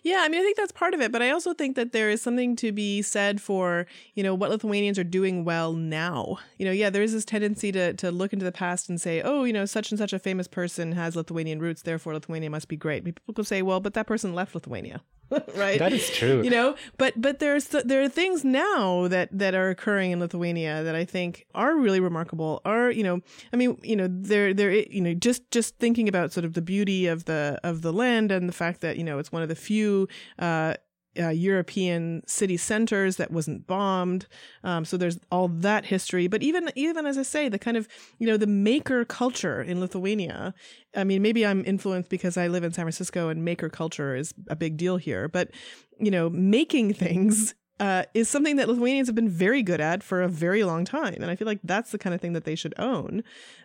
Yeah, 0.02 0.18
I 0.22 0.28
mean, 0.28 0.40
I 0.40 0.42
think 0.42 0.56
that's 0.56 0.72
part 0.72 0.94
of 0.94 1.00
it, 1.00 1.12
but 1.12 1.22
I 1.22 1.30
also 1.30 1.54
think 1.54 1.76
that 1.76 1.92
there 1.92 2.10
is 2.10 2.20
something 2.20 2.56
to 2.56 2.72
be 2.72 3.02
said 3.02 3.40
for, 3.40 3.86
you 4.14 4.22
know, 4.22 4.34
what 4.34 4.50
Lithuanians 4.50 4.98
are 4.98 5.04
doing 5.04 5.44
well 5.44 5.72
now. 5.72 6.38
You 6.58 6.66
know, 6.66 6.72
yeah, 6.72 6.90
there 6.90 7.02
is 7.02 7.12
this 7.12 7.24
tendency 7.24 7.72
to 7.72 7.92
to 7.94 8.10
look 8.10 8.32
into 8.32 8.44
the 8.44 8.52
past 8.52 8.88
and 8.88 9.00
say, 9.00 9.22
oh, 9.22 9.44
you 9.44 9.52
know, 9.52 9.64
such 9.64 9.90
and 9.90 9.98
such 9.98 10.12
a 10.12 10.18
famous 10.18 10.48
person 10.48 10.92
has 10.92 11.16
Lithuanian 11.16 11.60
roots, 11.60 11.82
therefore 11.82 12.14
Lithuania 12.14 12.50
must 12.50 12.68
be 12.68 12.76
great. 12.76 13.04
People 13.04 13.22
will 13.36 13.44
say, 13.44 13.62
well, 13.62 13.80
but 13.80 13.94
that 13.94 14.06
person 14.06 14.34
left 14.34 14.54
Lithuania. 14.54 15.02
right? 15.54 15.78
That 15.78 15.92
is 15.92 16.10
true. 16.10 16.42
You 16.42 16.50
know, 16.50 16.74
but 16.96 17.20
but 17.20 17.38
there's 17.38 17.66
there 17.68 18.02
are 18.02 18.08
things 18.08 18.44
now 18.44 19.08
that 19.08 19.28
that 19.32 19.54
are 19.54 19.70
occurring 19.70 20.12
in 20.12 20.20
Lithuania 20.20 20.82
that 20.82 20.94
I 20.94 21.04
think 21.04 21.46
are 21.54 21.76
really 21.76 22.00
remarkable. 22.00 22.60
Are 22.64 22.90
you 22.90 23.02
know, 23.02 23.20
I 23.52 23.56
mean, 23.56 23.78
you 23.82 23.96
know, 23.96 24.08
they're 24.10 24.54
they're 24.54 24.72
you 24.72 25.00
know 25.00 25.14
just 25.14 25.50
just 25.50 25.78
thinking 25.78 26.08
about 26.08 26.32
sort 26.32 26.44
of 26.44 26.54
the 26.54 26.62
beauty 26.62 27.06
of 27.06 27.26
the 27.26 27.60
of 27.62 27.82
the 27.82 27.92
land 27.92 28.32
and 28.32 28.48
the 28.48 28.52
fact 28.52 28.80
that 28.80 28.96
you 28.96 29.04
know 29.04 29.18
it's 29.18 29.32
one 29.32 29.42
of 29.42 29.48
the 29.48 29.56
few 29.56 30.08
uh, 30.38 30.74
uh, 31.18 31.28
European 31.28 32.22
city 32.26 32.56
centers 32.56 33.16
that 33.16 33.30
wasn't 33.30 33.66
bombed. 33.66 34.26
Um, 34.64 34.84
so 34.84 34.96
there's 34.96 35.18
all 35.30 35.48
that 35.48 35.86
history. 35.86 36.26
But 36.28 36.42
even 36.42 36.70
even 36.74 37.06
as 37.06 37.18
I 37.18 37.22
say, 37.22 37.48
the 37.48 37.58
kind 37.58 37.76
of 37.76 37.88
you 38.18 38.26
know 38.26 38.36
the 38.36 38.46
maker 38.46 39.04
culture 39.04 39.62
in 39.62 39.80
Lithuania. 39.80 40.54
I 40.96 41.04
mean, 41.04 41.22
maybe 41.22 41.44
I'm 41.44 41.64
influenced 41.64 42.10
because 42.10 42.36
I 42.36 42.48
live 42.48 42.64
in 42.64 42.72
San 42.72 42.84
Francisco 42.84 43.28
and 43.28 43.44
maker 43.44 43.68
culture 43.68 44.14
is 44.14 44.32
a 44.48 44.56
big 44.56 44.76
deal 44.76 44.96
here. 44.96 45.28
But 45.28 45.50
you 45.98 46.10
know, 46.10 46.30
making 46.30 46.94
things 46.94 47.54
uh, 47.80 48.04
is 48.14 48.28
something 48.28 48.56
that 48.56 48.68
Lithuanians 48.68 49.08
have 49.08 49.14
been 49.14 49.28
very 49.28 49.62
good 49.62 49.80
at 49.80 50.02
for 50.02 50.22
a 50.22 50.28
very 50.28 50.64
long 50.64 50.84
time, 50.84 51.14
and 51.14 51.30
I 51.30 51.36
feel 51.36 51.46
like 51.46 51.60
that's 51.62 51.90
the 51.90 51.98
kind 51.98 52.14
of 52.14 52.20
thing 52.20 52.32
that 52.32 52.44
they 52.44 52.54
should 52.54 52.74
own, 52.78 53.22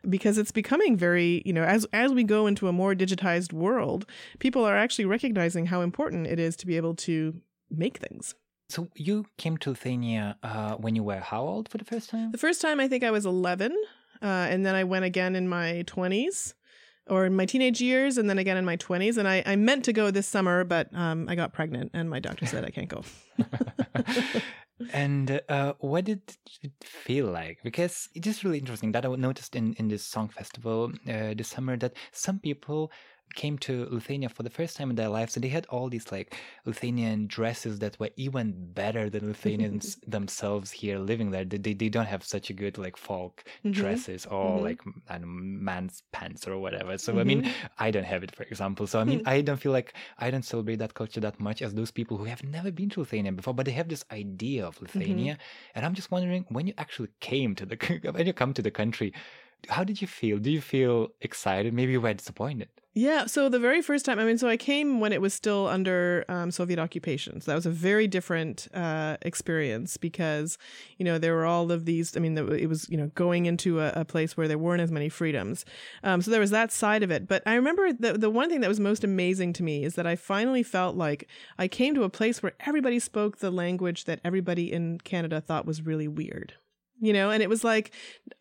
because 0.08 0.38
it's 0.38 0.52
becoming 0.52 0.96
very, 0.96 1.42
you 1.46 1.54
know, 1.54 1.64
as 1.64 1.86
as 1.94 2.12
we 2.12 2.24
go 2.24 2.48
into 2.48 2.68
a 2.68 2.72
more 2.72 2.94
digitized 2.94 3.54
world, 3.54 4.06
people 4.40 4.64
are 4.64 4.78
actually 4.78 5.06
recognizing 5.06 5.68
how 5.68 5.82
important 5.82 6.28
it 6.28 6.40
is 6.40 6.56
to 6.58 6.68
be 6.68 6.78
able 6.78 6.96
to 6.96 7.42
make 7.70 7.98
things. 7.98 8.36
So 8.70 8.88
you 8.96 9.26
came 9.38 9.58
to 9.58 9.72
Lithuania 9.72 10.38
uh, 10.42 10.76
when 10.76 10.96
you 10.96 11.04
were 11.04 11.20
how 11.20 11.42
old 11.42 11.70
for 11.70 11.78
the 11.78 11.86
first 11.86 12.10
time? 12.10 12.32
The 12.32 12.38
first 12.38 12.62
time 12.62 12.80
I 12.80 12.88
think 12.88 13.04
I 13.04 13.12
was 13.12 13.26
eleven, 13.26 13.76
uh, 14.22 14.48
and 14.52 14.66
then 14.66 14.76
I 14.76 14.84
went 14.84 15.06
again 15.06 15.36
in 15.36 15.48
my 15.48 15.84
twenties 15.86 16.56
or 17.10 17.26
in 17.26 17.36
my 17.36 17.46
teenage 17.46 17.82
years 17.82 18.18
and 18.18 18.30
then 18.30 18.38
again 18.38 18.58
in 18.58 18.66
my 18.66 18.78
20s 18.78 19.18
and 19.18 19.28
i, 19.28 19.44
I 19.46 19.56
meant 19.56 19.86
to 19.86 19.94
go 19.94 20.12
this 20.12 20.28
summer 20.28 20.64
but 20.64 20.94
um, 20.96 21.28
i 21.30 21.36
got 21.36 21.54
pregnant 21.54 21.92
and 21.94 22.10
my 22.10 22.20
doctor 22.20 22.46
said 22.46 22.66
i 22.66 22.70
can't 22.70 22.90
go. 22.90 23.04
And 24.92 25.40
uh, 25.50 25.74
what 25.80 26.06
did 26.06 26.22
it 26.62 26.72
feel 26.84 27.28
like? 27.28 27.60
Because 27.64 28.10
it 28.16 28.28
is 28.28 28.44
really 28.44 28.58
interesting 28.58 28.92
that 28.94 29.06
i 29.06 29.16
noticed 29.16 29.56
in, 29.56 29.74
in 29.76 29.88
this 29.88 30.04
song 30.04 30.30
festival 30.30 30.92
uh, 31.08 31.34
this 31.36 31.50
summer 31.50 31.78
that 31.78 31.94
some 32.12 32.40
people 32.40 32.92
came 33.34 33.58
to 33.58 33.88
Lithuania 33.90 34.30
for 34.30 34.44
the 34.44 34.50
first 34.50 34.78
time 34.78 34.90
in 34.90 34.96
their 34.96 35.10
lives, 35.10 35.36
and 35.36 35.44
they 35.44 35.50
had 35.50 35.66
all 35.68 35.90
these 35.90 36.12
like 36.12 36.36
Lithuanian 36.66 37.28
dresses 37.28 37.80
that 37.80 38.00
were 38.00 38.10
even 38.16 38.54
better 38.74 39.10
than 39.10 39.28
Lithuanians 39.28 39.98
themselves 40.08 40.72
here 40.72 41.00
living 41.00 41.32
there. 41.32 41.44
They, 41.46 41.74
they 41.74 41.90
don't 41.90 42.06
have 42.06 42.24
such 42.24 42.50
a 42.50 42.54
good 42.54 42.78
like 42.78 42.98
folk 42.98 43.44
mm-hmm. 43.46 43.72
dresses 43.72 44.26
or 44.26 44.56
mm-hmm. 44.56 44.64
like 44.64 44.82
I 45.10 45.18
know, 45.18 45.28
man's 45.28 46.04
pants 46.12 46.48
or 46.48 46.58
whatever. 46.60 46.98
So 46.98 47.14
mm-hmm. 47.14 47.22
I 47.22 47.24
mean, 47.24 47.42
mm-hmm. 47.44 47.66
I 47.80 47.92
don't 47.92 48.06
have 48.06 48.24
it, 48.24 48.36
for 48.36 48.44
example. 48.44 48.88
So 48.88 49.00
I 49.00 49.04
mean, 49.04 49.24
I 49.26 49.42
don't 49.42 49.58
feel 49.58 49.72
like 49.72 49.94
I 50.20 50.30
don't 50.32 50.46
celebrate 50.46 50.78
that 50.78 50.94
culture 50.94 51.20
that 51.22 51.40
much 51.40 51.62
as 51.62 51.74
those 51.74 51.92
people 51.92 52.18
who 52.18 52.26
have 52.26 52.44
never 52.44 52.72
been 52.72 52.90
to 52.92 53.02
Lithuania 53.02 53.32
before, 53.32 53.54
but 53.54 53.66
they 53.66 53.72
have 53.72 53.90
this 53.90 54.06
idea 54.12 54.66
of 54.66 54.76
mm-hmm. 54.76 55.00
Lithuania. 55.00 55.38
And 55.76 55.86
I'm 55.86 55.94
just 55.94 56.12
wondering 56.12 56.46
when 56.50 56.68
you 56.68 56.74
actually 56.78 57.10
came 57.20 57.56
to 57.56 57.66
the 57.66 57.76
when 58.12 58.28
you 58.28 58.34
come 58.34 58.54
to 58.54 58.62
the 58.62 58.72
country, 58.72 59.14
how 59.70 59.84
did 59.84 60.02
you 60.02 60.08
feel? 60.08 60.38
Do 60.38 60.52
you 60.52 60.62
feel 60.62 61.10
excited? 61.22 61.74
Maybe 61.74 61.94
you 61.94 62.02
were 62.02 62.14
disappointed. 62.14 62.70
Yeah. 62.96 63.26
So 63.26 63.50
the 63.50 63.58
very 63.58 63.82
first 63.82 64.06
time, 64.06 64.20
I 64.20 64.24
mean, 64.24 64.38
so 64.38 64.48
I 64.48 64.56
came 64.56 65.00
when 65.00 65.14
it 65.14 65.20
was 65.20 65.34
still 65.34 65.68
under 65.68 66.26
um, 66.30 66.52
Soviet 66.52 66.78
occupation. 66.78 67.42
So 67.42 67.50
that 67.50 67.56
was 67.56 67.66
a 67.66 67.72
very 67.72 68.08
different 68.08 68.68
uh, 68.72 69.18
experience 69.24 69.98
because, 69.98 70.60
you 71.00 71.06
know, 71.06 71.18
there 71.18 71.34
were 71.34 71.46
all 71.46 71.72
of 71.72 71.86
these. 71.86 72.16
I 72.16 72.20
mean, 72.20 72.38
it 72.38 72.70
was 72.70 72.88
you 72.90 72.98
know 72.98 73.08
going 73.16 73.48
into 73.48 73.80
a, 73.80 73.92
a 73.96 74.06
place 74.06 74.38
where 74.38 74.48
there 74.48 74.60
weren't 74.60 74.82
as 74.82 74.92
many 74.92 75.10
freedoms. 75.10 75.66
Um, 76.04 76.22
so 76.22 76.30
there 76.30 76.40
was 76.40 76.52
that 76.52 76.72
side 76.72 77.02
of 77.02 77.10
it. 77.10 77.28
But 77.28 77.42
I 77.48 77.56
remember 77.56 77.94
the 77.94 78.14
the 78.14 78.30
one 78.30 78.48
thing 78.48 78.62
that 78.62 78.68
was 78.70 78.80
most 78.80 79.04
amazing 79.04 79.54
to 79.54 79.64
me 79.64 79.84
is 79.84 79.96
that 79.96 80.06
I 80.06 80.16
finally 80.16 80.62
felt 80.62 80.96
like 80.96 81.28
I 81.58 81.68
came 81.68 81.96
to 81.96 82.04
a 82.04 82.10
place 82.10 82.44
where 82.44 82.54
everybody 82.60 83.00
spoke 83.00 83.40
the 83.40 83.50
language 83.50 84.06
that 84.06 84.20
everybody 84.24 84.72
in 84.72 85.00
Canada 85.00 85.42
thought 85.42 85.66
was 85.66 85.82
really 85.82 86.08
weird 86.08 86.54
you 87.00 87.12
know 87.12 87.30
and 87.32 87.44
it 87.44 87.50
was 87.50 87.64
like 87.64 87.92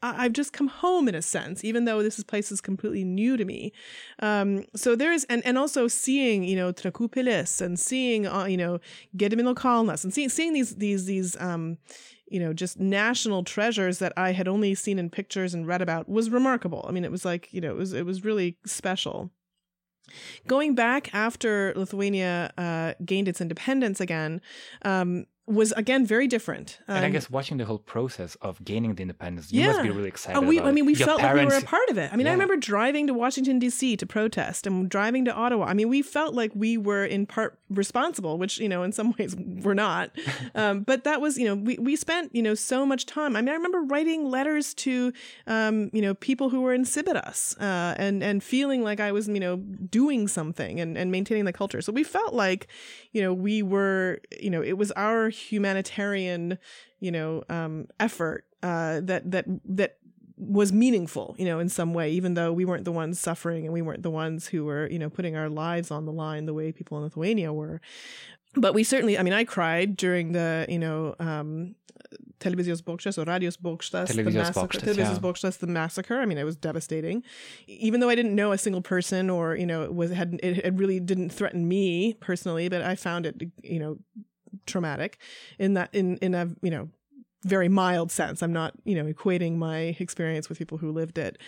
i've 0.03 0.33
just 0.33 0.53
come 0.53 0.69
home 0.69 1.09
in 1.09 1.15
a 1.15 1.23
sense 1.23 1.65
even 1.65 1.85
though 1.85 2.03
this 2.03 2.23
place 2.23 2.53
is 2.53 2.61
completely 2.61 3.05
new 3.05 3.37
to 3.37 3.45
me. 3.45 3.73
Um, 4.21 4.65
so 4.75 4.97
there's 4.97 5.25
and 5.25 5.45
and 5.45 5.59
also 5.59 5.89
seeing 5.89 6.45
you 6.45 6.57
know 6.57 6.73
Trakų 6.73 7.11
pilis 7.11 7.61
and 7.61 7.79
seeing 7.79 8.27
uh, 8.27 8.45
you 8.45 8.57
know 8.57 8.81
Gedimino 9.17 9.55
kalnas 9.55 10.05
and 10.05 10.13
seeing 10.13 10.29
seeing 10.29 10.53
these 10.53 10.77
these 10.77 11.05
these 11.07 11.37
um, 11.41 11.79
you 12.29 12.41
know 12.41 12.53
just 12.53 12.81
national 12.81 13.45
treasures 13.45 13.99
that 13.99 14.13
i 14.17 14.33
had 14.33 14.49
only 14.49 14.75
seen 14.75 14.99
in 14.99 15.11
pictures 15.11 15.53
and 15.53 15.67
read 15.67 15.83
about 15.83 16.09
was 16.09 16.31
remarkable. 16.31 16.85
I 16.89 16.93
mean 16.93 17.05
it 17.05 17.11
was 17.11 17.25
like 17.25 17.53
you 17.53 17.61
know 17.61 17.71
it 17.71 17.77
was 17.77 17.93
it 17.93 18.07
was 18.07 18.25
really 18.25 18.57
special. 18.67 19.31
Going 20.47 20.75
back 20.75 21.15
after 21.15 21.73
Lithuania 21.77 22.53
uh, 22.59 22.93
gained 23.05 23.29
its 23.29 23.41
independence 23.41 24.01
again, 24.01 24.43
um, 24.83 25.27
was 25.53 25.73
again 25.73 26.07
very 26.07 26.27
different. 26.27 26.79
Um, 26.89 26.97
and 26.97 27.05
I 27.05 27.09
um, 27.09 27.13
guess 27.13 27.31
watching 27.31 27.57
the 27.59 27.65
whole 27.65 27.79
process 27.79 28.37
of 28.37 28.63
gaining 28.65 28.95
the 28.95 29.03
independence, 29.03 29.53
you 29.53 29.61
yeah. 29.61 29.69
must 29.69 29.83
be 29.83 29.91
really 29.91 30.09
excited. 30.09 30.39
Uh, 30.39 30.43
we, 30.43 30.61
I 30.61 30.73
mean, 30.73 30.87
we 30.87 30.95
felt 30.95 31.21
parents, 31.21 31.53
like 31.53 31.61
we 31.61 31.63
were 31.63 31.67
a 31.67 31.69
part 31.69 31.89
of 31.89 31.99
it. 31.99 32.13
I 32.13 32.17
mean, 32.17 32.27
yeah. 32.27 32.33
I 32.33 32.35
remember 32.35 32.57
driving 32.57 33.07
to 33.07 33.15
Washington 33.15 33.59
D.C. 33.59 33.97
to 33.97 34.07
protest 34.07 34.67
and 34.67 34.89
driving 34.89 35.25
to 35.27 35.33
Ottawa. 35.33 35.67
I 35.67 35.75
mean, 35.75 35.89
we 35.89 36.03
felt 36.03 36.35
like 36.35 36.53
we 36.55 36.77
were 36.77 37.05
in 37.05 37.27
part 37.27 37.59
responsible, 37.75 38.39
which 38.39 38.59
you 38.59 38.69
know, 38.69 38.83
in 38.83 38.93
some 38.93 39.15
ways, 39.19 39.35
we're 39.37 39.75
not. 39.75 40.11
um, 40.55 40.83
but 40.83 41.05
that 41.05 41.21
was, 41.21 41.39
you 41.39 41.47
know, 41.47 41.55
we 41.55 41.79
we 41.79 41.97
spent 41.97 42.35
you 42.35 42.43
know 42.43 42.55
so 42.55 42.87
much 42.87 43.07
time. 43.07 43.37
I 43.37 43.41
mean, 43.41 43.49
I 43.51 43.55
remember 43.55 43.83
writing 43.83 44.25
letters 44.25 44.75
to, 44.75 45.13
um, 45.47 45.91
you 45.93 46.03
know, 46.03 46.15
people 46.15 46.51
who 46.51 46.61
were 46.63 46.75
in 46.75 46.85
Sibiras 46.85 47.61
uh, 47.61 47.95
and 47.99 48.23
and 48.23 48.43
feeling 48.43 48.83
like 48.83 49.01
I 49.01 49.13
was, 49.13 49.29
you 49.29 49.41
know, 49.41 49.57
doing 49.57 50.29
something 50.29 50.81
and 50.81 50.97
and 50.97 51.11
maintaining 51.11 51.45
the 51.45 51.53
culture. 51.53 51.81
So 51.81 51.93
we 51.93 52.05
felt 52.05 52.35
like, 52.35 52.69
you 53.13 53.23
know, 53.23 53.33
we 53.33 53.63
were, 53.63 54.21
you 54.41 54.51
know, 54.51 54.63
it 54.63 54.79
was 54.79 54.93
our 54.93 55.29
humanitarian, 55.29 56.59
you 57.01 57.11
know, 57.11 57.43
um, 57.49 57.87
effort 57.99 58.45
uh, 58.63 59.01
that 59.03 59.31
that 59.31 59.45
that 59.65 59.97
was 60.49 60.73
meaningful, 60.73 61.35
you 61.39 61.45
know, 61.45 61.59
in 61.59 61.69
some 61.69 61.95
way, 61.95 62.11
even 62.11 62.35
though 62.35 62.53
we 62.53 62.65
weren't 62.65 62.85
the 62.85 62.93
ones 62.93 63.21
suffering 63.21 63.65
and 63.65 63.73
we 63.73 63.83
weren't 63.83 64.03
the 64.03 64.11
ones 64.11 64.47
who 64.47 64.65
were, 64.65 64.89
you 64.89 64.99
know, 64.99 65.09
putting 65.09 65.37
our 65.37 65.49
lives 65.49 65.91
on 65.91 66.05
the 66.05 66.13
line 66.13 66.47
the 66.47 66.55
way 66.55 66.73
people 66.73 66.99
in 66.99 67.05
Lithuania 67.05 67.53
were. 67.53 67.81
But 68.55 68.75
we 68.75 68.85
certainly, 68.85 69.19
I 69.19 69.23
mean, 69.23 69.33
I 69.33 69.45
cried 69.45 69.97
during 69.97 70.33
the, 70.33 70.67
you 70.69 70.79
know, 70.79 71.15
um, 71.19 71.75
Televizijos 72.41 72.83
bokštas 72.83 73.17
or 73.17 73.25
Radios 73.25 73.57
bokštas, 73.57 74.09
the 74.09 74.25
massacre. 74.25 74.79
Televizijos 74.79 75.21
bokštas, 75.21 75.59
the 75.59 75.67
massacre. 75.67 76.19
I 76.19 76.27
mean, 76.27 76.39
it 76.39 76.45
was 76.45 76.57
devastating. 76.57 77.23
Even 77.67 78.01
though 78.01 78.09
I 78.09 78.15
didn't 78.15 78.35
know 78.35 78.53
a 78.53 78.59
single 78.59 78.83
person 78.83 79.31
or, 79.31 79.55
you 79.55 79.65
know, 79.65 79.83
it 79.83 79.95
was, 79.95 80.11
had, 80.11 80.41
it, 80.43 80.59
it 80.65 80.75
really 80.75 81.01
didn't 81.01 81.31
threaten 81.31 81.69
me 81.69 82.15
personally, 82.15 82.69
but 82.69 82.83
I 82.83 82.97
found 82.97 83.27
it, 83.27 83.41
you 83.63 83.79
know, 83.79 83.99
traumatic 84.67 85.19
in 85.59 85.75
that 85.75 85.89
in 85.93 86.17
in 86.19 86.35
a 86.35 86.49
you 86.63 86.71
know 86.71 86.89
very 87.45 87.69
mild 87.69 88.11
sense. 88.11 88.43
I'm 88.43 88.53
not, 88.53 88.75
you 88.85 88.95
know, 88.95 89.13
equating 89.13 89.57
my 89.57 89.97
experience 89.99 90.49
with 90.49 90.59
people 90.59 90.79
who 90.79 90.93
lived 90.93 91.19
it. 91.19 91.39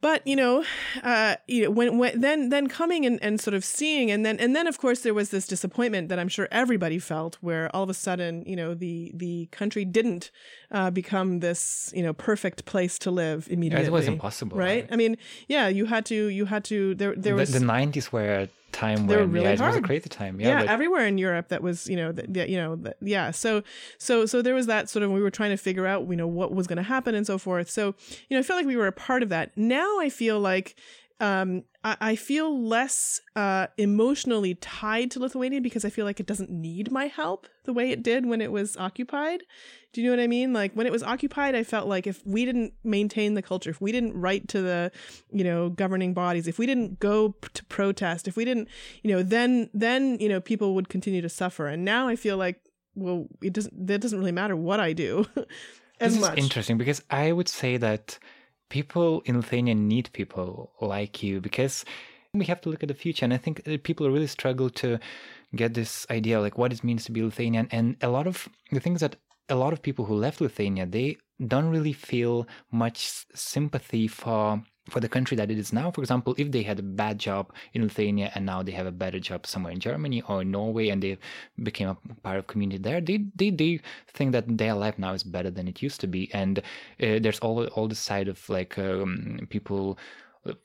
But, 0.00 0.26
you 0.26 0.36
know, 0.36 0.64
uh, 1.02 1.36
you 1.48 1.64
know, 1.64 1.70
when, 1.70 1.98
when, 1.98 2.20
then, 2.20 2.50
then 2.50 2.68
coming 2.68 3.06
and, 3.06 3.22
and 3.22 3.40
sort 3.40 3.54
of 3.54 3.64
seeing, 3.64 4.10
and 4.10 4.24
then, 4.24 4.38
and 4.38 4.54
then 4.54 4.66
of 4.66 4.78
course 4.78 5.00
there 5.00 5.14
was 5.14 5.30
this 5.30 5.46
disappointment 5.46 6.08
that 6.10 6.18
I'm 6.18 6.28
sure 6.28 6.48
everybody 6.50 6.98
felt 6.98 7.36
where 7.40 7.74
all 7.74 7.82
of 7.82 7.90
a 7.90 7.94
sudden, 7.94 8.44
you 8.46 8.56
know, 8.56 8.74
the, 8.74 9.12
the 9.14 9.46
country 9.46 9.84
didn't, 9.84 10.30
uh, 10.70 10.90
become 10.90 11.40
this, 11.40 11.92
you 11.96 12.02
know, 12.02 12.12
perfect 12.12 12.66
place 12.66 12.98
to 13.00 13.10
live 13.10 13.48
immediately. 13.50 13.84
Yeah, 13.84 13.88
it 13.88 13.92
was 13.92 14.06
impossible. 14.06 14.56
Right? 14.56 14.82
right? 14.82 14.88
I 14.92 14.96
mean, 14.96 15.16
yeah, 15.48 15.68
you 15.68 15.86
had 15.86 16.04
to, 16.06 16.26
you 16.26 16.44
had 16.44 16.64
to, 16.64 16.94
there, 16.94 17.14
there 17.16 17.34
was. 17.34 17.52
The, 17.52 17.60
the 17.60 17.66
90s 17.66 18.12
were 18.12 18.48
time 18.76 19.06
when 19.06 19.32
really 19.32 19.46
yeah, 19.46 19.52
it 19.52 19.60
was 19.60 19.76
a 19.76 19.80
crazy 19.80 20.08
time. 20.08 20.40
Yeah, 20.40 20.62
yeah 20.62 20.72
everywhere 20.72 21.06
in 21.06 21.18
Europe 21.18 21.48
that 21.48 21.62
was 21.62 21.88
you 21.88 21.96
know 21.96 22.12
that 22.12 22.48
you 22.48 22.56
know 22.56 22.76
that, 22.76 22.96
yeah. 23.00 23.30
So 23.30 23.62
so 23.98 24.26
so 24.26 24.42
there 24.42 24.54
was 24.54 24.66
that 24.66 24.88
sort 24.90 25.02
of 25.02 25.10
we 25.10 25.20
were 25.20 25.30
trying 25.30 25.50
to 25.50 25.56
figure 25.56 25.86
out 25.86 26.08
you 26.08 26.16
know 26.16 26.26
what 26.26 26.54
was 26.54 26.66
going 26.66 26.76
to 26.76 26.82
happen 26.82 27.14
and 27.14 27.26
so 27.26 27.38
forth. 27.38 27.70
So 27.70 27.94
you 28.28 28.36
know 28.36 28.38
I 28.38 28.42
felt 28.42 28.58
like 28.58 28.66
we 28.66 28.76
were 28.76 28.86
a 28.86 28.92
part 28.92 29.22
of 29.22 29.30
that. 29.30 29.56
Now 29.56 29.95
I 30.00 30.08
feel 30.08 30.40
like 30.40 30.76
um, 31.18 31.64
I, 31.82 31.96
I 32.00 32.16
feel 32.16 32.62
less 32.62 33.20
uh, 33.34 33.68
emotionally 33.78 34.54
tied 34.56 35.10
to 35.12 35.20
Lithuania 35.20 35.60
because 35.60 35.84
I 35.84 35.90
feel 35.90 36.04
like 36.04 36.20
it 36.20 36.26
doesn't 36.26 36.50
need 36.50 36.90
my 36.90 37.06
help 37.06 37.46
the 37.64 37.72
way 37.72 37.90
it 37.90 38.02
did 38.02 38.26
when 38.26 38.40
it 38.40 38.52
was 38.52 38.76
occupied. 38.76 39.42
Do 39.92 40.02
you 40.02 40.10
know 40.10 40.16
what 40.16 40.22
I 40.22 40.26
mean? 40.26 40.52
Like 40.52 40.74
when 40.74 40.86
it 40.86 40.92
was 40.92 41.02
occupied, 41.02 41.54
I 41.54 41.64
felt 41.64 41.88
like 41.88 42.06
if 42.06 42.20
we 42.26 42.44
didn't 42.44 42.74
maintain 42.84 43.32
the 43.32 43.40
culture, 43.40 43.70
if 43.70 43.80
we 43.80 43.92
didn't 43.92 44.12
write 44.12 44.46
to 44.48 44.60
the, 44.60 44.92
you 45.30 45.42
know, 45.42 45.70
governing 45.70 46.12
bodies, 46.12 46.46
if 46.46 46.58
we 46.58 46.66
didn't 46.66 47.00
go 47.00 47.30
p- 47.30 47.48
to 47.54 47.64
protest, 47.64 48.28
if 48.28 48.36
we 48.36 48.44
didn't, 48.44 48.68
you 49.02 49.10
know, 49.10 49.22
then 49.22 49.70
then 49.72 50.18
you 50.20 50.28
know 50.28 50.40
people 50.40 50.74
would 50.74 50.90
continue 50.90 51.22
to 51.22 51.30
suffer. 51.30 51.66
And 51.66 51.82
now 51.82 52.08
I 52.08 52.16
feel 52.16 52.36
like, 52.36 52.60
well, 52.94 53.26
it 53.42 53.54
doesn't. 53.54 53.86
That 53.86 54.02
doesn't 54.02 54.18
really 54.18 54.32
matter 54.32 54.54
what 54.54 54.80
I 54.80 54.92
do. 54.92 55.26
as 56.00 56.12
this 56.12 56.20
much. 56.20 56.38
is 56.38 56.44
interesting 56.44 56.76
because 56.76 57.02
I 57.08 57.32
would 57.32 57.48
say 57.48 57.78
that 57.78 58.18
people 58.68 59.22
in 59.24 59.36
Lithuania 59.36 59.74
need 59.74 60.10
people 60.12 60.72
like 60.80 61.22
you 61.22 61.40
because 61.40 61.84
we 62.34 62.44
have 62.46 62.60
to 62.62 62.68
look 62.68 62.82
at 62.82 62.88
the 62.88 62.94
future. 62.94 63.24
And 63.24 63.32
I 63.32 63.38
think 63.38 63.62
people 63.82 64.10
really 64.10 64.26
struggle 64.26 64.70
to 64.70 64.98
get 65.54 65.74
this 65.74 66.06
idea 66.10 66.40
like 66.40 66.58
what 66.58 66.72
it 66.72 66.84
means 66.84 67.04
to 67.04 67.12
be 67.12 67.22
Lithuanian. 67.22 67.68
And 67.70 67.96
a 68.02 68.08
lot 68.08 68.26
of 68.26 68.48
the 68.72 68.80
things 68.80 69.00
that 69.00 69.16
a 69.48 69.54
lot 69.54 69.72
of 69.72 69.82
people 69.82 70.04
who 70.04 70.14
left 70.14 70.40
Lithuania, 70.40 70.86
they 70.86 71.16
don't 71.46 71.68
really 71.68 71.92
feel 71.92 72.46
much 72.70 73.26
sympathy 73.34 74.08
for 74.08 74.62
for 74.88 75.00
the 75.00 75.08
country 75.08 75.36
that 75.36 75.50
it 75.50 75.58
is 75.58 75.72
now. 75.72 75.90
For 75.90 76.00
example, 76.00 76.34
if 76.38 76.50
they 76.52 76.62
had 76.62 76.78
a 76.78 76.82
bad 76.82 77.18
job 77.18 77.52
in 77.74 77.82
Lithuania 77.82 78.30
and 78.34 78.46
now 78.46 78.62
they 78.62 78.72
have 78.72 78.86
a 78.86 78.92
better 78.92 79.18
job 79.18 79.46
somewhere 79.46 79.72
in 79.72 79.80
Germany 79.80 80.22
or 80.28 80.42
in 80.42 80.50
Norway 80.50 80.88
and 80.88 81.02
they 81.02 81.18
became 81.62 81.88
a 81.88 81.96
part 82.22 82.38
of 82.38 82.46
community 82.46 82.78
there, 82.78 83.00
they 83.00 83.24
they, 83.34 83.50
they 83.50 83.80
think 84.08 84.32
that 84.32 84.44
their 84.58 84.74
life 84.74 84.98
now 84.98 85.12
is 85.12 85.24
better 85.24 85.50
than 85.50 85.68
it 85.68 85.82
used 85.82 86.00
to 86.00 86.06
be. 86.06 86.30
And 86.32 86.58
uh, 86.58 87.18
there's 87.20 87.40
all 87.40 87.66
all 87.68 87.88
the 87.88 87.94
side 87.94 88.28
of 88.28 88.48
like 88.48 88.78
um, 88.78 89.46
people 89.50 89.98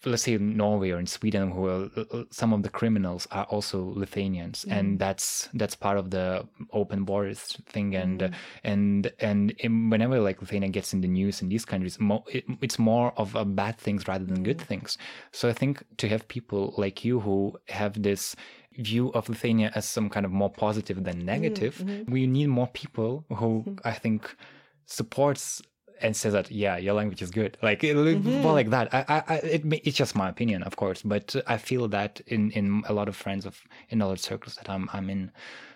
let's 0.06 0.24
say 0.24 0.34
in 0.34 0.58
Norway 0.58 0.92
or 0.92 1.00
in 1.00 1.08
Sweden, 1.08 1.52
who 1.52 1.68
are, 1.68 1.90
uh, 1.96 2.24
some 2.32 2.54
of 2.54 2.64
the 2.64 2.70
criminals 2.70 3.28
are 3.32 3.46
also 3.46 3.94
Lithuanians, 3.96 4.66
mm. 4.66 4.72
and 4.72 5.00
that's 5.00 5.50
that's 5.54 5.76
part 5.76 5.98
of 5.98 6.12
the 6.12 6.48
open 6.72 7.04
borders 7.04 7.58
thing. 7.66 7.96
And 7.96 8.20
mm. 8.22 8.34
and 8.64 9.12
and 9.20 9.54
whenever 9.92 10.20
like 10.20 10.42
Lithuania 10.42 10.70
gets 10.70 10.94
in 10.94 11.02
the 11.02 11.08
news 11.08 11.42
in 11.42 11.50
these 11.50 11.66
countries, 11.66 12.00
mo- 12.00 12.26
it, 12.28 12.46
it's 12.62 12.80
more 12.80 13.14
of 13.18 13.36
bad 13.56 13.78
things 13.78 14.08
rather 14.08 14.26
than 14.26 14.40
mm. 14.40 14.44
good 14.44 14.62
things. 14.62 14.98
So 15.32 15.50
I 15.50 15.54
think 15.54 15.84
to 15.98 16.08
have 16.08 16.28
people 16.28 16.74
like 16.78 17.06
you 17.06 17.20
who 17.20 17.58
have 17.70 18.02
this 18.02 18.36
view 18.78 19.12
of 19.14 19.28
Lithuania 19.30 19.72
as 19.76 19.86
some 19.86 20.10
kind 20.10 20.26
of 20.26 20.32
more 20.32 20.50
positive 20.50 21.04
than 21.04 21.26
negative, 21.26 21.78
mm-hmm. 21.78 22.12
we 22.12 22.26
need 22.28 22.48
more 22.48 22.68
people 22.68 23.26
who 23.30 23.64
mm-hmm. 23.64 23.76
I 23.84 23.94
think 23.94 24.36
supports 24.86 25.62
and 26.02 26.16
says 26.16 26.34
that 26.34 26.52
yeah 26.52 26.78
your 26.78 26.94
language 26.94 27.22
is 27.22 27.32
good 27.32 27.58
like 27.62 27.82
mm-hmm. 27.82 28.42
more 28.42 28.54
like 28.54 28.70
that 28.70 28.94
I, 28.94 29.24
I 29.28 29.36
it, 29.38 29.62
it's 29.86 29.98
just 29.98 30.16
my 30.16 30.30
opinion 30.30 30.64
of 30.64 30.76
course 30.76 31.02
but 31.02 31.36
i 31.48 31.58
feel 31.58 31.88
that 31.90 32.22
in 32.28 32.52
in 32.52 32.84
a 32.88 32.94
lot 32.94 33.08
of 33.08 33.16
friends 33.16 33.46
of 33.46 33.62
in 33.90 34.00
knowledge 34.00 34.20
circles 34.20 34.56
that 34.56 34.70
i'm 34.70 34.90
i'm 34.94 35.10
in 35.10 35.32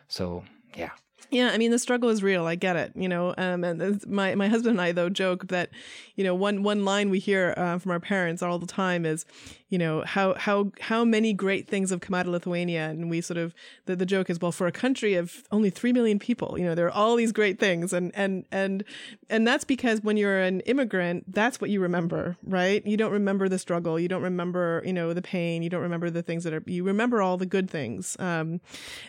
so 0.07 0.43
yeah 0.75 0.91
yeah, 1.31 1.49
I 1.49 1.57
mean 1.57 1.71
the 1.71 1.79
struggle 1.79 2.09
is 2.09 2.21
real. 2.21 2.45
I 2.45 2.55
get 2.55 2.75
it, 2.75 2.91
you 2.95 3.09
know. 3.09 3.33
Um, 3.37 3.63
and 3.63 4.05
my 4.07 4.35
my 4.35 4.47
husband 4.47 4.73
and 4.73 4.81
I 4.81 4.91
though 4.91 5.09
joke 5.09 5.47
that, 5.47 5.69
you 6.15 6.23
know, 6.23 6.35
one 6.35 6.63
one 6.63 6.85
line 6.85 7.09
we 7.09 7.19
hear 7.19 7.53
uh, 7.57 7.77
from 7.77 7.91
our 7.91 7.99
parents 7.99 8.41
all 8.41 8.59
the 8.59 8.67
time 8.67 9.05
is, 9.05 9.25
you 9.69 9.79
know, 9.79 10.03
how 10.05 10.35
how 10.35 10.71
how 10.79 11.03
many 11.03 11.33
great 11.33 11.67
things 11.67 11.89
have 11.89 11.99
come 11.99 12.13
out 12.13 12.27
of 12.27 12.31
Lithuania, 12.31 12.87
and 12.87 13.09
we 13.09 13.19
sort 13.19 13.37
of 13.37 13.55
the, 13.85 13.95
the 13.95 14.05
joke 14.05 14.29
is 14.29 14.39
well 14.39 14.51
for 14.51 14.67
a 14.67 14.71
country 14.71 15.15
of 15.15 15.43
only 15.51 15.71
three 15.71 15.91
million 15.91 16.19
people, 16.19 16.55
you 16.57 16.63
know, 16.63 16.75
there 16.75 16.85
are 16.85 16.91
all 16.91 17.15
these 17.15 17.31
great 17.31 17.59
things, 17.59 17.91
and 17.91 18.11
and 18.15 18.45
and 18.51 18.83
and 19.29 19.47
that's 19.47 19.63
because 19.63 20.01
when 20.01 20.17
you're 20.17 20.39
an 20.39 20.59
immigrant, 20.61 21.33
that's 21.33 21.59
what 21.59 21.71
you 21.71 21.81
remember, 21.81 22.37
right? 22.43 22.85
You 22.85 22.95
don't 22.95 23.11
remember 23.11 23.49
the 23.49 23.57
struggle, 23.57 23.99
you 23.99 24.07
don't 24.07 24.21
remember, 24.21 24.83
you 24.85 24.93
know, 24.93 25.13
the 25.13 25.21
pain, 25.21 25.63
you 25.63 25.69
don't 25.69 25.81
remember 25.81 26.11
the 26.11 26.21
things 26.21 26.43
that 26.43 26.53
are 26.53 26.63
you 26.67 26.83
remember 26.83 27.21
all 27.23 27.37
the 27.37 27.47
good 27.47 27.69
things, 27.69 28.15
um, 28.19 28.61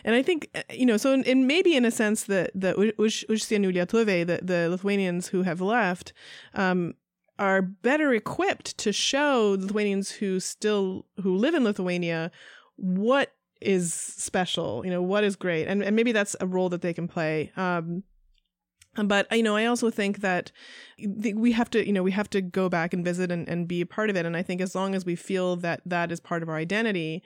and 0.03 0.15
I 0.15 0.23
think 0.23 0.49
you 0.71 0.87
know, 0.87 0.97
so 0.97 1.13
in, 1.13 1.23
in 1.23 1.45
maybe 1.45 1.75
in 1.75 1.85
a 1.85 1.91
sense 1.91 2.23
that 2.23 2.51
the 2.55 2.73
the, 4.25 4.39
the 4.41 4.69
Lithuanians 4.69 5.27
who 5.27 5.43
have 5.43 5.61
left, 5.61 6.13
um, 6.55 6.95
are 7.39 7.61
better 7.61 8.13
equipped 8.13 8.77
to 8.79 8.91
show 8.91 9.55
Lithuanians 9.59 10.11
who 10.11 10.39
still 10.39 11.05
who 11.21 11.35
live 11.35 11.53
in 11.53 11.63
Lithuania 11.63 12.31
what 12.75 13.33
is 13.59 13.93
special, 13.93 14.83
you 14.85 14.91
know, 14.91 15.01
what 15.01 15.23
is 15.23 15.35
great, 15.35 15.67
and 15.67 15.83
and 15.83 15.95
maybe 15.95 16.11
that's 16.11 16.35
a 16.39 16.47
role 16.47 16.69
that 16.69 16.81
they 16.81 16.93
can 16.93 17.07
play. 17.07 17.51
Um, 17.55 18.03
but 18.95 19.27
you 19.31 19.43
know, 19.43 19.55
I 19.55 19.65
also 19.65 19.89
think 19.89 20.21
that 20.21 20.51
we 20.99 21.51
have 21.51 21.69
to, 21.71 21.85
you 21.85 21.93
know, 21.93 22.03
we 22.03 22.11
have 22.11 22.29
to 22.31 22.41
go 22.41 22.69
back 22.69 22.93
and 22.93 23.05
visit 23.05 23.31
and, 23.31 23.47
and 23.47 23.67
be 23.67 23.81
a 23.81 23.85
part 23.85 24.09
of 24.09 24.15
it. 24.15 24.25
And 24.25 24.35
I 24.35 24.41
think 24.41 24.61
as 24.61 24.73
long 24.73 24.95
as 24.95 25.05
we 25.05 25.15
feel 25.15 25.55
that 25.57 25.81
that 25.85 26.11
is 26.11 26.19
part 26.19 26.41
of 26.41 26.49
our 26.49 26.55
identity, 26.55 27.21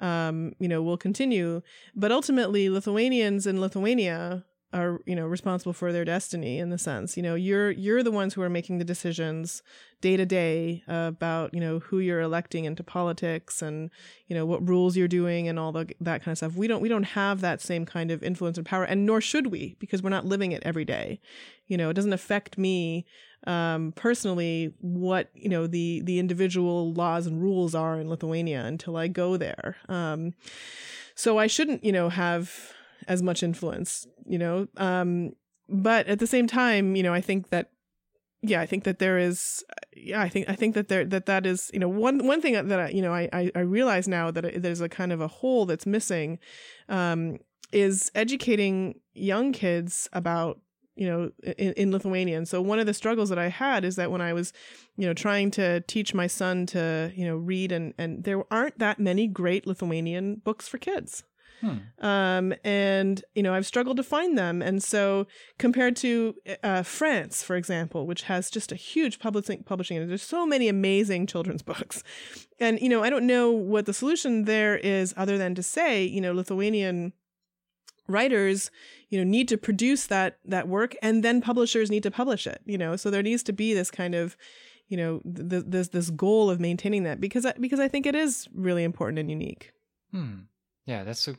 um, 0.00 0.52
you 0.58 0.68
know, 0.68 0.82
we'll 0.82 0.96
continue. 0.96 1.62
But 1.94 2.12
ultimately, 2.12 2.68
Lithuanians 2.68 3.46
in 3.46 3.60
Lithuania 3.60 4.44
are 4.74 5.00
you 5.06 5.14
know 5.14 5.26
responsible 5.26 5.72
for 5.72 5.92
their 5.92 6.04
destiny 6.04 6.58
in 6.58 6.68
the 6.68 6.76
sense 6.76 7.16
you 7.16 7.22
know 7.22 7.34
you're 7.34 7.70
you're 7.70 8.02
the 8.02 8.10
ones 8.10 8.34
who 8.34 8.42
are 8.42 8.50
making 8.50 8.78
the 8.78 8.84
decisions 8.84 9.62
day 10.00 10.16
to 10.16 10.26
day 10.26 10.82
about 10.88 11.54
you 11.54 11.60
know 11.60 11.78
who 11.78 12.00
you're 12.00 12.20
electing 12.20 12.64
into 12.64 12.82
politics 12.82 13.62
and 13.62 13.90
you 14.26 14.36
know 14.36 14.44
what 14.44 14.68
rules 14.68 14.96
you're 14.96 15.08
doing 15.08 15.48
and 15.48 15.58
all 15.58 15.72
the 15.72 15.88
that 16.00 16.22
kind 16.22 16.32
of 16.32 16.38
stuff 16.38 16.56
we 16.56 16.66
don't 16.66 16.82
we 16.82 16.88
don't 16.88 17.04
have 17.04 17.40
that 17.40 17.60
same 17.60 17.86
kind 17.86 18.10
of 18.10 18.22
influence 18.22 18.58
and 18.58 18.66
power 18.66 18.84
and 18.84 19.06
nor 19.06 19.20
should 19.20 19.46
we 19.46 19.76
because 19.78 20.02
we're 20.02 20.10
not 20.10 20.26
living 20.26 20.52
it 20.52 20.62
every 20.66 20.84
day 20.84 21.20
you 21.68 21.76
know 21.76 21.88
it 21.88 21.94
doesn't 21.94 22.12
affect 22.12 22.58
me 22.58 23.06
um, 23.46 23.92
personally 23.92 24.74
what 24.80 25.30
you 25.34 25.48
know 25.48 25.66
the 25.66 26.00
the 26.04 26.18
individual 26.18 26.92
laws 26.92 27.26
and 27.26 27.42
rules 27.42 27.74
are 27.74 28.00
in 28.00 28.08
Lithuania 28.08 28.64
until 28.64 28.96
I 28.96 29.08
go 29.08 29.36
there. 29.36 29.76
Um, 29.88 30.34
so 31.14 31.38
I 31.38 31.46
shouldn't 31.46 31.84
you 31.84 31.92
know 31.92 32.08
have 32.08 32.73
as 33.08 33.22
much 33.22 33.42
influence, 33.42 34.06
you 34.26 34.38
know. 34.38 34.68
Um, 34.76 35.32
but 35.68 36.06
at 36.06 36.18
the 36.18 36.26
same 36.26 36.46
time, 36.46 36.96
you 36.96 37.02
know, 37.02 37.14
I 37.14 37.20
think 37.20 37.50
that 37.50 37.70
yeah, 38.42 38.60
I 38.60 38.66
think 38.66 38.84
that 38.84 38.98
there 38.98 39.18
is 39.18 39.64
yeah, 39.96 40.20
I 40.20 40.28
think 40.28 40.48
I 40.48 40.54
think 40.54 40.74
that 40.74 40.88
there 40.88 41.04
that 41.06 41.26
that 41.26 41.46
is 41.46 41.70
you 41.72 41.80
know 41.80 41.88
one 41.88 42.26
one 42.26 42.40
thing 42.40 42.52
that 42.68 42.80
I, 42.80 42.88
you 42.90 43.00
know 43.00 43.12
I 43.12 43.28
I, 43.32 43.50
I 43.54 43.60
realize 43.60 44.06
now 44.06 44.30
that 44.30 44.62
there's 44.62 44.80
a 44.80 44.88
kind 44.88 45.12
of 45.12 45.20
a 45.20 45.28
hole 45.28 45.64
that's 45.66 45.86
missing 45.86 46.38
um, 46.88 47.38
is 47.72 48.10
educating 48.14 49.00
young 49.14 49.52
kids 49.52 50.08
about 50.12 50.60
you 50.96 51.08
know 51.08 51.30
in, 51.58 51.72
in 51.72 51.90
lithuanian 51.90 52.46
so 52.46 52.62
one 52.62 52.78
of 52.78 52.86
the 52.86 52.94
struggles 52.94 53.28
that 53.28 53.38
i 53.38 53.48
had 53.48 53.84
is 53.84 53.96
that 53.96 54.12
when 54.12 54.20
i 54.20 54.32
was 54.32 54.52
you 54.96 55.06
know 55.06 55.12
trying 55.12 55.50
to 55.50 55.80
teach 55.82 56.14
my 56.14 56.28
son 56.28 56.66
to 56.66 57.10
you 57.16 57.24
know 57.24 57.36
read 57.36 57.72
and 57.72 57.94
and 57.98 58.22
there 58.22 58.44
aren't 58.52 58.78
that 58.78 59.00
many 59.00 59.26
great 59.26 59.66
lithuanian 59.66 60.36
books 60.36 60.68
for 60.68 60.78
kids 60.78 61.24
Hmm. 61.64 62.06
Um, 62.06 62.54
and 62.62 63.24
you 63.34 63.42
know, 63.42 63.54
I've 63.54 63.66
struggled 63.66 63.96
to 63.96 64.02
find 64.02 64.36
them. 64.36 64.60
And 64.60 64.82
so, 64.82 65.26
compared 65.58 65.96
to 65.96 66.34
uh, 66.62 66.82
France, 66.82 67.42
for 67.42 67.56
example, 67.56 68.06
which 68.06 68.22
has 68.22 68.50
just 68.50 68.70
a 68.70 68.76
huge 68.76 69.18
publishing, 69.18 69.62
publishing, 69.62 69.96
and 69.96 70.10
there's 70.10 70.22
so 70.22 70.46
many 70.46 70.68
amazing 70.68 71.26
children's 71.26 71.62
books. 71.72 72.02
And 72.60 72.80
you 72.80 72.88
know, 72.88 73.02
I 73.02 73.10
don't 73.10 73.26
know 73.26 73.50
what 73.50 73.86
the 73.86 73.94
solution 73.94 74.44
there 74.44 74.76
is, 74.76 75.14
other 75.16 75.38
than 75.38 75.54
to 75.54 75.62
say, 75.62 76.04
you 76.04 76.20
know, 76.20 76.32
Lithuanian 76.32 77.12
writers 78.06 78.70
you 79.08 79.16
know 79.16 79.24
need 79.24 79.48
to 79.48 79.56
produce 79.56 80.06
that 80.08 80.36
that 80.44 80.68
work 80.68 80.94
and 81.00 81.24
then 81.24 81.40
publishers 81.40 81.90
need 81.90 82.02
to 82.02 82.10
publish 82.10 82.46
it 82.46 82.60
you 82.66 82.76
know 82.76 82.96
so 82.96 83.10
there 83.10 83.22
needs 83.22 83.42
to 83.42 83.50
be 83.50 83.72
this 83.72 83.90
kind 83.90 84.14
of 84.14 84.36
you 84.88 84.96
know 84.96 85.20
th- 85.24 85.64
this 85.66 85.88
this 85.88 86.10
goal 86.10 86.50
of 86.50 86.60
maintaining 86.60 87.04
that 87.04 87.20
because 87.20 87.46
I, 87.46 87.52
because 87.58 87.80
I 87.80 87.88
think 87.88 88.06
it 88.06 88.14
is 88.14 88.48
really 88.54 88.84
important 88.84 89.18
and 89.18 89.30
unique. 89.30 89.72
Hmm. 90.12 90.42
Yeah, 90.86 91.02
that's. 91.02 91.26
A, 91.28 91.34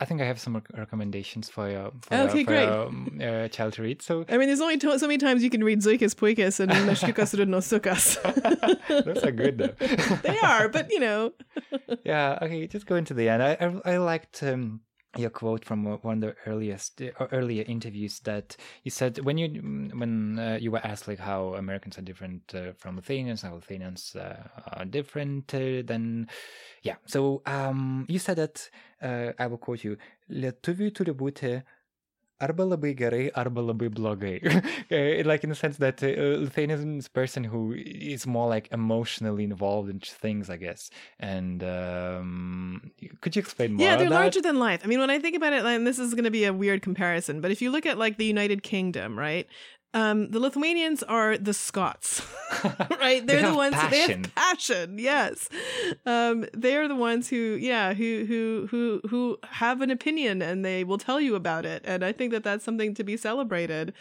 I 0.00 0.04
think 0.04 0.20
I 0.20 0.24
have 0.24 0.38
some 0.38 0.62
recommendations 0.76 1.48
for 1.48 1.68
your 1.68 1.90
for 2.02 2.14
okay, 2.14 2.38
your, 2.38 2.44
for 2.44 2.44
great. 2.44 3.20
Your, 3.20 3.44
uh, 3.44 3.48
child 3.48 3.72
to 3.74 3.82
read. 3.82 4.02
So 4.02 4.24
I 4.28 4.38
mean, 4.38 4.46
there's 4.46 4.60
only 4.60 4.76
to- 4.78 4.98
so 5.00 5.08
many 5.08 5.18
times 5.18 5.42
you 5.42 5.50
can 5.50 5.64
read 5.64 5.80
Zuikis 5.80 6.14
Puikis 6.14 6.60
and 6.60 6.70
Meškiukas 6.70 7.34
Rudnosiukas. 7.38 9.04
Those 9.04 9.24
are 9.24 9.32
good 9.32 9.58
though. 9.58 10.16
they 10.22 10.38
are, 10.38 10.68
but 10.68 10.92
you 10.92 11.00
know. 11.00 11.32
yeah. 12.04 12.38
Okay. 12.40 12.68
Just 12.68 12.86
go 12.86 12.94
into 12.94 13.14
the 13.14 13.28
end. 13.28 13.42
I 13.42 13.56
I, 13.60 13.94
I 13.94 13.96
liked. 13.98 14.42
Um, 14.44 14.80
your 15.16 15.30
quote 15.30 15.64
from 15.64 15.84
one 15.84 16.16
of 16.16 16.20
the 16.20 16.36
earliest 16.46 17.00
uh, 17.00 17.26
earlier 17.32 17.64
interviews 17.66 18.20
that 18.20 18.56
you 18.82 18.90
said 18.90 19.18
when 19.20 19.38
you 19.38 19.48
when 19.94 20.38
uh, 20.38 20.58
you 20.60 20.70
were 20.70 20.84
asked 20.84 21.08
like 21.08 21.18
how 21.18 21.54
Americans 21.54 21.98
are 21.98 22.02
different 22.02 22.42
uh, 22.54 22.72
from 22.76 22.96
Lithuanians, 22.96 23.42
how 23.42 23.54
Lithuanians 23.54 24.16
uh, 24.16 24.48
are 24.72 24.84
different 24.84 25.54
uh, 25.54 25.82
than 25.84 26.28
yeah. 26.82 26.96
So 27.06 27.42
um, 27.46 28.06
you 28.08 28.18
said 28.18 28.36
that 28.36 28.68
uh, 29.02 29.32
I 29.38 29.46
will 29.46 29.58
quote 29.58 29.84
you: 29.84 29.96
"Lietuviui 30.30 30.92
turi 30.92 31.14
būti 31.14 31.62
arba 32.40 32.64
labai 32.64 32.96
gerai, 32.96 33.30
arba 33.34 33.60
labai 33.62 33.88
blogai. 33.88 34.64
Eh, 34.90 35.22
like 35.24 35.42
in 35.42 35.50
the 35.50 35.56
sense 35.56 35.78
that 35.78 36.02
uh, 36.02 36.06
Lithuanian 36.06 36.98
is 36.98 37.06
a 37.06 37.10
person 37.10 37.42
who 37.42 37.72
is 37.74 38.26
more 38.26 38.48
like 38.48 38.68
emotionally 38.70 39.44
involved 39.44 39.88
in 39.88 39.98
things, 39.98 40.50
I 40.50 40.56
guess. 40.56 40.90
And 41.18 41.64
um, 41.64 42.92
could 43.20 43.34
you 43.34 43.40
explain 43.40 43.74
more? 43.74 43.86
Yeah, 43.86 43.96
they're 43.96 44.10
larger 44.10 44.42
than 44.42 44.58
life. 44.58 44.82
I 44.84 44.86
mean, 44.86 45.00
when 45.00 45.10
I 45.10 45.18
think 45.18 45.36
about 45.36 45.52
it, 45.52 45.64
and 45.64 45.86
this 45.86 45.98
is 45.98 46.12
going 46.12 46.24
to 46.24 46.30
be 46.30 46.44
a 46.44 46.52
weird 46.52 46.82
comparison, 46.82 47.40
but 47.40 47.50
if 47.50 47.62
you 47.62 47.70
look 47.70 47.86
at 47.86 47.98
like 47.98 48.18
the 48.18 48.26
United 48.26 48.62
Kingdom, 48.62 49.18
right? 49.18 49.48
Um, 49.94 50.28
the 50.30 50.40
Lithuanians 50.40 51.04
are 51.04 51.38
the 51.38 51.54
Scots, 51.54 52.20
right? 53.00 53.24
They're 53.26 53.42
They 53.42 53.48
the 53.48 53.54
ones. 53.54 53.76
They 53.90 54.00
have 54.00 54.34
passion. 54.34 54.98
Yes, 54.98 55.48
um, 56.04 56.46
they 56.52 56.76
are 56.76 56.88
the 56.88 56.96
ones 56.96 57.28
who, 57.28 57.36
yeah, 57.60 57.94
who 57.94 58.24
who 58.26 58.66
who 58.72 59.00
who 59.08 59.38
have 59.44 59.80
an 59.80 59.90
opinion 59.90 60.42
and 60.42 60.64
they 60.64 60.82
will 60.82 60.98
tell 60.98 61.20
you 61.20 61.36
about 61.36 61.64
it. 61.64 61.82
And 61.86 62.04
I 62.04 62.10
think 62.12 62.32
that 62.32 62.42
that's 62.42 62.64
something 62.64 62.92
to 62.94 63.04
be 63.04 63.16
celebrated, 63.16 63.92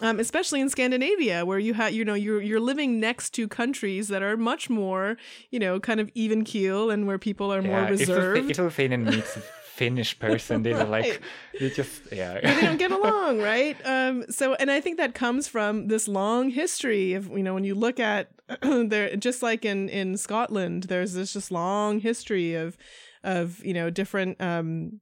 um, 0.00 0.20
especially 0.20 0.60
in 0.60 0.68
Scandinavia, 0.70 1.44
where 1.44 1.58
you 1.58 1.74
have, 1.74 1.92
you 1.92 2.04
know, 2.04 2.14
you're 2.14 2.40
you're 2.40 2.60
living 2.60 3.00
next 3.00 3.30
to 3.30 3.48
countries 3.48 4.06
that 4.08 4.22
are 4.22 4.36
much 4.36 4.70
more, 4.70 5.16
you 5.50 5.58
know, 5.58 5.80
kind 5.80 5.98
of 5.98 6.08
even 6.14 6.44
keel 6.44 6.88
and 6.88 7.06
where 7.08 7.18
people 7.18 7.52
are 7.52 7.62
more 7.62 7.80
Yeah, 7.80 7.84
if 7.84 7.90
a, 7.90 8.12
reserved. 8.12 8.50
if 8.52 8.58
a 8.60 8.62
Lithuanian 8.62 9.04
meets 9.06 9.36
Finnish 9.82 10.18
person, 10.18 10.62
they're 10.62 10.76
Right. 10.76 10.88
like, 10.88 11.22
they 11.58 11.70
just, 11.70 12.02
yeah. 12.12 12.40
they 12.40 12.60
don't 12.66 12.78
get 12.78 12.90
along, 13.00 13.40
right? 13.40 13.76
Um, 13.84 14.24
so, 14.30 14.54
and 14.54 14.70
I 14.70 14.80
think 14.80 14.96
that 14.98 15.14
comes 15.14 15.48
from 15.48 15.88
this 15.88 16.06
long 16.08 16.50
history 16.50 17.14
of 17.14 17.28
you 17.28 17.42
know 17.42 17.54
when 17.54 17.64
you 17.64 17.74
look 17.74 17.98
at 17.98 18.30
there, 18.62 19.16
just 19.16 19.42
like 19.42 19.64
in 19.64 19.88
in 19.88 20.16
Scotland, 20.16 20.84
there's 20.84 21.12
this 21.14 21.32
just 21.32 21.50
long 21.50 22.00
history 22.00 22.54
of 22.54 22.76
of 23.24 23.64
you 23.64 23.74
know 23.74 23.90
different. 23.90 24.40
Um, 24.40 25.00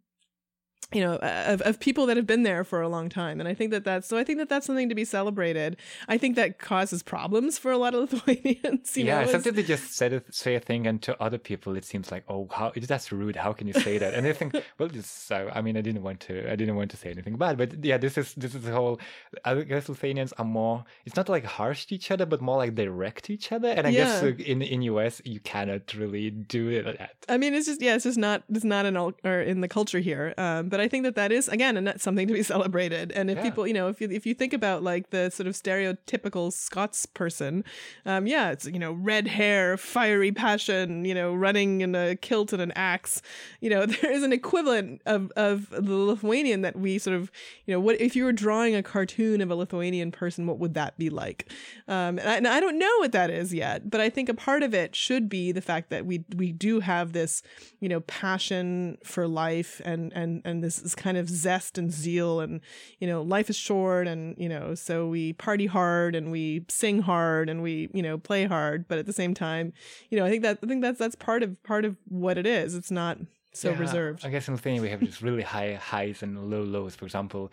you 0.92 1.00
know 1.00 1.14
of, 1.16 1.60
of 1.62 1.78
people 1.80 2.06
that 2.06 2.16
have 2.16 2.26
been 2.26 2.42
there 2.42 2.64
for 2.64 2.80
a 2.82 2.88
long 2.88 3.08
time 3.08 3.38
and 3.40 3.48
i 3.48 3.54
think 3.54 3.70
that 3.70 3.84
that's 3.84 4.08
so 4.08 4.18
i 4.18 4.24
think 4.24 4.38
that 4.38 4.48
that's 4.48 4.66
something 4.66 4.88
to 4.88 4.94
be 4.94 5.04
celebrated 5.04 5.76
i 6.08 6.18
think 6.18 6.36
that 6.36 6.58
causes 6.58 7.02
problems 7.02 7.58
for 7.58 7.70
a 7.70 7.78
lot 7.78 7.94
of 7.94 8.12
lithuanians 8.26 8.96
you 8.96 9.04
yeah, 9.04 9.22
know, 9.22 9.30
sometimes 9.30 9.56
they 9.56 9.62
just 9.62 9.94
said 9.94 10.12
a, 10.12 10.22
say 10.30 10.54
a 10.54 10.60
thing, 10.60 10.86
and 10.86 11.00
to 11.02 11.20
other 11.22 11.38
people 11.38 11.76
it 11.76 11.84
seems 11.84 12.10
like, 12.10 12.24
oh, 12.28 12.48
how 12.50 12.72
that's 12.76 13.12
rude. 13.12 13.36
How 13.36 13.52
can 13.52 13.66
you 13.66 13.72
say 13.72 13.98
that? 13.98 14.14
And 14.14 14.26
they 14.26 14.32
think, 14.32 14.54
well, 14.78 14.88
just 14.88 15.26
so. 15.26 15.50
I 15.54 15.60
mean, 15.62 15.76
I 15.76 15.80
didn't 15.80 16.02
want 16.02 16.20
to, 16.20 16.50
I 16.50 16.56
didn't 16.56 16.76
want 16.76 16.90
to 16.92 16.96
say 16.96 17.10
anything 17.10 17.36
bad, 17.36 17.56
but 17.56 17.84
yeah, 17.84 17.98
this 17.98 18.18
is 18.18 18.34
this 18.34 18.54
is 18.54 18.62
the 18.62 18.72
whole. 18.72 19.00
I 19.44 19.54
guess 19.62 19.88
Lithuanians 19.88 20.32
are 20.38 20.44
more. 20.44 20.84
It's 21.06 21.16
not 21.16 21.28
like 21.28 21.44
harsh 21.44 21.86
to 21.86 21.94
each 21.94 22.10
other, 22.10 22.26
but 22.26 22.40
more 22.40 22.56
like 22.56 22.74
direct 22.74 23.24
to 23.26 23.32
each 23.34 23.52
other. 23.52 23.68
And 23.68 23.86
I 23.86 23.92
guess 23.92 24.22
Yeah. 24.22 24.28
uh, 24.30 24.32
in 24.52 24.62
in 24.62 24.82
US 24.82 25.22
you 25.24 25.40
cannot 25.40 25.94
really 25.94 26.30
do 26.30 26.82
that. 26.82 27.24
I 27.28 27.36
mean, 27.36 27.54
it's 27.54 27.66
just 27.66 27.80
yeah, 27.80 27.94
it's 27.94 28.04
just 28.04 28.18
not 28.18 28.42
it's 28.50 28.64
not 28.64 28.86
in 28.86 28.96
all 28.96 29.12
or 29.24 29.40
in 29.40 29.60
the 29.60 29.68
culture 29.68 29.98
here. 30.00 30.34
Um, 30.36 30.68
but 30.68 30.79
I 30.80 30.88
think 30.88 31.04
that 31.04 31.14
that 31.16 31.32
is 31.32 31.48
again 31.48 31.76
and 31.76 31.86
that's 31.86 32.02
something 32.02 32.26
to 32.28 32.34
be 32.34 32.42
celebrated. 32.54 33.12
And 33.12 33.30
if 33.30 33.36
Yeah. 33.36 33.42
people, 33.42 33.66
you 33.66 33.74
know, 33.74 33.88
if 33.88 34.00
you 34.00 34.08
if 34.10 34.26
you 34.26 34.34
think 34.34 34.52
about 34.52 34.82
like 34.82 35.10
the 35.10 35.30
sort 35.30 35.46
of 35.46 35.54
stereotypical 35.54 36.52
Scots 36.52 37.06
person, 37.06 37.64
um, 38.06 38.26
yeah, 38.26 38.50
it's 38.50 38.66
you 38.66 38.78
know 38.78 38.92
red 38.92 39.26
hair, 39.26 39.76
fiery 39.76 40.32
passion, 40.32 41.04
you 41.04 41.14
know, 41.14 41.34
running 41.34 41.80
in 41.80 41.94
a 41.94 42.16
kilt 42.16 42.52
and 42.52 42.62
an 42.62 42.72
axe. 42.76 43.22
You 43.60 43.70
know, 43.70 43.86
there 44.00 44.10
is 44.12 44.22
an 44.22 44.32
equivalent 44.32 45.02
of 45.06 45.30
of 45.36 45.70
the 45.70 45.94
Lithuanian 45.94 46.62
that 46.62 46.76
we 46.76 46.98
sort 46.98 47.16
of, 47.16 47.30
you 47.66 47.74
know, 47.74 47.80
what 47.80 48.00
if 48.00 48.14
you 48.16 48.24
were 48.24 48.32
drawing 48.32 48.74
a 48.74 48.82
cartoon 48.82 49.40
of 49.40 49.50
a 49.50 49.54
Lithuanian 49.54 50.12
person, 50.12 50.46
what 50.46 50.58
would 50.58 50.74
that 50.74 50.96
be 50.98 51.10
like? 51.10 51.50
Um, 51.88 52.18
and 52.18 52.28
I, 52.28 52.36
and 52.36 52.48
I 52.48 52.60
don't 52.60 52.78
know 52.78 52.94
what 52.98 53.12
that 53.12 53.30
is 53.30 53.52
yet, 53.54 53.90
but 53.90 54.00
I 54.00 54.08
think 54.10 54.28
a 54.28 54.34
part 54.34 54.62
of 54.62 54.74
it 54.74 54.94
should 54.94 55.28
be 55.28 55.52
the 55.52 55.60
fact 55.60 55.90
that 55.90 56.06
we 56.06 56.24
we 56.36 56.52
do 56.52 56.80
have 56.80 57.12
this, 57.12 57.42
you 57.80 57.88
know, 57.88 58.00
passion 58.00 58.98
for 59.04 59.26
life 59.26 59.80
and 59.84 60.12
and 60.14 60.42
and 60.44 60.62
this, 60.62 60.69
this 60.76 60.94
kind 60.94 61.16
of 61.16 61.28
zest 61.28 61.78
and 61.78 61.92
zeal 61.92 62.40
and 62.40 62.60
you 62.98 63.06
know 63.06 63.22
life 63.22 63.50
is 63.50 63.56
short 63.56 64.06
and 64.06 64.36
you 64.38 64.48
know 64.48 64.74
so 64.74 65.08
we 65.08 65.32
party 65.32 65.66
hard 65.66 66.14
and 66.14 66.30
we 66.30 66.64
sing 66.68 67.02
hard 67.02 67.48
and 67.48 67.62
we 67.62 67.88
you 67.92 68.02
know 68.02 68.18
play 68.18 68.44
hard, 68.46 68.86
but 68.88 68.98
at 68.98 69.06
the 69.06 69.12
same 69.12 69.34
time, 69.34 69.72
you 70.10 70.18
know, 70.18 70.24
I 70.24 70.30
think 70.30 70.42
that 70.42 70.58
I 70.62 70.66
think 70.66 70.82
that's 70.82 70.98
that's 70.98 71.16
part 71.16 71.42
of 71.42 71.62
part 71.62 71.84
of 71.84 71.96
what 72.08 72.38
it 72.38 72.46
is. 72.46 72.74
It's 72.74 72.90
not 72.90 73.18
so 73.52 73.70
Yeah, 73.72 73.78
reserved. 73.78 74.24
I 74.24 74.30
guess 74.30 74.48
in 74.48 74.54
Lithuania 74.54 74.82
we 74.82 74.90
have 74.90 75.00
just 75.00 75.22
really 75.22 75.42
high 75.42 75.74
highs 75.74 76.22
and 76.22 76.50
low 76.50 76.62
lows. 76.62 76.94
For 76.94 77.04
example, 77.04 77.50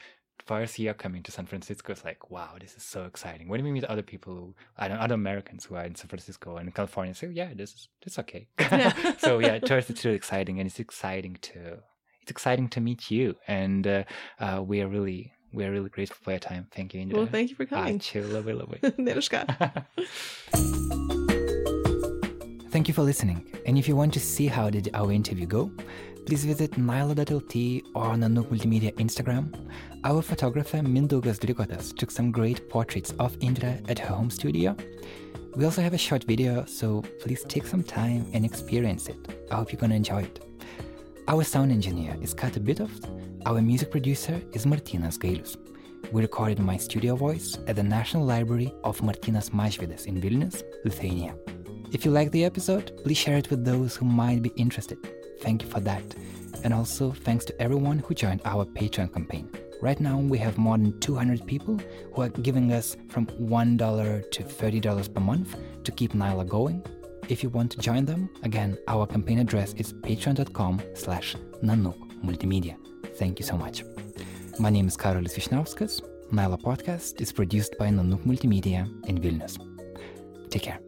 Farsia 0.48 0.98
coming 0.98 1.24
to 1.24 1.32
San 1.32 1.46
Francisco 1.46 1.92
is 1.92 2.04
like, 2.06 2.30
wow, 2.32 2.52
this 2.60 2.76
is 2.78 2.84
so 2.84 3.06
exciting. 3.06 3.48
When 3.50 3.64
we 3.64 3.72
meet 3.72 3.84
other 3.86 4.02
people, 4.04 4.56
I 4.78 4.88
don't, 4.88 4.98
other 5.00 5.16
Americans 5.16 5.66
who 5.66 5.76
are 5.76 5.84
in 5.84 5.96
San 5.96 6.08
Francisco 6.08 6.58
and 6.58 6.74
California, 6.74 7.14
say, 7.14 7.28
yeah, 7.28 7.50
this 7.54 7.74
is 7.74 7.90
it's 8.04 8.20
okay. 8.20 8.48
so 9.18 9.40
yeah, 9.40 9.60
to 9.60 9.78
us 9.78 9.90
it's 9.90 10.06
really 10.06 10.16
exciting, 10.16 10.60
and 10.60 10.68
it's 10.68 10.80
exciting 10.80 11.38
to 11.42 11.80
it's 12.28 12.32
exciting 12.32 12.68
to 12.68 12.82
meet 12.82 13.10
you, 13.10 13.36
and 13.48 13.88
uh, 13.88 14.04
uh, 14.42 14.62
we 14.62 14.82
are 14.82 14.88
really 14.90 15.32
we 15.54 15.64
are 15.64 15.72
really 15.72 15.88
grateful 15.88 16.18
for 16.22 16.32
your 16.32 16.40
time. 16.40 16.68
Thank 16.72 16.94
you, 16.94 17.00
Indre. 17.00 17.20
Well, 17.20 17.26
thank 17.26 17.50
you 17.50 17.56
for 17.56 17.66
coming. 17.66 18.00
Ačiū 18.00 18.22
labai 18.36 18.54
labai. 18.62 18.80
Neruška. 19.08 19.40
Thank 22.70 22.90
you 22.90 22.94
for 22.94 23.04
listening. 23.04 23.46
And 23.66 23.78
if 23.78 23.88
you 23.88 23.96
want 23.96 24.14
to 24.16 24.20
see 24.20 24.48
how 24.48 24.70
did 24.70 24.90
our 24.94 25.14
interview 25.14 25.46
go, 25.46 25.72
please 26.26 26.44
visit 26.44 26.72
nyla.lt 26.72 27.56
or 27.96 28.08
Nanook 28.24 28.50
Multimedia 28.50 28.94
Instagram. 28.96 29.46
Our 30.04 30.22
photographer 30.22 30.80
Mindaugas 30.80 31.40
Drikotas 31.40 31.96
took 31.96 32.12
some 32.12 32.30
great 32.30 32.70
portraits 32.70 33.14
of 33.20 33.38
Indre 33.40 33.80
at 33.88 34.00
her 34.00 34.14
home 34.14 34.30
studio. 34.30 34.76
We 35.56 35.64
also 35.64 35.82
have 35.82 35.94
a 35.94 35.98
short 35.98 36.26
video, 36.26 36.66
so 36.66 37.04
please 37.22 37.46
take 37.46 37.66
some 37.66 37.84
time 37.84 38.28
and 38.34 38.44
experience 38.44 39.08
it. 39.08 39.18
I 39.50 39.56
hope 39.56 39.72
you're 39.72 39.80
gonna 39.80 39.96
enjoy 39.96 40.24
it. 40.24 40.47
Our 41.30 41.44
sound 41.44 41.74
engineer 41.74 42.16
is 42.22 42.34
Kata 42.34 42.62
Bitoft. 42.62 43.10
Our 43.46 43.62
music 43.62 43.92
producer 43.92 44.42
is 44.54 44.66
Martynas 44.66 45.18
Gailius. 45.18 45.58
We 46.14 46.22
recorded 46.22 46.58
my 46.60 46.78
studio 46.78 47.18
voice 47.18 47.58
at 47.68 47.76
the 47.76 47.84
National 47.84 48.24
Library 48.24 48.74
of 48.86 49.02
Martynas 49.02 49.50
Mažvydas 49.50 50.06
in 50.06 50.22
Vilnius, 50.22 50.64
Lithuania. 50.86 51.36
If 51.92 52.06
you 52.06 52.12
like 52.12 52.32
the 52.32 52.46
episode, 52.46 53.04
please 53.04 53.18
share 53.18 53.36
it 53.36 53.50
with 53.50 53.66
those 53.66 53.94
who 53.98 54.06
might 54.06 54.42
be 54.42 54.54
interested. 54.56 55.00
Thank 55.42 55.64
you 55.64 55.70
for 55.70 55.82
that. 55.82 56.16
And 56.64 56.74
also 56.74 57.12
thanks 57.12 57.44
to 57.46 57.62
everyone 57.62 58.00
who 58.00 58.14
joined 58.14 58.40
our 58.46 58.64
Patreon 58.64 59.14
campaign. 59.14 59.50
Right 59.82 60.00
now, 60.00 60.18
we 60.20 60.38
have 60.38 60.58
more 60.58 60.78
than 60.78 60.98
200 61.02 61.46
people 61.46 61.78
who 62.14 62.22
are 62.22 62.30
giving 62.30 62.72
us 62.72 62.96
from 63.10 63.26
$1 63.28 64.32
to 64.32 64.44
$30 64.44 65.14
per 65.14 65.20
month 65.20 65.58
to 65.84 65.92
keep 65.92 66.14
Nyla 66.14 66.48
going. 66.48 66.86
If 67.30 67.44
you 67.44 67.50
want 67.50 67.72
to 67.72 67.78
join 67.80 68.06
them, 68.06 68.30
again, 68.44 68.78
our 68.88 69.06
campaign 69.06 69.40
address 69.40 69.74
is 69.74 69.92
patreon.com 69.94 70.82
slash 70.94 71.36
Nanook 71.62 71.98
Multimedia. 72.24 72.78
Thank 73.16 73.40
you 73.40 73.46
so 73.46 73.58
much. 73.58 73.84
My 74.60 74.70
name 74.70 74.88
is 74.88 74.96
Karolis 74.96 75.36
Vyšniauskas. 75.36 76.02
Nyla 76.32 76.62
Podcast 76.62 77.20
is 77.22 77.32
produced 77.34 77.78
by 77.78 77.88
Nanook 77.90 78.24
Multimedia 78.26 78.88
in 79.08 79.20
Vilnius. 79.20 79.58
Take 80.50 80.64
care. 80.64 80.80